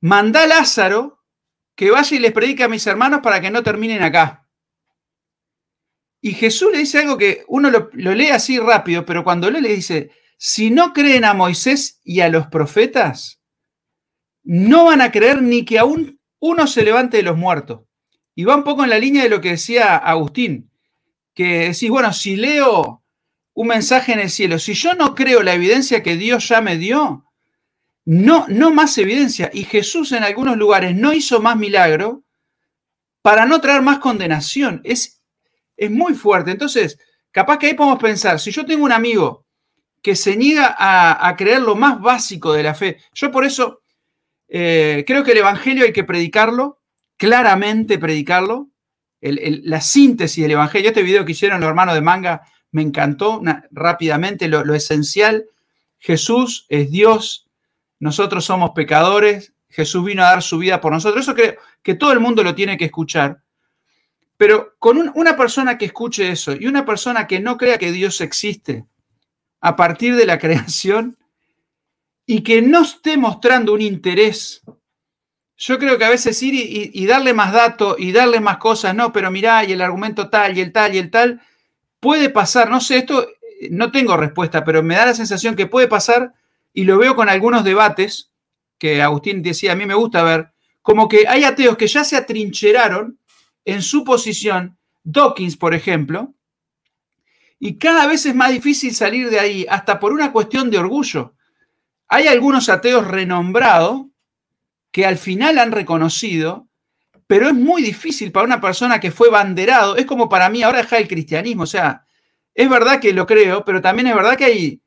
manda 0.00 0.44
a 0.44 0.46
Lázaro 0.46 1.22
que 1.74 1.90
vaya 1.90 2.16
y 2.16 2.20
les 2.20 2.32
predique 2.32 2.64
a 2.64 2.68
mis 2.68 2.86
hermanos 2.86 3.20
para 3.22 3.42
que 3.42 3.50
no 3.50 3.62
terminen 3.62 4.02
acá. 4.02 4.46
Y 6.22 6.32
Jesús 6.32 6.72
le 6.72 6.78
dice 6.78 7.00
algo 7.00 7.18
que 7.18 7.44
uno 7.48 7.70
lo, 7.70 7.90
lo 7.92 8.14
lee 8.14 8.30
así 8.30 8.58
rápido, 8.58 9.04
pero 9.04 9.22
cuando 9.22 9.50
lee 9.50 9.60
le 9.60 9.74
dice, 9.74 10.12
si 10.38 10.70
no 10.70 10.94
creen 10.94 11.26
a 11.26 11.34
Moisés 11.34 12.00
y 12.04 12.20
a 12.20 12.30
los 12.30 12.46
profetas, 12.46 13.41
no 14.44 14.86
van 14.86 15.00
a 15.00 15.10
creer 15.10 15.42
ni 15.42 15.64
que 15.64 15.78
aún 15.78 16.20
uno 16.38 16.66
se 16.66 16.82
levante 16.82 17.18
de 17.18 17.22
los 17.22 17.36
muertos. 17.36 17.82
Y 18.34 18.44
va 18.44 18.56
un 18.56 18.64
poco 18.64 18.84
en 18.84 18.90
la 18.90 18.98
línea 18.98 19.22
de 19.22 19.28
lo 19.28 19.40
que 19.40 19.50
decía 19.50 19.96
Agustín, 19.96 20.70
que 21.34 21.68
decís, 21.68 21.90
bueno, 21.90 22.12
si 22.12 22.36
leo 22.36 23.02
un 23.54 23.66
mensaje 23.66 24.12
en 24.12 24.20
el 24.20 24.30
cielo, 24.30 24.58
si 24.58 24.74
yo 24.74 24.94
no 24.94 25.14
creo 25.14 25.42
la 25.42 25.54
evidencia 25.54 26.02
que 26.02 26.16
Dios 26.16 26.48
ya 26.48 26.60
me 26.60 26.78
dio, 26.78 27.26
no, 28.04 28.46
no 28.48 28.72
más 28.72 28.96
evidencia. 28.98 29.50
Y 29.52 29.64
Jesús 29.64 30.12
en 30.12 30.24
algunos 30.24 30.56
lugares 30.56 30.96
no 30.96 31.12
hizo 31.12 31.40
más 31.40 31.56
milagro 31.56 32.24
para 33.22 33.46
no 33.46 33.60
traer 33.60 33.82
más 33.82 33.98
condenación. 33.98 34.80
Es, 34.84 35.22
es 35.76 35.90
muy 35.90 36.14
fuerte. 36.14 36.50
Entonces, 36.50 36.98
capaz 37.30 37.58
que 37.58 37.68
ahí 37.68 37.74
podemos 37.74 38.00
pensar, 38.00 38.40
si 38.40 38.50
yo 38.50 38.66
tengo 38.66 38.84
un 38.84 38.92
amigo 38.92 39.46
que 40.02 40.16
se 40.16 40.36
niega 40.36 40.74
a, 40.76 41.36
creer 41.36 41.62
lo 41.62 41.76
más 41.76 42.00
básico 42.00 42.52
de 42.52 42.64
la 42.64 42.74
fe, 42.74 42.98
yo 43.14 43.30
por 43.30 43.44
eso 43.44 43.81
eh, 44.54 45.04
creo 45.06 45.24
que 45.24 45.32
el 45.32 45.38
Evangelio 45.38 45.86
hay 45.86 45.94
que 45.94 46.04
predicarlo, 46.04 46.78
claramente 47.16 47.98
predicarlo, 47.98 48.68
la 49.22 49.80
síntesis 49.80 50.42
del 50.42 50.50
Evangelio. 50.50 50.90
Este 50.90 51.02
video 51.02 51.24
que 51.24 51.32
hicieron 51.32 51.58
los 51.60 51.68
hermanos 51.68 51.94
de 51.94 52.02
Manga 52.02 52.42
me 52.70 52.82
encantó 52.82 53.40
rápidamente, 53.70 54.48
lo, 54.48 54.62
lo 54.62 54.74
esencial. 54.74 55.46
Jesús 55.98 56.66
es 56.68 56.90
Dios, 56.90 57.48
nosotros 57.98 58.44
somos 58.44 58.72
pecadores, 58.74 59.54
Jesús 59.70 60.04
vino 60.04 60.22
a 60.22 60.32
dar 60.32 60.42
su 60.42 60.58
vida 60.58 60.82
por 60.82 60.92
nosotros. 60.92 61.22
Eso 61.22 61.34
creo 61.34 61.54
que 61.82 61.94
todo 61.94 62.12
el 62.12 62.20
mundo 62.20 62.44
lo 62.44 62.54
tiene 62.54 62.76
que 62.76 62.84
escuchar. 62.84 63.42
Pero 64.36 64.74
con 64.78 65.12
una 65.14 65.34
persona 65.34 65.78
que 65.78 65.86
escuche 65.86 66.30
eso 66.30 66.52
y 66.52 66.66
una 66.66 66.84
persona 66.84 67.26
que 67.26 67.40
no 67.40 67.56
crea 67.56 67.78
que 67.78 67.90
Dios 67.90 68.20
existe 68.20 68.84
a 69.62 69.76
partir 69.76 70.14
de 70.14 70.26
la 70.26 70.38
creación 70.40 71.16
y 72.32 72.40
que 72.40 72.62
no 72.62 72.80
esté 72.80 73.18
mostrando 73.18 73.74
un 73.74 73.82
interés, 73.82 74.62
yo 75.54 75.78
creo 75.78 75.98
que 75.98 76.06
a 76.06 76.08
veces 76.08 76.42
ir 76.42 76.54
y, 76.54 77.04
darle 77.04 77.34
más 77.34 77.52
datos 77.52 77.96
y 77.98 78.10
darle 78.10 78.40
más 78.40 78.56
cosas, 78.56 78.94
no, 78.94 79.12
pero 79.12 79.30
mirá, 79.30 79.62
y 79.64 79.72
el 79.72 79.82
argumento 79.82 80.30
tal, 80.30 80.56
y 80.56 80.62
el 80.62 80.72
tal, 80.72 80.94
y 80.94 80.98
el 80.98 81.10
tal, 81.10 81.42
puede 82.00 82.30
pasar, 82.30 82.70
no 82.70 82.80
sé, 82.80 82.96
esto 82.96 83.28
no 83.70 83.92
tengo 83.92 84.16
respuesta, 84.16 84.64
pero 84.64 84.82
me 84.82 84.94
da 84.94 85.04
la 85.04 85.14
sensación 85.14 85.56
que 85.56 85.66
puede 85.66 85.88
pasar 85.88 86.32
y 86.72 86.84
lo 86.84 86.96
veo 86.96 87.14
con 87.14 87.28
algunos 87.28 87.64
debates 87.64 88.32
que 88.78 89.02
Agustín 89.02 89.42
decía, 89.42 89.72
a 89.72 89.76
mí 89.76 89.84
me 89.84 89.92
gusta 89.92 90.22
ver, 90.22 90.52
como 90.80 91.10
que 91.10 91.28
hay 91.28 91.44
ateos 91.44 91.76
que 91.76 91.86
ya 91.86 92.02
se 92.02 92.16
atrincheraron 92.16 93.18
en 93.66 93.82
su 93.82 94.04
posición, 94.04 94.78
Dawkins, 95.04 95.58
por 95.58 95.74
ejemplo, 95.74 96.32
y 97.58 97.76
cada 97.76 98.06
vez 98.06 98.24
es 98.24 98.34
más 98.34 98.52
difícil 98.52 98.94
salir 98.94 99.28
de 99.28 99.38
ahí, 99.38 99.66
hasta 99.68 100.00
por 100.00 100.14
una 100.14 100.32
cuestión 100.32 100.70
de 100.70 100.78
orgullo. 100.78 101.34
Hay 102.14 102.26
algunos 102.28 102.68
ateos 102.68 103.08
renombrados 103.08 104.02
que 104.90 105.06
al 105.06 105.16
final 105.16 105.58
han 105.58 105.72
reconocido, 105.72 106.68
pero 107.26 107.48
es 107.48 107.54
muy 107.54 107.80
difícil 107.80 108.30
para 108.30 108.44
una 108.44 108.60
persona 108.60 109.00
que 109.00 109.10
fue 109.10 109.30
banderado, 109.30 109.96
es 109.96 110.04
como 110.04 110.28
para 110.28 110.50
mí 110.50 110.62
ahora 110.62 110.82
dejar 110.82 111.00
el 111.00 111.08
cristianismo, 111.08 111.62
o 111.62 111.66
sea, 111.66 112.04
es 112.54 112.68
verdad 112.68 113.00
que 113.00 113.14
lo 113.14 113.26
creo, 113.26 113.64
pero 113.64 113.80
también 113.80 114.08
es 114.08 114.14
verdad 114.14 114.36
que 114.36 114.44
hay 114.44 114.82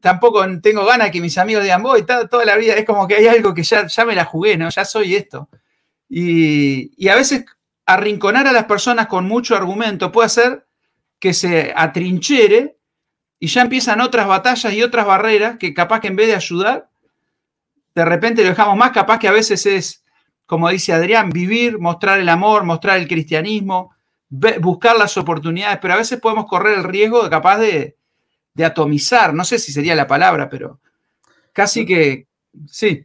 tampoco 0.00 0.46
tengo 0.60 0.84
ganas 0.84 1.10
que 1.10 1.20
mis 1.20 1.36
amigos 1.36 1.64
digan, 1.64 1.82
voy, 1.82 2.04
toda 2.04 2.44
la 2.44 2.56
vida, 2.56 2.74
es 2.74 2.84
como 2.84 3.08
que 3.08 3.16
hay 3.16 3.26
algo 3.26 3.52
que 3.52 3.64
ya, 3.64 3.88
ya 3.88 4.04
me 4.04 4.14
la 4.14 4.24
jugué, 4.24 4.56
¿no? 4.56 4.70
Ya 4.70 4.84
soy 4.84 5.16
esto. 5.16 5.48
Y, 6.08 7.08
a 7.08 7.16
veces 7.16 7.44
arrinconar 7.86 8.46
a 8.46 8.52
las 8.52 8.66
personas 8.66 9.08
con 9.08 9.26
mucho 9.26 9.56
argumento 9.56 10.12
puede 10.12 10.26
hacer 10.26 10.64
que 11.18 11.34
se 11.34 11.72
atrinchere 11.74 12.76
y 13.40 13.46
ya 13.46 13.62
empiezan 13.62 14.02
otras 14.02 14.28
batallas 14.28 14.72
y 14.72 14.82
otras 14.82 15.06
barreras 15.06 15.56
que 15.58 15.72
capaz 15.72 16.00
que 16.00 16.08
en 16.08 16.16
vez 16.16 16.28
de 16.28 16.34
ayudar, 16.34 16.90
de 17.94 18.04
repente 18.04 18.42
lo 18.42 18.50
dejamos 18.50 18.76
más, 18.76 18.90
capaz 18.90 19.18
que 19.18 19.28
a 19.28 19.32
veces 19.32 19.64
es, 19.64 20.04
como 20.44 20.68
dice 20.68 20.92
Adrián, 20.92 21.30
vivir, 21.30 21.78
mostrar 21.78 22.20
el 22.20 22.28
amor, 22.28 22.64
mostrar 22.64 22.98
el 22.98 23.08
cristianismo, 23.08 23.96
buscar 24.28 24.96
las 24.96 25.16
oportunidades, 25.16 25.78
pero 25.80 25.94
a 25.94 25.96
veces 25.96 26.20
podemos 26.20 26.46
correr 26.46 26.78
el 26.78 26.84
riesgo 26.84 27.24
de 27.24 27.30
capaz 27.30 27.58
de, 27.58 27.96
de 28.52 28.64
atomizar, 28.64 29.32
no 29.32 29.44
sé 29.44 29.58
si 29.58 29.72
sería 29.72 29.94
la 29.94 30.06
palabra, 30.06 30.48
pero 30.50 30.78
casi 31.52 31.86
que 31.86 32.26
sí. 32.66 33.04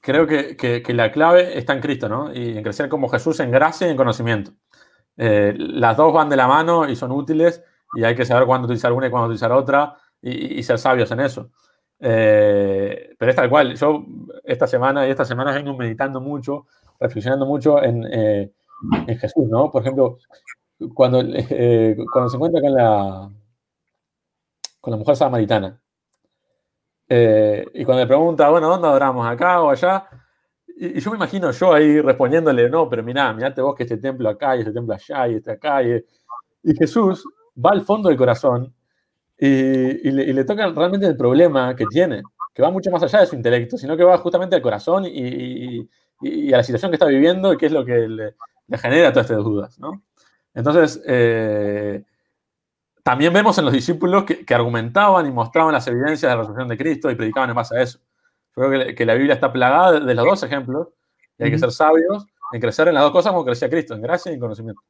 Creo 0.00 0.28
que, 0.28 0.84
la 0.94 1.10
clave 1.10 1.58
está 1.58 1.72
en 1.72 1.80
Cristo, 1.80 2.08
¿no? 2.08 2.32
Y 2.32 2.56
en 2.56 2.62
crecer 2.62 2.88
como 2.88 3.08
Jesús 3.08 3.40
en 3.40 3.50
gracia 3.50 3.88
y 3.88 3.90
en 3.90 3.96
conocimiento. 3.96 4.52
Eh, 5.16 5.52
las 5.56 5.96
dos 5.96 6.12
van 6.12 6.28
de 6.28 6.36
la 6.36 6.46
mano 6.46 6.88
y 6.88 6.94
son 6.94 7.10
útiles 7.10 7.64
y 7.94 8.04
hay 8.04 8.14
que 8.14 8.24
saber 8.24 8.46
cuándo 8.46 8.66
utilizar 8.66 8.92
una 8.92 9.06
y 9.06 9.10
cuándo 9.10 9.28
utilizar 9.28 9.52
otra 9.52 9.96
y, 10.20 10.62
ser 10.62 10.78
sabios 10.78 11.10
en 11.12 11.20
eso. 11.20 11.50
Eh, 12.00 13.14
pero 13.18 13.30
es 13.30 13.36
tal 13.36 13.48
cual. 13.48 13.74
Yo 13.76 14.04
esta 14.44 14.66
semana 14.66 15.06
y 15.06 15.10
esta 15.10 15.24
semana 15.24 15.52
vengo 15.52 15.76
meditando 15.76 16.20
mucho, 16.20 16.66
reflexionando 16.98 17.46
mucho 17.46 17.82
en, 17.82 18.04
eh, 18.12 18.52
Jesús, 19.20 19.48
¿no? 19.48 19.70
Por 19.70 19.82
ejemplo, 19.82 20.18
cuando, 20.94 21.18
cuando 22.12 22.28
se 22.28 22.36
encuentra 22.36 22.60
con 22.60 22.74
la, 22.74 23.30
con 24.80 24.92
la 24.92 24.96
mujer 24.98 25.16
samaritana. 25.16 25.80
Eh, 27.08 27.66
y 27.74 27.84
cuando 27.84 28.02
le 28.02 28.06
pregunta, 28.06 28.48
bueno, 28.50 28.68
¿dónde 28.68 28.88
adoramos? 28.88 29.26
¿Acá 29.26 29.62
o 29.62 29.70
allá? 29.70 30.08
Y, 30.66 31.00
yo 31.00 31.10
me 31.10 31.16
imagino 31.16 31.50
yo 31.50 31.72
ahí 31.72 32.00
respondiéndole, 32.00 32.68
no, 32.68 32.88
pero 32.88 33.02
mirá, 33.02 33.32
mirate 33.32 33.62
vos 33.62 33.74
que 33.74 33.84
este 33.84 33.98
templo 33.98 34.28
acá 34.28 34.56
y 34.56 34.60
este 34.60 34.72
templo 34.72 34.94
allá 34.94 35.28
y 35.28 35.34
este 35.36 35.52
acá. 35.52 35.82
Y, 35.82 36.04
Jesús 36.78 37.24
va 37.64 37.70
al 37.70 37.82
fondo 37.82 38.08
del 38.08 38.18
corazón 38.18 38.74
y, 39.38 40.10
le, 40.10 40.44
toca 40.44 40.68
realmente 40.68 41.06
el 41.06 41.16
problema 41.16 41.76
que 41.76 41.84
tiene, 41.86 42.22
que 42.54 42.62
va 42.62 42.70
mucho 42.70 42.90
más 42.90 43.02
allá 43.02 43.20
de 43.20 43.26
su 43.26 43.36
intelecto, 43.36 43.76
sino 43.76 43.96
que 43.96 44.04
va 44.04 44.16
justamente 44.18 44.56
al 44.56 44.62
corazón 44.62 45.04
y, 45.06 45.88
a 46.52 46.56
la 46.56 46.62
situación 46.62 46.90
que 46.90 46.96
está 46.96 47.06
viviendo 47.06 47.52
y 47.52 47.56
qué 47.58 47.66
es 47.66 47.72
lo 47.72 47.84
que 47.84 48.08
le, 48.08 48.34
genera 48.78 49.12
todas 49.12 49.30
estas 49.30 49.44
dudas, 49.44 49.78
¿no? 49.78 50.02
Entonces, 50.54 51.02
eh, 51.06 52.02
también 53.02 53.32
vemos 53.32 53.58
en 53.58 53.66
los 53.66 53.74
discípulos 53.74 54.24
que, 54.24 54.54
argumentaban 54.54 55.26
y 55.26 55.30
mostraban 55.30 55.72
las 55.72 55.86
evidencias 55.86 56.22
de 56.22 56.28
la 56.28 56.36
resurrección 56.36 56.68
de 56.68 56.78
Cristo 56.78 57.10
y 57.10 57.14
predicaban 57.14 57.50
en 57.50 57.56
base 57.56 57.76
a 57.76 57.82
eso. 57.82 58.00
Creo 58.52 58.94
que, 58.94 59.04
la 59.04 59.14
Biblia 59.14 59.34
está 59.34 59.52
plagada 59.52 60.00
de 60.00 60.14
los 60.14 60.24
dos 60.24 60.42
ejemplos 60.42 60.88
y 61.38 61.44
hay 61.44 61.50
que 61.50 61.58
ser 61.58 61.70
sabios 61.70 62.26
en 62.52 62.60
crecer 62.60 62.88
en 62.88 62.94
las 62.94 63.02
dos 63.02 63.12
cosas 63.12 63.32
como 63.32 63.44
crecía 63.44 63.68
Cristo, 63.68 63.94
en 63.94 64.00
gracia 64.00 64.32
y 64.32 64.34
en 64.34 64.40
conocimiento. 64.40 64.80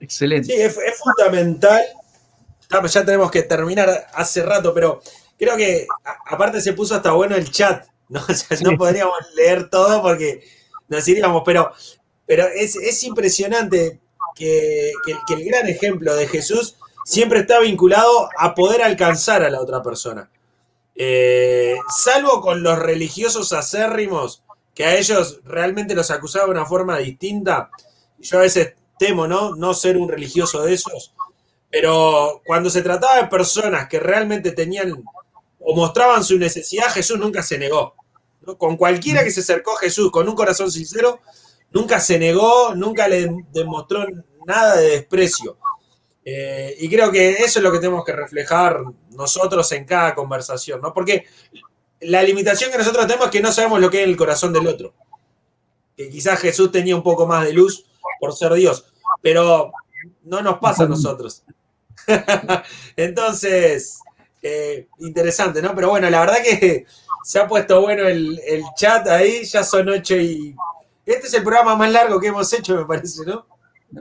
Excelente. 0.00 0.46
Sí, 0.46 0.60
es, 0.60 0.78
fundamental. 0.98 1.82
Ya 2.86 3.04
tenemos 3.04 3.30
que 3.30 3.42
terminar 3.42 4.06
hace 4.14 4.42
rato, 4.42 4.72
pero 4.72 5.00
creo 5.38 5.56
que 5.56 5.86
aparte 6.26 6.60
se 6.60 6.72
puso 6.72 6.94
hasta 6.94 7.12
bueno 7.12 7.36
el 7.36 7.50
chat. 7.50 7.86
No, 8.08 8.20
no 8.62 8.76
podríamos 8.76 9.18
leer 9.34 9.70
todo 9.70 10.02
porque 10.02 10.42
nos 10.88 11.06
iríamos, 11.06 11.42
pero, 11.44 11.72
pero 12.26 12.46
es, 12.46 13.04
impresionante 13.04 14.00
que, 14.34 14.92
que, 15.26 15.34
el 15.34 15.44
gran 15.44 15.68
ejemplo 15.68 16.14
de 16.14 16.26
Jesús 16.26 16.76
siempre 17.04 17.40
está 17.40 17.60
vinculado 17.60 18.28
a 18.36 18.54
poder 18.54 18.82
alcanzar 18.82 19.42
a 19.42 19.50
la 19.50 19.60
otra 19.60 19.82
persona. 19.82 20.30
Eh, 20.94 21.78
salvo 21.88 22.40
con 22.40 22.62
los 22.62 22.78
religiosos 22.78 23.52
acérrimos, 23.52 24.42
que 24.74 24.84
a 24.84 24.96
ellos 24.96 25.40
realmente 25.44 25.94
los 25.94 26.10
acusaba 26.10 26.46
de 26.46 26.52
una 26.52 26.66
forma 26.66 26.98
distinta. 26.98 27.70
Yo 28.18 28.38
a 28.38 28.42
veces 28.42 28.74
temo, 29.00 29.26
¿no? 29.26 29.56
No 29.56 29.72
ser 29.72 29.96
un 29.96 30.10
religioso 30.10 30.62
de 30.62 30.74
esos. 30.74 31.14
Pero 31.70 32.42
cuando 32.44 32.68
se 32.68 32.82
trataba 32.82 33.16
de 33.16 33.28
personas 33.28 33.88
que 33.88 33.98
realmente 33.98 34.52
tenían 34.52 35.02
o 35.58 35.74
mostraban 35.74 36.22
su 36.22 36.38
necesidad, 36.38 36.92
Jesús 36.92 37.18
nunca 37.18 37.42
se 37.42 37.56
negó. 37.56 37.94
Con 38.58 38.76
cualquiera 38.76 39.24
que 39.24 39.30
se 39.30 39.40
acercó 39.40 39.74
a 39.74 39.80
Jesús 39.80 40.10
con 40.10 40.28
un 40.28 40.34
corazón 40.34 40.70
sincero, 40.70 41.20
nunca 41.72 41.98
se 41.98 42.18
negó, 42.18 42.74
nunca 42.74 43.08
le 43.08 43.26
demostró 43.52 44.04
nada 44.46 44.76
de 44.76 44.90
desprecio. 44.90 45.56
Eh, 46.22 46.76
y 46.80 46.90
creo 46.90 47.10
que 47.10 47.30
eso 47.30 47.58
es 47.58 47.62
lo 47.62 47.72
que 47.72 47.78
tenemos 47.78 48.04
que 48.04 48.12
reflejar 48.12 48.82
nosotros 49.12 49.72
en 49.72 49.86
cada 49.86 50.14
conversación, 50.14 50.82
¿no? 50.82 50.92
Porque 50.92 51.24
la 52.02 52.22
limitación 52.22 52.70
que 52.70 52.76
nosotros 52.76 53.06
tenemos 53.06 53.26
es 53.26 53.32
que 53.32 53.40
no 53.40 53.50
sabemos 53.50 53.80
lo 53.80 53.88
que 53.88 54.02
es 54.02 54.08
el 54.08 54.16
corazón 54.16 54.52
del 54.52 54.66
otro. 54.66 54.92
Que 55.96 56.10
quizás 56.10 56.38
Jesús 56.38 56.70
tenía 56.70 56.94
un 56.94 57.02
poco 57.02 57.26
más 57.26 57.46
de 57.46 57.54
luz 57.54 57.86
por 58.20 58.32
ser 58.34 58.52
Dios, 58.52 58.92
pero 59.22 59.72
no 60.24 60.42
nos 60.42 60.58
pasa 60.58 60.84
a 60.84 60.88
nosotros. 60.88 61.42
Entonces, 62.96 64.00
eh, 64.42 64.86
interesante, 64.98 65.60
¿no? 65.60 65.74
Pero 65.74 65.90
bueno, 65.90 66.08
la 66.08 66.20
verdad 66.20 66.42
que 66.42 66.86
se 67.24 67.38
ha 67.38 67.48
puesto 67.48 67.80
bueno 67.80 68.06
el, 68.06 68.40
el 68.46 68.62
chat 68.76 69.06
ahí, 69.08 69.44
ya 69.44 69.64
son 69.64 69.88
ocho 69.88 70.16
y... 70.16 70.54
Este 71.04 71.26
es 71.26 71.34
el 71.34 71.42
programa 71.42 71.74
más 71.74 71.90
largo 71.90 72.20
que 72.20 72.28
hemos 72.28 72.52
hecho, 72.52 72.76
me 72.76 72.84
parece, 72.84 73.24
¿no? 73.26 73.46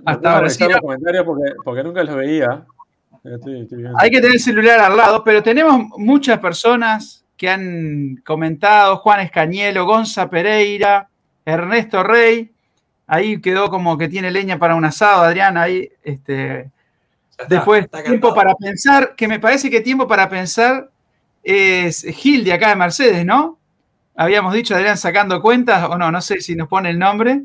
Hasta 0.05 0.35
ahora 0.35 0.49
sí. 0.49 0.63
los 0.63 0.79
comentarios 0.79 1.25
porque, 1.63 1.83
nunca 1.83 2.03
los 2.03 2.15
veía. 2.15 2.65
Hay 3.97 4.11
que 4.11 4.17
tener 4.17 4.33
el 4.33 4.39
celular 4.39 4.79
al 4.79 4.95
lado, 4.95 5.23
pero 5.23 5.41
tenemos 5.41 5.87
muchas 5.97 6.39
personas 6.39 7.25
que 7.35 7.49
han 7.49 8.21
comentado, 8.25 8.97
Juan 8.97 9.21
Escañelo, 9.21 9.85
Gonza 9.85 10.29
Pereira, 10.29 11.09
Ernesto 11.45 12.03
Rey, 12.03 12.51
ahí 13.09 13.41
quedó 13.41 13.69
como 13.69 13.97
que 13.97 14.07
tiene 14.07 14.31
leña 14.31 14.59
para 14.59 14.75
un 14.75 14.85
asado, 14.85 15.23
Adrián, 15.23 15.57
ahí, 15.57 15.89
este, 16.03 16.69
después, 17.49 17.89
tiempo 18.05 18.33
para 18.33 18.53
pensar, 18.55 19.15
que 19.15 19.27
me 19.27 19.39
parece 19.39 19.69
que 19.69 19.81
tiempo 19.81 20.07
para 20.07 20.29
pensar 20.29 20.89
es 21.43 22.03
Gil 22.03 22.43
de 22.43 22.53
acá 22.53 22.69
de 22.69 22.75
Mercedes, 22.75 23.25
¿no? 23.25 23.57
Habíamos 24.15 24.53
dicho, 24.53 24.75
Adrián, 24.75 24.97
sacando 24.97 25.41
cuentas, 25.41 25.89
o 25.89 25.97
no, 25.97 26.11
no 26.11 26.21
sé 26.21 26.39
si 26.39 26.55
nos 26.55 26.67
pone 26.67 26.91
el 26.91 26.99
nombre. 26.99 27.43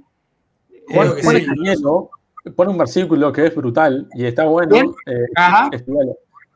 Juan, 0.88 1.14
Juan 1.22 1.36
Escañelo, 1.36 2.10
pone 2.54 2.70
un 2.70 2.78
versículo 2.78 3.32
que 3.32 3.46
es 3.46 3.54
brutal 3.54 4.06
y 4.14 4.26
está 4.26 4.44
bueno. 4.44 4.76
Eh, 5.06 5.26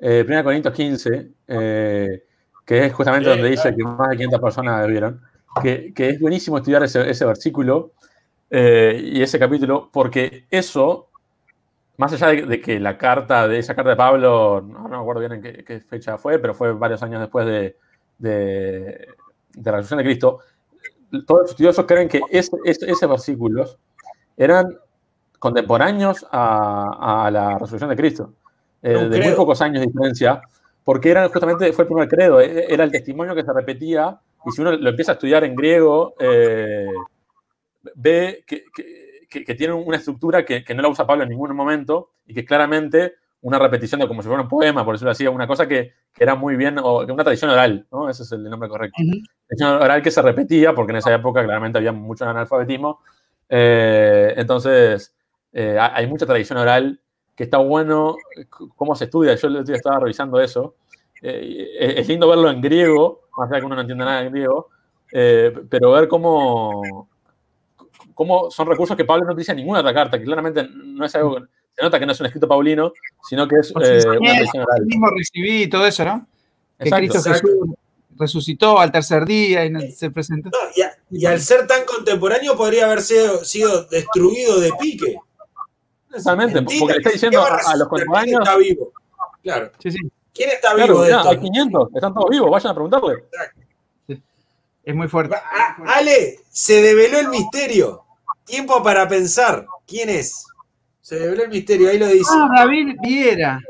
eh, 0.01 0.25
Primera 0.25 0.45
Corintios 0.45 0.75
15, 0.75 1.29
eh, 1.49 2.25
que 2.67 2.87
es 2.87 2.93
justamente 2.93 3.31
donde 3.31 3.49
dice 3.49 3.75
que 3.75 3.83
más 3.83 4.11
de 4.11 4.17
500 4.17 4.41
personas 4.41 4.87
vieron, 4.87 5.21
que, 5.63 5.93
es 5.97 6.21
buenísimo 6.21 6.59
estudiar 6.59 6.83
ese, 6.83 7.25
versículo 7.25 7.93
eh, 8.51 9.01
y 9.03 9.23
ese 9.23 9.39
capítulo, 9.39 9.91
porque 9.93 10.47
eso, 10.51 11.09
más 11.97 12.13
allá 12.13 12.47
de, 12.47 12.61
que 12.61 12.81
la 12.81 12.97
carta, 12.97 13.47
de 13.47 13.59
esa 13.59 13.75
carta 13.75 13.91
de 13.91 13.97
Pablo, 13.97 14.61
no, 14.61 14.89
me 14.89 14.97
acuerdo 14.97 15.21
bien 15.21 15.33
en 15.33 15.65
qué, 15.65 15.81
fecha 15.81 16.19
fue, 16.19 16.39
pero 16.39 16.55
fue 16.55 16.73
varios 16.73 17.03
años 17.03 17.21
después 17.21 17.47
de, 17.47 17.77
de, 18.19 19.09
la 19.55 19.73
resurrección 19.73 19.99
de 19.99 20.05
Cristo, 20.05 20.39
todos 21.27 21.43
los 21.43 21.51
estudiosos 21.51 21.87
creen 21.87 22.09
que 22.09 22.21
esos 22.31 22.61
versículos 23.09 23.79
eran 24.37 24.79
contemporáneos 25.39 26.27
a, 26.31 27.29
la 27.33 27.59
resurrección 27.59 27.91
de 27.91 27.97
Cristo, 27.97 28.35
eh, 28.83 29.09
de 29.09 29.23
muy 29.23 29.33
pocos 29.33 29.61
años 29.61 29.81
de 29.81 29.87
diferencia, 29.87 30.41
porque 30.85 31.11
era 31.11 31.29
justamente, 31.29 31.73
fue 31.73 31.85
el 31.85 31.89
primer 31.89 32.09
credo, 32.09 32.41
e, 32.41 32.73
era 32.73 32.85
el 32.85 32.91
testimonio 32.91 33.35
que 33.35 33.45
se 33.45 33.53
repetía, 33.53 34.19
y 34.47 34.51
si 34.51 34.61
uno 34.63 34.73
lo 34.73 34.91
empieza 34.91 35.13
a 35.13 35.15
estudiar 35.15 35.45
en 35.45 35.55
griego, 35.55 36.15
eh, 36.19 36.89
ve 37.95 38.45
que, 38.47 39.55
tiene 39.55 39.75
una 39.75 39.97
estructura 39.97 40.45
que, 40.45 40.65
no 40.75 40.83
la 40.83 40.89
usa 40.89 41.07
Pablo 41.07 41.25
en 41.25 41.31
ningún 41.31 41.55
momento, 41.55 42.11
y 42.27 42.35
que 42.35 42.45
claramente 42.45 43.15
una 43.41 43.59
repetición 43.59 44.01
de 44.01 44.09
como 44.09 44.23
si 44.23 44.29
fuera 44.29 44.43
un 44.43 44.49
poema, 44.49 44.85
por 44.85 44.95
decirlo 44.95 45.13
así, 45.13 45.27
una 45.27 45.47
cosa 45.47 45.69
que, 45.69 45.93
era 46.19 46.35
muy 46.35 46.57
bien, 46.57 46.79
o 46.79 47.05
una 47.05 47.23
tradición 47.23 47.51
oral, 47.51 47.87
¿no? 47.93 48.11
Ese 48.11 48.25
es 48.25 48.33
el 48.33 48.43
nombre 48.45 48.69
correcto. 48.69 49.01
Tradición 49.47 49.83
oral 49.83 50.03
que 50.03 50.11
se 50.11 50.21
repetía, 50.21 50.75
porque 50.75 50.91
en 50.91 50.97
esa 50.97 51.15
época 51.15 51.45
claramente 51.45 51.79
había 51.79 51.93
mucho 51.93 52.25
analfabetismo. 52.29 53.01
Eh, 53.49 54.35
entonces, 54.37 55.15
eh, 55.53 55.79
hay 55.79 56.07
mucha 56.07 56.27
tradición 56.27 56.59
oral 56.59 57.01
que 57.35 57.45
está 57.45 57.59
bueno 57.59 58.17
cómo 58.77 58.95
se 58.95 59.05
estudia. 59.05 59.35
Yo 59.37 59.49
el 59.49 59.55
otro 59.57 59.67
día 59.67 59.77
estaba 59.77 60.01
revisando 60.01 60.41
eso. 60.41 60.75
Eh, 61.23 61.95
es 61.99 62.09
lindo 62.09 62.29
verlo 62.29 62.51
en 62.51 62.61
griego, 62.61 63.29
más 63.37 63.51
allá 63.51 63.61
que 63.61 63.67
uno 63.67 63.75
no 63.75 63.81
entiende 63.83 64.05
nada 64.05 64.23
en 64.23 64.33
griego, 64.33 64.69
pero 65.11 65.93
ver 65.93 66.09
cómo, 66.09 67.08
cómo 68.19 68.51
son 68.51 68.67
recursos 68.67 68.97
que 68.97 69.05
Pablo 69.05 69.27
no 69.27 69.31
utiliza 69.31 69.53
en 69.53 69.59
ninguna 69.59 69.79
otra 69.79 69.95
carta, 69.95 70.19
que 70.19 70.25
claramente 70.25 70.67
no 70.69 71.07
es 71.07 71.15
algo 71.15 71.39
se 71.73 71.85
nota 71.85 72.01
que 72.01 72.07
no 72.07 72.11
es 72.11 72.19
un 72.19 72.27
escrito 72.27 72.49
paulino, 72.49 72.93
sino 73.29 73.47
que 73.47 73.61
es 73.61 73.71
eh, 73.71 74.09
una 74.09 74.19
tradición 74.19 74.65
oral. 74.65 74.85
mismo 74.87 75.07
recibí 75.17 75.69
todo 75.69 75.87
eso, 75.87 76.05
¿no? 76.05 76.27
Que 76.81 76.91
Cristo 76.91 77.23
Jesús 77.23 77.51
resucitó 78.17 78.81
al 78.81 78.91
tercer 78.91 79.25
día 79.25 79.65
y 79.65 79.93
se 79.93 80.11
presentó. 80.11 80.51
y, 81.13 81.27
al 81.27 81.41
ser 81.41 81.69
tan 81.69 81.85
contemporáneo 81.85 82.57
podría 82.57 82.87
haber 82.87 83.03
sido, 83.03 83.45
sido 83.45 83.85
destruido 83.85 84.59
de 84.59 84.73
pique. 84.81 85.17
Exactamente, 86.13 86.61
porque 86.63 86.95
le 86.95 86.99
está 86.99 87.11
diciendo 87.11 87.45
a, 87.45 87.77
los 87.77 87.87
contemporáneos. 87.87 88.41
¿Quién 88.41 88.43
está 88.43 88.57
vivo? 88.57 88.93
Claro. 89.45 89.71
Sí, 89.79 89.93
sí. 89.93 89.99
¿Quién 90.35 90.51
está 90.51 90.75
vivo 90.75 91.03
de 91.03 91.15
Hay 91.15 91.39
500, 91.39 91.91
están 91.95 92.13
todos 92.13 92.31
vivos, 92.31 92.51
vayan 92.51 92.73
a 92.73 92.75
preguntarle. 92.75 93.25
Es 94.83 94.95
muy 94.97 95.07
fuerte. 95.07 95.37
Ale, 95.87 96.41
se 96.51 96.83
develó 96.83 97.21
el 97.21 97.29
misterio. 97.29 98.08
Tiempo 98.49 98.83
para 98.83 99.07
pensar. 99.07 99.67
¿Quién 99.87 100.09
es? 100.09 100.45
Se 101.01 101.19
develó 101.19 101.45
el 101.45 101.51
misterio, 101.51 101.91
ahí 101.91 101.99
lo 101.99 102.07
dice. 102.07 102.31
Ah, 102.33 102.49
David 102.57 102.97
Viera. 103.03 103.61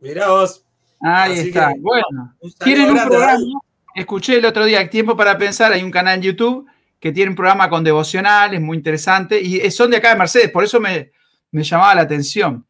Mirá 0.00 0.30
vos. 0.30 0.64
Ahí 1.00 1.38
está. 1.38 1.72
bueno, 1.78 2.34
tienen 2.64 2.90
un 2.90 2.98
programa. 2.98 3.44
Escuché 3.94 4.38
el 4.38 4.44
otro 4.44 4.64
día, 4.64 4.88
Tiempo 4.88 5.16
para 5.16 5.38
Pensar, 5.38 5.72
hay 5.72 5.82
un 5.82 5.90
canal 5.90 6.16
en 6.16 6.22
YouTube 6.22 6.66
que 7.00 7.12
tiene 7.12 7.30
un 7.30 7.36
programa 7.36 7.68
con 7.68 7.84
devocionales, 7.84 8.60
muy 8.60 8.76
interesante, 8.76 9.40
y 9.40 9.70
son 9.70 9.90
de 9.90 9.98
acá 9.98 10.10
de 10.10 10.16
Mercedes, 10.16 10.50
por 10.50 10.64
eso 10.64 10.80
me, 10.80 11.12
llamaba 11.52 11.94
la 11.94 12.02
atención. 12.02 12.66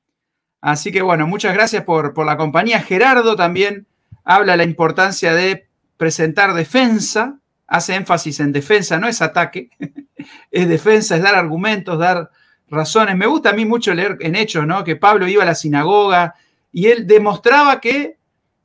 Así 0.60 0.90
que 0.92 1.02
bueno, 1.02 1.26
muchas 1.26 1.54
gracias 1.54 1.84
por, 1.84 2.14
por 2.14 2.26
la 2.26 2.36
compañía. 2.36 2.80
Gerardo 2.80 3.36
también 3.36 3.86
habla 4.24 4.52
de 4.52 4.58
la 4.58 4.64
importancia 4.64 5.34
de 5.34 5.68
presentar 5.96 6.54
defensa, 6.54 7.38
hace 7.68 7.94
énfasis 7.94 8.40
en 8.40 8.50
defensa, 8.50 8.98
no 8.98 9.06
es 9.06 9.22
ataque, 9.22 9.70
es 10.50 10.68
defensa, 10.68 11.16
es 11.16 11.22
dar 11.22 11.36
argumentos, 11.36 11.98
dar 11.98 12.30
razones. 12.68 13.16
Me 13.16 13.26
gusta 13.26 13.50
a 13.50 13.52
mí 13.52 13.64
mucho 13.64 13.94
leer 13.94 14.16
en 14.20 14.34
Hechos, 14.34 14.66
¿no? 14.66 14.82
Que 14.82 14.96
Pablo 14.96 15.28
iba 15.28 15.42
a 15.42 15.46
la 15.46 15.54
sinagoga 15.54 16.34
y 16.72 16.86
él 16.86 17.06
demostraba 17.06 17.80
que 17.80 18.18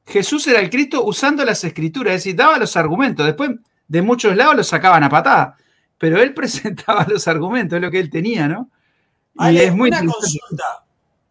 Jesús 0.06 0.48
era 0.48 0.60
el 0.60 0.70
Cristo 0.70 1.04
usando 1.06 1.46
las 1.46 1.64
escrituras, 1.64 2.16
es 2.16 2.24
decir, 2.24 2.36
daba 2.36 2.58
los 2.58 2.76
argumentos. 2.76 3.26
Después 3.26 3.52
de 3.88 4.02
muchos 4.02 4.36
lados 4.36 4.56
los 4.56 4.68
sacaban 4.68 5.04
a 5.04 5.10
patada, 5.10 5.58
pero 5.98 6.22
él 6.22 6.34
presentaba 6.36 7.06
los 7.08 7.28
argumentos, 7.28 7.76
es 7.76 7.82
lo 7.82 7.92
que 7.92 8.00
él 8.00 8.10
tenía, 8.10 8.48
¿no? 8.48 8.70
Y 9.50 9.58
es 9.58 9.74
muy 9.74 9.90
una 9.90 10.00
consulta. 10.00 10.86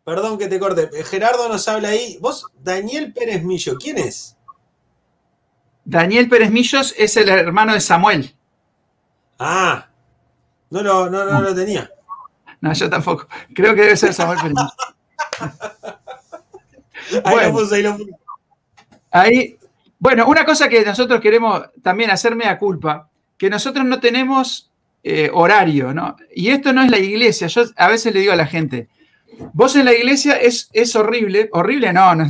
Perdón 0.05 0.37
que 0.37 0.49
te 0.49 0.59
corte. 0.59 0.91
Gerardo 1.05 1.49
nos 1.49 1.69
habla 1.69 1.91
ahí. 1.91 2.19
Vos, 2.21 2.47
Daniel 2.61 3.13
Pérez 3.13 3.45
Millo, 3.45 3.79
¿quién 3.79 3.99
es? 3.99 4.37
Daniel 5.85 6.29
Pérez 6.29 6.51
Millos 6.51 6.95
es 6.97 7.17
el 7.17 7.29
hermano 7.29 7.75
de 7.75 7.81
Samuel. 7.81 8.35
Ah, 9.39 9.89
no, 10.71 10.83
no, 10.83 11.11
no, 11.11 11.25
no 11.25 11.41
lo 11.41 11.55
tenía. 11.55 11.91
No, 12.61 12.73
yo 12.73 12.89
tampoco. 12.89 13.27
Creo 13.55 13.75
que 13.75 13.83
debe 13.83 13.97
ser 13.97 14.15
Samuel 14.15 14.39
Feliz. 14.39 14.59
ahí 17.25 17.47
lo 17.47 17.53
puse, 17.53 17.75
ahí 17.75 17.83
lo 17.83 17.97
puse. 17.97 18.11
Ahí, 19.11 19.59
bueno, 19.99 20.27
una 20.27 20.45
cosa 20.45 20.69
que 20.69 20.85
nosotros 20.85 21.21
queremos 21.21 21.65
también 21.83 22.11
hacerme 22.11 22.47
a 22.47 22.59
culpa, 22.59 23.11
que 23.37 23.51
nosotros 23.51 23.85
no 23.85 24.01
tenemos 24.01 24.71
eh, 25.03 25.31
horario, 25.33 25.93
¿no? 25.93 26.17
Y 26.35 26.51
esto 26.51 26.73
no 26.73 26.83
es 26.83 26.91
la 26.91 26.99
iglesia. 26.99 27.49
Yo 27.49 27.65
a 27.77 27.89
veces 27.89 28.15
le 28.15 28.21
digo 28.21 28.33
a 28.33 28.37
la 28.37 28.47
gente, 28.47 28.89
vos 29.53 29.75
en 29.77 29.85
la 29.85 29.93
iglesia 29.93 30.37
es, 30.37 30.71
es 30.73 30.95
horrible, 30.95 31.51
horrible 31.53 31.93
no, 31.93 32.15
no 32.15 32.27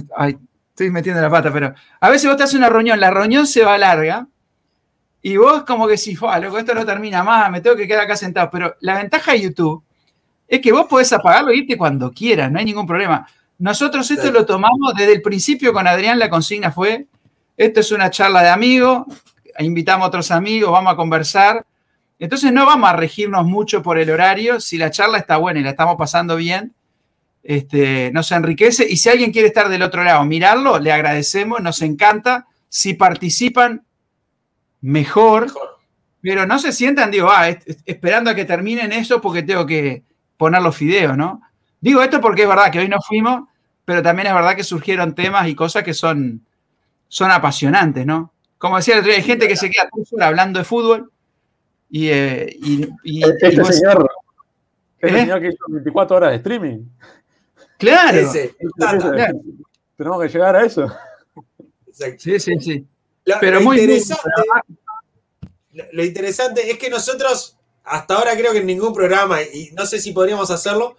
estoy 0.83 0.91
metiendo 0.93 1.21
la 1.21 1.31
pata, 1.31 1.53
pero 1.53 1.75
a 2.01 2.11
veces 2.11 2.29
vos 2.29 2.37
te 2.37 2.43
haces 2.43 2.57
una 2.57 2.69
reunión, 2.69 2.99
la 2.99 3.11
reunión 3.11 3.47
se 3.47 3.65
va 3.65 3.79
larga 3.79 4.27
y 5.23 5.37
vos 5.37 5.63
como 5.65 5.87
que 5.87 5.97
si, 5.97 6.15
loco, 6.15 6.59
esto 6.59 6.75
no 6.75 6.85
termina 6.85 7.23
más, 7.23 7.51
me 7.51 7.61
tengo 7.61 7.77
que 7.77 7.87
quedar 7.87 8.05
acá 8.05 8.17
sentado. 8.17 8.51
Pero 8.51 8.75
la 8.81 8.97
ventaja 8.97 9.33
de 9.33 9.43
YouTube 9.43 9.85
es 10.49 10.61
que 10.61 10.73
vos 10.73 10.87
podés 10.87 11.13
apagarlo 11.13 11.53
e 11.53 11.59
irte 11.59 11.77
cuando 11.79 12.11
quieras, 12.11 12.51
no 12.51 12.59
hay 12.59 12.65
ningún 12.65 12.87
problema. 12.87 13.27
Nosotros 13.59 14.11
esto 14.11 14.33
lo 14.33 14.45
tomamos 14.45 14.95
desde 14.97 15.13
el 15.13 15.23
principio 15.23 15.73
con 15.73 15.87
Adrián, 15.87 16.19
la 16.19 16.29
consigna 16.29 16.73
fue, 16.73 17.07
esto 17.57 17.81
es 17.81 17.93
una 17.93 18.11
charla 18.11 18.43
de 18.43 18.49
amigos, 18.49 19.05
invitamos 19.61 20.07
a 20.07 20.09
otros 20.09 20.31
amigos, 20.33 20.73
vamos 20.73 20.93
a 20.93 20.97
conversar. 20.97 21.65
Entonces 22.19 22.53
no 22.53 22.67
vamos 22.67 22.91
a 22.91 22.95
regirnos 22.95 23.47
mucho 23.47 23.83
por 23.83 23.99
el 23.99 24.11
horario, 24.11 24.61
si 24.61 24.79
la 24.79 24.91
charla 24.91 25.19
está 25.19 25.37
buena 25.37 25.61
y 25.61 25.63
la 25.63 25.71
estamos 25.71 25.97
pasando 25.97 26.35
bien, 26.37 26.75
este, 27.43 28.11
nos 28.13 28.31
enriquece. 28.33 28.87
Y 28.89 28.97
si 28.97 29.09
alguien 29.09 29.33
quiere 29.33 29.49
estar 29.49 29.69
del 29.69 29.83
otro 29.83 30.05
lado, 30.05 30.25
mirarlo, 30.25 30.79
le 30.79 30.93
agradecemos, 30.93 31.61
nos 31.61 31.83
encanta. 31.83 32.47
Si 32.69 32.95
participan, 32.95 33.85
mejor. 34.81 35.53
Pero 36.21 36.47
no 36.47 36.59
se 36.59 36.73
sientan, 36.73 37.11
digo, 37.11 37.29
ah, 37.31 37.49
esperando 37.85 38.31
a 38.31 38.35
que 38.35 38.45
terminen 38.45 38.93
eso 38.93 39.21
porque 39.21 39.43
tengo 39.43 39.67
que, 39.67 40.05
poner 40.43 40.61
los 40.61 40.77
fideos, 40.77 41.17
¿no? 41.17 41.41
Digo 41.81 42.03
esto 42.03 42.21
porque 42.21 42.43
es 42.43 42.49
verdad 42.49 42.73
que 42.73 42.81
hoy 42.81 42.89
no 42.89 43.01
fuimos, 43.01 43.49
pero 43.85 44.03
también 44.03 44.27
es 44.27 44.35
verdad 44.35 44.57
que 44.57 44.65
surgieron 44.65 45.15
temas 45.15 45.47
y 45.47 45.55
cosas 45.55 45.85
que 45.85 45.95
son, 45.95 46.45
son 47.07 47.31
apasionantes, 47.31 48.05
¿no? 48.05 48.33
Como 48.59 48.77
decía 48.77 48.95
el 48.95 49.01
otro 49.01 49.11
día, 49.11 49.19
hay 49.19 49.25
gente 49.25 49.47
que 49.47 49.55
se 49.55 49.71
queda 49.71 49.89
hablando 50.21 50.59
de 50.59 50.65
fútbol 50.65 51.13
y... 51.89 52.09
Eh, 52.09 52.57
este 53.05 53.53
señor, 53.65 54.11
este 54.99 55.21
señor 55.21 55.41
que 55.41 55.49
hizo 55.49 55.65
24 55.69 56.17
horas 56.17 56.31
de 56.31 56.37
streaming. 56.39 56.87
Claro. 57.83 58.31
Tenemos 59.97 60.23
que 60.23 60.29
llegar 60.29 60.55
a 60.55 60.65
eso. 60.65 60.87
Sí, 62.17 62.39
sí, 62.39 62.61
sí. 62.61 62.87
pero 63.41 63.61
muy 63.61 63.81
interesante, 63.81 64.31
lo 65.93 66.05
interesante 66.05 66.71
es 66.71 66.79
que 66.79 66.89
nosotros 66.89 67.57
hasta 67.83 68.15
ahora 68.15 68.37
creo 68.37 68.53
que 68.53 68.59
en 68.59 68.67
ningún 68.67 68.95
programa, 68.95 69.43
y 69.43 69.71
no 69.73 69.85
sé 69.85 69.99
si 69.99 70.13
podríamos 70.13 70.51
hacerlo, 70.53 70.97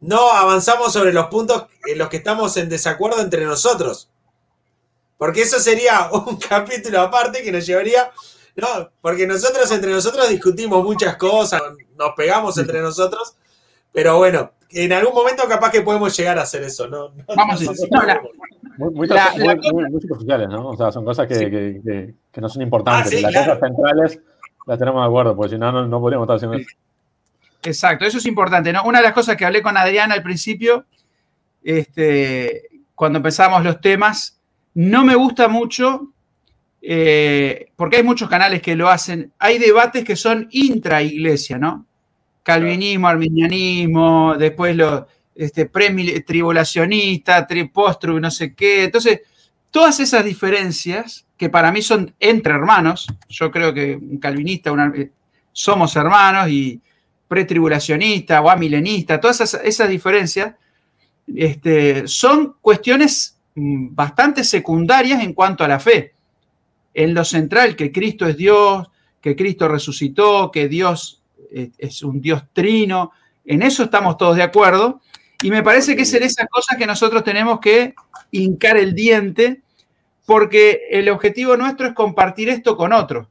no 0.00 0.30
avanzamos 0.30 0.94
sobre 0.94 1.12
los 1.12 1.26
puntos 1.26 1.66
en 1.86 1.98
los 1.98 2.08
que 2.08 2.16
estamos 2.16 2.56
en 2.56 2.70
desacuerdo 2.70 3.20
entre 3.20 3.44
nosotros. 3.44 4.08
Porque 5.18 5.42
eso 5.42 5.58
sería 5.60 6.08
un 6.10 6.36
capítulo 6.48 7.00
aparte 7.00 7.42
que 7.42 7.52
nos 7.52 7.66
llevaría. 7.66 8.10
No, 8.56 8.90
porque 9.02 9.26
nosotros 9.26 9.70
entre 9.70 9.92
nosotros 9.92 10.28
discutimos 10.30 10.82
muchas 10.82 11.16
cosas, 11.16 11.60
nos 11.98 12.14
pegamos 12.16 12.56
entre 12.56 12.80
nosotros, 12.80 13.36
pero 13.92 14.16
bueno, 14.16 14.52
en 14.74 14.92
algún 14.92 15.14
momento 15.14 15.44
capaz 15.48 15.70
que 15.70 15.82
podemos 15.82 16.16
llegar 16.16 16.38
a 16.38 16.42
hacer 16.42 16.62
eso, 16.64 16.88
¿no? 16.88 17.12
Vamos, 17.36 17.60
muy, 18.76 19.08
superficiales, 20.00 20.48
¿no? 20.48 20.70
O 20.70 20.76
sea, 20.76 20.90
son 20.90 21.04
cosas 21.04 21.28
que, 21.28 22.12
no 22.36 22.48
son 22.48 22.62
importantes. 22.62 23.24
Ah, 23.24 23.30
las 23.30 23.46
cosas 23.46 23.60
centrales 23.60 24.20
la 24.66 24.76
tenemos 24.76 25.02
de 25.02 25.06
acuerdo, 25.06 25.36
porque 25.36 25.54
si 25.54 25.58
no, 25.58 25.86
no, 25.86 26.00
podríamos 26.00 26.24
estar 26.24 26.36
haciendo 26.36 26.56
eso. 26.56 26.68
Exacto, 27.62 28.04
eso 28.04 28.18
es 28.18 28.26
importante. 28.26 28.72
¿no? 28.72 28.82
Una 28.84 28.98
de 28.98 29.04
las 29.04 29.14
cosas 29.14 29.36
que 29.36 29.44
hablé 29.44 29.62
con 29.62 29.76
Adriana 29.76 30.14
al 30.14 30.22
principio, 30.22 30.86
este, 31.62 32.68
cuando 32.94 33.18
empezamos 33.18 33.62
los 33.62 33.80
temas, 33.80 34.40
no 34.74 35.04
me 35.04 35.14
gusta 35.14 35.48
mucho, 35.48 36.12
eh, 36.82 37.70
porque 37.76 37.98
hay 37.98 38.02
muchos 38.02 38.28
canales 38.28 38.60
que 38.60 38.74
lo 38.74 38.88
hacen, 38.88 39.32
hay 39.38 39.58
debates 39.58 40.04
que 40.04 40.16
son 40.16 40.48
intra-iglesia, 40.50 41.58
¿no? 41.58 41.86
Calvinismo, 42.44 43.08
arminianismo, 43.08 44.36
después 44.38 44.76
los 44.76 45.04
este, 45.34 45.64
tribulacionista, 46.24 47.46
post 47.72 48.04
no 48.04 48.30
sé 48.30 48.54
qué. 48.54 48.84
Entonces, 48.84 49.22
todas 49.70 49.98
esas 49.98 50.24
diferencias, 50.24 51.26
que 51.36 51.50
para 51.50 51.72
mí 51.72 51.82
son 51.82 52.14
entre 52.20 52.54
hermanos, 52.54 53.08
yo 53.28 53.50
creo 53.50 53.74
que 53.74 53.96
un 53.96 54.18
calvinista, 54.18 54.70
eh, 54.94 55.10
somos 55.52 55.96
hermanos 55.96 56.48
y 56.48 56.80
pretribulacionista 57.26 58.40
o 58.40 58.50
amilenista, 58.50 59.18
todas 59.18 59.54
esas, 59.64 59.88
diferencias 59.88 60.54
este, 61.34 62.06
son 62.06 62.56
cuestiones 62.60 63.36
mm, 63.54 63.94
bastante 63.94 64.44
secundarias 64.44 65.22
en 65.22 65.32
cuanto 65.32 65.64
a 65.64 65.68
la 65.68 65.80
fe. 65.80 66.12
En 66.92 67.12
lo 67.12 67.24
central, 67.24 67.74
que 67.74 67.90
Cristo 67.90 68.26
es 68.26 68.36
Dios, 68.36 68.88
que 69.20 69.34
Cristo 69.34 69.66
resucitó, 69.66 70.52
que 70.52 70.68
Dios 70.68 71.23
es 71.78 72.02
un 72.02 72.20
Dios 72.20 72.42
trino, 72.52 73.12
en 73.44 73.62
eso 73.62 73.84
estamos 73.84 74.16
todos 74.16 74.36
de 74.36 74.42
acuerdo. 74.42 75.00
Y 75.42 75.50
me 75.50 75.62
parece 75.62 75.94
que 75.94 76.02
es 76.02 76.14
en 76.14 76.22
esas 76.22 76.48
cosas 76.48 76.78
que 76.78 76.86
nosotros 76.86 77.22
tenemos 77.22 77.60
que 77.60 77.94
hincar 78.30 78.76
el 78.76 78.94
diente 78.94 79.62
porque 80.26 80.82
el 80.90 81.08
objetivo 81.10 81.56
nuestro 81.56 81.86
es 81.86 81.92
compartir 81.92 82.48
esto 82.48 82.76
con 82.76 82.92
otros. 82.92 83.28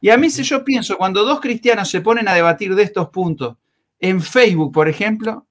Y 0.00 0.10
a 0.10 0.16
mí, 0.16 0.30
si 0.30 0.42
yo 0.42 0.64
pienso, 0.64 0.96
cuando 0.96 1.24
dos 1.24 1.40
cristianos 1.40 1.90
se 1.90 2.00
ponen 2.00 2.28
a 2.28 2.34
debatir 2.34 2.74
de 2.74 2.84
estos 2.84 3.08
puntos 3.10 3.56
en 3.98 4.22
Facebook, 4.22 4.72
por 4.72 4.88
ejemplo, 4.88 5.46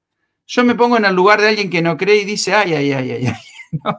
yo 0.48 0.64
me 0.64 0.74
pongo 0.74 0.98
en 0.98 1.06
el 1.06 1.16
lugar 1.16 1.40
de 1.42 1.50
alguien 1.50 1.70
que 1.70 1.82
no 1.82 1.98
cree 1.98 2.22
y 2.22 2.26
dice, 2.26 2.54
ay, 2.54 2.74
ay, 2.74 2.92
ay, 2.92 3.12
ay, 3.12 3.28
ay. 3.28 3.34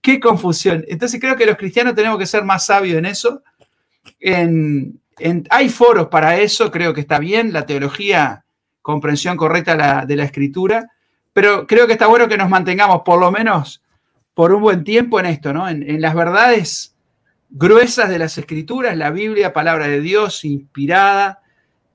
Qué 0.00 0.18
confusión. 0.18 0.84
Entonces 0.88 1.20
creo 1.20 1.36
que 1.36 1.46
los 1.46 1.56
cristianos 1.56 1.94
tenemos 1.94 2.18
que 2.18 2.26
ser 2.26 2.42
más 2.44 2.66
sabios 2.66 2.98
en 2.98 3.06
eso. 3.06 3.42
Hay 5.50 5.68
foros 5.68 6.08
para 6.08 6.38
eso, 6.38 6.70
creo 6.70 6.92
que 6.92 7.00
está 7.00 7.18
bien, 7.18 7.52
la 7.52 7.66
teología, 7.66 8.44
comprensión 8.82 9.36
correcta 9.36 10.04
de 10.04 10.16
la 10.16 10.24
escritura, 10.24 10.90
pero 11.32 11.66
creo 11.66 11.86
que 11.86 11.94
está 11.94 12.06
bueno 12.06 12.28
que 12.28 12.38
nos 12.38 12.48
mantengamos 12.48 13.02
por 13.04 13.18
lo 13.18 13.30
menos 13.30 13.82
por 14.34 14.52
un 14.52 14.62
buen 14.62 14.84
tiempo 14.84 15.20
en 15.20 15.26
esto, 15.26 15.52
¿no? 15.52 15.68
En, 15.68 16.00
las 16.00 16.14
verdades 16.14 16.96
gruesas 17.50 18.08
de 18.08 18.18
las 18.18 18.36
escrituras, 18.38 18.96
la 18.96 19.10
Biblia, 19.10 19.52
palabra 19.52 19.86
de 19.86 20.00
Dios, 20.00 20.44
inspirada, 20.44 21.42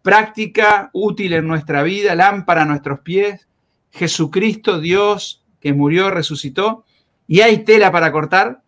práctica, 0.02 0.90
útil 0.94 1.34
en 1.34 1.48
nuestra 1.48 1.84
vida, 1.84 2.16
lámpara 2.16 2.64
a 2.64 2.66
nuestros 2.66 3.00
pies, 3.02 3.48
Jesucristo, 3.92 4.80
Dios, 4.80 5.44
que 5.60 5.74
murió, 5.74 6.10
resucitó, 6.12 6.86
y 7.28 7.42
hay 7.42 7.64
tela 7.64 7.92
para 7.92 8.12
cortar, 8.12 8.62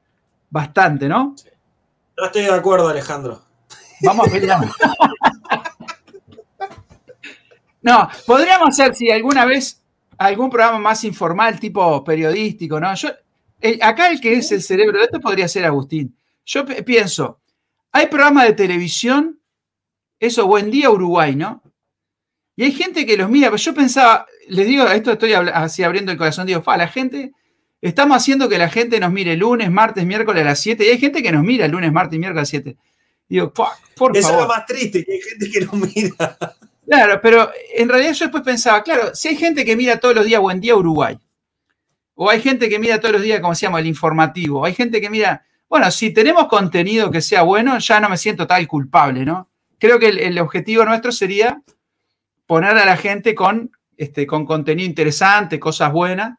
bastante, 0.50 1.08
¿no? 1.08 1.36
No 2.18 2.26
estoy 2.26 2.44
de 2.44 2.54
acuerdo, 2.54 2.90
Alejandro. 2.90 3.42
Vamos 4.04 4.28
a 4.28 4.32
pelear. 4.32 4.60
no, 7.82 8.10
podríamos 8.26 8.70
hacer, 8.70 8.96
si 8.96 9.12
alguna 9.12 9.46
vez, 9.46 9.82
algún 10.18 10.50
programa 10.50 10.80
más 10.80 11.04
informal, 11.04 11.60
tipo 11.60 12.04
periodístico, 12.04 12.80
¿no? 12.80 12.94
Yo 12.96 13.10
acá 13.82 14.10
el 14.10 14.20
que 14.20 14.34
es 14.34 14.52
el 14.52 14.62
cerebro 14.62 15.00
de 15.00 15.06
esto 15.06 15.20
podría 15.20 15.48
ser 15.48 15.66
Agustín. 15.66 16.16
Yo 16.46 16.66
pienso, 16.66 17.40
hay 17.92 18.08
programas 18.08 18.46
de 18.46 18.54
televisión, 18.54 19.40
eso, 20.20 20.48
Buen 20.48 20.72
Día 20.72 20.90
Uruguay, 20.90 21.36
¿no? 21.36 21.62
Y 22.56 22.64
hay 22.64 22.72
gente 22.72 23.06
que 23.06 23.18
los 23.18 23.30
mira, 23.30 23.56
yo 23.56 23.74
pensaba, 23.74 24.26
les 24.50 24.68
digo, 24.68 24.86
esto 24.88 25.12
estoy 25.12 25.34
así 25.34 25.84
abriendo 25.84 26.12
el 26.12 26.18
corazón, 26.18 26.48
digo, 26.48 26.62
fa, 26.62 26.78
la 26.78 26.88
gente, 26.88 27.32
estamos 27.82 28.18
haciendo 28.18 28.50
que 28.50 28.58
la 28.58 28.70
gente 28.70 29.00
nos 29.00 29.12
mire 29.12 29.36
lunes, 29.36 29.72
martes, 29.72 30.06
miércoles 30.06 30.42
a 30.42 30.46
las 30.46 30.60
7, 30.60 30.86
y 30.86 30.90
hay 30.90 31.00
gente 31.00 31.24
que 31.24 31.32
nos 31.32 31.44
mira 31.44 31.68
lunes, 31.68 31.92
martes, 31.92 32.20
miércoles 32.20 32.40
a 32.40 32.42
las 32.42 32.50
7. 32.50 32.78
Digo, 33.32 33.54
por 33.54 34.18
Eso 34.18 34.30
es 34.30 34.42
lo 34.42 34.46
más 34.46 34.66
triste, 34.66 35.06
que 35.06 35.14
hay 35.14 35.22
gente 35.22 35.50
que 35.50 35.62
nos 35.62 35.74
mira. 35.74 36.38
Claro, 36.86 37.22
pero 37.22 37.50
en 37.74 37.88
realidad 37.88 38.12
yo 38.12 38.26
después 38.26 38.44
pensaba, 38.44 38.84
claro, 38.84 39.16
si 39.16 39.30
hay 39.30 39.38
gente 39.38 39.64
que 39.64 39.78
mira 39.78 40.02
todos 40.02 40.14
los 40.14 40.26
días 40.26 40.42
Buen 40.42 40.60
Día 40.60 40.76
Uruguay, 40.76 41.18
o 42.16 42.30
hay 42.30 42.42
gente 42.42 42.68
que 42.68 42.78
mira 42.78 43.00
todos 43.00 43.14
los 43.14 43.22
días, 43.22 43.40
como 43.40 43.56
se 43.56 43.62
llama, 43.62 43.80
el 43.80 43.88
informativo. 43.88 44.66
Hay 44.66 44.74
gente 44.74 45.00
que 45.00 45.10
mira, 45.10 45.46
bueno, 45.70 45.90
si 45.92 46.12
tenemos 46.12 46.48
contenido 46.50 47.10
que 47.10 47.22
sea 47.22 47.44
bueno, 47.44 47.80
ya 47.80 48.02
no 48.02 48.10
me 48.10 48.18
siento 48.18 48.46
tal 48.46 48.68
culpable, 48.68 49.24
¿no? 49.24 49.50
Creo 49.80 49.98
que 49.98 50.10
el, 50.10 50.38
objetivo 50.38 50.84
nuestro 50.84 51.14
sería 51.14 51.62
poner 52.46 52.78
a 52.78 52.86
la 52.86 52.98
gente 52.98 53.34
con, 53.34 53.72
este, 53.96 54.28
con 54.28 54.46
contenido 54.46 54.90
interesante, 54.90 55.58
cosas 55.58 55.94
buenas, 55.94 56.38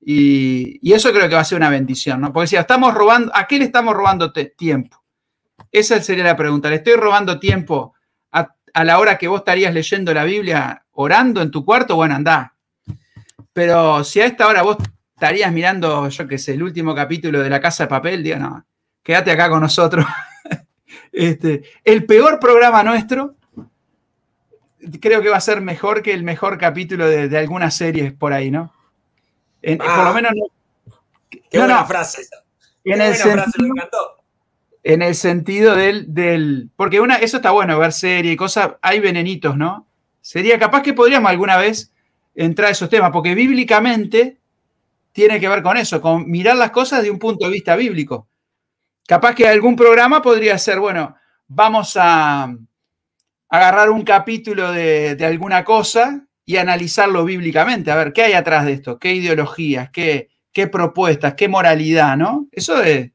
y, 0.00 0.92
eso 0.92 1.10
creo 1.10 1.28
que 1.28 1.34
va 1.34 1.40
a 1.40 1.44
ser 1.44 1.58
una 1.58 1.68
bendición, 1.68 2.20
¿no? 2.20 2.32
Porque 2.32 2.46
si 2.46 2.54
estamos 2.54 2.94
robando, 2.94 3.32
¿a 3.34 3.48
qué 3.48 3.58
le 3.58 3.64
estamos 3.64 3.92
robando 3.92 4.32
tiempo? 4.32 5.02
Esa 5.70 6.02
sería 6.02 6.24
la 6.24 6.36
pregunta. 6.36 6.68
¿Le 6.70 6.76
estoy 6.76 6.94
robando 6.94 7.38
tiempo 7.38 7.94
a, 8.32 8.54
a, 8.72 8.84
la 8.84 8.98
hora 8.98 9.18
que 9.18 9.28
vos 9.28 9.40
estarías 9.40 9.72
leyendo 9.72 10.12
la 10.14 10.24
Biblia, 10.24 10.84
orando 10.92 11.42
en 11.42 11.50
tu 11.50 11.64
cuarto? 11.64 11.96
Bueno, 11.96 12.14
anda. 12.14 12.54
Pero 13.52 14.04
si 14.04 14.20
a 14.20 14.26
esta 14.26 14.46
hora 14.46 14.62
vos 14.62 14.76
estarías 15.14 15.52
mirando, 15.52 16.08
yo 16.08 16.28
qué 16.28 16.38
sé, 16.38 16.54
el 16.54 16.62
último 16.62 16.94
capítulo 16.94 17.42
de 17.42 17.50
La 17.50 17.60
Casa 17.60 17.84
de 17.84 17.88
Papel, 17.88 18.22
digo, 18.22 18.38
no, 18.38 18.64
quédate 19.02 19.32
acá 19.32 19.50
con 19.50 19.60
nosotros. 19.60 20.06
este, 21.12 21.64
el 21.84 22.06
peor 22.06 22.38
programa 22.38 22.84
nuestro, 22.84 23.34
creo 25.00 25.20
que 25.20 25.28
va 25.28 25.38
a 25.38 25.40
ser 25.40 25.60
mejor 25.60 26.02
que 26.02 26.12
el 26.12 26.22
mejor 26.22 26.56
capítulo 26.56 27.08
de, 27.08 27.36
algunas 27.36 27.74
series 27.76 28.12
por 28.12 28.32
ahí, 28.32 28.50
¿no? 28.50 28.72
por 29.60 29.76
lo 29.76 29.84
ah. 29.90 30.12
menos 30.14 30.32
Qué 31.50 31.58
buena 31.58 31.84
frase 31.84 32.22
En 32.84 33.00
el 33.00 33.14
sentido, 33.14 33.42
frase, 33.42 33.62
me 33.62 33.68
encantó. 33.68 34.17
En 34.88 35.02
el 35.02 35.14
sentido 35.14 35.76
del, 35.76 36.14
del. 36.14 36.70
Porque 36.74 36.98
una, 36.98 37.16
eso 37.16 37.36
está 37.36 37.50
bueno, 37.50 37.78
ver 37.78 37.92
serie 37.92 38.32
y 38.32 38.36
cosas. 38.36 38.70
Hay 38.80 39.00
venenitos, 39.00 39.54
¿no? 39.54 39.86
Sería 40.22 40.58
capaz 40.58 40.80
que 40.80 40.94
podríamos 40.94 41.30
alguna 41.30 41.58
vez 41.58 41.92
entrar 42.34 42.68
a 42.68 42.70
esos 42.70 42.88
temas, 42.88 43.10
porque 43.10 43.34
bíblicamente 43.34 44.38
tiene 45.12 45.38
que 45.40 45.48
ver 45.50 45.62
con 45.62 45.76
eso, 45.76 46.00
con 46.00 46.30
mirar 46.30 46.56
las 46.56 46.70
cosas 46.70 47.02
de 47.02 47.10
un 47.10 47.18
punto 47.18 47.44
de 47.44 47.52
vista 47.52 47.76
bíblico. 47.76 48.28
Capaz 49.06 49.34
que 49.34 49.46
algún 49.46 49.76
programa 49.76 50.22
podría 50.22 50.56
ser, 50.56 50.80
bueno, 50.80 51.14
vamos 51.48 51.94
a 52.00 52.56
agarrar 53.50 53.90
un 53.90 54.04
capítulo 54.04 54.72
de, 54.72 55.18
alguna 55.20 55.64
cosa 55.64 56.24
y 56.46 56.56
analizarlo 56.56 57.26
bíblicamente, 57.26 57.90
a 57.90 57.96
ver 57.96 58.14
qué 58.14 58.22
hay 58.22 58.32
atrás 58.32 58.64
de 58.64 58.72
esto, 58.72 58.98
qué 58.98 59.12
ideologías, 59.12 59.90
qué, 59.90 60.30
qué 60.50 60.66
propuestas, 60.66 61.34
qué 61.34 61.46
moralidad, 61.46 62.16
¿no? 62.16 62.48
Eso 62.52 62.82
es, 62.82 63.10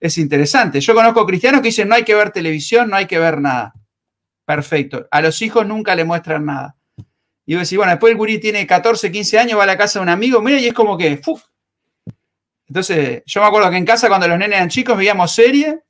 es 0.00 0.18
interesante. 0.18 0.80
Yo 0.80 0.94
conozco 0.94 1.26
cristianos 1.26 1.60
que 1.60 1.68
dicen 1.68 1.88
no 1.88 1.94
hay 1.94 2.04
que 2.04 2.14
ver 2.14 2.30
televisión, 2.30 2.90
no 2.90 2.96
hay 2.96 3.06
que 3.06 3.18
ver 3.18 3.40
nada. 3.40 3.74
Perfecto. 4.44 5.06
A 5.10 5.20
los 5.20 5.40
hijos 5.42 5.66
nunca 5.66 5.94
le 5.94 6.04
muestran 6.04 6.46
nada. 6.46 6.76
Y 7.46 7.54
vos 7.54 7.62
decís, 7.62 7.76
bueno, 7.76 7.92
después 7.92 8.10
el 8.10 8.16
gurí 8.16 8.38
tiene 8.38 8.66
14, 8.66 9.12
15 9.12 9.38
años, 9.38 9.58
va 9.58 9.64
a 9.64 9.66
la 9.66 9.78
casa 9.78 9.98
de 9.98 10.04
un 10.04 10.08
amigo, 10.08 10.40
mira, 10.40 10.58
y 10.58 10.66
es 10.66 10.74
como 10.74 10.96
que, 10.96 11.16
¡fuf! 11.16 11.42
Entonces, 12.68 13.22
yo 13.26 13.40
me 13.40 13.48
acuerdo 13.48 13.70
que 13.70 13.76
en 13.76 13.84
casa 13.84 14.08
cuando 14.08 14.28
los 14.28 14.38
nenes 14.38 14.56
eran 14.56 14.68
chicos 14.68 14.96
veíamos 14.96 15.32
serie 15.32 15.82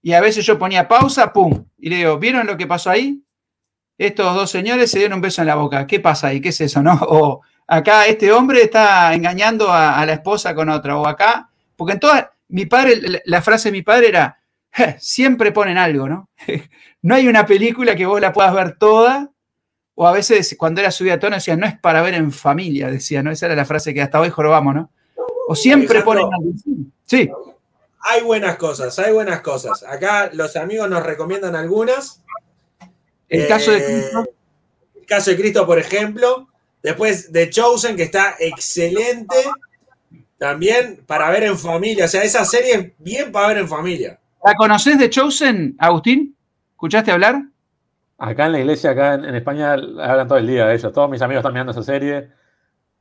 y 0.00 0.12
a 0.12 0.20
veces 0.20 0.46
yo 0.46 0.58
ponía 0.58 0.86
pausa, 0.86 1.32
¡pum! 1.32 1.66
Y 1.78 1.90
le 1.90 1.96
digo, 1.96 2.18
¿vieron 2.18 2.46
lo 2.46 2.56
que 2.56 2.66
pasó 2.66 2.90
ahí? 2.90 3.22
Estos 3.98 4.34
dos 4.34 4.50
señores 4.50 4.90
se 4.90 4.98
dieron 4.98 5.16
un 5.16 5.20
beso 5.20 5.42
en 5.42 5.48
la 5.48 5.54
boca. 5.54 5.86
¿Qué 5.86 6.00
pasa 6.00 6.28
ahí? 6.28 6.40
¿Qué 6.40 6.48
es 6.48 6.60
eso, 6.60 6.82
no? 6.84 6.94
O 7.02 7.42
acá 7.66 8.06
este 8.06 8.32
hombre 8.32 8.62
está 8.62 9.14
engañando 9.14 9.72
a, 9.72 10.04
la 10.06 10.12
esposa 10.12 10.54
con 10.54 10.68
otra. 10.68 10.96
O 10.96 11.06
acá, 11.06 11.50
porque 11.76 11.94
en 11.94 12.00
todas, 12.00 12.28
mi 12.52 12.66
padre, 12.66 13.22
la 13.24 13.42
frase 13.42 13.68
de 13.68 13.72
mi 13.72 13.82
padre 13.82 14.08
era, 14.08 14.38
siempre 15.00 15.52
ponen 15.52 15.78
algo, 15.78 16.08
¿no? 16.08 16.30
no 17.02 17.14
hay 17.14 17.26
una 17.26 17.46
película 17.46 17.96
que 17.96 18.06
vos 18.06 18.20
la 18.20 18.32
puedas 18.32 18.54
ver 18.54 18.76
toda 18.78 19.30
o 19.94 20.06
a 20.06 20.12
veces 20.12 20.54
cuando 20.58 20.80
era 20.80 20.90
subida 20.90 21.14
a 21.14 21.18
tono 21.18 21.36
decía, 21.36 21.56
no 21.56 21.66
es 21.66 21.78
para 21.78 22.02
ver 22.02 22.14
en 22.14 22.30
familia, 22.32 22.90
decía, 22.90 23.22
¿no? 23.22 23.30
Esa 23.30 23.46
era 23.46 23.56
la 23.56 23.64
frase 23.64 23.92
que 23.92 24.02
hasta 24.02 24.20
hoy 24.20 24.30
jorobamos, 24.30 24.74
¿no? 24.74 24.90
O 25.48 25.54
siempre 25.54 26.02
ponen 26.02 26.26
Sí. 27.06 27.30
Hay 28.00 28.22
buenas 28.22 28.56
cosas, 28.56 28.98
hay 28.98 29.12
buenas 29.12 29.42
cosas. 29.42 29.82
Acá 29.84 30.30
los 30.32 30.56
amigos 30.56 30.88
nos 30.88 31.04
recomiendan 31.04 31.54
algunas. 31.56 32.22
El 33.28 33.46
caso 33.46 33.70
de 33.70 33.78
eh, 33.78 33.84
Cristo. 33.84 34.24
El 34.94 35.06
caso 35.06 35.30
de 35.30 35.36
Cristo, 35.36 35.66
por 35.66 35.78
ejemplo. 35.78 36.48
Después 36.82 37.32
de 37.32 37.48
Chosen, 37.50 37.96
que 37.96 38.02
está 38.04 38.34
excelente. 38.38 39.36
También 40.42 41.04
para 41.06 41.30
ver 41.30 41.44
en 41.44 41.56
familia. 41.56 42.06
O 42.06 42.08
sea, 42.08 42.24
esa 42.24 42.44
serie 42.44 42.74
es 42.74 42.92
bien 42.98 43.30
para 43.30 43.46
ver 43.46 43.58
en 43.58 43.68
familia. 43.68 44.18
¿La 44.44 44.54
conoces 44.54 44.98
de 44.98 45.08
Chosen, 45.08 45.76
Agustín? 45.78 46.36
¿Escuchaste 46.72 47.12
hablar? 47.12 47.44
Acá 48.18 48.46
en 48.46 48.52
la 48.52 48.58
iglesia, 48.58 48.90
acá 48.90 49.14
en, 49.14 49.36
España, 49.36 49.74
hablan 49.74 50.26
todo 50.26 50.38
el 50.38 50.48
día 50.48 50.66
de 50.66 50.74
ellos. 50.74 50.92
Todos 50.92 51.08
mis 51.08 51.22
amigos 51.22 51.42
están 51.42 51.52
mirando 51.52 51.70
esa 51.70 51.84
serie. 51.84 52.30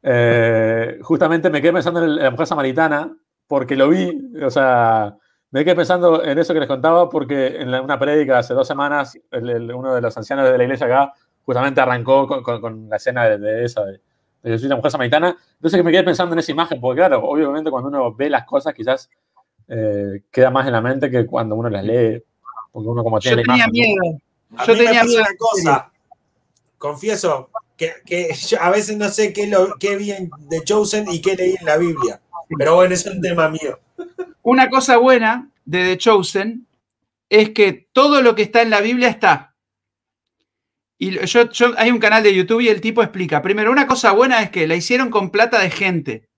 Eh, 0.03 0.99
justamente 1.01 1.49
me 1.49 1.63
quedé 1.63 1.73
pensando 1.73 2.03
en 2.03 2.17
la 2.17 2.29
mujer 2.29 2.45
samaritana 2.45 3.11
porque 3.47 3.75
lo 3.75 3.89
vi. 3.89 4.21
O 4.43 4.51
sea, 4.51 5.17
me 5.49 5.65
quedé 5.65 5.75
pensando 5.75 6.23
en 6.23 6.37
eso 6.37 6.53
que 6.53 6.59
les 6.59 6.69
contaba 6.69 7.09
porque 7.09 7.59
en 7.59 7.73
una 7.73 7.97
prédica 7.97 8.37
hace 8.37 8.53
dos 8.53 8.67
semanas, 8.67 9.17
uno 9.31 9.95
de 9.95 10.01
los 10.01 10.15
ancianos 10.15 10.47
de 10.47 10.55
la 10.55 10.63
iglesia 10.63 10.85
acá 10.85 11.13
justamente 11.41 11.81
arrancó 11.81 12.27
con, 12.27 12.87
la 12.87 12.97
escena 12.97 13.27
de, 13.35 13.65
esa, 13.65 13.83
de, 13.83 13.99
de 14.43 14.57
soy 14.57 14.69
la 14.69 14.75
mujer 14.75 14.91
samaritana. 14.91 15.37
Entonces 15.55 15.83
me 15.83 15.91
quedé 15.91 16.03
pensando 16.03 16.33
en 16.33 16.39
esa 16.39 16.51
imagen, 16.51 16.79
porque 16.81 16.99
claro, 16.99 17.23
obviamente 17.23 17.69
cuando 17.69 17.89
uno 17.89 18.13
ve 18.13 18.29
las 18.29 18.45
cosas 18.45 18.73
quizás 18.73 19.09
eh, 19.67 20.23
queda 20.31 20.49
más 20.49 20.65
en 20.67 20.73
la 20.73 20.81
mente 20.81 21.09
que 21.09 21.25
cuando 21.25 21.55
uno 21.55 21.69
las 21.69 21.83
lee. 21.83 22.23
Porque 22.71 22.89
uno 22.89 23.03
como 23.03 23.19
tiene 23.19 23.43
Yo 23.43 23.43
tenía 23.43 23.67
miedo. 23.67 24.19
A 24.57 24.65
yo 24.65 24.75
tenía 24.75 25.03
me 25.03 25.15
una 25.15 25.35
cosa. 25.37 25.91
Confieso 26.77 27.49
que, 27.77 28.35
a 28.59 28.69
veces 28.69 28.97
no 28.97 29.09
sé 29.09 29.33
qué, 29.33 29.47
lo, 29.47 29.75
qué 29.79 29.95
vi 29.95 30.13
de 30.49 30.63
Chosen 30.63 31.05
y 31.09 31.21
qué 31.21 31.35
leí 31.35 31.55
en 31.59 31.65
la 31.65 31.77
Biblia. 31.77 32.21
Pero 32.57 32.75
bueno, 32.75 32.93
es 32.93 33.05
un 33.05 33.21
tema 33.21 33.49
mío. 33.49 33.79
Una 34.43 34.69
cosa 34.69 34.97
buena 34.97 35.49
de 35.65 35.83
The 35.83 35.97
Chosen 35.97 36.67
es 37.29 37.51
que 37.51 37.87
todo 37.93 38.21
lo 38.21 38.35
que 38.35 38.41
está 38.41 38.61
en 38.61 38.69
la 38.69 38.81
Biblia 38.81 39.07
está. 39.07 39.50
Y 41.03 41.17
yo, 41.25 41.49
hay 41.77 41.89
un 41.89 41.97
canal 41.97 42.21
de 42.21 42.31
YouTube 42.31 42.61
y 42.61 42.69
el 42.69 42.79
tipo 42.79 43.01
explica. 43.01 43.41
Primero, 43.41 43.71
una 43.71 43.87
cosa 43.87 44.11
buena 44.11 44.43
es 44.43 44.51
que 44.51 44.67
la 44.67 44.75
hicieron 44.75 45.09
con 45.09 45.31
plata 45.31 45.57
de 45.57 45.71
gente, 45.71 46.29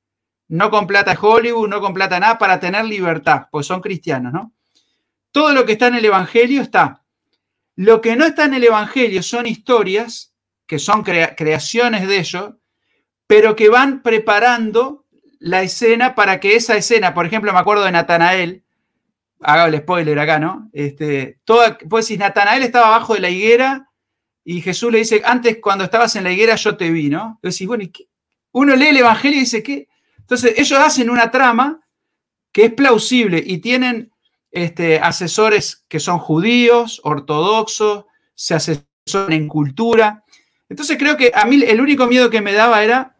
no 0.47 0.71
con 0.71 0.87
plata 0.87 1.11
de 1.11 1.17
Hollywood, 1.19 1.67
no 1.67 1.81
con 1.81 1.93
plata 1.93 2.17
nada, 2.17 2.37
para 2.37 2.61
tener 2.61 2.85
libertad, 2.85 3.47
pues 3.51 3.67
son 3.67 3.81
cristianos, 3.81 4.31
¿no? 4.31 4.53
Todo 5.33 5.51
lo 5.51 5.65
que 5.65 5.73
está 5.73 5.87
en 5.87 5.95
el 5.95 6.05
Evangelio 6.05 6.61
está. 6.61 7.03
Lo 7.75 7.99
que 7.99 8.15
no 8.15 8.23
está 8.23 8.45
en 8.45 8.53
el 8.53 8.63
Evangelio 8.63 9.21
son 9.21 9.47
historias, 9.47 10.33
que 10.65 10.79
son 10.79 11.03
creaciones 11.03 12.07
de 12.07 12.19
ellos, 12.19 12.53
pero 13.27 13.57
que 13.57 13.67
van 13.67 14.01
preparando 14.01 15.03
la 15.39 15.61
escena 15.61 16.15
para 16.15 16.39
que 16.39 16.55
esa 16.55 16.77
escena, 16.77 17.13
por 17.13 17.25
ejemplo, 17.25 17.51
me 17.51 17.59
acuerdo 17.59 17.83
de 17.83 17.91
Natanael, 17.91 18.63
haga 19.41 19.65
el 19.65 19.77
spoiler 19.79 20.17
acá, 20.19 20.39
¿no? 20.39 20.69
Este, 20.71 21.41
toda, 21.43 21.77
pues 21.89 22.05
si 22.05 22.17
Natanael 22.17 22.63
estaba 22.63 22.87
abajo 22.87 23.13
de 23.13 23.19
la 23.19 23.29
higuera 23.29 23.89
y 24.45 24.61
Jesús 24.61 24.91
le 24.91 24.99
dice, 24.99 25.21
antes 25.23 25.57
cuando 25.61 25.85
estabas 25.85 26.15
en 26.15 26.25
la 26.25 26.31
higuera 26.31 26.55
yo 26.55 26.75
te 26.75 26.89
vi, 26.89 27.09
¿no? 27.09 27.39
Bueno, 27.65 27.85
uno 28.51 28.75
lee 28.75 28.87
el 28.87 28.97
Evangelio 28.97 29.37
y 29.37 29.41
dice, 29.41 29.63
¿qué? 29.63 29.87
Entonces, 30.19 30.53
ellos 30.57 30.79
hacen 30.79 31.09
una 31.09 31.31
trama 31.31 31.81
que 32.51 32.65
es 32.65 32.73
plausible 32.73 33.41
y 33.43 33.57
tienen 33.59 34.11
este, 34.51 34.99
asesores 34.99 35.85
que 35.87 35.99
son 35.99 36.19
judíos, 36.19 37.01
ortodoxos, 37.03 38.05
se 38.35 38.53
asesoran 38.53 39.33
en 39.33 39.47
cultura. 39.47 40.23
Entonces, 40.69 40.97
creo 40.97 41.17
que 41.17 41.31
a 41.33 41.45
mí 41.45 41.61
el 41.63 41.81
único 41.81 42.07
miedo 42.07 42.29
que 42.29 42.41
me 42.41 42.53
daba 42.53 42.83
era 42.83 43.15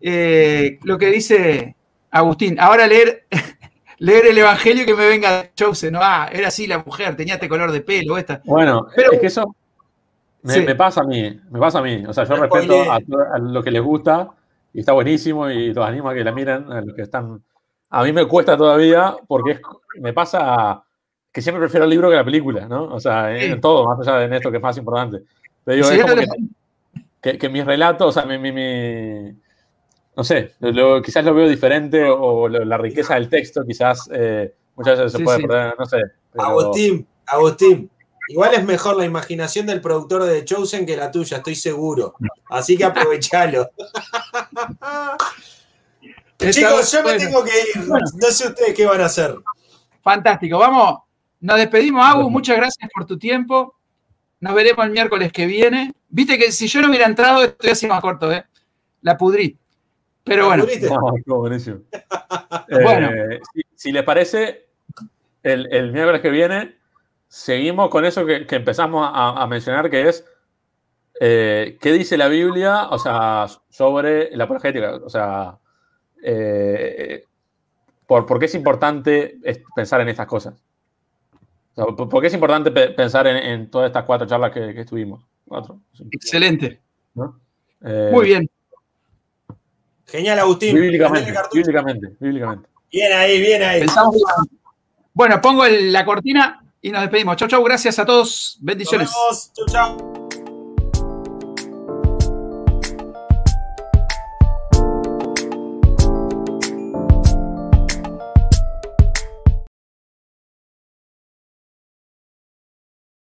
eh, 0.00 0.78
lo 0.82 0.98
que 0.98 1.06
dice 1.06 1.76
Agustín. 2.10 2.60
Ahora 2.60 2.86
leer, 2.86 3.26
leer 3.98 4.26
el 4.26 4.38
Evangelio 4.38 4.84
que 4.84 4.94
me 4.94 5.06
venga 5.06 5.42
de 5.42 5.52
Chosen, 5.54 5.94
¿no? 5.94 6.00
Ah, 6.02 6.28
era 6.32 6.48
así 6.48 6.66
la 6.66 6.78
mujer, 6.78 7.16
tenía 7.16 7.34
este 7.34 7.48
color 7.48 7.72
de 7.72 7.80
pelo, 7.80 8.18
esta. 8.18 8.42
Bueno, 8.44 8.86
Pero, 8.94 9.12
es 9.12 9.20
que 9.20 9.26
eso 9.28 9.56
me, 10.48 10.74
pasa 10.74 11.02
a 11.02 11.04
mí, 11.04 11.40
me 11.50 11.58
pasa 11.58 11.78
a 11.78 11.82
mí. 11.82 12.04
O 12.06 12.12
sea, 12.12 12.24
yo 12.24 12.36
respeto 12.36 12.90
a, 12.90 13.38
lo 13.38 13.62
que 13.62 13.70
les 13.70 13.82
gusta 13.82 14.30
y 14.72 14.80
está 14.80 14.92
buenísimo 14.92 15.50
y 15.50 15.72
los 15.72 15.86
animo 15.86 16.08
a 16.08 16.14
que 16.14 16.24
la 16.24 16.32
miren, 16.32 16.70
a 16.72 16.80
los 16.80 16.94
que 16.94 17.02
están... 17.02 17.42
A 17.90 18.02
mí 18.04 18.12
me 18.12 18.26
cuesta 18.26 18.56
todavía 18.56 19.16
porque 19.26 19.60
me 20.00 20.12
pasa 20.12 20.82
que 21.32 21.42
siempre 21.42 21.60
prefiero 21.60 21.84
el 21.84 21.90
libro 21.90 22.10
que 22.10 22.16
la 22.16 22.24
película, 22.24 22.68
¿no? 22.68 22.84
O 22.84 23.00
sea, 23.00 23.34
en 23.36 23.60
todo, 23.60 23.84
más 23.84 24.06
allá 24.06 24.28
de 24.28 24.36
esto 24.36 24.50
que 24.50 24.58
es 24.58 24.62
más 24.62 24.76
importante. 24.76 25.22
Pero 25.64 25.76
digo, 25.76 25.90
es 25.90 26.02
como 26.02 26.14
que, 27.20 27.48
mis 27.48 27.64
relatos, 27.64 28.08
o 28.08 28.20
sea, 28.20 28.26
mi, 28.26 28.52
no 30.16 30.24
sé, 30.24 30.54
quizás 31.04 31.24
lo 31.24 31.34
veo 31.34 31.48
diferente 31.48 32.04
o 32.04 32.48
la 32.48 32.76
riqueza 32.76 33.14
del 33.14 33.28
texto 33.28 33.64
quizás 33.64 34.08
eh, 34.12 34.52
muchas 34.74 34.98
veces 34.98 35.12
se 35.12 35.24
puede 35.24 35.46
perder, 35.46 35.74
no 35.78 35.86
sé. 35.86 36.02
Agustín, 36.36 37.06
Agustín, 37.26 37.90
Igual 38.28 38.54
es 38.54 38.64
mejor 38.64 38.96
la 38.96 39.06
imaginación 39.06 39.66
del 39.66 39.80
productor 39.80 40.24
de 40.24 40.44
Chosen 40.44 40.84
que 40.84 40.96
la 40.96 41.10
tuya, 41.10 41.38
estoy 41.38 41.54
seguro. 41.54 42.14
Así 42.50 42.76
que 42.76 42.84
aprovechalo. 42.84 43.70
Chicos, 46.38 46.92
yo 46.92 47.02
me 47.02 47.14
tengo 47.14 47.42
que 47.42 47.50
ir. 47.50 47.88
No 47.88 48.30
sé 48.30 48.48
ustedes 48.48 48.74
qué 48.74 48.84
van 48.84 49.00
a 49.00 49.06
hacer. 49.06 49.34
Fantástico. 50.02 50.58
Vamos, 50.58 50.98
nos 51.40 51.56
despedimos, 51.56 52.04
Agus. 52.04 52.30
Muchas 52.30 52.58
gracias 52.58 52.90
por 52.94 53.06
tu 53.06 53.18
tiempo. 53.18 53.74
Nos 54.40 54.54
veremos 54.54 54.84
el 54.84 54.92
miércoles 54.92 55.32
que 55.32 55.46
viene. 55.46 55.94
Viste 56.10 56.38
que 56.38 56.52
si 56.52 56.68
yo 56.68 56.82
no 56.82 56.90
hubiera 56.90 57.06
entrado, 57.06 57.44
estoy 57.44 57.70
así 57.70 57.86
más 57.86 58.02
corto, 58.02 58.30
¿eh? 58.30 58.44
La 59.00 59.16
pudrí. 59.16 59.56
Pero 60.22 60.46
bueno. 60.46 60.66
bueno. 62.70 63.10
Eh, 63.10 63.40
si, 63.74 63.90
les 63.90 64.04
parece, 64.04 64.66
el, 65.42 65.72
el 65.72 65.92
miércoles 65.92 66.20
que 66.20 66.30
viene 66.30 66.77
seguimos 67.28 67.90
con 67.90 68.04
eso 68.04 68.24
que, 68.26 68.46
empezamos 68.50 69.08
a, 69.12 69.46
mencionar, 69.46 69.90
que 69.90 70.08
es 70.08 70.24
eh, 71.20 71.78
qué 71.80 71.92
dice 71.92 72.16
la 72.16 72.28
Biblia, 72.28 72.88
o 72.90 72.98
sea, 72.98 73.46
sobre 73.68 74.34
la 74.34 74.44
apologética, 74.44 74.96
o 74.96 75.10
sea, 75.10 75.58
eh, 76.22 77.24
por, 78.06 78.38
qué 78.38 78.46
es 78.46 78.54
importante 78.54 79.38
pensar 79.76 80.00
en 80.00 80.08
estas 80.08 80.26
cosas. 80.26 80.54
por, 81.74 82.20
qué 82.20 82.28
es 82.28 82.34
importante 82.34 82.70
pensar 82.70 83.26
en, 83.26 83.70
todas 83.70 83.88
estas 83.88 84.04
cuatro 84.04 84.26
charlas 84.26 84.52
que, 84.52 84.80
estuvimos. 84.80 85.22
Excelente. 86.10 86.80
Eh, 87.84 88.10
Muy 88.12 88.26
bien. 88.26 88.50
Genial, 90.06 90.38
Agustín. 90.38 90.74
Bíblicamente, 90.74 91.34
bíblicamente, 91.52 92.16
bíblicamente. 92.18 92.68
Bien 92.90 93.12
ahí, 93.12 93.40
bien 93.40 93.62
ahí. 93.62 93.86
Bueno, 95.12 95.40
pongo 95.42 95.66
la 95.66 96.04
cortina 96.06 96.64
y 96.82 96.90
nos 96.90 97.02
despedimos. 97.02 97.36
Chau, 97.36 97.48
chau, 97.48 97.62
gracias 97.62 97.98
a 97.98 98.06
todos. 98.06 98.58
Bendiciones. 98.60 99.10
Chau, 99.54 99.66
chau. 99.66 100.17